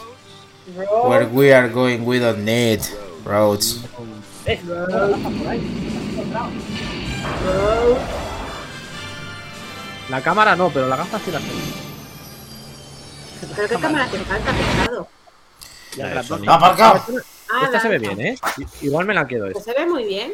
Where 1.06 1.28
we 1.28 1.54
are 1.54 1.70
going, 1.70 2.00
we 2.06 2.20
don't 2.20 2.40
need 2.40 2.82
roads. 3.24 3.82
La 10.10 10.22
cámara 10.22 10.56
no, 10.56 10.70
pero 10.70 10.88
la 10.88 10.96
gafa 10.98 11.20
sí 11.20 11.32
la 11.32 11.40
tengo. 11.40 11.54
Pero 13.56 13.68
qué 13.68 13.76
cámara 13.78 14.08
que 14.10 14.18
falta 14.20 14.52
pesado. 14.52 15.08
Ya 15.98 16.10
te 16.10 16.16
la. 16.46 17.04
Ah, 17.52 17.62
Esta 17.66 17.80
se 17.80 17.88
ve 17.90 18.00
bien, 18.00 18.20
¿eh? 18.22 18.36
I- 18.58 18.86
Igual 18.88 19.06
me 19.06 19.14
la 19.14 19.28
quedo 19.28 19.46
Pues 19.52 19.58
esta. 19.58 19.72
se 19.74 19.80
ve 19.80 19.86
muy 19.92 20.04
bien. 20.06 20.34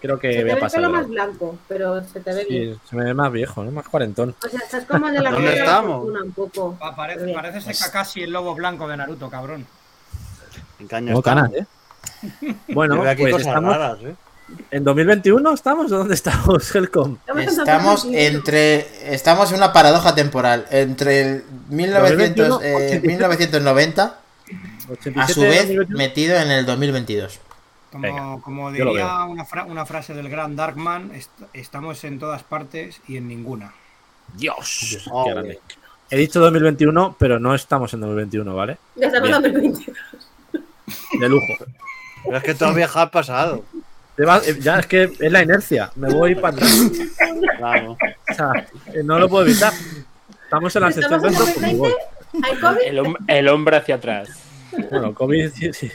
Creo 0.00 0.18
que 0.18 0.30
Se 0.32 0.38
te 0.38 0.42
voy 0.44 0.50
a 0.52 0.54
ve 0.56 0.60
pasar. 0.60 0.80
pelo 0.80 0.88
de 0.88 0.92
más 0.98 1.08
la- 1.08 1.26
blanco, 1.26 1.58
pero 1.66 2.04
se 2.04 2.20
te 2.20 2.32
ve 2.34 2.46
bien. 2.48 2.74
Sí, 2.74 2.80
se 2.90 2.96
me 2.96 3.04
ve 3.04 3.14
más 3.14 3.32
viejo, 3.32 3.64
¿no? 3.64 3.70
Más 3.72 3.88
cuarentón. 3.88 4.34
O 4.44 4.48
sea, 4.48 4.60
estás 4.60 4.84
como 4.84 5.08
el 5.08 5.14
de 5.14 5.20
la 5.22 5.30
¿Dónde 5.30 5.48
la 5.56 5.64
estamos? 5.64 6.04
un 6.08 6.32
poco. 6.32 6.76
Pa- 6.78 6.94
parece, 6.94 7.24
Bien. 7.24 7.36
parece 7.36 7.58
ese 7.70 7.74
Kakashi 7.84 8.22
el 8.22 8.30
lobo 8.32 8.54
blanco 8.54 8.86
de 8.86 8.96
Naruto, 8.96 9.28
cabrón. 9.30 9.66
En 10.78 10.86
caña 10.88 11.14
estamos. 11.14 11.24
ganas, 11.24 11.52
¿eh? 11.54 11.66
Bueno, 12.68 12.96
pues 12.98 13.18
cosas 13.18 13.46
estamos 13.46 13.76
raras, 13.76 13.98
¿eh? 14.02 14.14
En 14.70 14.84
2021 14.84 15.52
estamos 15.54 15.90
o 15.92 15.98
dónde 15.98 16.14
estamos, 16.14 16.74
Helcom? 16.74 17.16
Estamos 17.38 18.06
entre. 18.12 19.12
Estamos 19.14 19.50
en 19.50 19.56
una 19.58 19.72
paradoja 19.72 20.14
temporal. 20.14 20.66
Entre 20.70 21.20
el 21.20 21.44
1900, 21.68 22.62
eh, 22.62 22.74
87. 22.74 23.08
1990, 23.08 24.02
a 24.04 24.92
87, 24.92 25.32
su 25.34 25.40
vez 25.42 25.60
2021. 25.68 25.98
metido 25.98 26.36
en 26.36 26.50
el 26.50 26.66
2022. 26.66 27.40
Como, 27.90 28.02
Venga, 28.02 28.42
como 28.42 28.72
diría 28.72 29.24
una, 29.24 29.44
fra- 29.44 29.64
una 29.64 29.86
frase 29.86 30.14
del 30.14 30.28
gran 30.28 30.56
Darkman, 30.56 31.14
est- 31.14 31.30
estamos 31.52 32.02
en 32.04 32.18
todas 32.18 32.42
partes 32.42 33.00
y 33.06 33.16
en 33.16 33.28
ninguna. 33.28 33.72
Dios, 34.36 35.06
Oh, 35.12 35.24
qué 35.26 35.30
grande. 35.30 35.60
He 36.10 36.16
dicho 36.18 36.40
2021, 36.40 37.16
pero 37.18 37.38
no 37.38 37.54
estamos 37.54 37.94
en 37.94 38.00
2021, 38.00 38.54
¿vale? 38.54 38.78
Ya 38.96 39.06
estamos 39.06 39.30
en 39.30 39.42
Bien. 39.42 39.52
2022. 39.54 39.96
De 41.20 41.28
lujo. 41.28 41.46
Pero 42.24 42.36
es 42.38 42.42
que 42.42 42.54
viajado 42.74 43.04
al 43.04 43.10
pasado. 43.10 43.64
Te 44.16 44.24
vas- 44.24 44.46
eh, 44.48 44.56
ya 44.60 44.78
es 44.78 44.86
que 44.86 45.04
es 45.18 45.32
la 45.32 45.42
inercia. 45.42 45.90
Me 45.96 46.08
voy 46.12 46.34
para 46.34 46.56
atrás. 46.56 46.90
Claro. 47.58 47.92
O 47.92 48.34
sea, 48.34 48.66
eh, 48.92 49.02
no 49.04 49.18
lo 49.18 49.28
puedo 49.28 49.44
evitar. 49.46 49.72
Estamos 50.44 50.74
en 50.76 50.82
la 50.82 50.92
sección 50.92 51.14
Estamos 51.24 51.40
en 51.40 51.46
dentro, 51.46 51.60
me 51.62 51.74
voy. 51.74 51.90
2020. 52.32 52.48
¿Hay 52.48 52.56
COVID? 52.60 52.80
El, 53.28 53.38
el 53.38 53.48
hombre 53.48 53.76
hacia 53.76 53.94
atrás. 53.96 54.28
Bueno, 54.90 55.14
COVID, 55.14 55.50
sí, 55.54 55.72
sí. 55.72 55.90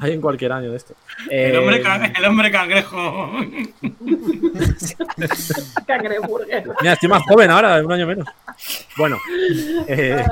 Hay 0.00 0.12
en 0.12 0.20
cualquier 0.20 0.52
año 0.52 0.70
de 0.70 0.76
esto. 0.76 0.94
El 1.30 1.54
Eh, 1.54 1.58
hombre, 1.58 1.80
can- 1.82 2.12
el 2.16 2.24
hombre 2.26 2.50
cangrejo. 2.50 3.32
Cangreburger. 5.86 6.64
Mira, 6.80 6.92
estoy 6.94 7.08
más 7.08 7.22
joven 7.22 7.50
ahora, 7.50 7.82
un 7.82 7.92
año 7.92 8.06
menos. 8.06 8.26
Bueno, 8.96 9.18
eh, 9.88 10.24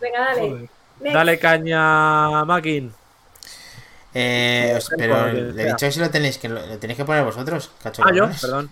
Venga, 0.00 0.20
dale. 0.34 0.68
Dale 1.00 1.38
caña, 1.38 2.44
Makin. 2.44 2.92
Eh, 4.14 4.74
os- 4.76 4.90
pero 4.96 5.28
le 5.32 5.62
he 5.62 5.66
dicho 5.66 5.76
que 5.86 5.92
si 5.92 6.00
lo 6.00 6.10
tenéis 6.10 6.38
que 6.38 6.48
lo, 6.48 6.64
lo 6.66 6.78
tenéis 6.78 6.96
que 6.98 7.04
poner 7.04 7.24
vosotros, 7.24 7.70
cacho. 7.82 8.02
Ah, 8.04 8.12
yo, 8.14 8.28
perdón. 8.40 8.70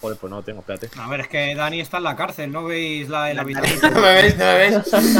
Joder, 0.00 0.16
pues 0.16 0.30
no 0.30 0.36
lo 0.36 0.42
tengo, 0.42 0.60
espérate. 0.60 0.88
A 0.98 1.08
ver, 1.10 1.20
es 1.20 1.28
que 1.28 1.54
Dani 1.54 1.78
está 1.80 1.98
en 1.98 2.04
la 2.04 2.16
cárcel, 2.16 2.50
¿no 2.50 2.64
veis 2.64 3.10
la, 3.10 3.30
el 3.30 3.38
habitación? 3.40 3.92
¿No 3.92 4.00
me 4.00 4.14
veis? 4.14 4.36
¿No 4.38 4.44
me 4.46 4.54
veis? 4.56 4.76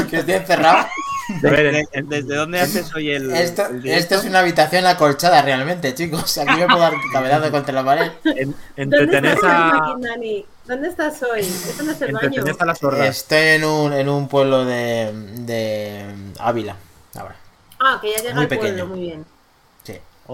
Que 0.09 0.17
estoy 0.17 0.33
encerrado. 0.33 0.77
A 0.79 1.49
ver, 1.49 1.85
¿Desde, 2.05 2.35
dónde 2.35 2.59
haces 2.59 2.91
hoy 2.95 3.11
el, 3.11 3.29
Esto, 3.31 3.67
el 3.67 3.87
esto 3.87 4.15
es 4.15 4.23
una 4.25 4.39
habitación 4.39 4.87
acolchada 4.87 5.43
realmente, 5.43 5.93
chicos. 5.93 6.35
Aquí 6.39 6.59
me 6.59 6.65
puedo 6.65 6.79
dar 6.79 6.93
cabezado 7.13 7.51
contra 7.51 7.73
la 7.75 7.85
pared. 7.85 8.11
en- 8.25 8.55
¿Dónde 8.89 9.17
estás 9.17 9.43
hoy, 9.43 9.49
a, 9.51 9.71
Maquindani? 9.75 10.45
¿Dónde 10.65 10.87
estás 10.89 11.23
hoy? 11.23 11.41
Eso 11.41 11.83
no 11.83 11.91
es 11.91 12.01
el 12.01 12.11
baño. 12.13 12.43
a 12.59 12.65
las. 12.65 12.81
Estoy 12.81 13.37
en 13.49 13.63
un, 13.65 13.93
en 13.93 14.09
un 14.09 14.27
pueblo 14.27 14.65
de, 14.65 15.11
de 15.41 16.05
Ávila. 16.39 16.75
Ahora. 17.15 17.35
Ah, 17.79 17.99
que 18.01 18.11
ya 18.13 18.17
llega 18.17 18.33
Muy 18.33 18.43
al 18.43 18.47
pueblo, 18.47 18.63
pequeño. 18.65 18.85
muy 18.87 18.99
bien. 19.01 19.25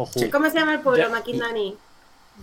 Sí. 0.06 0.20
Ojo. 0.20 0.20
Sí. 0.20 0.30
¿Cómo 0.30 0.50
se 0.50 0.60
llama 0.60 0.74
el 0.76 0.80
pueblo. 0.82 1.10
Maquindani? 1.10 1.76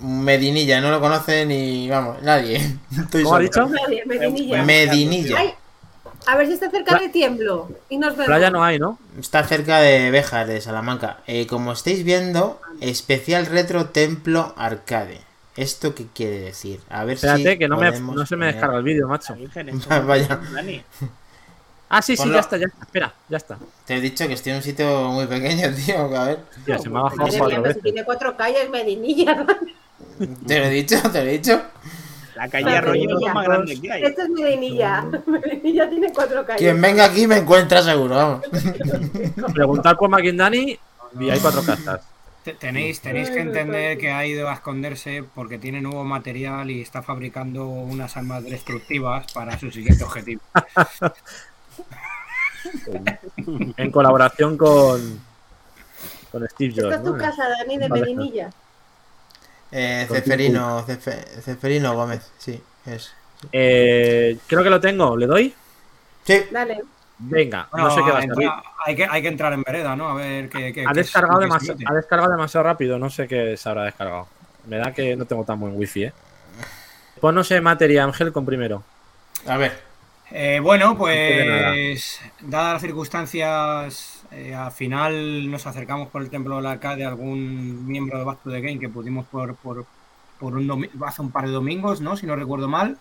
Medinilla, 0.01 0.81
no 0.81 0.91
lo 0.91 1.01
conoce 1.01 1.47
ni, 1.47 1.89
vamos, 1.89 2.21
nadie. 2.23 2.57
Estoy 2.99 3.23
¿Cómo 3.23 3.37
ha 3.37 3.41
dicho? 3.41 3.67
Nadie, 3.67 4.05
Medinilla. 4.05 4.63
Medinilla. 4.65 5.39
Ay, 5.39 5.55
a 6.27 6.37
ver 6.37 6.47
si 6.49 6.55
está 6.55 6.71
cerca 6.71 6.93
Pla- 6.93 7.01
de 7.01 7.09
Tiemblo. 7.11 7.69
Y 7.89 7.99
nos 7.99 8.13
vemos. 8.13 8.27
Playa 8.27 8.51
no 8.51 8.65
hay, 8.65 8.79
¿no? 8.79 8.99
Está 9.21 9.45
cerca 9.45 9.79
de 9.79 10.11
Béjar, 10.11 10.47
de 10.47 10.61
Salamanca. 10.61 11.19
Eh, 11.27 11.47
como 11.47 11.73
estáis 11.73 12.03
viendo, 12.03 12.61
especial 12.81 13.47
retro 13.47 13.87
templo 13.91 14.53
arcade. 14.57 15.21
¿Esto 15.57 15.95
qué 15.95 16.07
quiere 16.13 16.41
decir? 16.41 16.81
A 16.91 17.05
ver 17.05 17.15
Espérate, 17.15 17.53
si 17.53 17.59
que 17.59 17.69
no, 17.69 17.77
me, 17.77 17.93
no 17.93 18.27
se 18.27 18.37
me 18.37 18.47
descarga 18.47 18.79
el 18.79 18.83
vídeo, 18.83 19.07
macho. 19.07 19.37
Vaya. 20.07 20.41
Ah, 21.89 22.03
sí, 22.03 22.17
sí, 22.17 22.23
Ponlo. 22.23 22.35
ya 22.35 22.41
está, 22.41 22.57
ya 22.57 22.67
está. 22.67 22.85
Espera, 22.85 23.15
ya 23.29 23.37
está. 23.37 23.59
Te 23.87 23.97
he 23.97 24.01
dicho 24.01 24.27
que 24.27 24.35
estoy 24.35 24.51
en 24.53 24.57
un 24.57 24.63
sitio 24.65 25.09
muy 25.11 25.27
pequeño, 25.27 25.69
tío. 25.87 25.99
A 26.17 26.25
ver. 26.27 26.39
Tío, 26.65 26.79
se 26.79 26.89
me 26.89 26.99
ha 26.99 27.03
bajado 27.03 27.23
Madre 27.23 27.39
cuatro 27.39 27.63
mía, 27.63 27.73
si 27.75 27.81
tiene 27.81 28.05
cuatro 28.05 28.37
calles, 28.37 28.71
Medinilla. 28.71 29.47
Te 30.47 30.59
lo 30.59 30.65
he 30.65 30.71
dicho, 30.71 30.97
te 31.11 31.25
lo 31.25 31.31
he 31.31 31.33
dicho. 31.39 31.63
La 32.35 32.49
calle 32.49 32.65
Madre 32.65 32.79
Arroyo 32.79 33.01
es 33.11 33.17
mía. 33.17 33.29
lo 33.29 33.35
más 33.35 33.45
grande 33.45 33.81
que 33.81 33.93
hay. 33.93 34.03
Esto 34.03 34.23
es 34.23 34.29
Medinilla. 34.31 35.03
Medinilla 35.27 35.89
tiene 35.91 36.13
cuatro 36.13 36.45
calles. 36.45 36.61
Quien 36.63 36.81
venga 36.81 37.05
aquí 37.05 37.27
me 37.27 37.37
encuentra 37.39 37.83
seguro, 37.83 38.15
vamos. 38.17 38.41
Preguntar 39.55 39.97
por 39.97 40.09
Maquindani 40.09 40.79
y 41.21 41.31
hay 41.31 41.39
cuatro 41.39 41.63
casas. 41.63 42.01
Te- 42.43 42.55
Tenéis, 42.55 43.01
tenéis 43.01 43.31
que 43.31 43.39
entender 43.41 43.97
que 43.97 44.11
ha 44.11 44.27
ido 44.27 44.51
a 44.51 44.55
esconderse 44.55 45.25
porque 45.35 45.59
tiene 45.59 45.81
nuevo 45.81 46.05
material 46.05 46.71
y 46.71 46.83
está 46.83 47.03
fabricando 47.03 47.67
unas 47.67 48.17
armas 48.19 48.45
destructivas 48.45 49.33
para 49.33 49.59
su 49.59 49.71
siguiente 49.71 50.05
objetivo. 50.05 50.43
En 53.77 53.91
colaboración 53.91 54.57
con, 54.57 55.21
con 56.33 56.49
Steve 56.49 56.71
Esta 56.71 56.83
Jobs. 56.83 56.95
es 56.97 57.05
tu 57.05 57.13
¿no? 57.13 57.19
casa, 57.19 57.49
Dani, 57.49 57.79
de. 57.79 57.89
Medinilla. 57.89 58.51
Eh, 59.73 60.07
Ceferino, 60.11 60.85
Cefe- 60.87 61.25
Ceferino 61.43 61.95
Gómez, 61.95 62.31
sí, 62.39 62.63
es. 62.87 63.13
Eh, 63.53 64.39
creo 64.47 64.63
que 64.63 64.71
lo 64.71 64.81
tengo, 64.81 65.17
¿le 65.17 65.27
doy? 65.27 65.55
Sí, 66.25 66.43
Dale. 66.51 66.83
Venga, 67.19 67.69
Bueno, 67.71 67.89
no 67.89 67.95
sé 67.95 68.03
qué 68.05 68.11
va 68.11 68.19
a 68.19 68.23
salir. 68.23 68.51
hay, 68.87 68.97
que, 68.97 69.07
hay 69.09 69.23
que 69.23 69.29
entrar 69.29 69.53
en 69.53 69.63
vereda, 69.63 69.95
¿no? 69.95 70.09
A 70.09 70.15
ver 70.15 70.49
qué. 70.49 70.73
qué- 70.73 70.85
Ha 70.87 70.93
descargado, 70.93 71.39
qué 71.39 71.45
demasiado, 71.47 71.79
ha 71.87 71.95
descargado 71.95 72.31
demasiado 72.33 72.65
rápido, 72.65 72.99
no 72.99 73.09
sé 73.11 73.29
qué 73.29 73.57
se 73.57 73.69
habrá 73.69 73.85
descargado. 73.85 74.27
Me 74.67 74.79
da 74.79 74.93
que 74.93 75.15
no 75.17 75.25
tengo 75.25 75.45
tan 75.45 75.61
buen 75.61 75.77
wifi, 75.77 76.05
¿eh? 76.05 76.13
Pues 77.21 77.35
no 77.35 77.45
sé, 77.45 77.61
materia, 77.61 78.05
Ángel 78.05 78.33
con 78.33 78.45
primero. 78.45 78.83
a 79.47 79.57
ver. 79.57 79.94
Eh, 80.31 80.59
bueno, 80.63 80.97
pues 80.97 82.21
dadas 82.41 82.75
las 82.75 82.83
circunstancias, 82.83 84.25
eh, 84.33 84.55
al 84.55 84.73
final 84.73 85.51
nos 85.51 85.67
acercamos 85.67 86.09
por 86.09 86.23
el 86.23 86.31
templo 86.31 86.57
de 86.57 86.63
la 86.63 86.73
arcade 86.73 87.05
a 87.05 87.09
algún 87.09 87.87
miembro 87.87 88.19
de 88.19 88.25
Back 88.25 88.43
to 88.43 88.51
the 88.51 88.61
Game 88.61 88.81
que 88.81 88.89
pudimos 88.89 89.27
por, 89.27 89.55
por, 89.57 89.87
por 90.41 90.57
un 90.57 90.89
hace 91.07 91.23
un 91.23 91.31
par 91.31 91.47
de 91.47 91.53
domingos, 91.53 92.01
¿no? 92.01 92.17
Si 92.17 92.27
no 92.27 92.37
recuerdo 92.37 92.69
mal. 92.69 92.99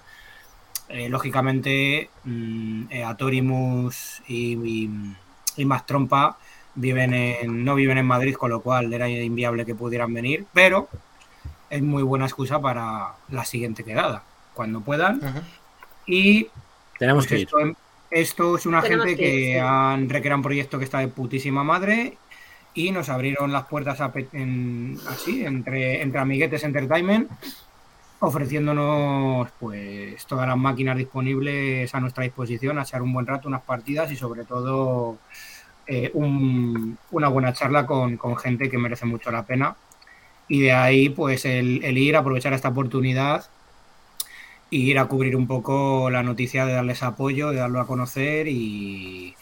Eh, 0.89 1.09
lógicamente, 1.09 2.09
mm, 2.25 2.85
Atorimus 3.05 4.21
y, 4.27 4.53
y, 4.55 4.89
y 5.55 5.65
Más 5.65 5.85
Trompa 5.85 6.37
viven 6.75 7.13
en, 7.13 7.63
no 7.63 7.75
viven 7.75 7.97
en 7.97 8.05
Madrid, 8.05 8.35
con 8.35 8.49
lo 8.49 8.61
cual 8.61 8.93
era 8.93 9.07
inviable 9.07 9.65
que 9.65 9.75
pudieran 9.75 10.13
venir, 10.13 10.45
pero 10.53 10.89
es 11.69 11.81
muy 11.81 12.03
buena 12.03 12.25
excusa 12.25 12.61
para 12.61 13.13
la 13.29 13.45
siguiente 13.45 13.83
quedada, 13.83 14.23
cuando 14.53 14.81
puedan. 14.81 15.21
Y 16.05 16.49
Tenemos 16.99 17.25
pues 17.25 17.29
que 17.29 17.39
ir. 17.41 17.47
esto, 17.47 17.57
esto 18.11 18.57
es 18.57 18.65
una 18.65 18.81
Tenemos 18.81 19.05
gente 19.05 19.17
que 19.17 19.23
que, 19.23 19.39
ir, 19.49 19.53
sí. 19.55 19.59
han 19.59 20.09
recreado 20.09 20.37
un 20.37 20.43
proyecto 20.43 20.77
que 20.79 20.85
está 20.85 20.99
de 20.99 21.07
putísima 21.07 21.63
madre 21.63 22.17
y 22.73 22.91
nos 22.91 23.09
abrieron 23.09 23.51
las 23.51 23.65
puertas 23.65 24.01
a 24.01 24.11
pe- 24.11 24.27
en- 24.33 24.97
así 25.09 25.45
entre, 25.45 26.01
entre 26.01 26.19
amiguetes 26.19 26.63
entertainment 26.63 27.29
ofreciéndonos 28.19 29.49
pues 29.59 30.25
todas 30.25 30.47
las 30.47 30.57
máquinas 30.57 30.97
disponibles 30.97 31.93
a 31.93 31.99
nuestra 31.99 32.23
disposición 32.23 32.79
a 32.79 32.83
echar 32.83 33.01
un 33.01 33.11
buen 33.13 33.27
rato 33.27 33.47
unas 33.47 33.63
partidas 33.63 34.11
y 34.11 34.15
sobre 34.15 34.45
todo 34.45 35.17
eh, 35.87 36.09
un- 36.13 36.97
una 37.11 37.27
buena 37.27 37.53
charla 37.53 37.85
con, 37.85 38.15
con 38.17 38.37
gente 38.37 38.69
que 38.69 38.77
merece 38.77 39.05
mucho 39.05 39.29
la 39.31 39.45
pena 39.45 39.75
y 40.47 40.61
de 40.61 40.71
ahí 40.71 41.09
pues 41.09 41.45
el, 41.45 41.83
el 41.83 41.97
ir 41.97 42.15
aprovechar 42.15 42.53
esta 42.53 42.69
oportunidad 42.69 43.45
y 44.73 44.89
ir 44.89 44.97
a 44.97 45.05
cubrir 45.05 45.35
un 45.35 45.45
poco 45.45 46.09
la 46.09 46.23
noticia 46.23 46.65
de 46.65 46.73
darles 46.73 47.03
apoyo, 47.03 47.51
de 47.51 47.57
darlo 47.57 47.79
a 47.79 47.85
conocer 47.85 48.47
y, 48.47 49.35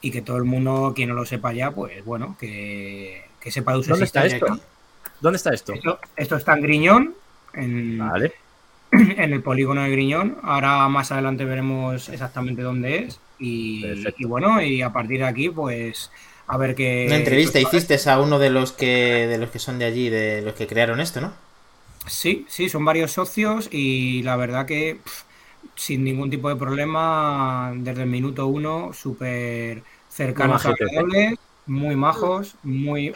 y 0.00 0.10
que 0.10 0.22
todo 0.22 0.38
el 0.38 0.44
mundo, 0.44 0.94
quien 0.96 1.10
no 1.10 1.14
lo 1.14 1.26
sepa 1.26 1.52
ya, 1.52 1.72
pues 1.72 2.02
bueno, 2.06 2.34
que, 2.40 3.24
que 3.40 3.50
sepa 3.50 3.76
de 3.76 3.82
su 3.82 3.90
¿Dónde 3.90 4.06
está 4.06 4.24
esto? 4.24 4.58
¿Dónde 5.20 5.36
está 5.36 5.52
esto? 5.52 5.74
Esto, 5.74 5.98
esto 6.16 6.36
está 6.36 6.54
en 6.54 6.62
Griñón, 6.62 7.14
en, 7.52 7.98
Vale. 7.98 8.32
en 8.92 9.34
el 9.34 9.42
polígono 9.42 9.82
de 9.82 9.90
Griñón. 9.90 10.38
Ahora 10.42 10.88
más 10.88 11.12
adelante 11.12 11.44
veremos 11.44 12.08
exactamente 12.08 12.62
dónde 12.62 13.00
es. 13.00 13.20
Y, 13.38 13.84
y 14.16 14.24
bueno, 14.24 14.62
y 14.62 14.80
a 14.80 14.94
partir 14.94 15.18
de 15.18 15.26
aquí, 15.26 15.50
pues 15.50 16.10
a 16.46 16.56
ver 16.56 16.74
qué. 16.74 17.04
Una 17.06 17.16
entrevista 17.16 17.60
hiciste 17.60 17.98
a 18.08 18.18
uno 18.18 18.38
de 18.38 18.48
los 18.48 18.72
que 18.72 19.26
de 19.26 19.36
los 19.36 19.50
que 19.50 19.58
son 19.58 19.78
de 19.78 19.84
allí, 19.84 20.08
de 20.08 20.40
los 20.40 20.54
que 20.54 20.66
crearon 20.66 21.00
esto, 21.00 21.20
¿no? 21.20 21.34
Sí, 22.06 22.44
sí, 22.48 22.68
son 22.68 22.84
varios 22.84 23.12
socios 23.12 23.68
y 23.72 24.22
la 24.22 24.36
verdad 24.36 24.66
que 24.66 25.00
sin 25.74 26.04
ningún 26.04 26.30
tipo 26.30 26.48
de 26.48 26.56
problema, 26.56 27.72
desde 27.76 28.02
el 28.02 28.08
minuto 28.08 28.46
uno, 28.46 28.92
súper 28.92 29.82
cercanos, 30.08 30.64
Muy 30.64 30.74
majetes, 30.74 30.92
¿eh? 30.92 30.98
agradables, 30.98 31.38
muy 31.66 31.96
majos, 31.96 32.56
muy 32.62 33.14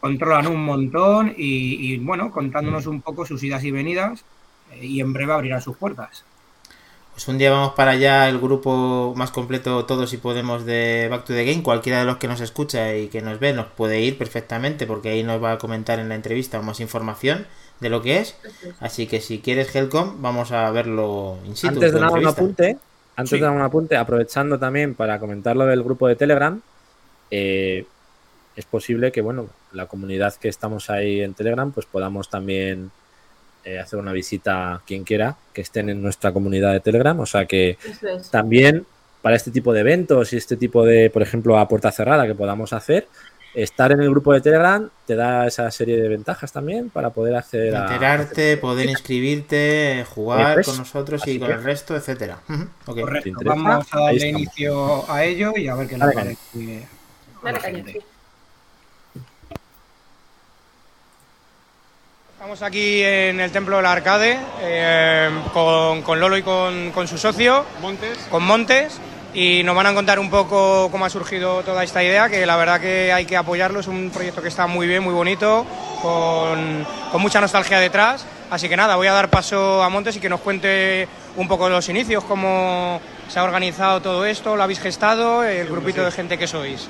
controlan 0.00 0.46
un 0.46 0.64
montón 0.64 1.34
y, 1.36 1.92
y, 1.94 1.98
bueno, 1.98 2.30
contándonos 2.30 2.86
un 2.86 3.02
poco 3.02 3.26
sus 3.26 3.42
idas 3.42 3.64
y 3.64 3.70
venidas 3.72 4.24
eh, 4.70 4.86
y 4.86 5.00
en 5.00 5.12
breve 5.12 5.32
abrirán 5.32 5.62
sus 5.62 5.76
puertas. 5.76 6.24
Pues 7.12 7.26
un 7.26 7.36
día 7.38 7.50
vamos 7.50 7.72
para 7.74 7.92
allá, 7.92 8.28
el 8.28 8.38
grupo 8.38 9.12
más 9.16 9.32
completo, 9.32 9.84
todos 9.86 10.08
si 10.08 10.18
podemos, 10.18 10.64
de 10.64 11.08
Back 11.10 11.24
to 11.24 11.32
the 11.34 11.44
Game. 11.44 11.64
Cualquiera 11.64 11.98
de 11.98 12.04
los 12.04 12.18
que 12.18 12.28
nos 12.28 12.40
escucha 12.40 12.94
y 12.96 13.08
que 13.08 13.22
nos 13.22 13.40
ve 13.40 13.52
nos 13.52 13.66
puede 13.66 14.00
ir 14.00 14.16
perfectamente, 14.16 14.86
porque 14.86 15.10
ahí 15.10 15.24
nos 15.24 15.42
va 15.42 15.52
a 15.52 15.58
comentar 15.58 15.98
en 15.98 16.08
la 16.08 16.14
entrevista 16.14 16.62
más 16.62 16.78
información 16.78 17.46
de 17.80 17.88
lo 17.88 18.02
que 18.02 18.18
es. 18.18 18.36
Así 18.80 19.06
que 19.06 19.20
si 19.20 19.38
quieres 19.40 19.74
Helcom, 19.74 20.20
vamos 20.22 20.52
a 20.52 20.70
verlo 20.70 21.38
in 21.46 21.56
situ. 21.56 21.74
Antes 21.74 21.92
de 21.92 22.00
nada, 22.00 22.12
un 22.12 22.26
apunte. 22.26 22.76
Antes 23.16 23.30
Sí. 23.30 23.36
de 23.36 23.42
dar 23.42 23.52
un 23.54 23.62
apunte, 23.62 23.96
aprovechando 23.96 24.58
también 24.58 24.94
para 24.94 25.18
comentar 25.18 25.56
lo 25.56 25.66
del 25.66 25.82
grupo 25.82 26.06
de 26.06 26.14
Telegram, 26.16 26.60
eh, 27.30 27.84
es 28.56 28.64
posible 28.64 29.12
que, 29.12 29.20
bueno, 29.20 29.48
la 29.72 29.86
comunidad 29.86 30.34
que 30.34 30.48
estamos 30.48 30.88
ahí 30.90 31.20
en 31.20 31.34
Telegram, 31.34 31.70
pues 31.72 31.86
podamos 31.86 32.30
también 32.30 32.90
eh, 33.64 33.78
hacer 33.78 33.98
una 33.98 34.12
visita 34.12 34.74
a 34.74 34.80
quien 34.86 35.04
quiera 35.04 35.36
que 35.52 35.60
estén 35.60 35.88
en 35.90 36.00
nuestra 36.00 36.32
comunidad 36.32 36.72
de 36.72 36.80
Telegram. 36.80 37.18
O 37.20 37.26
sea 37.26 37.44
que 37.46 37.76
es. 38.02 38.30
también 38.30 38.86
para 39.20 39.34
este 39.36 39.50
tipo 39.50 39.72
de 39.72 39.80
eventos 39.80 40.32
y 40.32 40.36
este 40.36 40.56
tipo 40.56 40.84
de, 40.84 41.10
por 41.10 41.22
ejemplo, 41.22 41.58
a 41.58 41.68
puerta 41.68 41.90
cerrada 41.90 42.26
que 42.26 42.34
podamos 42.36 42.72
hacer, 42.72 43.08
estar 43.62 43.90
en 43.92 44.00
el 44.00 44.10
grupo 44.10 44.32
de 44.32 44.40
Telegram 44.40 44.88
te 45.06 45.16
da 45.16 45.46
esa 45.46 45.70
serie 45.70 46.00
de 46.00 46.08
ventajas 46.08 46.52
también 46.52 46.90
para 46.90 47.10
poder 47.10 47.34
acceder 47.34 47.74
a... 47.74 47.82
Enterarte, 47.82 48.56
poder 48.56 48.88
inscribirte, 48.88 50.06
jugar 50.14 50.64
con 50.64 50.76
nosotros 50.78 51.26
y 51.26 51.38
con 51.38 51.50
el 51.50 51.62
resto, 51.62 51.96
etcétera. 51.96 52.38
Correcto, 52.84 53.28
interesa? 53.28 53.54
vamos 53.56 53.86
a 53.90 54.00
darle 54.00 54.16
estamos. 54.16 54.42
inicio 54.42 55.10
a 55.10 55.24
ello 55.24 55.52
y 55.56 55.68
a 55.68 55.74
ver 55.74 55.88
qué 55.88 55.98
nos 55.98 56.14
parece. 56.14 56.88
Dale 57.42 57.60
gente. 57.60 58.00
Estamos 62.32 62.62
aquí 62.62 63.02
en 63.02 63.40
el 63.40 63.50
Templo 63.50 63.78
del 63.78 63.86
Arcade 63.86 64.38
eh, 64.60 65.28
con, 65.52 66.02
con 66.02 66.20
Lolo 66.20 66.36
y 66.36 66.42
con, 66.42 66.92
con 66.92 67.08
su 67.08 67.18
socio, 67.18 67.64
Montes. 67.80 68.16
con 68.30 68.44
Montes. 68.44 69.00
Y 69.38 69.62
nos 69.62 69.76
van 69.76 69.86
a 69.86 69.94
contar 69.94 70.18
un 70.18 70.30
poco 70.30 70.88
cómo 70.90 71.04
ha 71.04 71.10
surgido 71.10 71.62
toda 71.62 71.84
esta 71.84 72.02
idea, 72.02 72.28
que 72.28 72.44
la 72.44 72.56
verdad 72.56 72.80
que 72.80 73.12
hay 73.12 73.24
que 73.24 73.36
apoyarlo, 73.36 73.78
es 73.78 73.86
un 73.86 74.10
proyecto 74.10 74.42
que 74.42 74.48
está 74.48 74.66
muy 74.66 74.88
bien, 74.88 75.04
muy 75.04 75.14
bonito, 75.14 75.64
con, 76.02 76.84
con 77.12 77.22
mucha 77.22 77.40
nostalgia 77.40 77.78
detrás. 77.78 78.26
Así 78.50 78.68
que 78.68 78.76
nada, 78.76 78.96
voy 78.96 79.06
a 79.06 79.12
dar 79.12 79.30
paso 79.30 79.80
a 79.80 79.88
Montes 79.90 80.16
y 80.16 80.20
que 80.20 80.28
nos 80.28 80.40
cuente 80.40 81.06
un 81.36 81.46
poco 81.46 81.68
los 81.68 81.88
inicios, 81.88 82.24
cómo 82.24 83.00
se 83.28 83.38
ha 83.38 83.44
organizado 83.44 84.02
todo 84.02 84.26
esto, 84.26 84.56
lo 84.56 84.62
habéis 84.64 84.80
gestado, 84.80 85.44
el 85.44 85.68
grupito 85.68 86.04
de 86.04 86.10
gente 86.10 86.36
que 86.36 86.48
sois. 86.48 86.88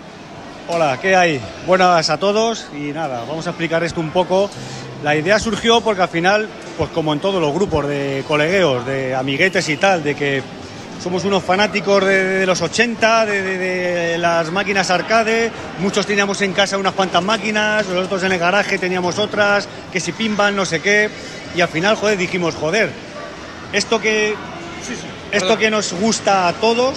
Hola, 0.68 0.98
¿qué 1.02 1.16
hay? 1.16 1.42
Buenas 1.66 2.08
a 2.08 2.16
todos 2.16 2.68
y 2.72 2.92
nada, 2.92 3.24
vamos 3.28 3.46
a 3.46 3.50
explicar 3.50 3.84
esto 3.84 4.00
un 4.00 4.10
poco. 4.10 4.48
La 5.02 5.14
idea 5.14 5.38
surgió 5.38 5.82
porque 5.82 6.00
al 6.00 6.08
final, 6.08 6.48
pues 6.78 6.88
como 6.94 7.12
en 7.12 7.20
todos 7.20 7.42
los 7.42 7.52
grupos 7.52 7.86
de 7.86 8.24
colegueos, 8.26 8.86
de 8.86 9.14
amiguetes 9.14 9.68
y 9.68 9.76
tal, 9.76 10.02
de 10.02 10.14
que 10.14 10.42
somos 11.02 11.24
unos 11.24 11.42
fanáticos 11.44 12.04
de, 12.04 12.24
de 12.40 12.46
los 12.46 12.60
80, 12.60 13.26
de, 13.26 13.42
de- 13.42 13.58
de 13.58 14.18
las 14.18 14.50
máquinas 14.50 14.90
arcade, 14.90 15.50
muchos 15.78 16.06
teníamos 16.06 16.40
en 16.42 16.52
casa 16.52 16.76
unas 16.78 16.94
cuantas 16.94 17.22
máquinas, 17.22 17.86
los 17.86 18.06
otros 18.06 18.22
en 18.24 18.32
el 18.32 18.38
garaje 18.38 18.78
teníamos 18.78 19.18
otras, 19.18 19.68
que 19.92 20.00
si 20.00 20.12
pimban, 20.12 20.56
no 20.56 20.64
sé 20.66 20.80
qué, 20.80 21.08
y 21.54 21.60
al 21.60 21.68
final, 21.68 21.96
joder, 21.96 22.18
dijimos, 22.18 22.54
joder, 22.54 22.90
esto 23.72 24.00
que, 24.00 24.34
esto 25.32 25.56
que 25.58 25.70
nos 25.70 25.92
gusta 25.92 26.48
a 26.48 26.52
todos, 26.54 26.94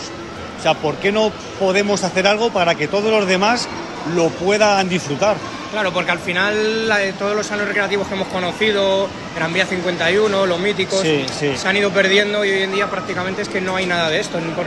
o 0.59 0.61
sea, 0.63 0.73
¿por 0.75 0.95
qué 0.95 1.11
no 1.11 1.31
podemos 1.59 2.03
hacer 2.03 2.27
algo 2.27 2.51
para 2.51 2.75
que 2.75 2.87
todos 2.87 3.11
los 3.11 3.27
demás 3.27 3.67
lo 4.15 4.29
puedan 4.29 4.89
disfrutar? 4.89 5.35
Claro, 5.71 5.93
porque 5.93 6.11
al 6.11 6.19
final 6.19 6.91
todos 7.17 7.35
los 7.35 7.45
salones 7.47 7.69
recreativos 7.69 8.07
que 8.07 8.15
hemos 8.15 8.27
conocido, 8.27 9.07
Gran 9.35 9.53
Vía 9.53 9.65
51, 9.65 10.45
los 10.45 10.59
míticos, 10.59 11.01
Sí, 11.01 11.25
sí. 11.39 11.51
se 11.55 11.67
han 11.67 11.77
ido 11.77 11.89
perdiendo 11.91 12.43
y 12.43 12.49
hoy 12.51 12.63
en 12.63 12.71
día 12.73 12.89
prácticamente 12.89 13.41
es 13.41 13.47
que 13.49 13.61
no 13.61 13.75
hay 13.77 13.85
nada 13.85 14.09
de 14.09 14.19
esto 14.19 14.37
en, 14.37 14.51
por- 14.51 14.65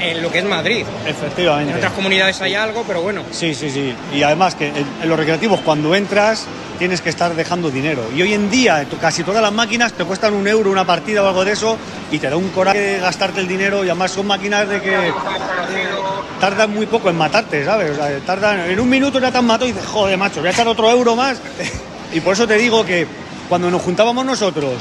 en- 0.00 0.22
lo 0.22 0.30
que 0.32 0.38
es 0.38 0.44
Madrid. 0.44 0.84
Efectivamente. 1.06 1.70
En 1.72 1.76
otras 1.76 1.92
comunidades 1.92 2.40
hay 2.40 2.54
algo, 2.54 2.82
pero 2.86 3.02
bueno. 3.02 3.22
Sí, 3.30 3.54
sí, 3.54 3.68
sí. 3.70 3.94
Y 4.14 4.22
además 4.22 4.54
que 4.54 4.68
en, 4.68 4.86
en 5.02 5.08
los 5.08 5.18
recreativos 5.18 5.60
cuando 5.60 5.94
entras 5.94 6.46
tienes 6.78 7.00
que 7.02 7.10
estar 7.10 7.34
dejando 7.34 7.70
dinero. 7.70 8.02
Y 8.14 8.22
hoy 8.22 8.32
en 8.34 8.50
día 8.50 8.84
to- 8.88 8.96
casi 8.98 9.22
todas 9.22 9.42
las 9.42 9.52
máquinas 9.52 9.92
te 9.92 10.04
cuestan 10.04 10.32
un 10.34 10.48
euro 10.48 10.70
una 10.70 10.86
partida 10.86 11.22
o 11.22 11.28
algo 11.28 11.44
de 11.44 11.52
eso 11.52 11.76
y 12.10 12.18
te 12.18 12.30
da 12.30 12.36
un 12.36 12.48
coraje 12.50 12.98
gastarte 13.00 13.40
el 13.40 13.48
dinero 13.48 13.84
y 13.84 13.88
además 13.90 14.12
son 14.12 14.26
máquinas 14.26 14.66
de 14.68 14.80
que 14.80 14.96
tardan 16.40 16.70
muy 16.72 16.86
poco 16.86 17.08
en 17.10 17.16
matarte, 17.16 17.64
¿sabes? 17.64 17.90
O 17.90 17.94
sea, 17.94 18.18
tardan 18.26 18.70
en 18.70 18.78
un 18.80 18.88
minuto 18.88 19.18
ya 19.18 19.30
te 19.30 19.38
han 19.38 19.46
matado 19.46 19.68
y 19.68 19.72
dices, 19.72 19.86
joder, 19.88 20.16
macho, 20.18 20.40
voy 20.40 20.48
a 20.48 20.52
echar 20.52 20.68
otro 20.68 20.90
euro 20.90 21.16
más. 21.16 21.38
y 22.12 22.20
por 22.20 22.34
eso 22.34 22.46
te 22.46 22.56
digo 22.56 22.84
que 22.84 23.06
cuando 23.48 23.70
nos 23.70 23.82
juntábamos 23.82 24.24
nosotros, 24.24 24.74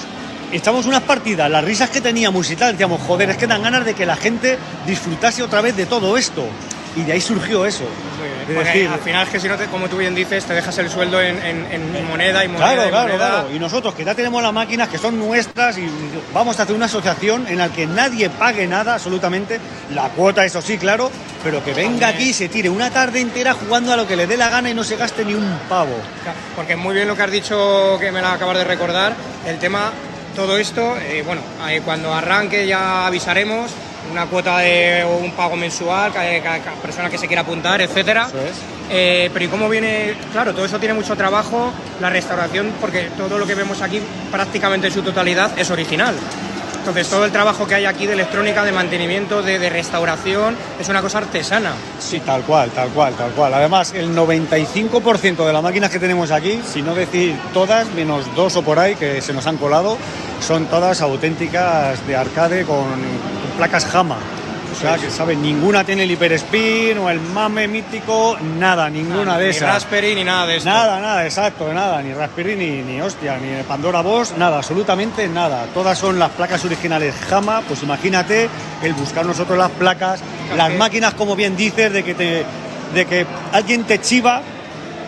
echábamos 0.51 0.85
unas 0.85 1.03
partidas, 1.03 1.49
las 1.49 1.63
risas 1.63 1.89
que 1.89 2.01
teníamos 2.01 2.49
y 2.49 2.55
tal, 2.55 2.73
decíamos, 2.73 3.01
joder, 3.01 3.29
es 3.29 3.37
que 3.37 3.47
dan 3.47 3.63
ganas 3.63 3.85
de 3.85 3.93
que 3.93 4.05
la 4.05 4.15
gente 4.15 4.57
disfrutase 4.85 5.43
otra 5.43 5.61
vez 5.61 5.75
de 5.75 5.85
todo 5.85 6.17
esto. 6.17 6.43
Y 6.95 7.01
de 7.03 7.11
ahí 7.13 7.21
surgió 7.21 7.65
eso. 7.65 7.83
De 8.47 8.53
decir, 8.53 8.87
al 8.87 8.99
final 8.99 9.23
es 9.25 9.29
que 9.33 9.39
si 9.39 9.47
no, 9.47 9.57
te, 9.57 9.65
como 9.65 9.89
tú 9.89 9.97
bien 9.97 10.13
dices, 10.15 10.45
te 10.45 10.53
dejas 10.53 10.77
el 10.77 10.89
sueldo 10.89 11.19
en, 11.21 11.35
en- 11.43 11.65
en 11.71 12.07
moneda 12.07 12.45
y 12.45 12.47
moneda 12.47 12.73
Claro, 12.73 12.85
y 12.87 12.89
claro, 12.89 13.07
moneda. 13.07 13.27
claro. 13.29 13.47
Y 13.55 13.59
nosotros 13.59 13.93
que 13.95 14.05
ya 14.05 14.13
tenemos 14.15 14.41
las 14.43 14.53
máquinas 14.53 14.87
que 14.87 14.97
son 14.99 15.17
nuestras 15.19 15.77
y 15.77 15.89
vamos 16.33 16.57
a 16.59 16.63
hacer 16.63 16.75
una 16.75 16.85
asociación 16.85 17.47
en 17.47 17.57
la 17.57 17.69
que 17.69 17.85
nadie 17.87 18.29
pague 18.29 18.67
nada, 18.67 18.93
absolutamente. 18.93 19.59
La 19.93 20.09
cuota, 20.09 20.45
eso 20.45 20.61
sí, 20.61 20.77
claro, 20.77 21.11
pero 21.43 21.63
que 21.65 21.73
venga 21.73 22.07
aquí 22.09 22.29
y 22.29 22.33
se 22.33 22.47
tire 22.47 22.69
una 22.69 22.91
tarde 22.91 23.19
entera 23.19 23.53
jugando 23.53 23.91
a 23.91 23.97
lo 23.97 24.07
que 24.07 24.15
le 24.15 24.27
dé 24.27 24.37
la 24.37 24.49
gana 24.49 24.69
y 24.69 24.73
no 24.75 24.83
se 24.83 24.95
gaste 24.95 25.25
ni 25.25 25.33
un 25.33 25.59
pavo. 25.67 25.95
Porque 26.55 26.75
muy 26.75 26.93
bien 26.95 27.07
lo 27.07 27.15
que 27.17 27.23
has 27.23 27.31
dicho, 27.31 27.97
que 27.99 28.11
me 28.11 28.21
lo 28.21 28.27
acabas 28.27 28.57
de 28.57 28.63
recordar, 28.63 29.13
el 29.47 29.57
tema, 29.57 29.91
todo 30.35 30.57
esto, 30.57 30.95
eh, 30.97 31.23
bueno, 31.25 31.41
eh, 31.67 31.81
cuando 31.83 32.13
arranque 32.13 32.67
ya 32.67 33.07
avisaremos, 33.07 33.71
una 34.11 34.25
cuota 34.25 34.59
de 34.59 35.03
o 35.03 35.17
un 35.17 35.31
pago 35.31 35.55
mensual, 35.55 36.11
cada, 36.13 36.41
cada- 36.41 36.59
cada 36.59 36.75
persona 36.77 37.09
que 37.09 37.17
se 37.17 37.27
quiera 37.27 37.41
apuntar, 37.41 37.81
etcétera. 37.81 38.27
Eh, 38.89 39.29
pero 39.33 39.45
¿y 39.45 39.47
cómo 39.47 39.67
viene? 39.67 40.13
Claro, 40.31 40.53
todo 40.53 40.65
eso 40.65 40.77
tiene 40.79 40.93
mucho 40.93 41.15
trabajo, 41.15 41.71
la 41.99 42.09
restauración, 42.09 42.71
porque 42.79 43.09
todo 43.17 43.37
lo 43.37 43.47
que 43.47 43.55
vemos 43.55 43.81
aquí, 43.81 43.99
prácticamente 44.31 44.87
en 44.87 44.93
su 44.93 45.01
totalidad, 45.01 45.57
es 45.57 45.69
original. 45.71 46.15
Entonces, 46.85 47.09
todo 47.09 47.25
el 47.25 47.31
trabajo 47.31 47.65
que 47.65 47.73
hay 47.73 47.85
aquí 47.85 48.05
de 48.05 48.13
electrónica, 48.13 48.63
de 48.63 48.71
mantenimiento, 48.71 49.41
de, 49.41 49.57
restauración, 49.71 50.55
es 50.79 50.87
una 50.87 51.01
cosa 51.01 51.17
artesana. 51.17 51.73
Sí, 51.97 52.19
tal 52.19 52.43
cual, 52.43 52.69
tal 52.69 52.89
cual, 52.89 53.15
tal 53.15 53.31
cual. 53.31 53.55
Además, 53.55 53.91
el 53.95 54.15
95% 54.15 55.47
de 55.47 55.51
las 55.51 55.63
máquinas 55.63 55.89
que 55.89 55.97
tenemos 55.97 56.29
aquí, 56.29 56.61
si 56.63 56.83
no 56.83 56.93
decir 56.93 57.35
todas, 57.55 57.91
menos 57.93 58.23
dos 58.35 58.55
o 58.55 58.61
por 58.61 58.77
ahí 58.77 58.93
que 58.93 59.19
se 59.23 59.33
nos 59.33 59.47
han 59.47 59.57
colado, 59.57 59.97
son 60.41 60.67
todas 60.67 61.01
auténticas 61.01 62.05
de 62.05 62.15
arcade 62.15 62.65
con, 62.65 62.85
placas 63.57 63.91
Hama. 63.95 64.17
O 64.75 64.77
sea, 64.77 64.97
que 64.97 65.09
saben, 65.09 65.41
ninguna 65.41 65.85
tiene 65.85 66.03
el 66.03 66.11
hiperspin 66.11 66.97
o 66.97 67.09
el 67.09 67.21
mame 67.21 67.65
mítico, 67.65 68.37
nada, 68.59 68.89
ninguna 68.89 69.37
de 69.37 69.45
ni 69.45 69.49
esas. 69.51 69.73
Raspberry 69.73 70.15
ni 70.15 70.25
nada 70.25 70.45
de 70.45 70.57
esto. 70.57 70.69
Nada, 70.69 70.99
nada, 70.99 71.23
exacto, 71.23 71.73
nada, 71.73 72.01
ni 72.01 72.13
Raspberry 72.13 72.55
ni, 72.55 72.81
ni 72.81 73.01
hostia, 73.01 73.37
ni 73.37 73.63
Pandora 73.63 74.01
Boss, 74.01 74.33
nada, 74.37 74.57
absolutamente 74.57 75.29
nada. 75.29 75.65
Todas 75.73 75.97
son 75.97 76.19
las 76.19 76.31
placas 76.31 76.65
originales 76.65 77.15
Jama, 77.29 77.61
pues 77.61 77.83
imagínate 77.83 78.49
el 78.83 78.93
buscar 78.93 79.25
nosotros 79.25 79.57
las 79.57 79.71
placas, 79.71 80.19
las 80.57 80.73
máquinas, 80.73 81.13
como 81.13 81.37
bien 81.37 81.55
dices, 81.55 81.93
de 81.93 82.03
que 82.03 82.13
te, 82.13 82.45
de 82.93 83.05
que 83.05 83.25
alguien 83.53 83.85
te 83.85 84.01
chiva, 84.01 84.41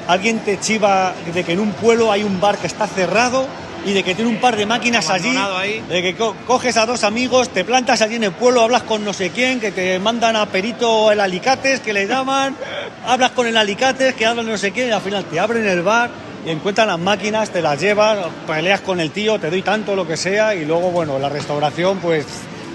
alguien 0.07 0.39
te 0.39 0.61
chiva 0.61 1.13
de 1.33 1.43
que 1.43 1.51
en 1.51 1.59
un 1.59 1.71
pueblo 1.73 2.09
hay 2.09 2.23
un 2.23 2.39
bar 2.39 2.57
que 2.57 2.67
está 2.67 2.87
cerrado 2.87 3.45
y 3.87 3.93
de 3.93 4.03
que 4.03 4.13
tiene 4.13 4.29
un 4.29 4.37
par 4.37 4.55
de 4.57 4.65
máquinas 4.65 5.09
allí, 5.09 5.33
ahí. 5.57 5.81
de 5.87 6.01
que 6.01 6.15
co- 6.15 6.35
coges 6.45 6.75
a 6.77 6.85
dos 6.85 7.03
amigos, 7.05 7.49
te 7.49 7.63
plantas 7.63 8.01
allí 8.01 8.15
en 8.17 8.25
el 8.25 8.33
pueblo, 8.33 8.61
hablas 8.61 8.83
con 8.83 9.03
no 9.05 9.13
sé 9.13 9.29
quién, 9.29 9.59
que 9.59 9.71
te 9.71 9.97
mandan 9.99 10.35
a 10.35 10.45
perito 10.47 11.11
el 11.11 11.19
alicates, 11.21 11.79
que 11.79 11.93
le 11.93 12.05
llaman, 12.05 12.55
hablas 13.07 13.31
con 13.31 13.47
el 13.47 13.55
alicates, 13.55 14.13
que 14.13 14.25
hablan 14.25 14.45
no 14.45 14.57
sé 14.57 14.71
quién, 14.71 14.89
y 14.89 14.91
al 14.91 15.01
final 15.01 15.23
te 15.25 15.39
abren 15.39 15.65
el 15.65 15.81
bar 15.83 16.09
y 16.45 16.49
encuentran 16.49 16.87
las 16.87 16.99
máquinas, 16.99 17.49
te 17.49 17.61
las 17.61 17.79
llevas, 17.79 18.17
peleas 18.45 18.81
con 18.81 18.99
el 18.99 19.11
tío, 19.11 19.39
te 19.39 19.49
doy 19.49 19.61
tanto, 19.61 19.95
lo 19.95 20.05
que 20.07 20.17
sea, 20.17 20.53
y 20.53 20.65
luego, 20.65 20.91
bueno, 20.91 21.17
la 21.17 21.29
restauración, 21.29 21.99
pues 21.99 22.25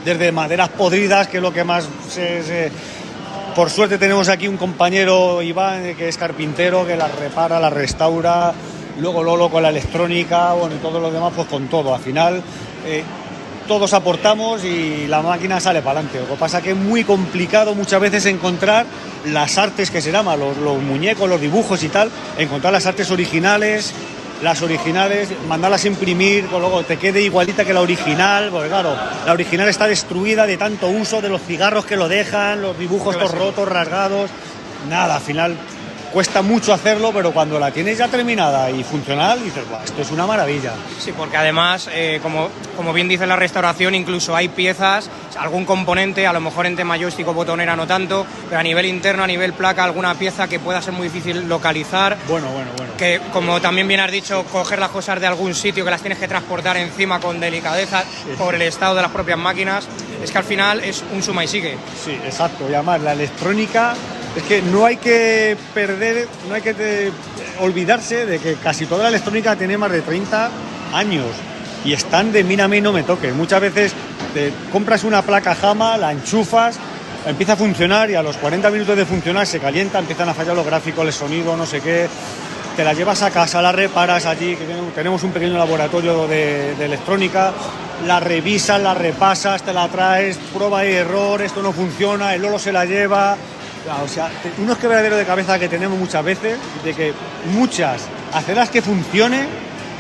desde 0.05 0.33
maderas 0.33 0.71
podridas, 0.71 1.29
que 1.29 1.37
es 1.37 1.43
lo 1.43 1.53
que 1.53 1.63
más 1.65 1.87
se- 2.09 2.43
se, 2.43 2.73
por 3.55 3.69
suerte 3.71 3.99
tenemos 3.99 4.29
aquí 4.31 4.49
un 4.49 4.57
compañero 4.57 5.43
Iván 5.43 5.95
que 5.95 6.09
es 6.09 6.17
carpintero, 6.17 6.87
que 6.87 6.97
las 6.97 7.15
repara, 7.17 7.61
las 7.61 7.73
restaura, 7.73 8.53
luego 9.01 9.23
Lolo 9.23 9.49
con 9.49 9.63
la 9.63 9.71
electrónica, 9.71 10.53
bueno, 10.53 10.77
y 10.77 10.79
todos 10.79 11.01
los 11.01 11.13
demás 11.13 11.33
pues 11.35 11.49
con 11.49 11.69
todo. 11.69 11.95
Al 11.95 12.01
final 12.01 12.43
eh, 12.87 13.03
todos 13.67 13.93
aportamos 13.95 14.65
y 14.65 15.07
la 15.07 15.23
máquina 15.23 15.61
sale 15.61 15.83
para 15.83 16.01
adelante. 16.01 16.21
Lo 16.21 16.35
que 16.35 16.41
pasa 16.41 16.61
que 16.61 16.71
es 16.71 16.77
muy 16.77 17.05
complicado 17.05 17.75
muchas 17.75 18.01
veces 18.01 18.27
encontrar 18.27 18.87
las 19.27 19.59
artes 19.59 19.91
que 19.91 20.01
se 20.01 20.13
llaman, 20.13 20.39
los, 20.39 20.57
los 20.59 20.83
muñecos, 20.83 21.29
los 21.29 21.41
dibujos 21.41 21.83
y 21.83 21.89
tal, 21.89 22.11
encontrar 22.39 22.73
las 22.73 22.87
artes 22.87 23.11
originales, 23.11 23.95
las 24.43 24.61
originales, 24.63 25.29
mandarlas 25.49 25.85
a 25.85 25.89
imprimir, 25.89 26.47
que 26.47 26.59
luego 26.59 26.83
te 26.83 26.99
quede 26.99 27.23
igualita 27.23 27.65
que 27.65 27.73
la 27.73 27.81
original, 27.81 28.51
porque 28.51 28.69
claro, 28.69 28.95
la 29.25 29.33
original 29.33 29.69
está 29.69 29.87
destruida 29.87 30.47
de 30.47 30.57
tanto 30.57 30.89
uso, 30.89 31.21
de 31.21 31.29
los 31.29 31.43
cigarros 31.43 31.87
que 31.87 31.97
lo 31.97 32.09
dejan, 32.09 32.61
los 32.61 32.77
dibujos 32.79 33.17
todos 33.17 33.31
rotos, 33.31 33.69
rasgados, 33.69 34.31
nada, 34.89 35.17
al 35.17 35.23
final 35.23 35.57
cuesta 36.13 36.43
mucho 36.43 36.73
hacerlo, 36.73 37.11
pero 37.13 37.33
cuando 37.33 37.59
la 37.59 37.71
tienes 37.71 37.99
ya 37.99 38.09
terminada 38.09 38.71
y 38.71 38.85
funcional, 38.85 39.43
dices, 39.43 39.69
"Buah, 39.69 39.83
esto 39.83 40.03
es 40.03 40.11
una 40.11 40.27
maravilla. 40.27 40.73
Sí, 40.99 41.13
porque 41.13 41.37
además, 41.37 41.89
eh, 41.93 42.21
como, 42.23 42.49
como 42.77 42.93
bien 42.93 43.09
dice 43.09 43.27
la 43.27 43.37
restauración, 43.37 43.95
incluso 43.95 44.37
hay 44.37 44.49
piezas, 44.49 45.09
algún 45.39 45.65
componente, 45.65 46.27
a 46.27 46.33
lo 46.33 46.41
mejor 46.41 46.67
en 46.67 46.77
tema 46.77 46.99
joystick 46.99 47.27
o 47.29 47.35
botonera 47.35 47.75
no 47.75 47.87
tanto, 47.87 48.27
pero 48.49 48.61
a 48.61 48.63
nivel 48.63 48.87
interno, 48.87 49.25
a 49.25 49.27
nivel 49.27 49.55
placa, 49.55 49.85
alguna 49.85 50.15
pieza 50.15 50.47
que 50.49 50.61
pueda 50.61 50.83
ser 50.83 50.93
muy 50.93 51.09
difícil 51.09 51.49
localizar. 51.49 52.17
Bueno, 52.29 52.49
bueno, 52.51 52.71
bueno. 52.77 52.93
Que 52.99 53.21
como 53.33 53.61
también 53.61 53.89
bien 53.89 54.01
has 54.01 54.13
dicho, 54.13 54.45
coger 54.53 54.79
las 54.79 54.91
cosas 54.91 55.21
de 55.21 55.27
algún 55.27 55.55
sitio 55.55 55.85
que 55.85 55.91
las 55.91 56.03
tienes 56.03 56.19
que 56.19 56.29
transportar 56.29 56.77
encima 56.77 57.21
con 57.21 57.41
delicadeza 57.41 58.05
por 58.39 58.55
el 58.55 58.63
estado 58.63 58.95
de 58.95 59.03
las 59.03 59.11
propias 59.11 59.39
máquinas, 59.39 59.87
es 60.23 60.31
que 60.31 60.39
al 60.39 60.45
final 60.45 60.81
es 60.81 61.03
un 61.13 61.23
suma 61.23 61.43
y 61.45 61.49
sigue. 61.49 61.77
Sí, 62.05 62.13
exacto. 62.25 62.69
Y 62.71 62.75
además 62.75 63.01
la 63.01 63.13
electrónica 63.13 63.95
es 64.37 64.43
que 64.45 64.63
no 64.63 64.85
hay 64.87 64.97
que 64.97 65.57
perder, 65.75 66.27
no 66.49 66.55
hay 66.55 66.63
que 66.63 66.75
te- 66.75 67.13
olvidarse 67.61 68.25
de 68.27 68.39
que 68.39 68.55
casi 68.55 68.87
toda 68.87 69.05
la 69.05 69.09
electrónica 69.11 69.57
tiene 69.57 69.77
más 69.77 69.93
de 69.93 70.01
30 70.03 70.51
años 70.95 71.27
y 71.85 71.93
están 71.93 72.33
de 72.33 72.43
mira 72.45 72.65
a 72.65 72.69
mí 72.69 72.81
no 72.81 72.93
me 72.93 73.03
toques. 73.03 73.35
Muchas 73.35 73.61
veces 73.61 73.93
te 74.35 74.53
compras 74.71 75.05
una 75.05 75.23
placa 75.23 75.55
Jama, 75.55 75.97
la 75.99 76.13
enchufas, 76.13 76.77
empieza 77.27 77.53
a 77.53 77.57
funcionar 77.57 78.11
y 78.11 78.15
a 78.15 78.23
los 78.23 78.37
40 78.39 78.71
minutos 78.71 78.97
de 78.97 79.05
funcionar 79.05 79.47
se 79.47 79.59
calienta, 79.61 79.99
empiezan 79.99 80.29
a 80.29 80.35
fallar 80.35 80.57
los 80.57 80.65
gráficos, 80.67 81.05
el 81.07 81.13
sonido, 81.13 81.57
no 81.57 81.67
sé 81.67 81.81
qué. 81.81 82.09
Te 82.77 82.85
la 82.85 82.95
llevas 82.95 83.21
a 83.23 83.31
casa, 83.31 83.61
la 83.61 83.71
reparas 83.71 84.25
allí, 84.25 84.57
que 84.57 84.65
tenemos- 84.95 85.23
un 85.23 85.31
pequeño 85.33 85.59
laboratorio 85.59 86.27
de, 86.27 86.75
de 86.79 86.85
electrónica, 86.87 87.53
la 88.07 88.19
revisas, 88.19 88.81
la 88.81 88.95
repasas, 88.95 89.63
te 89.63 89.75
la 89.75 89.89
traes, 89.89 90.39
prueba 90.55 90.87
y 90.87 90.93
error, 90.93 91.43
esto 91.43 91.63
no 91.63 91.73
funciona, 91.73 92.35
el 92.35 92.41
Lolo 92.41 92.59
se 92.59 92.73
la 92.73 92.87
lleva. 92.87 93.37
O 94.05 94.09
sea, 94.09 94.31
unos 94.59 94.79
quebraderos 94.79 95.19
de 95.19 95.25
cabeza 95.25 95.59
que 95.59 95.69
tenemos 95.69 95.99
muchas 95.99 96.25
veces, 96.25 96.59
de 96.85 96.95
que 96.95 97.13
muchas, 97.53 98.03
hacerlas 98.33 98.71
que 98.71 98.81
funcione, 98.81 99.47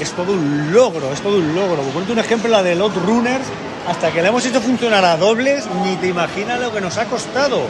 es 0.01 0.13
todo 0.13 0.33
un 0.33 0.73
logro, 0.73 1.13
es 1.13 1.21
todo 1.21 1.39
un 1.39 1.55
logro. 1.55 1.83
Por 1.83 1.93
ponerte 1.93 2.13
un 2.13 2.19
ejemplo, 2.21 2.49
la 2.49 2.63
de 2.63 2.77
Lot 2.77 2.95
Runners, 2.95 3.45
hasta 3.89 4.13
que 4.13 4.23
le 4.23 4.29
hemos 4.29 4.47
hecho 4.47 4.61
funcionar 4.61 5.05
a 5.05 5.17
dobles, 5.17 5.65
ni 5.85 5.97
te 5.97 6.07
imaginas 6.07 6.61
lo 6.61 6.73
que 6.73 6.81
nos 6.81 6.97
ha 6.97 7.07
costado. 7.07 7.63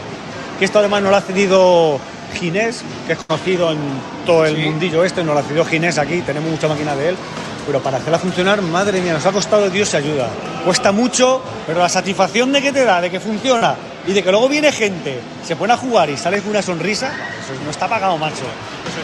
Que 0.59 0.65
esto 0.65 0.79
además 0.79 1.01
nos 1.01 1.11
lo 1.11 1.17
ha 1.17 1.21
cedido 1.21 1.99
Ginés, 2.35 2.83
que 3.07 3.13
es 3.13 3.19
conocido 3.23 3.71
en 3.71 3.79
todo 4.25 4.45
el 4.45 4.57
mundillo 4.57 5.03
este, 5.03 5.23
nos 5.23 5.33
lo 5.33 5.41
ha 5.41 5.43
cedido 5.43 5.65
Ginés 5.65 5.97
aquí, 5.97 6.21
tenemos 6.21 6.49
mucha 6.49 6.67
máquina 6.67 6.95
de 6.95 7.09
él. 7.09 7.15
Pero 7.65 7.81
para 7.81 7.97
hacerla 7.97 8.19
funcionar, 8.19 8.61
madre 8.61 9.01
mía, 9.01 9.13
nos 9.13 9.25
ha 9.25 9.31
costado 9.31 9.69
Dios 9.69 9.89
se 9.89 9.97
ayuda. 9.97 10.27
Cuesta 10.63 10.91
mucho, 10.91 11.41
pero 11.65 11.79
la 11.79 11.89
satisfacción 11.89 12.51
de 12.51 12.61
que 12.61 12.71
te 12.71 12.83
da, 12.83 13.01
de 13.01 13.09
que 13.09 13.19
funciona 13.19 13.75
y 14.05 14.13
de 14.13 14.23
que 14.23 14.31
luego 14.31 14.49
viene 14.49 14.71
gente, 14.71 15.19
se 15.45 15.55
pone 15.55 15.73
a 15.73 15.77
jugar 15.77 16.09
y 16.09 16.17
sale 16.17 16.41
con 16.41 16.51
una 16.51 16.61
sonrisa, 16.61 17.07
eso 17.07 17.53
no 17.63 17.71
está 17.71 17.87
pagado, 17.87 18.17
macho. 18.17 18.45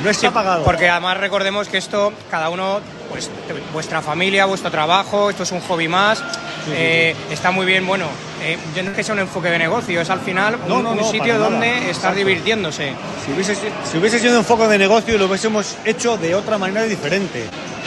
No 0.03 0.10
está 0.10 0.32
pagado. 0.32 0.64
Porque 0.64 0.90
además 0.90 1.18
recordemos 1.18 1.68
que 1.68 1.78
esto, 1.78 2.14
cada 2.30 2.49
uno, 2.49 2.80
pues 3.10 3.30
vuestra 3.74 4.02
familia, 4.02 4.45
vuestro 4.45 4.70
trabajo, 4.72 5.30
esto 5.30 5.44
es 5.44 5.52
un 5.52 5.61
hobby 5.61 5.88
más. 5.88 6.24
eh, 6.72 7.16
Está 7.32 7.52
muy 7.52 7.66
bien, 7.66 7.86
bueno, 7.88 8.06
eh, 8.44 8.57
yo 8.76 8.84
no 8.84 8.91
es 8.91 8.95
que 8.95 9.03
sea 9.03 9.14
un 9.14 9.20
enfoque 9.20 9.49
de 9.49 9.57
negocio, 9.60 9.99
es 10.02 10.10
al 10.10 10.20
final 10.22 10.56
un, 10.64 10.70
No, 10.70 10.82
no, 10.82 10.91
un 10.91 10.98
no, 10.98 11.03
sitio 11.06 11.20
para 11.22 11.38
nada. 11.38 11.49
donde 11.49 11.68
estar 11.78 11.88
Exacto. 11.90 12.18
divirtiéndose. 12.18 12.94
Si 13.26 13.32
hubiese, 13.34 13.56
si 13.91 13.98
hubiese 13.98 14.20
sido 14.20 14.38
un 14.40 14.45
foco 14.45 14.68
de 14.68 14.78
negocio, 14.78 15.18
lo 15.18 15.26
hubiésemos 15.26 15.76
hecho 15.86 16.18
de 16.18 16.36
otra 16.36 16.57
manera 16.57 16.84
diferente. 16.84 17.45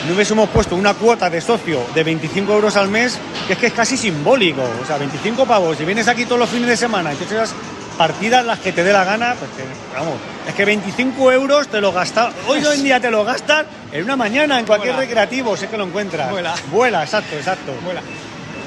No 0.09 0.15
hubiésemos 0.15 0.49
puesto 0.49 0.74
una 0.74 0.95
cuota 0.95 1.31
de 1.31 1.41
socio 1.41 1.81
de 1.95 2.03
25 2.03 2.53
euros 2.53 2.77
al 2.77 2.89
mes, 2.89 3.19
que 3.47 3.53
es 3.53 3.59
que 3.59 3.66
es 3.69 3.73
casi 3.73 3.97
simbólico. 3.97 4.62
O 4.83 4.85
sea, 4.85 4.99
25 4.99 5.47
pavos. 5.47 5.77
Si 5.79 5.85
vienes 5.85 6.09
aquí 6.09 6.24
todos 6.24 6.41
los 6.41 6.49
fines 6.51 6.66
de 6.69 6.77
semana 6.77 7.12
y 7.12 7.16
te 7.16 7.24
echas 7.24 7.55
partidas 7.93 8.44
las 8.44 8.59
que 8.59 8.73
te 8.73 8.82
dé 8.85 8.93
la 8.93 9.05
gana, 9.05 9.35
pues 9.39 9.51
que, 9.52 9.64
vamos, 9.98 10.14
es 10.48 10.55
que 10.55 10.64
25 10.64 11.32
euros 11.32 11.69
te 11.69 11.81
lo 11.81 11.93
gastas. 11.93 12.32
Hoy 12.48 12.62
en 12.74 12.82
día 12.85 13.01
te 13.01 13.10
lo 13.10 13.24
gastas 13.24 13.66
en 13.93 14.05
una 14.05 14.16
mañana, 14.16 14.59
en 14.59 14.66
cualquier 14.66 14.94
Vuela. 14.94 15.06
recreativo, 15.06 15.56
sé 15.56 15.69
que 15.69 15.77
lo 15.77 15.85
encuentras. 15.85 16.31
Vuela. 16.31 16.55
Vuela, 16.70 17.02
exacto, 17.02 17.36
exacto. 17.36 17.73
Vuela. 17.85 18.01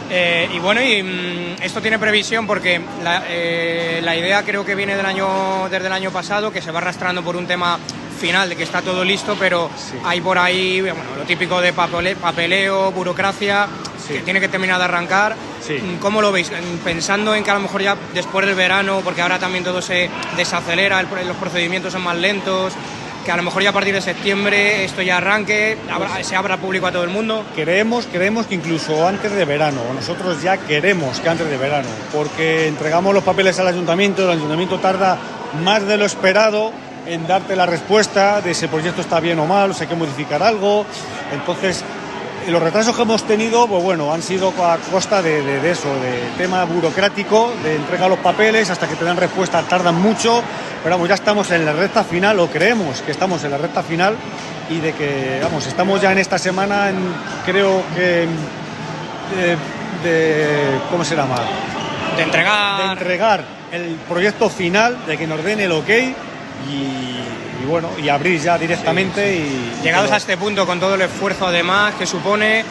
Eh, 0.09 0.47
y 0.53 0.59
bueno, 0.59 0.81
y, 0.83 1.01
mm, 1.01 1.63
esto 1.63 1.81
tiene 1.81 1.97
previsión 1.97 2.45
porque 2.45 2.79
la, 3.03 3.23
eh, 3.27 3.99
la 4.03 4.15
idea 4.15 4.43
creo 4.43 4.63
que 4.63 4.75
viene 4.75 4.95
del 4.95 5.05
año, 5.05 5.67
desde 5.69 5.87
el 5.87 5.93
año 5.93 6.11
pasado, 6.11 6.51
que 6.51 6.61
se 6.61 6.69
va 6.71 6.77
arrastrando 6.77 7.23
por 7.23 7.35
un 7.35 7.47
tema 7.47 7.79
final 8.19 8.47
de 8.49 8.55
que 8.55 8.63
está 8.63 8.81
todo 8.83 9.03
listo, 9.03 9.35
pero 9.39 9.69
hay 10.05 10.21
por 10.21 10.37
ahí 10.37 10.79
bueno, 10.79 10.97
lo 11.17 11.23
típico 11.23 11.59
de 11.59 11.73
papele- 11.73 12.15
papeleo, 12.15 12.91
burocracia, 12.91 13.67
que 14.07 14.19
tiene 14.19 14.39
que 14.39 14.47
terminar 14.47 14.77
de 14.77 14.83
arrancar. 14.85 15.35
Mm, 15.35 15.95
¿Cómo 15.99 16.21
lo 16.21 16.31
veis? 16.31 16.51
Mm, 16.51 16.77
Pensando 16.83 17.33
en 17.35 17.43
que 17.43 17.51
a 17.51 17.55
lo 17.55 17.59
mejor 17.61 17.81
ya 17.81 17.95
después 18.13 18.45
del 18.45 18.55
verano, 18.55 19.01
porque 19.03 19.21
ahora 19.21 19.39
también 19.39 19.63
todo 19.63 19.81
se 19.81 20.09
desacelera, 20.37 21.01
los 21.03 21.37
procedimientos 21.37 21.93
son 21.93 22.03
más 22.03 22.15
lentos, 22.15 22.73
que 23.25 23.31
a 23.31 23.37
lo 23.37 23.41
mejor 23.43 23.63
ya 23.63 23.71
a 23.71 23.73
partir 23.73 23.91
de 23.93 24.01
septiembre 24.01 24.85
esto 24.85 25.01
ya 25.01 25.17
arranque, 25.17 25.77
abra- 25.91 26.23
se 26.23 26.35
abra 26.35 26.57
público 26.57 26.85
a 26.85 26.91
todo 26.91 27.03
el 27.03 27.09
mundo. 27.09 27.43
Creemos, 27.55 28.07
creemos 28.11 28.45
que 28.45 28.53
incluso 28.53 29.07
antes 29.07 29.31
de 29.31 29.45
verano, 29.45 29.81
nosotros 29.95 30.43
ya 30.43 30.57
queremos 30.57 31.19
que 31.19 31.29
antes 31.29 31.49
de 31.49 31.57
verano, 31.57 31.87
porque 32.13 32.67
entregamos 32.67 33.13
los 33.15 33.23
papeles 33.23 33.57
al 33.59 33.67
ayuntamiento, 33.67 34.23
el 34.25 34.37
ayuntamiento 34.37 34.77
tarda 34.79 35.17
más 35.63 35.87
de 35.87 35.97
lo 35.97 36.05
esperado 36.05 36.71
en 37.07 37.25
darte 37.27 37.55
la 37.55 37.65
respuesta 37.65 38.41
de 38.41 38.53
si 38.53 38.65
el 38.65 38.71
proyecto 38.71 39.01
está 39.01 39.19
bien 39.19 39.39
o 39.39 39.45
mal, 39.47 39.71
o 39.71 39.73
si 39.73 39.81
hay 39.83 39.87
que 39.87 39.95
modificar 39.95 40.41
algo. 40.43 40.85
Entonces, 41.33 41.83
eh, 42.47 42.51
los 42.51 42.61
retrasos 42.61 42.95
que 42.95 43.01
hemos 43.01 43.23
tenido, 43.23 43.67
pues 43.67 43.83
bueno, 43.83 44.13
han 44.13 44.21
sido 44.21 44.49
a 44.63 44.77
costa 44.91 45.21
de, 45.21 45.41
de- 45.41 45.59
de 45.59 45.71
eso, 45.71 45.87
de 45.99 46.21
tema 46.37 46.63
burocrático, 46.65 47.53
de 47.63 47.75
entregar 47.75 48.09
los 48.09 48.19
papeles 48.19 48.69
hasta 48.69 48.87
que 48.87 48.95
te 48.95 49.05
dan 49.05 49.17
respuesta, 49.17 49.61
tardan 49.63 49.95
mucho, 50.01 50.41
pero 50.83 50.95
vamos, 50.95 51.09
ya 51.09 51.15
estamos 51.15 51.49
en 51.51 51.65
la 51.65 51.73
recta 51.73 52.03
final, 52.03 52.39
o 52.39 52.47
creemos 52.47 53.01
que 53.01 53.11
estamos 53.11 53.43
en 53.43 53.51
la 53.51 53.57
recta 53.57 53.83
final, 53.83 54.15
y 54.69 54.79
de 54.79 54.93
que, 54.93 55.39
vamos, 55.43 55.65
estamos 55.67 56.01
ya 56.01 56.11
en 56.11 56.17
esta 56.19 56.37
semana, 56.37 56.89
en- 56.89 57.13
creo 57.45 57.83
que, 57.95 58.27
de, 59.35 59.57
de- 60.09 60.79
¿cómo 60.91 61.03
se 61.03 61.15
llama? 61.15 61.35
De 62.17 62.23
entregar... 62.23 62.83
De 62.85 62.91
entregar 62.93 63.43
el 63.71 63.95
proyecto 64.07 64.49
final, 64.49 64.97
de 65.05 65.17
que 65.17 65.27
nos 65.27 65.43
den 65.43 65.59
el 65.59 65.71
ok, 65.71 65.89
y, 66.69 67.19
y 67.65 67.67
bueno, 67.67 67.89
y 68.01 68.09
abrir 68.09 68.39
ya 68.39 68.57
directamente 68.57 69.35
y... 69.35 69.81
Llegados 69.83 70.07
todo. 70.07 70.13
a 70.13 70.17
este 70.17 70.37
punto 70.37 70.65
con 70.65 70.79
todo 70.79 70.95
el 70.95 71.01
esfuerzo 71.01 71.47
además 71.47 71.95
que 71.95 72.05
supone, 72.05 72.63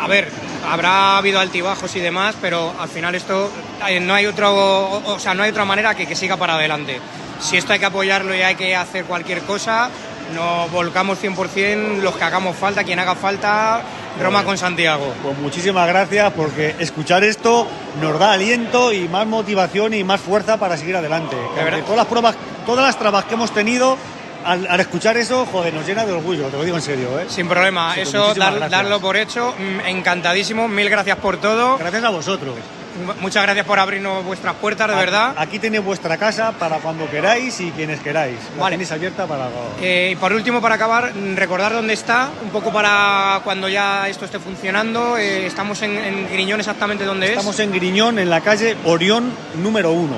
a 0.00 0.06
ver, 0.06 0.28
habrá 0.70 1.18
habido 1.18 1.40
altibajos 1.40 1.94
y 1.96 2.00
demás, 2.00 2.36
pero 2.40 2.72
al 2.78 2.88
final 2.88 3.14
esto 3.14 3.50
eh, 3.88 3.98
no 3.98 4.14
hay 4.14 4.26
otro, 4.26 5.02
o 5.04 5.18
sea, 5.18 5.34
no 5.34 5.42
hay 5.42 5.50
otra 5.50 5.64
manera 5.64 5.94
que 5.94 6.06
que 6.06 6.14
siga 6.14 6.36
para 6.36 6.54
adelante. 6.54 7.00
Si 7.40 7.56
esto 7.56 7.72
hay 7.72 7.78
que 7.78 7.86
apoyarlo 7.86 8.34
y 8.34 8.42
hay 8.42 8.54
que 8.54 8.76
hacer 8.76 9.04
cualquier 9.04 9.40
cosa, 9.40 9.90
nos 10.34 10.70
volcamos 10.70 11.22
100% 11.22 12.00
los 12.00 12.14
que 12.14 12.24
hagamos 12.24 12.56
falta, 12.56 12.84
quien 12.84 12.98
haga 12.98 13.14
falta, 13.14 13.82
Roma 14.20 14.44
con 14.44 14.58
Santiago. 14.58 15.12
Pues 15.22 15.38
muchísimas 15.38 15.88
gracias 15.88 16.32
porque 16.34 16.74
escuchar 16.78 17.24
esto 17.24 17.66
nos 18.00 18.18
da 18.18 18.32
aliento 18.32 18.92
y 18.92 19.08
más 19.08 19.26
motivación 19.26 19.94
y 19.94 20.04
más 20.04 20.20
fuerza 20.20 20.58
para 20.58 20.76
seguir 20.76 20.96
adelante. 20.96 21.36
Todas 21.84 21.96
las 21.96 22.06
pruebas, 22.06 22.36
todas 22.66 22.84
las 22.84 22.98
trabas 22.98 23.24
que 23.24 23.34
hemos 23.34 23.52
tenido, 23.52 23.96
al, 24.44 24.66
al 24.66 24.80
escuchar 24.80 25.16
eso, 25.16 25.46
joder, 25.46 25.72
nos 25.74 25.86
llena 25.86 26.04
de 26.04 26.12
orgullo, 26.12 26.46
te 26.48 26.56
lo 26.56 26.64
digo 26.64 26.76
en 26.76 26.82
serio, 26.82 27.18
¿eh? 27.20 27.26
Sin 27.28 27.48
problema, 27.48 27.94
Sí, 27.94 28.00
pues 28.00 28.08
eso 28.08 28.34
dar- 28.34 28.52
gracias. 28.54 28.70
darlo 28.70 29.00
por 29.00 29.16
hecho, 29.16 29.54
mm, 29.58 29.86
encantadísimo, 29.86 30.68
mil 30.68 30.88
gracias 30.90 31.16
por 31.18 31.36
todo. 31.38 31.78
Gracias 31.78 32.04
a 32.04 32.10
vosotros. 32.10 32.54
Muchas 33.20 33.44
gracias 33.44 33.64
por 33.64 33.78
abrirnos 33.78 34.24
vuestras 34.24 34.54
puertas, 34.56 34.88
de 34.88 34.94
verdad. 34.96 35.32
Aquí 35.38 35.58
tenéis 35.60 35.82
vuestra 35.82 36.18
casa 36.18 36.52
para 36.52 36.78
cuando 36.78 37.08
queráis 37.08 37.58
y 37.60 37.70
quienes 37.70 38.00
queráis. 38.00 38.36
La 38.56 38.62
Vale. 38.64 38.74
tenéis 38.74 38.90
abierta 38.92 39.26
para... 39.26 39.48
Eh, 39.80 40.10
y 40.12 40.16
por 40.16 40.32
último, 40.32 40.60
para 40.60 40.74
acabar, 40.74 41.14
mm, 41.14 41.36
recordar 41.36 41.72
dónde 41.72 41.94
está, 41.94 42.28
un 42.42 42.50
poco 42.50 42.72
para 42.72 43.40
cuando 43.44 43.68
ya 43.68 44.08
esto 44.08 44.24
esté 44.24 44.38
funcionando. 44.40 45.16
Eh, 45.16 45.46
estamos 45.46 45.80
en, 45.82 45.96
en 45.96 46.28
Griñón 46.32 46.58
exactamente 46.60 47.04
donde 47.04 47.28
Estamos 47.28 47.58
en 47.60 47.70
Griñón, 47.72 48.18
en 48.18 48.28
la 48.28 48.40
calle 48.40 48.76
Orión 48.84 49.32
número 49.62 49.92
uno. 49.92 50.16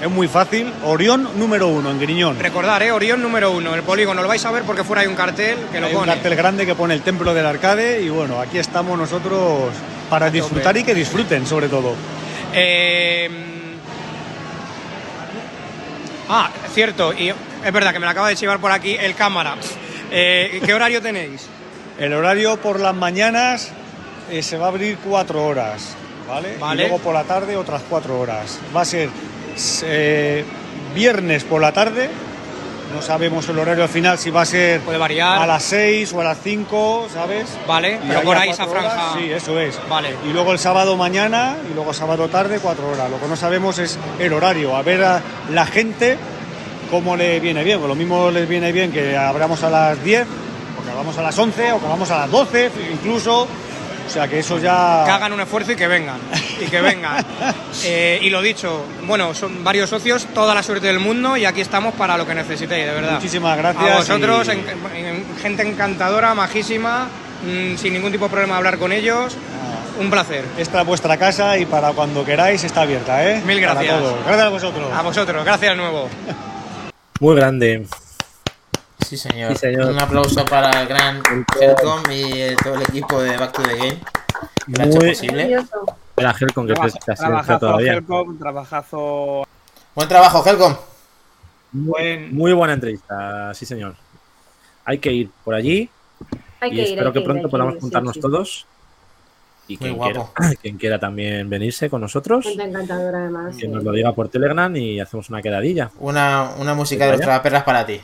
Es 0.00 0.08
muy 0.08 0.28
fácil, 0.28 0.72
Orión 0.84 1.28
número 1.36 1.66
uno, 1.68 1.90
en 1.90 1.98
Griñón. 1.98 2.38
Recordar, 2.38 2.82
eh, 2.84 2.92
Orión 2.92 3.20
número 3.20 3.50
uno, 3.50 3.74
el 3.74 3.82
polígono. 3.82 4.22
Lo 4.22 4.28
vais 4.28 4.44
a 4.44 4.50
ver 4.52 4.62
porque 4.62 4.84
fuera 4.84 5.02
hay 5.02 5.08
un 5.08 5.16
cartel 5.16 5.58
que 5.72 5.80
lo 5.80 5.86
Hay 5.88 5.92
un 5.94 6.00
pone. 6.00 6.12
cartel 6.12 6.36
grande 6.36 6.64
que 6.66 6.74
pone 6.76 6.94
el 6.94 7.02
Templo 7.02 7.34
del 7.34 7.44
Arcade 7.44 8.00
y 8.02 8.08
bueno, 8.08 8.40
aquí 8.40 8.58
estamos 8.58 8.96
nosotros 8.96 9.72
para 10.08 10.30
disfrutar 10.30 10.76
y 10.76 10.84
que 10.84 10.94
disfruten 10.94 11.44
sobre 11.46 11.68
todo. 11.68 11.94
Eh, 12.52 13.28
ah, 16.28 16.48
cierto, 16.72 17.12
y 17.12 17.30
es 17.30 17.72
verdad 17.72 17.92
que 17.92 17.98
me 17.98 18.06
lo 18.06 18.10
acaba 18.10 18.28
de 18.28 18.36
chivar 18.36 18.60
por 18.60 18.70
aquí 18.70 18.96
el 18.98 19.14
cámara. 19.16 19.56
Eh, 20.12 20.60
¿Qué 20.64 20.74
horario 20.74 21.02
tenéis? 21.02 21.46
El 21.98 22.12
horario 22.12 22.56
por 22.58 22.78
las 22.78 22.94
mañanas 22.94 23.70
eh, 24.30 24.44
se 24.44 24.56
va 24.58 24.66
a 24.66 24.68
abrir 24.68 24.96
cuatro 25.04 25.44
horas, 25.44 25.96
¿vale? 26.28 26.56
Vale. 26.60 26.84
Y 26.84 26.88
luego 26.88 27.02
por 27.02 27.14
la 27.14 27.24
tarde 27.24 27.56
otras 27.56 27.82
cuatro 27.90 28.20
horas. 28.20 28.60
Va 28.74 28.82
a 28.82 28.84
ser 28.84 29.08
eh, 29.86 30.44
viernes 30.94 31.44
por 31.44 31.60
la 31.60 31.72
tarde. 31.72 32.08
No 32.94 33.02
sabemos 33.02 33.46
el 33.50 33.58
horario 33.58 33.82
al 33.82 33.88
final 33.90 34.16
si 34.16 34.30
va 34.30 34.40
a 34.42 34.46
ser 34.46 34.80
Puede 34.80 34.96
variar. 34.96 35.42
a 35.42 35.46
las 35.46 35.62
6 35.64 36.10
o 36.14 36.20
a 36.22 36.24
las 36.24 36.38
5, 36.42 37.08
¿sabes? 37.12 37.46
Vale, 37.66 37.98
Y 38.02 38.08
pero 38.08 38.22
por 38.22 38.36
a 38.36 38.40
ahí 38.40 38.48
esa 38.50 38.64
horas, 38.66 38.92
franja. 38.94 39.18
Sí, 39.18 39.30
eso 39.30 39.60
es. 39.60 39.78
Vale. 39.90 40.14
Y 40.26 40.32
luego 40.32 40.52
el 40.52 40.58
sábado 40.58 40.96
mañana 40.96 41.56
y 41.70 41.74
luego 41.74 41.92
sábado 41.92 42.28
tarde, 42.28 42.60
cuatro 42.62 42.88
horas. 42.88 43.10
Lo 43.10 43.20
que 43.20 43.28
no 43.28 43.36
sabemos 43.36 43.78
es 43.78 43.98
el 44.18 44.32
horario, 44.32 44.74
a 44.74 44.80
ver 44.82 45.04
a 45.04 45.20
la 45.50 45.66
gente 45.66 46.16
cómo 46.90 47.14
le 47.14 47.40
viene 47.40 47.62
bien. 47.62 47.78
Pues 47.78 47.88
lo 47.90 47.94
mismo 47.94 48.30
les 48.30 48.48
viene 48.48 48.72
bien 48.72 48.90
que 48.90 49.14
abramos 49.18 49.62
a 49.64 49.68
las 49.68 50.02
10, 50.02 50.22
o 50.80 50.82
que 50.84 50.90
abramos 50.90 51.18
a 51.18 51.22
las 51.22 51.38
11, 51.38 51.72
o 51.72 51.80
que 51.80 51.86
vamos 51.86 52.10
a 52.10 52.18
las 52.20 52.30
12 52.30 52.70
incluso. 52.90 53.46
O 54.08 54.10
sea 54.10 54.26
que 54.26 54.38
eso 54.38 54.58
ya... 54.58 55.02
Que 55.04 55.10
hagan 55.10 55.32
un 55.34 55.40
esfuerzo 55.40 55.72
y 55.72 55.76
que 55.76 55.86
vengan. 55.86 56.18
Y 56.60 56.64
que 56.66 56.80
vengan. 56.80 57.24
Eh, 57.84 58.18
y 58.22 58.30
lo 58.30 58.40
dicho, 58.42 58.84
bueno, 59.06 59.34
son 59.34 59.62
varios 59.62 59.88
socios, 59.90 60.26
toda 60.34 60.52
la 60.54 60.62
suerte 60.62 60.86
del 60.88 60.98
mundo 60.98 61.36
y 61.36 61.44
aquí 61.44 61.60
estamos 61.60 61.94
para 61.94 62.16
lo 62.16 62.26
que 62.26 62.34
necesitéis, 62.34 62.86
de 62.86 62.92
verdad. 62.92 63.12
Muchísimas 63.12 63.56
gracias 63.56 63.90
A 63.90 63.96
vosotros, 63.98 64.48
y- 64.48 64.50
en- 64.52 65.06
en- 65.06 65.36
gente 65.40 65.62
encantadora, 65.62 66.34
majísima, 66.34 67.06
mm, 67.44 67.76
sin 67.76 67.92
ningún 67.92 68.10
tipo 68.10 68.24
de 68.24 68.30
problema 68.30 68.56
hablar 68.56 68.78
con 68.78 68.90
ellos. 68.92 69.36
Un 70.00 70.10
placer. 70.10 70.44
Esta 70.56 70.80
es 70.80 70.86
vuestra 70.86 71.16
casa 71.18 71.56
y 71.58 71.66
para 71.66 71.92
cuando 71.92 72.24
queráis 72.24 72.64
está 72.64 72.82
abierta, 72.82 73.24
¿eh? 73.28 73.42
Mil 73.44 73.60
Para 73.60 73.74
gracias. 73.74 73.98
todos. 73.98 74.14
Gracias 74.24 74.46
a 74.46 74.48
vosotros. 74.50 74.92
A 74.92 75.02
vosotros, 75.02 75.44
gracias 75.44 75.70
de 75.72 75.76
nuevo. 75.76 76.08
Muy 77.20 77.36
grande. 77.36 77.86
Sí, 79.08 79.16
señor. 79.16 79.52
Sí, 79.52 79.58
señor. 79.58 79.90
Un 79.90 79.98
aplauso 80.00 80.44
para 80.44 80.82
el 80.82 80.86
gran 80.88 81.22
Helcom 81.60 82.02
y 82.10 82.40
eh, 82.42 82.56
todo 82.62 82.74
el 82.74 82.82
equipo 82.82 83.20
de 83.22 83.36
Back 83.38 83.52
to 83.52 83.62
the 83.62 83.76
Game. 83.76 83.98
Que 84.66 84.72
lo 84.72 84.82
ha 84.82 84.86
hecho 84.86 84.98
Muy- 84.98 85.08
posible. 85.08 85.64
Era 86.16 86.34
Helcon 86.38 86.66
que 86.66 86.74
te 86.74 86.90
sido 86.90 87.14
trabajazo, 87.16 87.58
todavía. 87.58 87.92
Helcom, 87.94 88.38
trabajazo. 88.38 89.46
Buen 89.94 90.08
trabajo, 90.08 90.44
Helcom. 90.46 90.76
Muy, 91.72 92.18
muy 92.30 92.52
buena 92.52 92.74
entrevista, 92.74 93.52
sí 93.54 93.64
señor. 93.64 93.94
Hay 94.84 94.98
que 94.98 95.12
ir 95.12 95.30
por 95.44 95.54
allí 95.54 95.88
Hay 96.60 96.70
y 96.72 96.74
que 96.76 96.80
ir, 96.82 96.88
espero 96.88 97.12
que 97.12 97.20
pronto 97.20 97.48
podamos 97.48 97.74
ir, 97.74 97.80
juntarnos 97.80 98.14
sí. 98.14 98.20
todos 98.20 98.66
y 99.68 99.74
Muy 99.74 99.78
quien 99.78 99.98
quiera, 99.98 100.20
guapo. 100.20 100.32
quien 100.62 100.76
quiera 100.78 100.98
también 100.98 101.48
venirse 101.48 101.88
con 101.90 102.00
nosotros, 102.00 102.46
encantadora 102.46 103.18
además. 103.18 103.54
que 103.56 103.62
sí. 103.62 103.68
nos 103.68 103.84
lo 103.84 103.92
diga 103.92 104.12
por 104.14 104.28
Telegram 104.28 104.74
y 104.76 104.98
hacemos 105.00 105.28
una 105.30 105.40
quedadilla. 105.42 105.90
Una, 105.98 106.50
una 106.58 106.74
música 106.74 107.04
de 107.04 107.12
los 107.12 107.20
Vaya. 107.20 107.26
tragaperras 107.26 107.62
para 107.64 107.84
ti. 107.86 108.00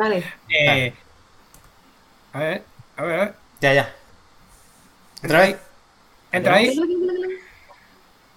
Vale. 0.00 0.24
Eh, 0.48 0.94
a 2.32 2.38
ver, 2.38 2.62
a 2.96 3.02
ver, 3.02 3.20
a 3.20 3.24
ver. 3.24 3.34
Ya, 3.60 3.74
ya. 3.74 3.94
¿Otra 5.22 5.40
vez? 5.40 5.56
Entra 6.32 6.54
ahí. 6.54 6.74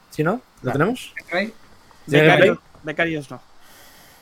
¿Sí, 0.10 0.24
no? 0.24 0.42
¿Lo 0.62 0.72
tenemos? 0.74 1.14
Entra 1.18 1.40
ahí. 1.40 1.54
Becario- 2.08 2.60
Becarios 2.84 3.32
no. 3.32 3.42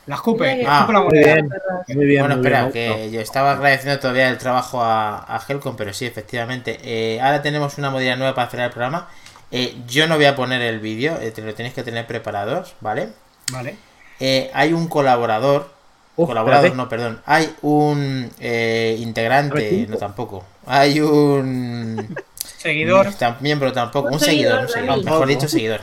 La 0.06 0.16
escupe. 0.16 0.66
Ah, 0.68 0.80
escupe 0.82 0.94
la 0.94 1.00
Muy 1.00 1.08
moneda. 1.10 1.34
bien, 1.34 1.50
muy 1.98 2.06
bien. 2.06 2.22
bueno, 2.22 2.36
muy 2.38 2.46
espera, 2.46 2.68
bien. 2.68 2.72
que 2.74 3.12
yo 3.12 3.22
estaba 3.22 3.54
agradeciendo 3.54 4.00
todavía 4.00 4.30
el 4.30 4.38
trabajo 4.38 4.84
a, 4.84 5.18
a 5.36 5.42
Helcom, 5.48 5.76
pero 5.76 5.94
sí, 5.94 6.06
efectivamente. 6.06 6.78
Eh, 6.84 7.20
ahora 7.22 7.42
tenemos 7.42 7.78
una 7.80 7.90
modalidad 7.90 8.18
nueva 8.18 8.36
para 8.36 8.50
cerrar 8.50 8.68
el 8.68 8.72
programa. 8.72 9.10
Eh, 9.52 9.76
yo 9.88 10.08
no 10.08 10.16
voy 10.16 10.26
a 10.26 10.36
poner 10.36 10.62
el 10.62 10.80
vídeo, 10.80 11.20
eh, 11.20 11.32
te 11.32 11.42
lo 11.42 11.54
tenéis 11.56 11.74
que 11.74 11.84
tener 11.84 12.06
preparados, 12.08 12.76
¿vale? 12.82 13.10
Vale. 13.52 13.78
Eh, 14.20 14.52
hay 14.54 14.74
un 14.74 14.88
colaborador. 14.88 15.71
Uf, 16.18 16.28
colaborador, 16.28 16.66
espérate. 16.66 16.78
no, 16.84 16.90
perdón. 16.90 17.22
Hay 17.26 17.54
un 17.62 18.30
eh, 18.40 18.98
integrante, 19.00 19.88
no 19.90 19.98
tampoco. 19.98 20.44
Hay 20.66 21.00
un. 21.02 22.16
Seguidor. 22.58 23.08
Tam- 23.18 23.38
miembro 23.40 23.72
tampoco, 23.74 24.08
un, 24.10 24.14
Un 24.16 24.20
seguidor, 24.20 24.52
seguidor, 24.52 24.62
un 24.68 24.70
seguidor, 24.70 24.96
Dani. 24.98 25.04
mejor 25.06 25.28
dicho, 25.28 25.48
seguidor. 25.48 25.82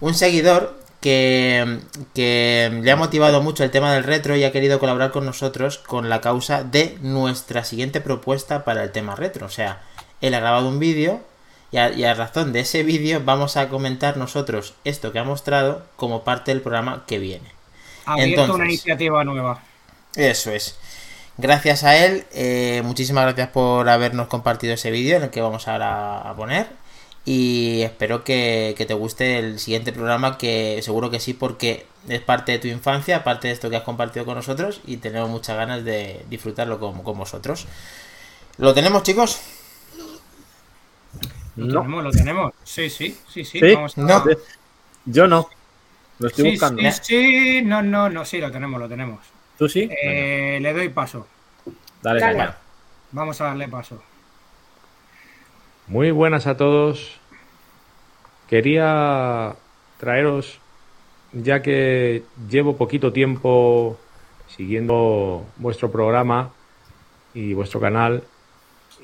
Un 0.00 0.14
seguidor 0.14 0.78
que, 1.00 1.78
que 2.14 2.80
le 2.82 2.90
ha 2.90 2.96
motivado 2.96 3.42
mucho 3.42 3.64
el 3.64 3.70
tema 3.70 3.94
del 3.94 4.04
retro 4.04 4.36
y 4.36 4.44
ha 4.44 4.52
querido 4.52 4.78
colaborar 4.78 5.10
con 5.10 5.24
nosotros 5.24 5.78
con 5.78 6.08
la 6.10 6.20
causa 6.20 6.64
de 6.64 6.98
nuestra 7.00 7.64
siguiente 7.64 8.00
propuesta 8.02 8.64
para 8.64 8.82
el 8.82 8.92
tema 8.92 9.14
retro. 9.14 9.46
O 9.46 9.50
sea, 9.50 9.80
él 10.20 10.34
ha 10.34 10.40
grabado 10.40 10.68
un 10.68 10.78
vídeo 10.78 11.20
y 11.72 11.78
a, 11.78 11.90
y 11.92 12.04
a 12.04 12.12
razón 12.14 12.52
de 12.52 12.60
ese 12.60 12.82
vídeo 12.82 13.22
vamos 13.24 13.56
a 13.56 13.68
comentar 13.70 14.16
nosotros 14.18 14.74
esto 14.84 15.12
que 15.12 15.18
ha 15.18 15.24
mostrado 15.24 15.82
como 15.96 16.24
parte 16.24 16.50
del 16.50 16.60
programa 16.60 17.04
que 17.06 17.18
viene. 17.18 17.55
Abierto 18.06 18.42
Entonces. 18.42 18.54
una 18.54 18.64
iniciativa 18.66 19.24
nueva. 19.24 19.62
Eso 20.14 20.50
es. 20.52 20.78
Gracias 21.38 21.84
a 21.84 21.96
él, 22.04 22.26
eh, 22.32 22.80
muchísimas 22.84 23.24
gracias 23.24 23.48
por 23.50 23.88
habernos 23.88 24.28
compartido 24.28 24.74
ese 24.74 24.90
vídeo 24.90 25.16
en 25.18 25.24
el 25.24 25.30
que 25.30 25.42
vamos 25.42 25.68
ahora 25.68 26.20
a 26.28 26.34
poner. 26.36 26.68
Y 27.26 27.82
espero 27.82 28.24
que, 28.24 28.74
que 28.78 28.86
te 28.86 28.94
guste 28.94 29.38
el 29.38 29.58
siguiente 29.58 29.92
programa, 29.92 30.38
que 30.38 30.80
seguro 30.82 31.10
que 31.10 31.20
sí, 31.20 31.34
porque 31.34 31.86
es 32.08 32.20
parte 32.20 32.52
de 32.52 32.58
tu 32.60 32.68
infancia, 32.68 33.24
parte 33.24 33.48
de 33.48 33.54
esto 33.54 33.68
que 33.68 33.76
has 33.76 33.82
compartido 33.82 34.24
con 34.24 34.36
nosotros 34.36 34.80
y 34.86 34.98
tenemos 34.98 35.28
muchas 35.28 35.56
ganas 35.56 35.84
de 35.84 36.24
disfrutarlo 36.30 36.78
con, 36.80 37.02
con 37.02 37.18
vosotros. 37.18 37.66
¿Lo 38.58 38.72
tenemos, 38.74 39.02
chicos? 39.02 39.40
Lo 41.56 41.66
No. 41.66 41.80
tenemos, 41.80 42.04
lo 42.04 42.10
tenemos. 42.10 42.52
Sí, 42.64 42.90
sí, 42.90 43.16
sí, 43.32 43.44
sí. 43.44 43.58
¿Sí? 43.60 43.74
Vamos 43.74 43.96
a... 43.98 44.00
No. 44.02 44.24
Yo 45.06 45.26
no. 45.26 45.48
Lo 46.18 46.28
estoy 46.28 46.44
Sí, 46.44 46.50
buscando. 46.52 46.82
sí, 46.82 46.90
sí, 47.02 47.62
no, 47.62 47.82
no, 47.82 48.08
no, 48.08 48.24
sí, 48.24 48.38
lo 48.38 48.50
tenemos, 48.50 48.80
lo 48.80 48.88
tenemos. 48.88 49.20
¿Tú 49.58 49.68
sí? 49.68 49.88
Eh, 50.02 50.58
le 50.60 50.72
doy 50.72 50.88
paso. 50.88 51.26
Dale, 52.02 52.20
Dale. 52.20 52.50
Vamos 53.12 53.40
a 53.40 53.44
darle 53.44 53.68
paso. 53.68 54.02
Muy 55.86 56.10
buenas 56.10 56.46
a 56.46 56.56
todos. 56.56 57.18
Quería 58.48 59.54
traeros, 59.98 60.58
ya 61.32 61.62
que 61.62 62.22
llevo 62.48 62.76
poquito 62.76 63.12
tiempo 63.12 63.98
siguiendo 64.48 65.44
vuestro 65.56 65.90
programa 65.90 66.50
y 67.34 67.54
vuestro 67.54 67.80
canal, 67.80 68.22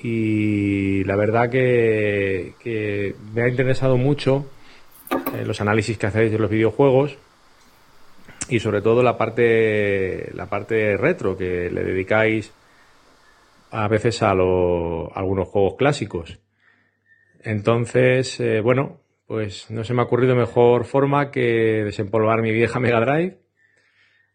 y 0.03 1.05
la 1.05 1.17
verdad 1.17 1.51
que, 1.51 2.55
que 2.61 3.15
me 3.35 3.43
ha 3.43 3.49
interesado 3.49 3.97
mucho 3.97 4.47
eh, 5.35 5.45
los 5.45 5.61
análisis 5.61 5.99
que 5.99 6.07
hacéis 6.07 6.33
de 6.33 6.39
los 6.39 6.51
videojuegos 6.51 7.17
y 8.49 8.61
sobre 8.61 8.83
todo 8.83 9.03
la 9.03 9.17
parte 9.17 10.31
la 10.35 10.47
parte 10.47 10.97
retro 10.97 11.37
que 11.37 11.71
le 11.71 11.85
dedicáis 11.85 12.53
a 13.71 13.89
veces 13.89 14.23
a, 14.23 14.35
lo- 14.35 15.11
algunos 15.17 15.49
juegos 15.49 15.75
clásicos. 15.79 16.39
Entonces, 17.43 18.39
eh, 18.41 18.61
bueno, 18.61 19.01
pues 19.27 19.71
no 19.71 19.83
se 19.85 19.95
me 19.95 20.03
ha 20.03 20.05
ocurrido 20.05 20.35
mejor 20.37 20.85
forma 20.85 21.31
que 21.31 21.83
desempolvar 21.85 22.43
mi 22.43 22.53
vieja 22.53 22.79
Mega 22.81 23.01
Drive. 23.01 23.39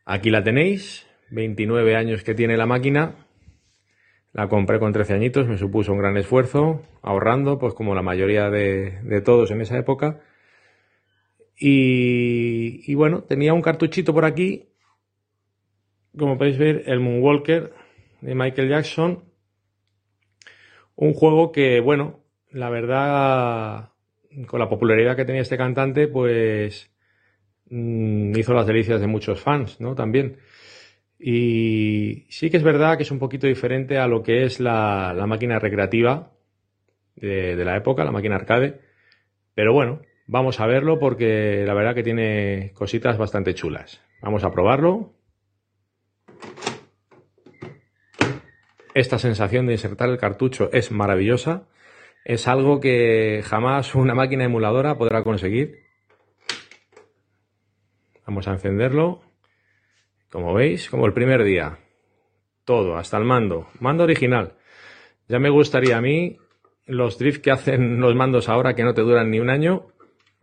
Aquí 0.06 0.30
la 0.32 0.44
tenéis, 0.44 1.06
29 1.30 1.96
años 1.96 2.24
que 2.24 2.34
tiene 2.34 2.58
la 2.58 2.66
máquina. 2.66 3.28
La 4.34 4.48
compré 4.48 4.80
con 4.80 4.92
13 4.92 5.14
añitos, 5.14 5.48
me 5.48 5.58
supuso 5.58 5.94
un 5.94 6.00
gran 6.00 6.18
esfuerzo, 6.18 6.82
ahorrando, 7.02 7.60
pues 7.60 7.74
como 7.74 7.96
la 7.96 8.02
mayoría 8.02 8.50
de 8.50 9.22
todos 9.24 9.52
en 9.52 9.62
esa 9.62 9.78
época. 9.78 10.20
Y, 11.58 12.84
y 12.86 12.96
bueno, 12.96 13.24
tenía 13.24 13.54
un 13.54 13.62
cartuchito 13.62 14.14
por 14.14 14.26
aquí, 14.26 14.70
como 16.18 16.38
podéis 16.38 16.58
ver, 16.58 16.84
el 16.86 17.00
Moonwalker 17.00 17.74
de 18.22 18.36
Michael 18.36 18.70
Jackson. 18.70 19.24
Un 20.96 21.14
juego 21.14 21.52
que, 21.52 21.80
bueno, 21.80 22.24
la 22.52 22.70
verdad, 22.70 23.92
con 24.48 24.60
la 24.60 24.70
popularidad 24.70 25.16
que 25.16 25.26
tenía 25.26 25.42
este 25.42 25.58
cantante, 25.58 26.08
pues 26.08 26.92
mm, 27.70 28.36
hizo 28.38 28.54
las 28.54 28.68
delicias 28.68 29.00
de 29.00 29.08
muchos 29.08 29.40
fans, 29.42 29.80
¿no? 29.80 29.96
También. 29.96 30.38
Y 31.20 32.26
sí 32.30 32.50
que 32.50 32.58
es 32.58 32.64
verdad 32.64 32.98
que 32.98 33.04
es 33.04 33.12
un 33.12 33.20
poquito 33.20 33.48
diferente 33.48 33.98
a 33.98 34.08
lo 34.08 34.22
que 34.24 34.44
es 34.44 34.60
la, 34.60 35.14
la 35.16 35.26
máquina 35.28 35.60
recreativa 35.60 36.32
de, 37.16 37.56
de 37.56 37.66
la 37.66 37.76
época, 37.78 38.04
la 38.04 38.12
máquina 38.12 38.36
arcade. 38.36 38.80
Pero 39.56 39.74
bueno, 39.74 40.02
vamos 40.28 40.60
a 40.60 40.68
verlo 40.68 41.00
porque 41.00 41.64
la 41.66 41.74
verdad 41.74 41.96
que 41.96 42.04
tiene 42.04 42.72
cositas 42.74 43.18
bastante 43.18 43.56
chulas. 43.56 44.02
Vamos 44.22 44.44
a 44.44 44.52
probarlo. 44.52 45.14
Esta 48.94 49.20
sensación 49.20 49.68
de 49.68 49.74
insertar 49.74 50.10
el 50.10 50.18
cartucho 50.18 50.70
es 50.72 50.92
maravillosa. 50.92 51.68
Es 52.26 52.48
algo 52.48 52.80
que 52.80 53.42
jamás 53.46 53.96
una 53.96 54.14
máquina 54.14 54.44
emuladora 54.44 54.98
podrá 54.98 55.24
conseguir. 55.24 55.84
Vamos 58.26 58.48
a 58.48 58.52
encenderlo. 58.52 59.22
Como 60.30 60.54
veis, 60.54 60.90
como 60.90 61.06
el 61.06 61.14
primer 61.14 61.44
día. 61.44 61.78
Todo, 62.66 62.98
hasta 62.98 63.18
el 63.18 63.24
mando. 63.24 63.68
Mando 63.80 64.04
original. 64.04 64.58
Ya 65.30 65.40
me 65.40 65.50
gustaría 65.50 65.98
a 65.98 66.02
mí 66.02 66.38
los 66.86 67.18
drift 67.18 67.42
que 67.42 67.52
hacen 67.52 68.00
los 68.00 68.16
mandos 68.16 68.50
ahora 68.50 68.74
que 68.74 68.84
no 68.84 68.94
te 68.94 69.02
duran 69.02 69.30
ni 69.30 69.40
un 69.40 69.50
año. 69.50 69.88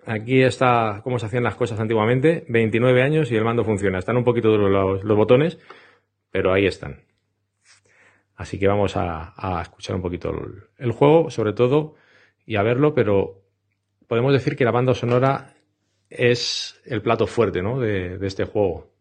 Aquí 0.06 0.42
está 0.42 1.00
cómo 1.02 1.18
se 1.18 1.26
hacían 1.26 1.44
las 1.44 1.54
cosas 1.54 1.80
antiguamente. 1.80 2.44
29 2.48 3.02
años 3.02 3.30
y 3.30 3.36
el 3.36 3.44
mando 3.44 3.64
funciona. 3.64 3.98
Están 3.98 4.16
un 4.16 4.24
poquito 4.24 4.50
duros 4.50 5.02
los, 5.02 5.16
botones, 5.16 5.58
pero 6.30 6.52
ahí 6.52 6.66
están. 6.66 7.02
Así 8.36 8.58
que 8.58 8.66
vamos 8.66 8.96
a, 8.96 9.60
escuchar 9.62 9.96
un 9.96 10.02
poquito 10.02 10.32
el, 10.76 10.92
juego, 10.92 11.30
sobre 11.30 11.52
todo, 11.52 11.94
y 12.44 12.56
a 12.56 12.62
verlo, 12.62 12.94
pero 12.94 13.42
podemos 14.08 14.32
decir 14.32 14.56
que 14.56 14.64
la 14.64 14.72
banda 14.72 14.92
sonora 14.92 15.54
es 16.10 16.80
el 16.84 17.00
plato 17.00 17.26
fuerte 17.26 17.62
de 17.62 18.26
este 18.26 18.44
juego. 18.44 18.94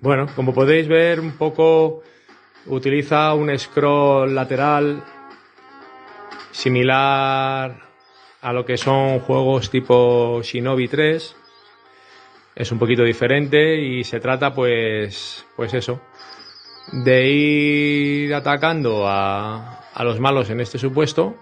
Bueno, 0.00 0.26
como 0.36 0.54
podéis 0.54 0.86
ver, 0.86 1.18
un 1.18 1.32
poco 1.32 2.02
utiliza 2.68 3.34
un 3.34 3.56
scroll 3.58 4.34
lateral 4.34 5.02
similar 6.50 7.76
a 8.40 8.52
lo 8.52 8.64
que 8.64 8.76
son 8.76 9.20
juegos 9.20 9.70
tipo 9.70 10.40
Shinobi 10.42 10.88
3. 10.88 11.36
Es 12.54 12.72
un 12.72 12.78
poquito 12.78 13.04
diferente 13.04 13.80
y 13.80 14.04
se 14.04 14.20
trata 14.20 14.54
pues 14.54 15.46
pues 15.56 15.74
eso 15.74 16.00
de 16.92 17.28
ir 17.28 18.34
atacando 18.34 19.06
a, 19.06 19.80
a 19.92 20.04
los 20.04 20.20
malos 20.20 20.48
en 20.50 20.60
este 20.60 20.78
supuesto, 20.78 21.36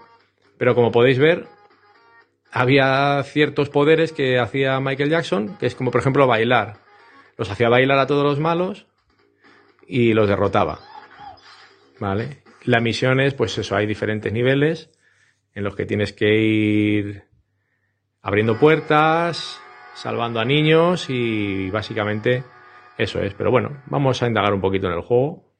pero 0.57 0.75
como 0.75 0.91
podéis 0.91 1.19
ver 1.19 1.47
había 2.51 3.21
ciertos 3.23 3.69
poderes 3.69 4.11
que 4.11 4.39
hacía 4.39 4.79
Michael 4.79 5.09
Jackson, 5.09 5.57
que 5.57 5.67
es 5.67 5.75
como 5.75 5.91
por 5.91 6.01
ejemplo 6.01 6.27
bailar. 6.27 6.77
Los 7.37 7.51
hacía 7.51 7.69
bailar 7.69 7.99
a 7.99 8.07
todos 8.07 8.23
los 8.23 8.39
malos 8.39 8.87
y 9.87 10.13
los 10.13 10.27
derrotaba. 10.27 10.79
¿Vale? 11.99 12.43
La 12.63 12.79
misión 12.79 13.19
es, 13.19 13.33
pues 13.33 13.57
eso, 13.57 13.75
hay 13.75 13.85
diferentes 13.85 14.31
niveles 14.31 14.91
en 15.53 15.63
los 15.63 15.75
que 15.75 15.85
tienes 15.85 16.13
que 16.13 16.37
ir 16.37 17.23
abriendo 18.21 18.59
puertas, 18.59 19.59
salvando 19.95 20.39
a 20.39 20.45
niños 20.45 21.09
y 21.09 21.69
básicamente 21.69 22.43
eso 22.97 23.21
es. 23.21 23.33
Pero 23.33 23.51
bueno, 23.51 23.81
vamos 23.87 24.21
a 24.21 24.27
indagar 24.27 24.53
un 24.53 24.61
poquito 24.61 24.87
en 24.87 24.93
el 24.93 25.01
juego. 25.01 25.53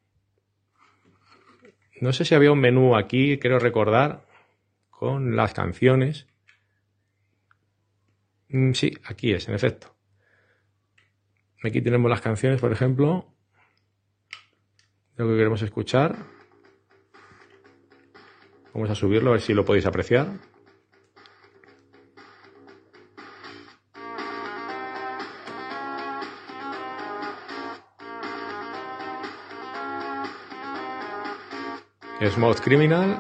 No 1.99 2.13
sé 2.13 2.25
si 2.25 2.35
había 2.35 2.51
un 2.51 2.59
menú 2.59 2.95
aquí, 2.95 3.39
quiero 3.39 3.57
recordar, 3.57 4.27
con 4.89 5.35
las 5.35 5.53
canciones. 5.53 6.27
Mm, 8.49 8.73
Sí, 8.73 8.93
aquí 9.05 9.33
es, 9.33 9.47
en 9.47 9.55
efecto. 9.55 9.95
Aquí 11.63 11.81
tenemos 11.81 12.09
las 12.09 12.21
canciones, 12.21 12.61
por 12.61 12.71
ejemplo, 12.71 13.33
lo 15.17 15.27
que 15.27 15.35
queremos 15.35 15.61
escuchar. 15.61 16.15
Vamos 18.73 18.89
a 18.89 18.95
subirlo 18.95 19.31
a 19.31 19.33
ver 19.33 19.41
si 19.41 19.53
lo 19.53 19.65
podéis 19.65 19.85
apreciar. 19.85 20.27
Smooth 32.21 32.59
Criminal. 32.59 33.19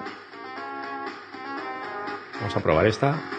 Vamos 2.39 2.55
a 2.55 2.59
probar 2.59 2.85
esta. 2.85 3.36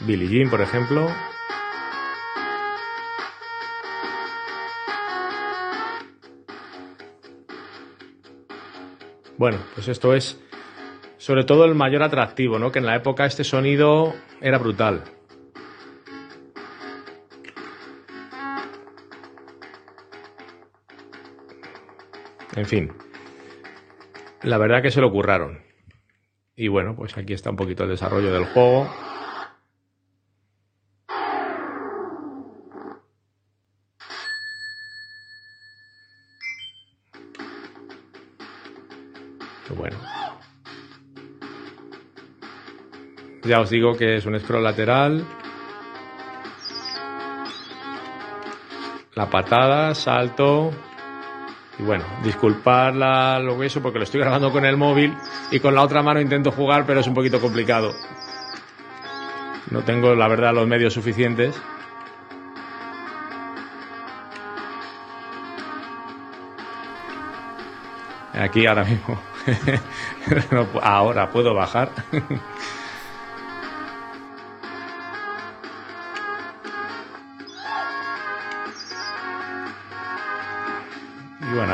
Billie 0.00 0.28
Jean, 0.28 0.50
por 0.50 0.60
ejemplo. 0.60 1.08
Bueno, 9.36 9.58
pues 9.74 9.86
esto 9.88 10.14
es 10.14 10.40
sobre 11.16 11.44
todo 11.44 11.64
el 11.64 11.74
mayor 11.74 12.02
atractivo, 12.02 12.58
¿no? 12.58 12.72
Que 12.72 12.80
en 12.80 12.86
la 12.86 12.96
época 12.96 13.24
este 13.24 13.44
sonido 13.44 14.14
era 14.40 14.58
brutal. 14.58 15.04
En 22.56 22.66
fin, 22.66 22.92
la 24.42 24.58
verdad 24.58 24.82
que 24.82 24.90
se 24.90 25.00
lo 25.00 25.12
curraron. 25.12 25.62
Y 26.56 26.66
bueno, 26.66 26.96
pues 26.96 27.16
aquí 27.16 27.32
está 27.32 27.50
un 27.50 27.56
poquito 27.56 27.84
el 27.84 27.90
desarrollo 27.90 28.32
del 28.32 28.46
juego. 28.46 28.88
Ya 43.48 43.60
os 43.60 43.70
digo 43.70 43.94
que 43.96 44.16
es 44.16 44.26
un 44.26 44.38
scroll 44.38 44.62
lateral. 44.62 45.24
La 49.14 49.30
patada, 49.30 49.94
salto. 49.94 50.70
Y 51.78 51.82
bueno, 51.82 52.04
disculpar 52.22 52.94
lo 52.94 53.62
eso 53.62 53.80
porque 53.80 53.98
lo 53.98 54.04
estoy 54.04 54.20
grabando 54.20 54.52
con 54.52 54.66
el 54.66 54.76
móvil 54.76 55.16
y 55.50 55.60
con 55.60 55.74
la 55.74 55.80
otra 55.80 56.02
mano 56.02 56.20
intento 56.20 56.52
jugar, 56.52 56.84
pero 56.84 57.00
es 57.00 57.06
un 57.06 57.14
poquito 57.14 57.40
complicado. 57.40 57.94
No 59.70 59.80
tengo, 59.82 60.14
la 60.14 60.28
verdad, 60.28 60.52
los 60.52 60.66
medios 60.66 60.92
suficientes. 60.92 61.58
Aquí 68.34 68.66
ahora 68.66 68.84
mismo. 68.84 69.18
Ahora 70.82 71.30
puedo 71.30 71.54
bajar. 71.54 71.90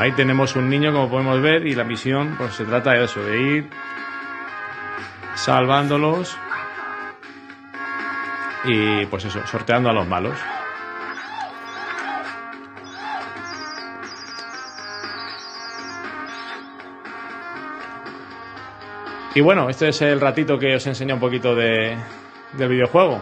ahí 0.05 0.11
tenemos 0.11 0.55
un 0.55 0.69
niño, 0.69 0.93
como 0.93 1.09
podemos 1.09 1.41
ver, 1.41 1.65
y 1.65 1.73
la 1.73 1.83
misión, 1.83 2.35
pues 2.37 2.53
se 2.53 2.63
trata 2.63 2.91
de 2.91 3.05
eso, 3.05 3.23
de 3.23 3.41
ir 3.41 3.69
salvándolos 5.33 6.37
y 8.65 9.07
pues 9.07 9.25
eso, 9.25 9.45
sorteando 9.47 9.89
a 9.89 9.93
los 9.93 10.07
malos. 10.07 10.37
Y 19.33 19.41
bueno, 19.41 19.69
este 19.69 19.89
es 19.89 20.01
el 20.03 20.21
ratito 20.21 20.59
que 20.59 20.75
os 20.75 20.85
enseño 20.85 21.15
un 21.15 21.19
poquito 21.19 21.55
de, 21.55 21.97
del 22.53 22.69
videojuego. 22.69 23.21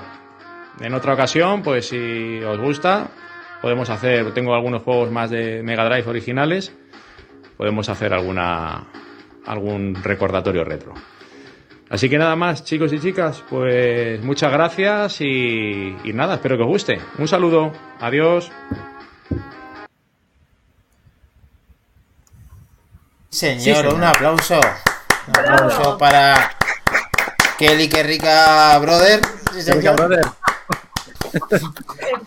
En 0.81 0.93
otra 0.93 1.13
ocasión, 1.13 1.63
pues 1.63 1.87
si 1.87 2.43
os 2.43 2.59
gusta, 2.59 3.07
podemos 3.63 3.89
hacer, 3.89 4.33
tengo 4.33 4.53
algunos 4.53 4.83
juegos 4.83 5.09
más 5.09 5.29
de 5.29 5.63
Mega 5.63 5.85
Drive 5.85 6.05
originales, 6.09 6.73
podemos 7.55 7.87
hacer 7.87 8.13
alguna 8.13 8.83
algún 9.45 9.95
recordatorio 10.03 10.65
retro. 10.65 10.93
Así 11.89 12.09
que 12.09 12.17
nada 12.17 12.35
más, 12.35 12.65
chicos 12.65 12.91
y 12.91 12.99
chicas, 12.99 13.41
pues 13.49 14.21
muchas 14.21 14.51
gracias 14.51 15.21
y, 15.21 15.95
y 16.03 16.11
nada, 16.13 16.33
espero 16.35 16.57
que 16.57 16.63
os 16.63 16.67
guste. 16.69 16.99
Un 17.19 17.27
saludo, 17.29 17.71
adiós. 18.01 18.51
Señor, 23.29 23.59
Sí, 23.61 23.73
señor. 23.73 23.93
un 23.93 24.03
aplauso. 24.03 24.59
Un 25.27 25.37
aplauso 25.39 25.97
para 25.97 26.51
Kelly 27.57 27.87
que 27.87 28.03
rica 28.03 28.77
brother. 28.79 29.21
Sí, 29.53 29.63
Qué 29.65 29.71
rica, 29.73 29.93
señor. 29.93 29.95
brother. 29.95 30.21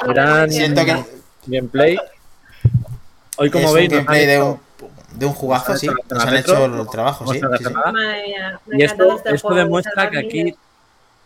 Gran 0.08 0.50
Siento 0.50 0.84
que 0.84 1.15
gameplay. 1.46 1.98
Hoy, 3.36 3.50
como 3.50 3.68
es 3.68 3.74
veis, 3.74 3.88
un 3.90 3.94
gameplay 3.96 4.26
de 4.26 4.42
un, 4.42 4.60
de 5.14 5.26
un 5.26 5.32
jugazo, 5.32 5.72
nos 5.72 5.80
sí. 5.80 5.88
han 5.88 5.96
hecho 5.98 6.14
Nos 6.14 6.24
han 6.24 6.36
hecho 6.36 6.64
el 6.64 6.88
trabajo, 6.88 7.32
sí. 7.32 7.40
mía, 7.40 8.60
Y 8.72 8.82
esto, 8.82 9.20
este 9.24 9.54
demuestra 9.54 10.10
que 10.10 10.18
aquí 10.18 10.54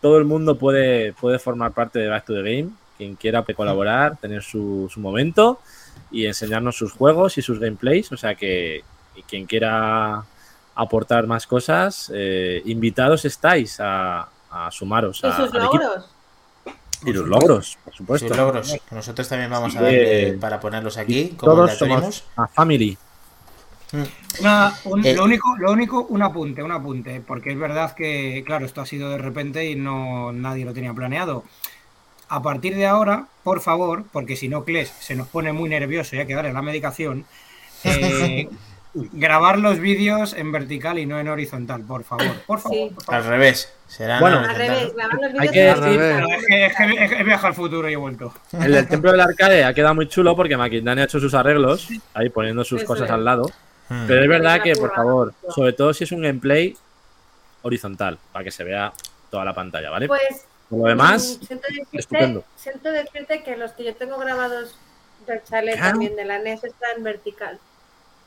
todo 0.01 0.17
el 0.17 0.25
mundo 0.25 0.57
puede, 0.57 1.13
puede 1.13 1.39
formar 1.39 1.71
parte 1.71 1.99
de 1.99 2.07
Back 2.09 2.25
to 2.25 2.33
the 2.33 2.41
Game. 2.41 2.69
Quien 2.97 3.15
quiera 3.15 3.43
colaborar, 3.43 4.17
tener 4.17 4.43
su, 4.43 4.89
su 4.93 4.99
momento 4.99 5.59
y 6.11 6.25
enseñarnos 6.25 6.75
sus 6.75 6.91
juegos 6.91 7.37
y 7.37 7.41
sus 7.41 7.59
gameplays. 7.59 8.11
O 8.11 8.17
sea 8.17 8.35
que 8.35 8.83
y 9.15 9.23
quien 9.23 9.45
quiera 9.45 10.23
aportar 10.75 11.27
más 11.27 11.47
cosas, 11.47 12.11
eh, 12.13 12.61
invitados 12.65 13.25
estáis 13.25 13.79
a, 13.79 14.29
a 14.49 14.71
sumaros 14.71 15.21
¿Y 15.23 15.27
a, 15.27 15.35
sus 15.35 15.53
logros? 15.53 16.05
Y 17.05 17.13
los 17.13 17.27
logros, 17.27 17.77
por 17.83 17.93
supuesto. 17.95 18.27
Sus 18.27 18.37
logros. 18.37 18.71
que 18.89 18.95
Nosotros 18.95 19.27
también 19.27 19.49
vamos 19.49 19.75
a 19.75 19.81
darle 19.81 20.33
para 20.39 20.59
ponerlos 20.59 20.97
aquí, 20.97 21.29
como 21.37 21.53
Todos 21.53 21.77
somos 21.77 22.23
a 22.35 22.47
family. 22.47 22.97
Una- 24.39 24.73
un- 24.85 25.05
Eh. 25.05 25.13
lo, 25.15 25.25
único, 25.25 25.57
lo 25.57 25.71
único, 25.71 26.05
un 26.09 26.21
apunte, 26.21 26.63
un 26.63 26.71
apunte, 26.71 27.19
porque 27.21 27.51
es 27.51 27.57
verdad 27.59 27.93
que, 27.93 28.41
claro, 28.45 28.65
esto 28.65 28.79
ha 28.81 28.85
sido 28.85 29.09
de 29.09 29.17
repente 29.17 29.69
y 29.69 29.75
no 29.75 30.31
nadie 30.31 30.63
lo 30.63 30.73
tenía 30.73 30.93
planeado. 30.93 31.43
A 32.29 32.41
partir 32.41 32.75
de 32.75 32.87
ahora, 32.87 33.27
por 33.43 33.59
favor, 33.59 34.05
porque 34.11 34.37
si 34.37 34.47
no, 34.47 34.63
Kles 34.63 34.89
se 34.99 35.15
nos 35.15 35.27
pone 35.27 35.51
muy 35.51 35.67
nervioso 35.67 36.15
y 36.15 36.19
hay 36.19 36.27
que 36.27 36.35
darle 36.35 36.53
la 36.53 36.61
medicación, 36.61 37.25
eh, 37.83 38.47
grabar 38.93 39.57
los 39.57 39.79
vídeos 39.79 40.33
en 40.33 40.51
vertical 40.51 40.99
y 40.99 41.05
no 41.05 41.19
en 41.19 41.27
horizontal, 41.29 41.81
por 41.83 42.03
favor, 42.03 42.27
por 42.45 42.59
favor. 42.59 42.93
por 42.93 43.03
favor. 43.03 43.21
Al 43.21 43.23
revés. 43.29 43.71
Será 43.87 44.19
Bueno, 44.19 44.41
no, 44.41 44.49
Al 44.49 44.55
revés, 44.55 44.93
grabar 44.95 45.15
los 45.15 45.39
Hay 45.39 45.47
vídeos 45.49 45.79
que 45.79 45.89
en 45.95 45.99
decir-. 45.99 46.35
Es 46.35 46.45
que, 46.45 46.65
es 46.65 46.75
que 47.09 47.15
he- 47.19 47.23
viajado 47.23 47.47
al 47.47 47.53
futuro 47.53 47.89
y 47.89 47.93
he 47.93 47.97
vuelto. 47.97 48.33
El 48.53 48.71
del 48.73 48.87
templo 48.87 49.11
del 49.11 49.21
arcade 49.21 49.63
ha 49.63 49.73
quedado 49.73 49.95
muy 49.95 50.07
chulo 50.09 50.35
porque 50.35 50.57
Maquindani 50.57 51.01
ha 51.01 51.03
hecho 51.05 51.19
sus 51.19 51.33
arreglos, 51.33 51.87
ahí 52.13 52.29
poniendo 52.29 52.63
sus 52.63 52.79
Eso 52.81 52.87
cosas 52.87 53.05
es. 53.05 53.11
al 53.11 53.23
lado. 53.23 53.49
Hmm. 53.89 54.05
Pero 54.07 54.21
es 54.23 54.27
verdad 54.29 54.61
que, 54.61 54.73
por 54.75 54.93
favor, 54.93 55.33
sobre 55.53 55.73
todo 55.73 55.93
si 55.93 56.03
es 56.05 56.11
un 56.11 56.21
gameplay 56.21 56.75
horizontal, 57.61 58.17
para 58.31 58.43
que 58.43 58.51
se 58.51 58.63
vea 58.63 58.91
toda 59.29 59.45
la 59.45 59.53
pantalla, 59.53 59.89
¿vale? 59.89 60.07
Pues 60.07 60.45
Por 60.69 60.79
lo 60.79 60.85
demás, 60.87 61.39
mm, 61.41 61.45
siento 61.45 61.67
decirte, 61.67 61.97
estupendo. 61.97 62.43
siento 62.55 62.91
decirte 62.91 63.43
que 63.43 63.55
los 63.57 63.71
que 63.73 63.83
yo 63.85 63.95
tengo 63.95 64.17
grabados 64.17 64.75
del 65.27 65.43
chalet 65.43 65.75
Claro. 65.75 65.91
también 65.91 66.15
de 66.15 66.25
la 66.25 66.39
NES 66.39 66.63
están 66.63 67.03
vertical. 67.03 67.59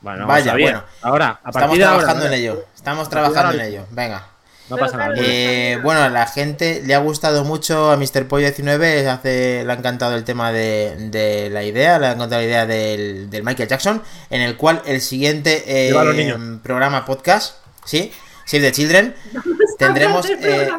Bueno, 0.05 0.27
Vaya, 0.27 0.53
bien. 0.53 0.71
bueno. 0.73 0.83
Ahora, 1.01 1.27
a 1.43 1.49
Estamos 1.49 1.53
partir 1.55 1.77
de 1.79 1.83
ahora, 1.85 1.97
trabajando 1.99 2.25
en 2.27 2.33
ello. 2.33 2.65
Estamos 2.75 3.09
trabajando 3.09 3.53
en 3.53 3.61
ello. 3.61 3.85
Venga. 3.89 4.27
no 4.69 4.77
pasa 4.77 4.97
nada. 4.97 5.13
Eh, 5.17 5.79
bueno, 5.83 6.01
a 6.01 6.09
la 6.09 6.27
gente 6.27 6.81
le 6.85 6.93
ha 6.95 6.99
gustado 6.99 7.43
mucho 7.43 7.91
a 7.91 7.97
Mr. 7.97 8.27
Pollo 8.27 8.45
19, 8.45 9.09
hace, 9.09 9.63
le 9.65 9.71
ha 9.71 9.75
encantado 9.75 10.15
el 10.15 10.23
tema 10.23 10.51
de, 10.51 10.95
de 11.09 11.49
la 11.49 11.63
idea, 11.63 11.97
le 11.99 12.05
ha 12.07 12.11
encantado 12.13 12.41
la 12.41 12.47
idea 12.47 12.65
del, 12.65 13.29
del 13.29 13.43
Michael 13.43 13.67
Jackson, 13.67 14.01
en 14.29 14.41
el 14.41 14.55
cual 14.57 14.81
el 14.85 15.01
siguiente 15.01 15.63
eh, 15.67 16.57
programa 16.63 17.03
podcast, 17.05 17.55
¿sí? 17.83 18.11
Save 18.45 18.61
the 18.63 18.71
Children, 18.73 19.15
tendremos, 19.79 20.29
eh, 20.29 20.69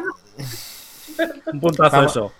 Un 1.51 1.59
puntazo 1.59 1.95
Vamos- 1.97 2.11
eso. 2.11 2.33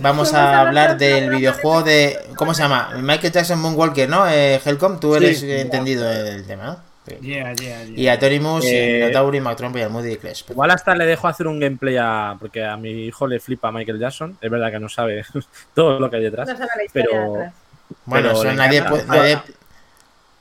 Vamos 0.00 0.34
a 0.34 0.60
hablar 0.60 0.96
del 0.98 1.30
videojuego 1.30 1.82
de, 1.82 2.18
¿cómo 2.36 2.54
se 2.54 2.62
llama? 2.62 2.90
Michael 3.00 3.32
Jackson 3.32 3.60
Moonwalker, 3.60 4.08
¿no? 4.08 4.28
Eh, 4.28 4.60
Helcom, 4.64 4.98
tú 5.00 5.14
eres 5.14 5.40
Sí. 5.40 5.50
entendido 5.50 6.04
del 6.08 6.46
tema, 6.46 6.64
¿no? 6.64 6.96
Sí. 7.08 7.14
Yeah, 7.22 7.54
yeah, 7.54 7.84
yeah. 7.84 7.98
Y 8.00 8.08
a 8.08 8.18
Torimus, 8.18 8.64
Eh, 8.66 8.98
Minotauri, 9.00 9.40
Mactrompo 9.40 9.78
y 9.78 9.82
al 9.82 9.90
Moody 9.90 10.14
y 10.14 10.16
Clash. 10.16 10.42
Igual 10.50 10.72
hasta 10.72 10.92
le 10.96 11.06
dejo 11.06 11.28
hacer 11.28 11.46
un 11.46 11.60
gameplay 11.60 11.96
a. 11.96 12.36
Porque 12.40 12.64
a 12.64 12.76
mi 12.76 12.90
hijo 13.06 13.28
le 13.28 13.38
flipa 13.38 13.70
Michael 13.70 14.00
Jackson. 14.00 14.36
Es 14.40 14.50
verdad 14.50 14.72
que 14.72 14.80
no 14.80 14.88
sabe 14.88 15.24
todo 15.74 16.00
lo 16.00 16.10
que 16.10 16.16
hay 16.16 16.22
detrás. 16.24 16.48
No 16.48 16.56
sabe 16.56 16.68
la 16.76 16.84
historia 16.84 17.08
Pero- 17.12 17.32
detrás. 17.34 17.54
Bueno, 18.06 18.28
pero 18.40 18.52
nadie 18.54 18.80
nadie- 19.06 19.40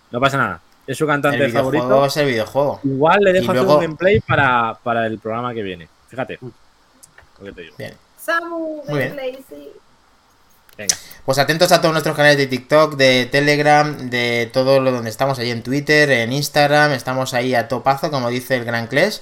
No 0.10 0.20
pasa 0.20 0.38
nada. 0.38 0.60
Es 0.88 0.98
su 0.98 1.06
cantante 1.06 1.46
el 1.46 1.52
favorito. 1.52 2.04
es 2.06 2.18
el 2.18 2.26
videojuego. 2.28 2.80
Igual 2.84 3.20
le 3.22 3.30
Y 3.30 3.34
dejo 3.34 3.54
luego- 3.54 3.68
hacer 3.74 3.76
un 3.78 3.82
gameplay 3.84 4.20
para, 4.22 4.76
para 4.82 5.06
el 5.06 5.20
programa 5.20 5.54
que 5.54 5.62
viene. 5.62 5.88
Fíjate. 6.08 6.40
Lo 6.42 7.46
que 7.46 7.52
te 7.52 7.62
digo. 7.62 7.76
Bien. 7.78 7.94
Samu, 8.26 8.84
Muy 8.88 8.98
bien. 8.98 9.16
gameplay, 9.16 9.46
sí. 9.48 9.72
Venga. 10.78 10.96
Pues 11.26 11.38
atentos 11.38 11.72
a 11.72 11.80
todos 11.80 11.94
nuestros 11.94 12.16
canales 12.16 12.38
de 12.38 12.48
TikTok, 12.48 12.96
de 12.96 13.28
Telegram, 13.28 14.10
de 14.10 14.50
todo 14.52 14.80
lo 14.80 14.92
donde 14.92 15.10
estamos 15.10 15.40
ahí 15.40 15.50
en 15.52 15.64
Twitter, 15.64 16.10
en 16.12 16.34
Instagram, 16.34 16.92
estamos 16.92 17.34
ahí 17.34 17.56
a 17.56 17.68
topazo, 17.68 18.12
como 18.12 18.30
dice 18.30 18.56
el 18.58 18.66
Gran 18.66 18.88
Clash. 18.88 19.20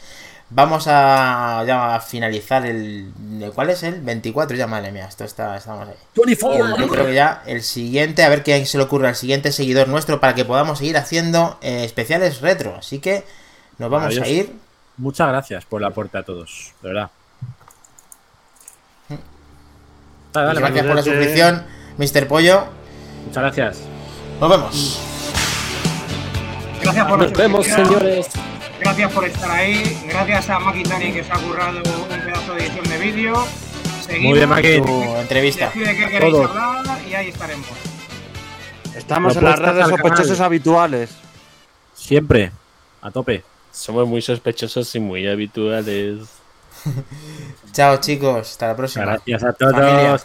Vamos 0.49 0.85
a, 0.87 1.63
ya 1.65 1.95
a 1.95 1.99
finalizar 1.99 2.65
el. 2.65 3.11
¿Cuál 3.55 3.69
es 3.69 3.83
el? 3.83 4.01
24, 4.01 4.55
ya 4.55 4.67
madre 4.67 4.91
mía, 4.91 5.05
esto 5.07 5.23
está, 5.23 5.55
estamos 5.57 5.87
ahí. 5.87 5.95
24. 6.15 6.77
Yo 6.77 6.87
creo 6.87 7.05
que 7.05 7.13
ya 7.13 7.41
el 7.45 7.63
siguiente, 7.63 8.23
a 8.23 8.29
ver 8.29 8.43
qué 8.43 8.65
se 8.65 8.77
le 8.77 8.83
ocurre 8.83 9.07
al 9.07 9.15
siguiente 9.15 9.51
seguidor 9.51 9.87
nuestro 9.87 10.19
para 10.19 10.35
que 10.35 10.45
podamos 10.45 10.79
seguir 10.79 10.97
haciendo 10.97 11.57
eh, 11.61 11.83
especiales 11.85 12.41
retro. 12.41 12.75
Así 12.75 12.99
que 12.99 13.23
nos 13.77 13.89
vamos 13.89 14.17
a 14.17 14.27
ir. 14.27 14.53
Muchas 14.97 15.27
gracias 15.27 15.65
por 15.65 15.81
el 15.81 15.87
aporte 15.87 16.17
a 16.17 16.23
todos, 16.23 16.73
de 16.81 16.89
verdad. 16.89 17.09
Vale, 20.33 20.47
vale, 20.47 20.59
gracias 20.61 20.85
por 20.85 20.95
la 20.95 21.03
suscripción, 21.03 21.63
Mr. 21.97 22.27
Pollo. 22.27 22.65
Muchas 23.27 23.43
gracias. 23.43 23.81
Nos 24.39 24.49
vemos. 24.49 24.99
Gracias 26.81 27.07
por 27.07 27.19
Nos 27.19 27.31
la 27.31 27.37
vemos, 27.37 27.65
señores. 27.67 28.27
Gracias 28.79 29.11
por 29.13 29.25
estar 29.25 29.51
ahí. 29.51 30.01
Gracias 30.09 30.49
a 30.49 30.59
Makitani 30.59 31.13
que 31.13 31.23
se 31.23 31.31
ha 31.31 31.35
currado 31.35 31.77
un 31.77 32.19
pedazo 32.19 32.53
de 32.55 32.65
edición 32.65 32.89
de 32.89 32.97
vídeo. 32.97 33.47
Seguimos. 34.01 34.29
Muy 34.29 34.37
bien, 34.39 34.49
Maki. 34.49 34.81
Tu 34.81 35.03
entrevista. 35.17 35.67
Decide 35.67 35.95
qué 35.95 36.09
queréis 36.09 36.33
Todo. 36.33 36.47
hablar 36.47 36.99
y 37.07 37.13
ahí 37.13 37.29
estaremos. 37.29 37.67
Estamos 38.95 39.35
en 39.37 39.43
las 39.45 39.59
redes 39.59 39.87
sospechosos 39.87 40.39
habituales. 40.41 41.11
Siempre, 41.93 42.51
a 43.01 43.11
tope. 43.11 43.43
Somos 43.71 44.07
muy 44.07 44.21
sospechosos 44.21 44.93
y 44.95 44.99
muy 44.99 45.27
habituales. 45.27 46.42
Chao, 47.71 47.97
chicos. 47.97 48.51
Hasta 48.51 48.67
la 48.67 48.75
próxima. 48.75 49.05
Gracias 49.05 49.43
a 49.43 49.53
todos. 49.53 49.73
Familia. 49.73 50.17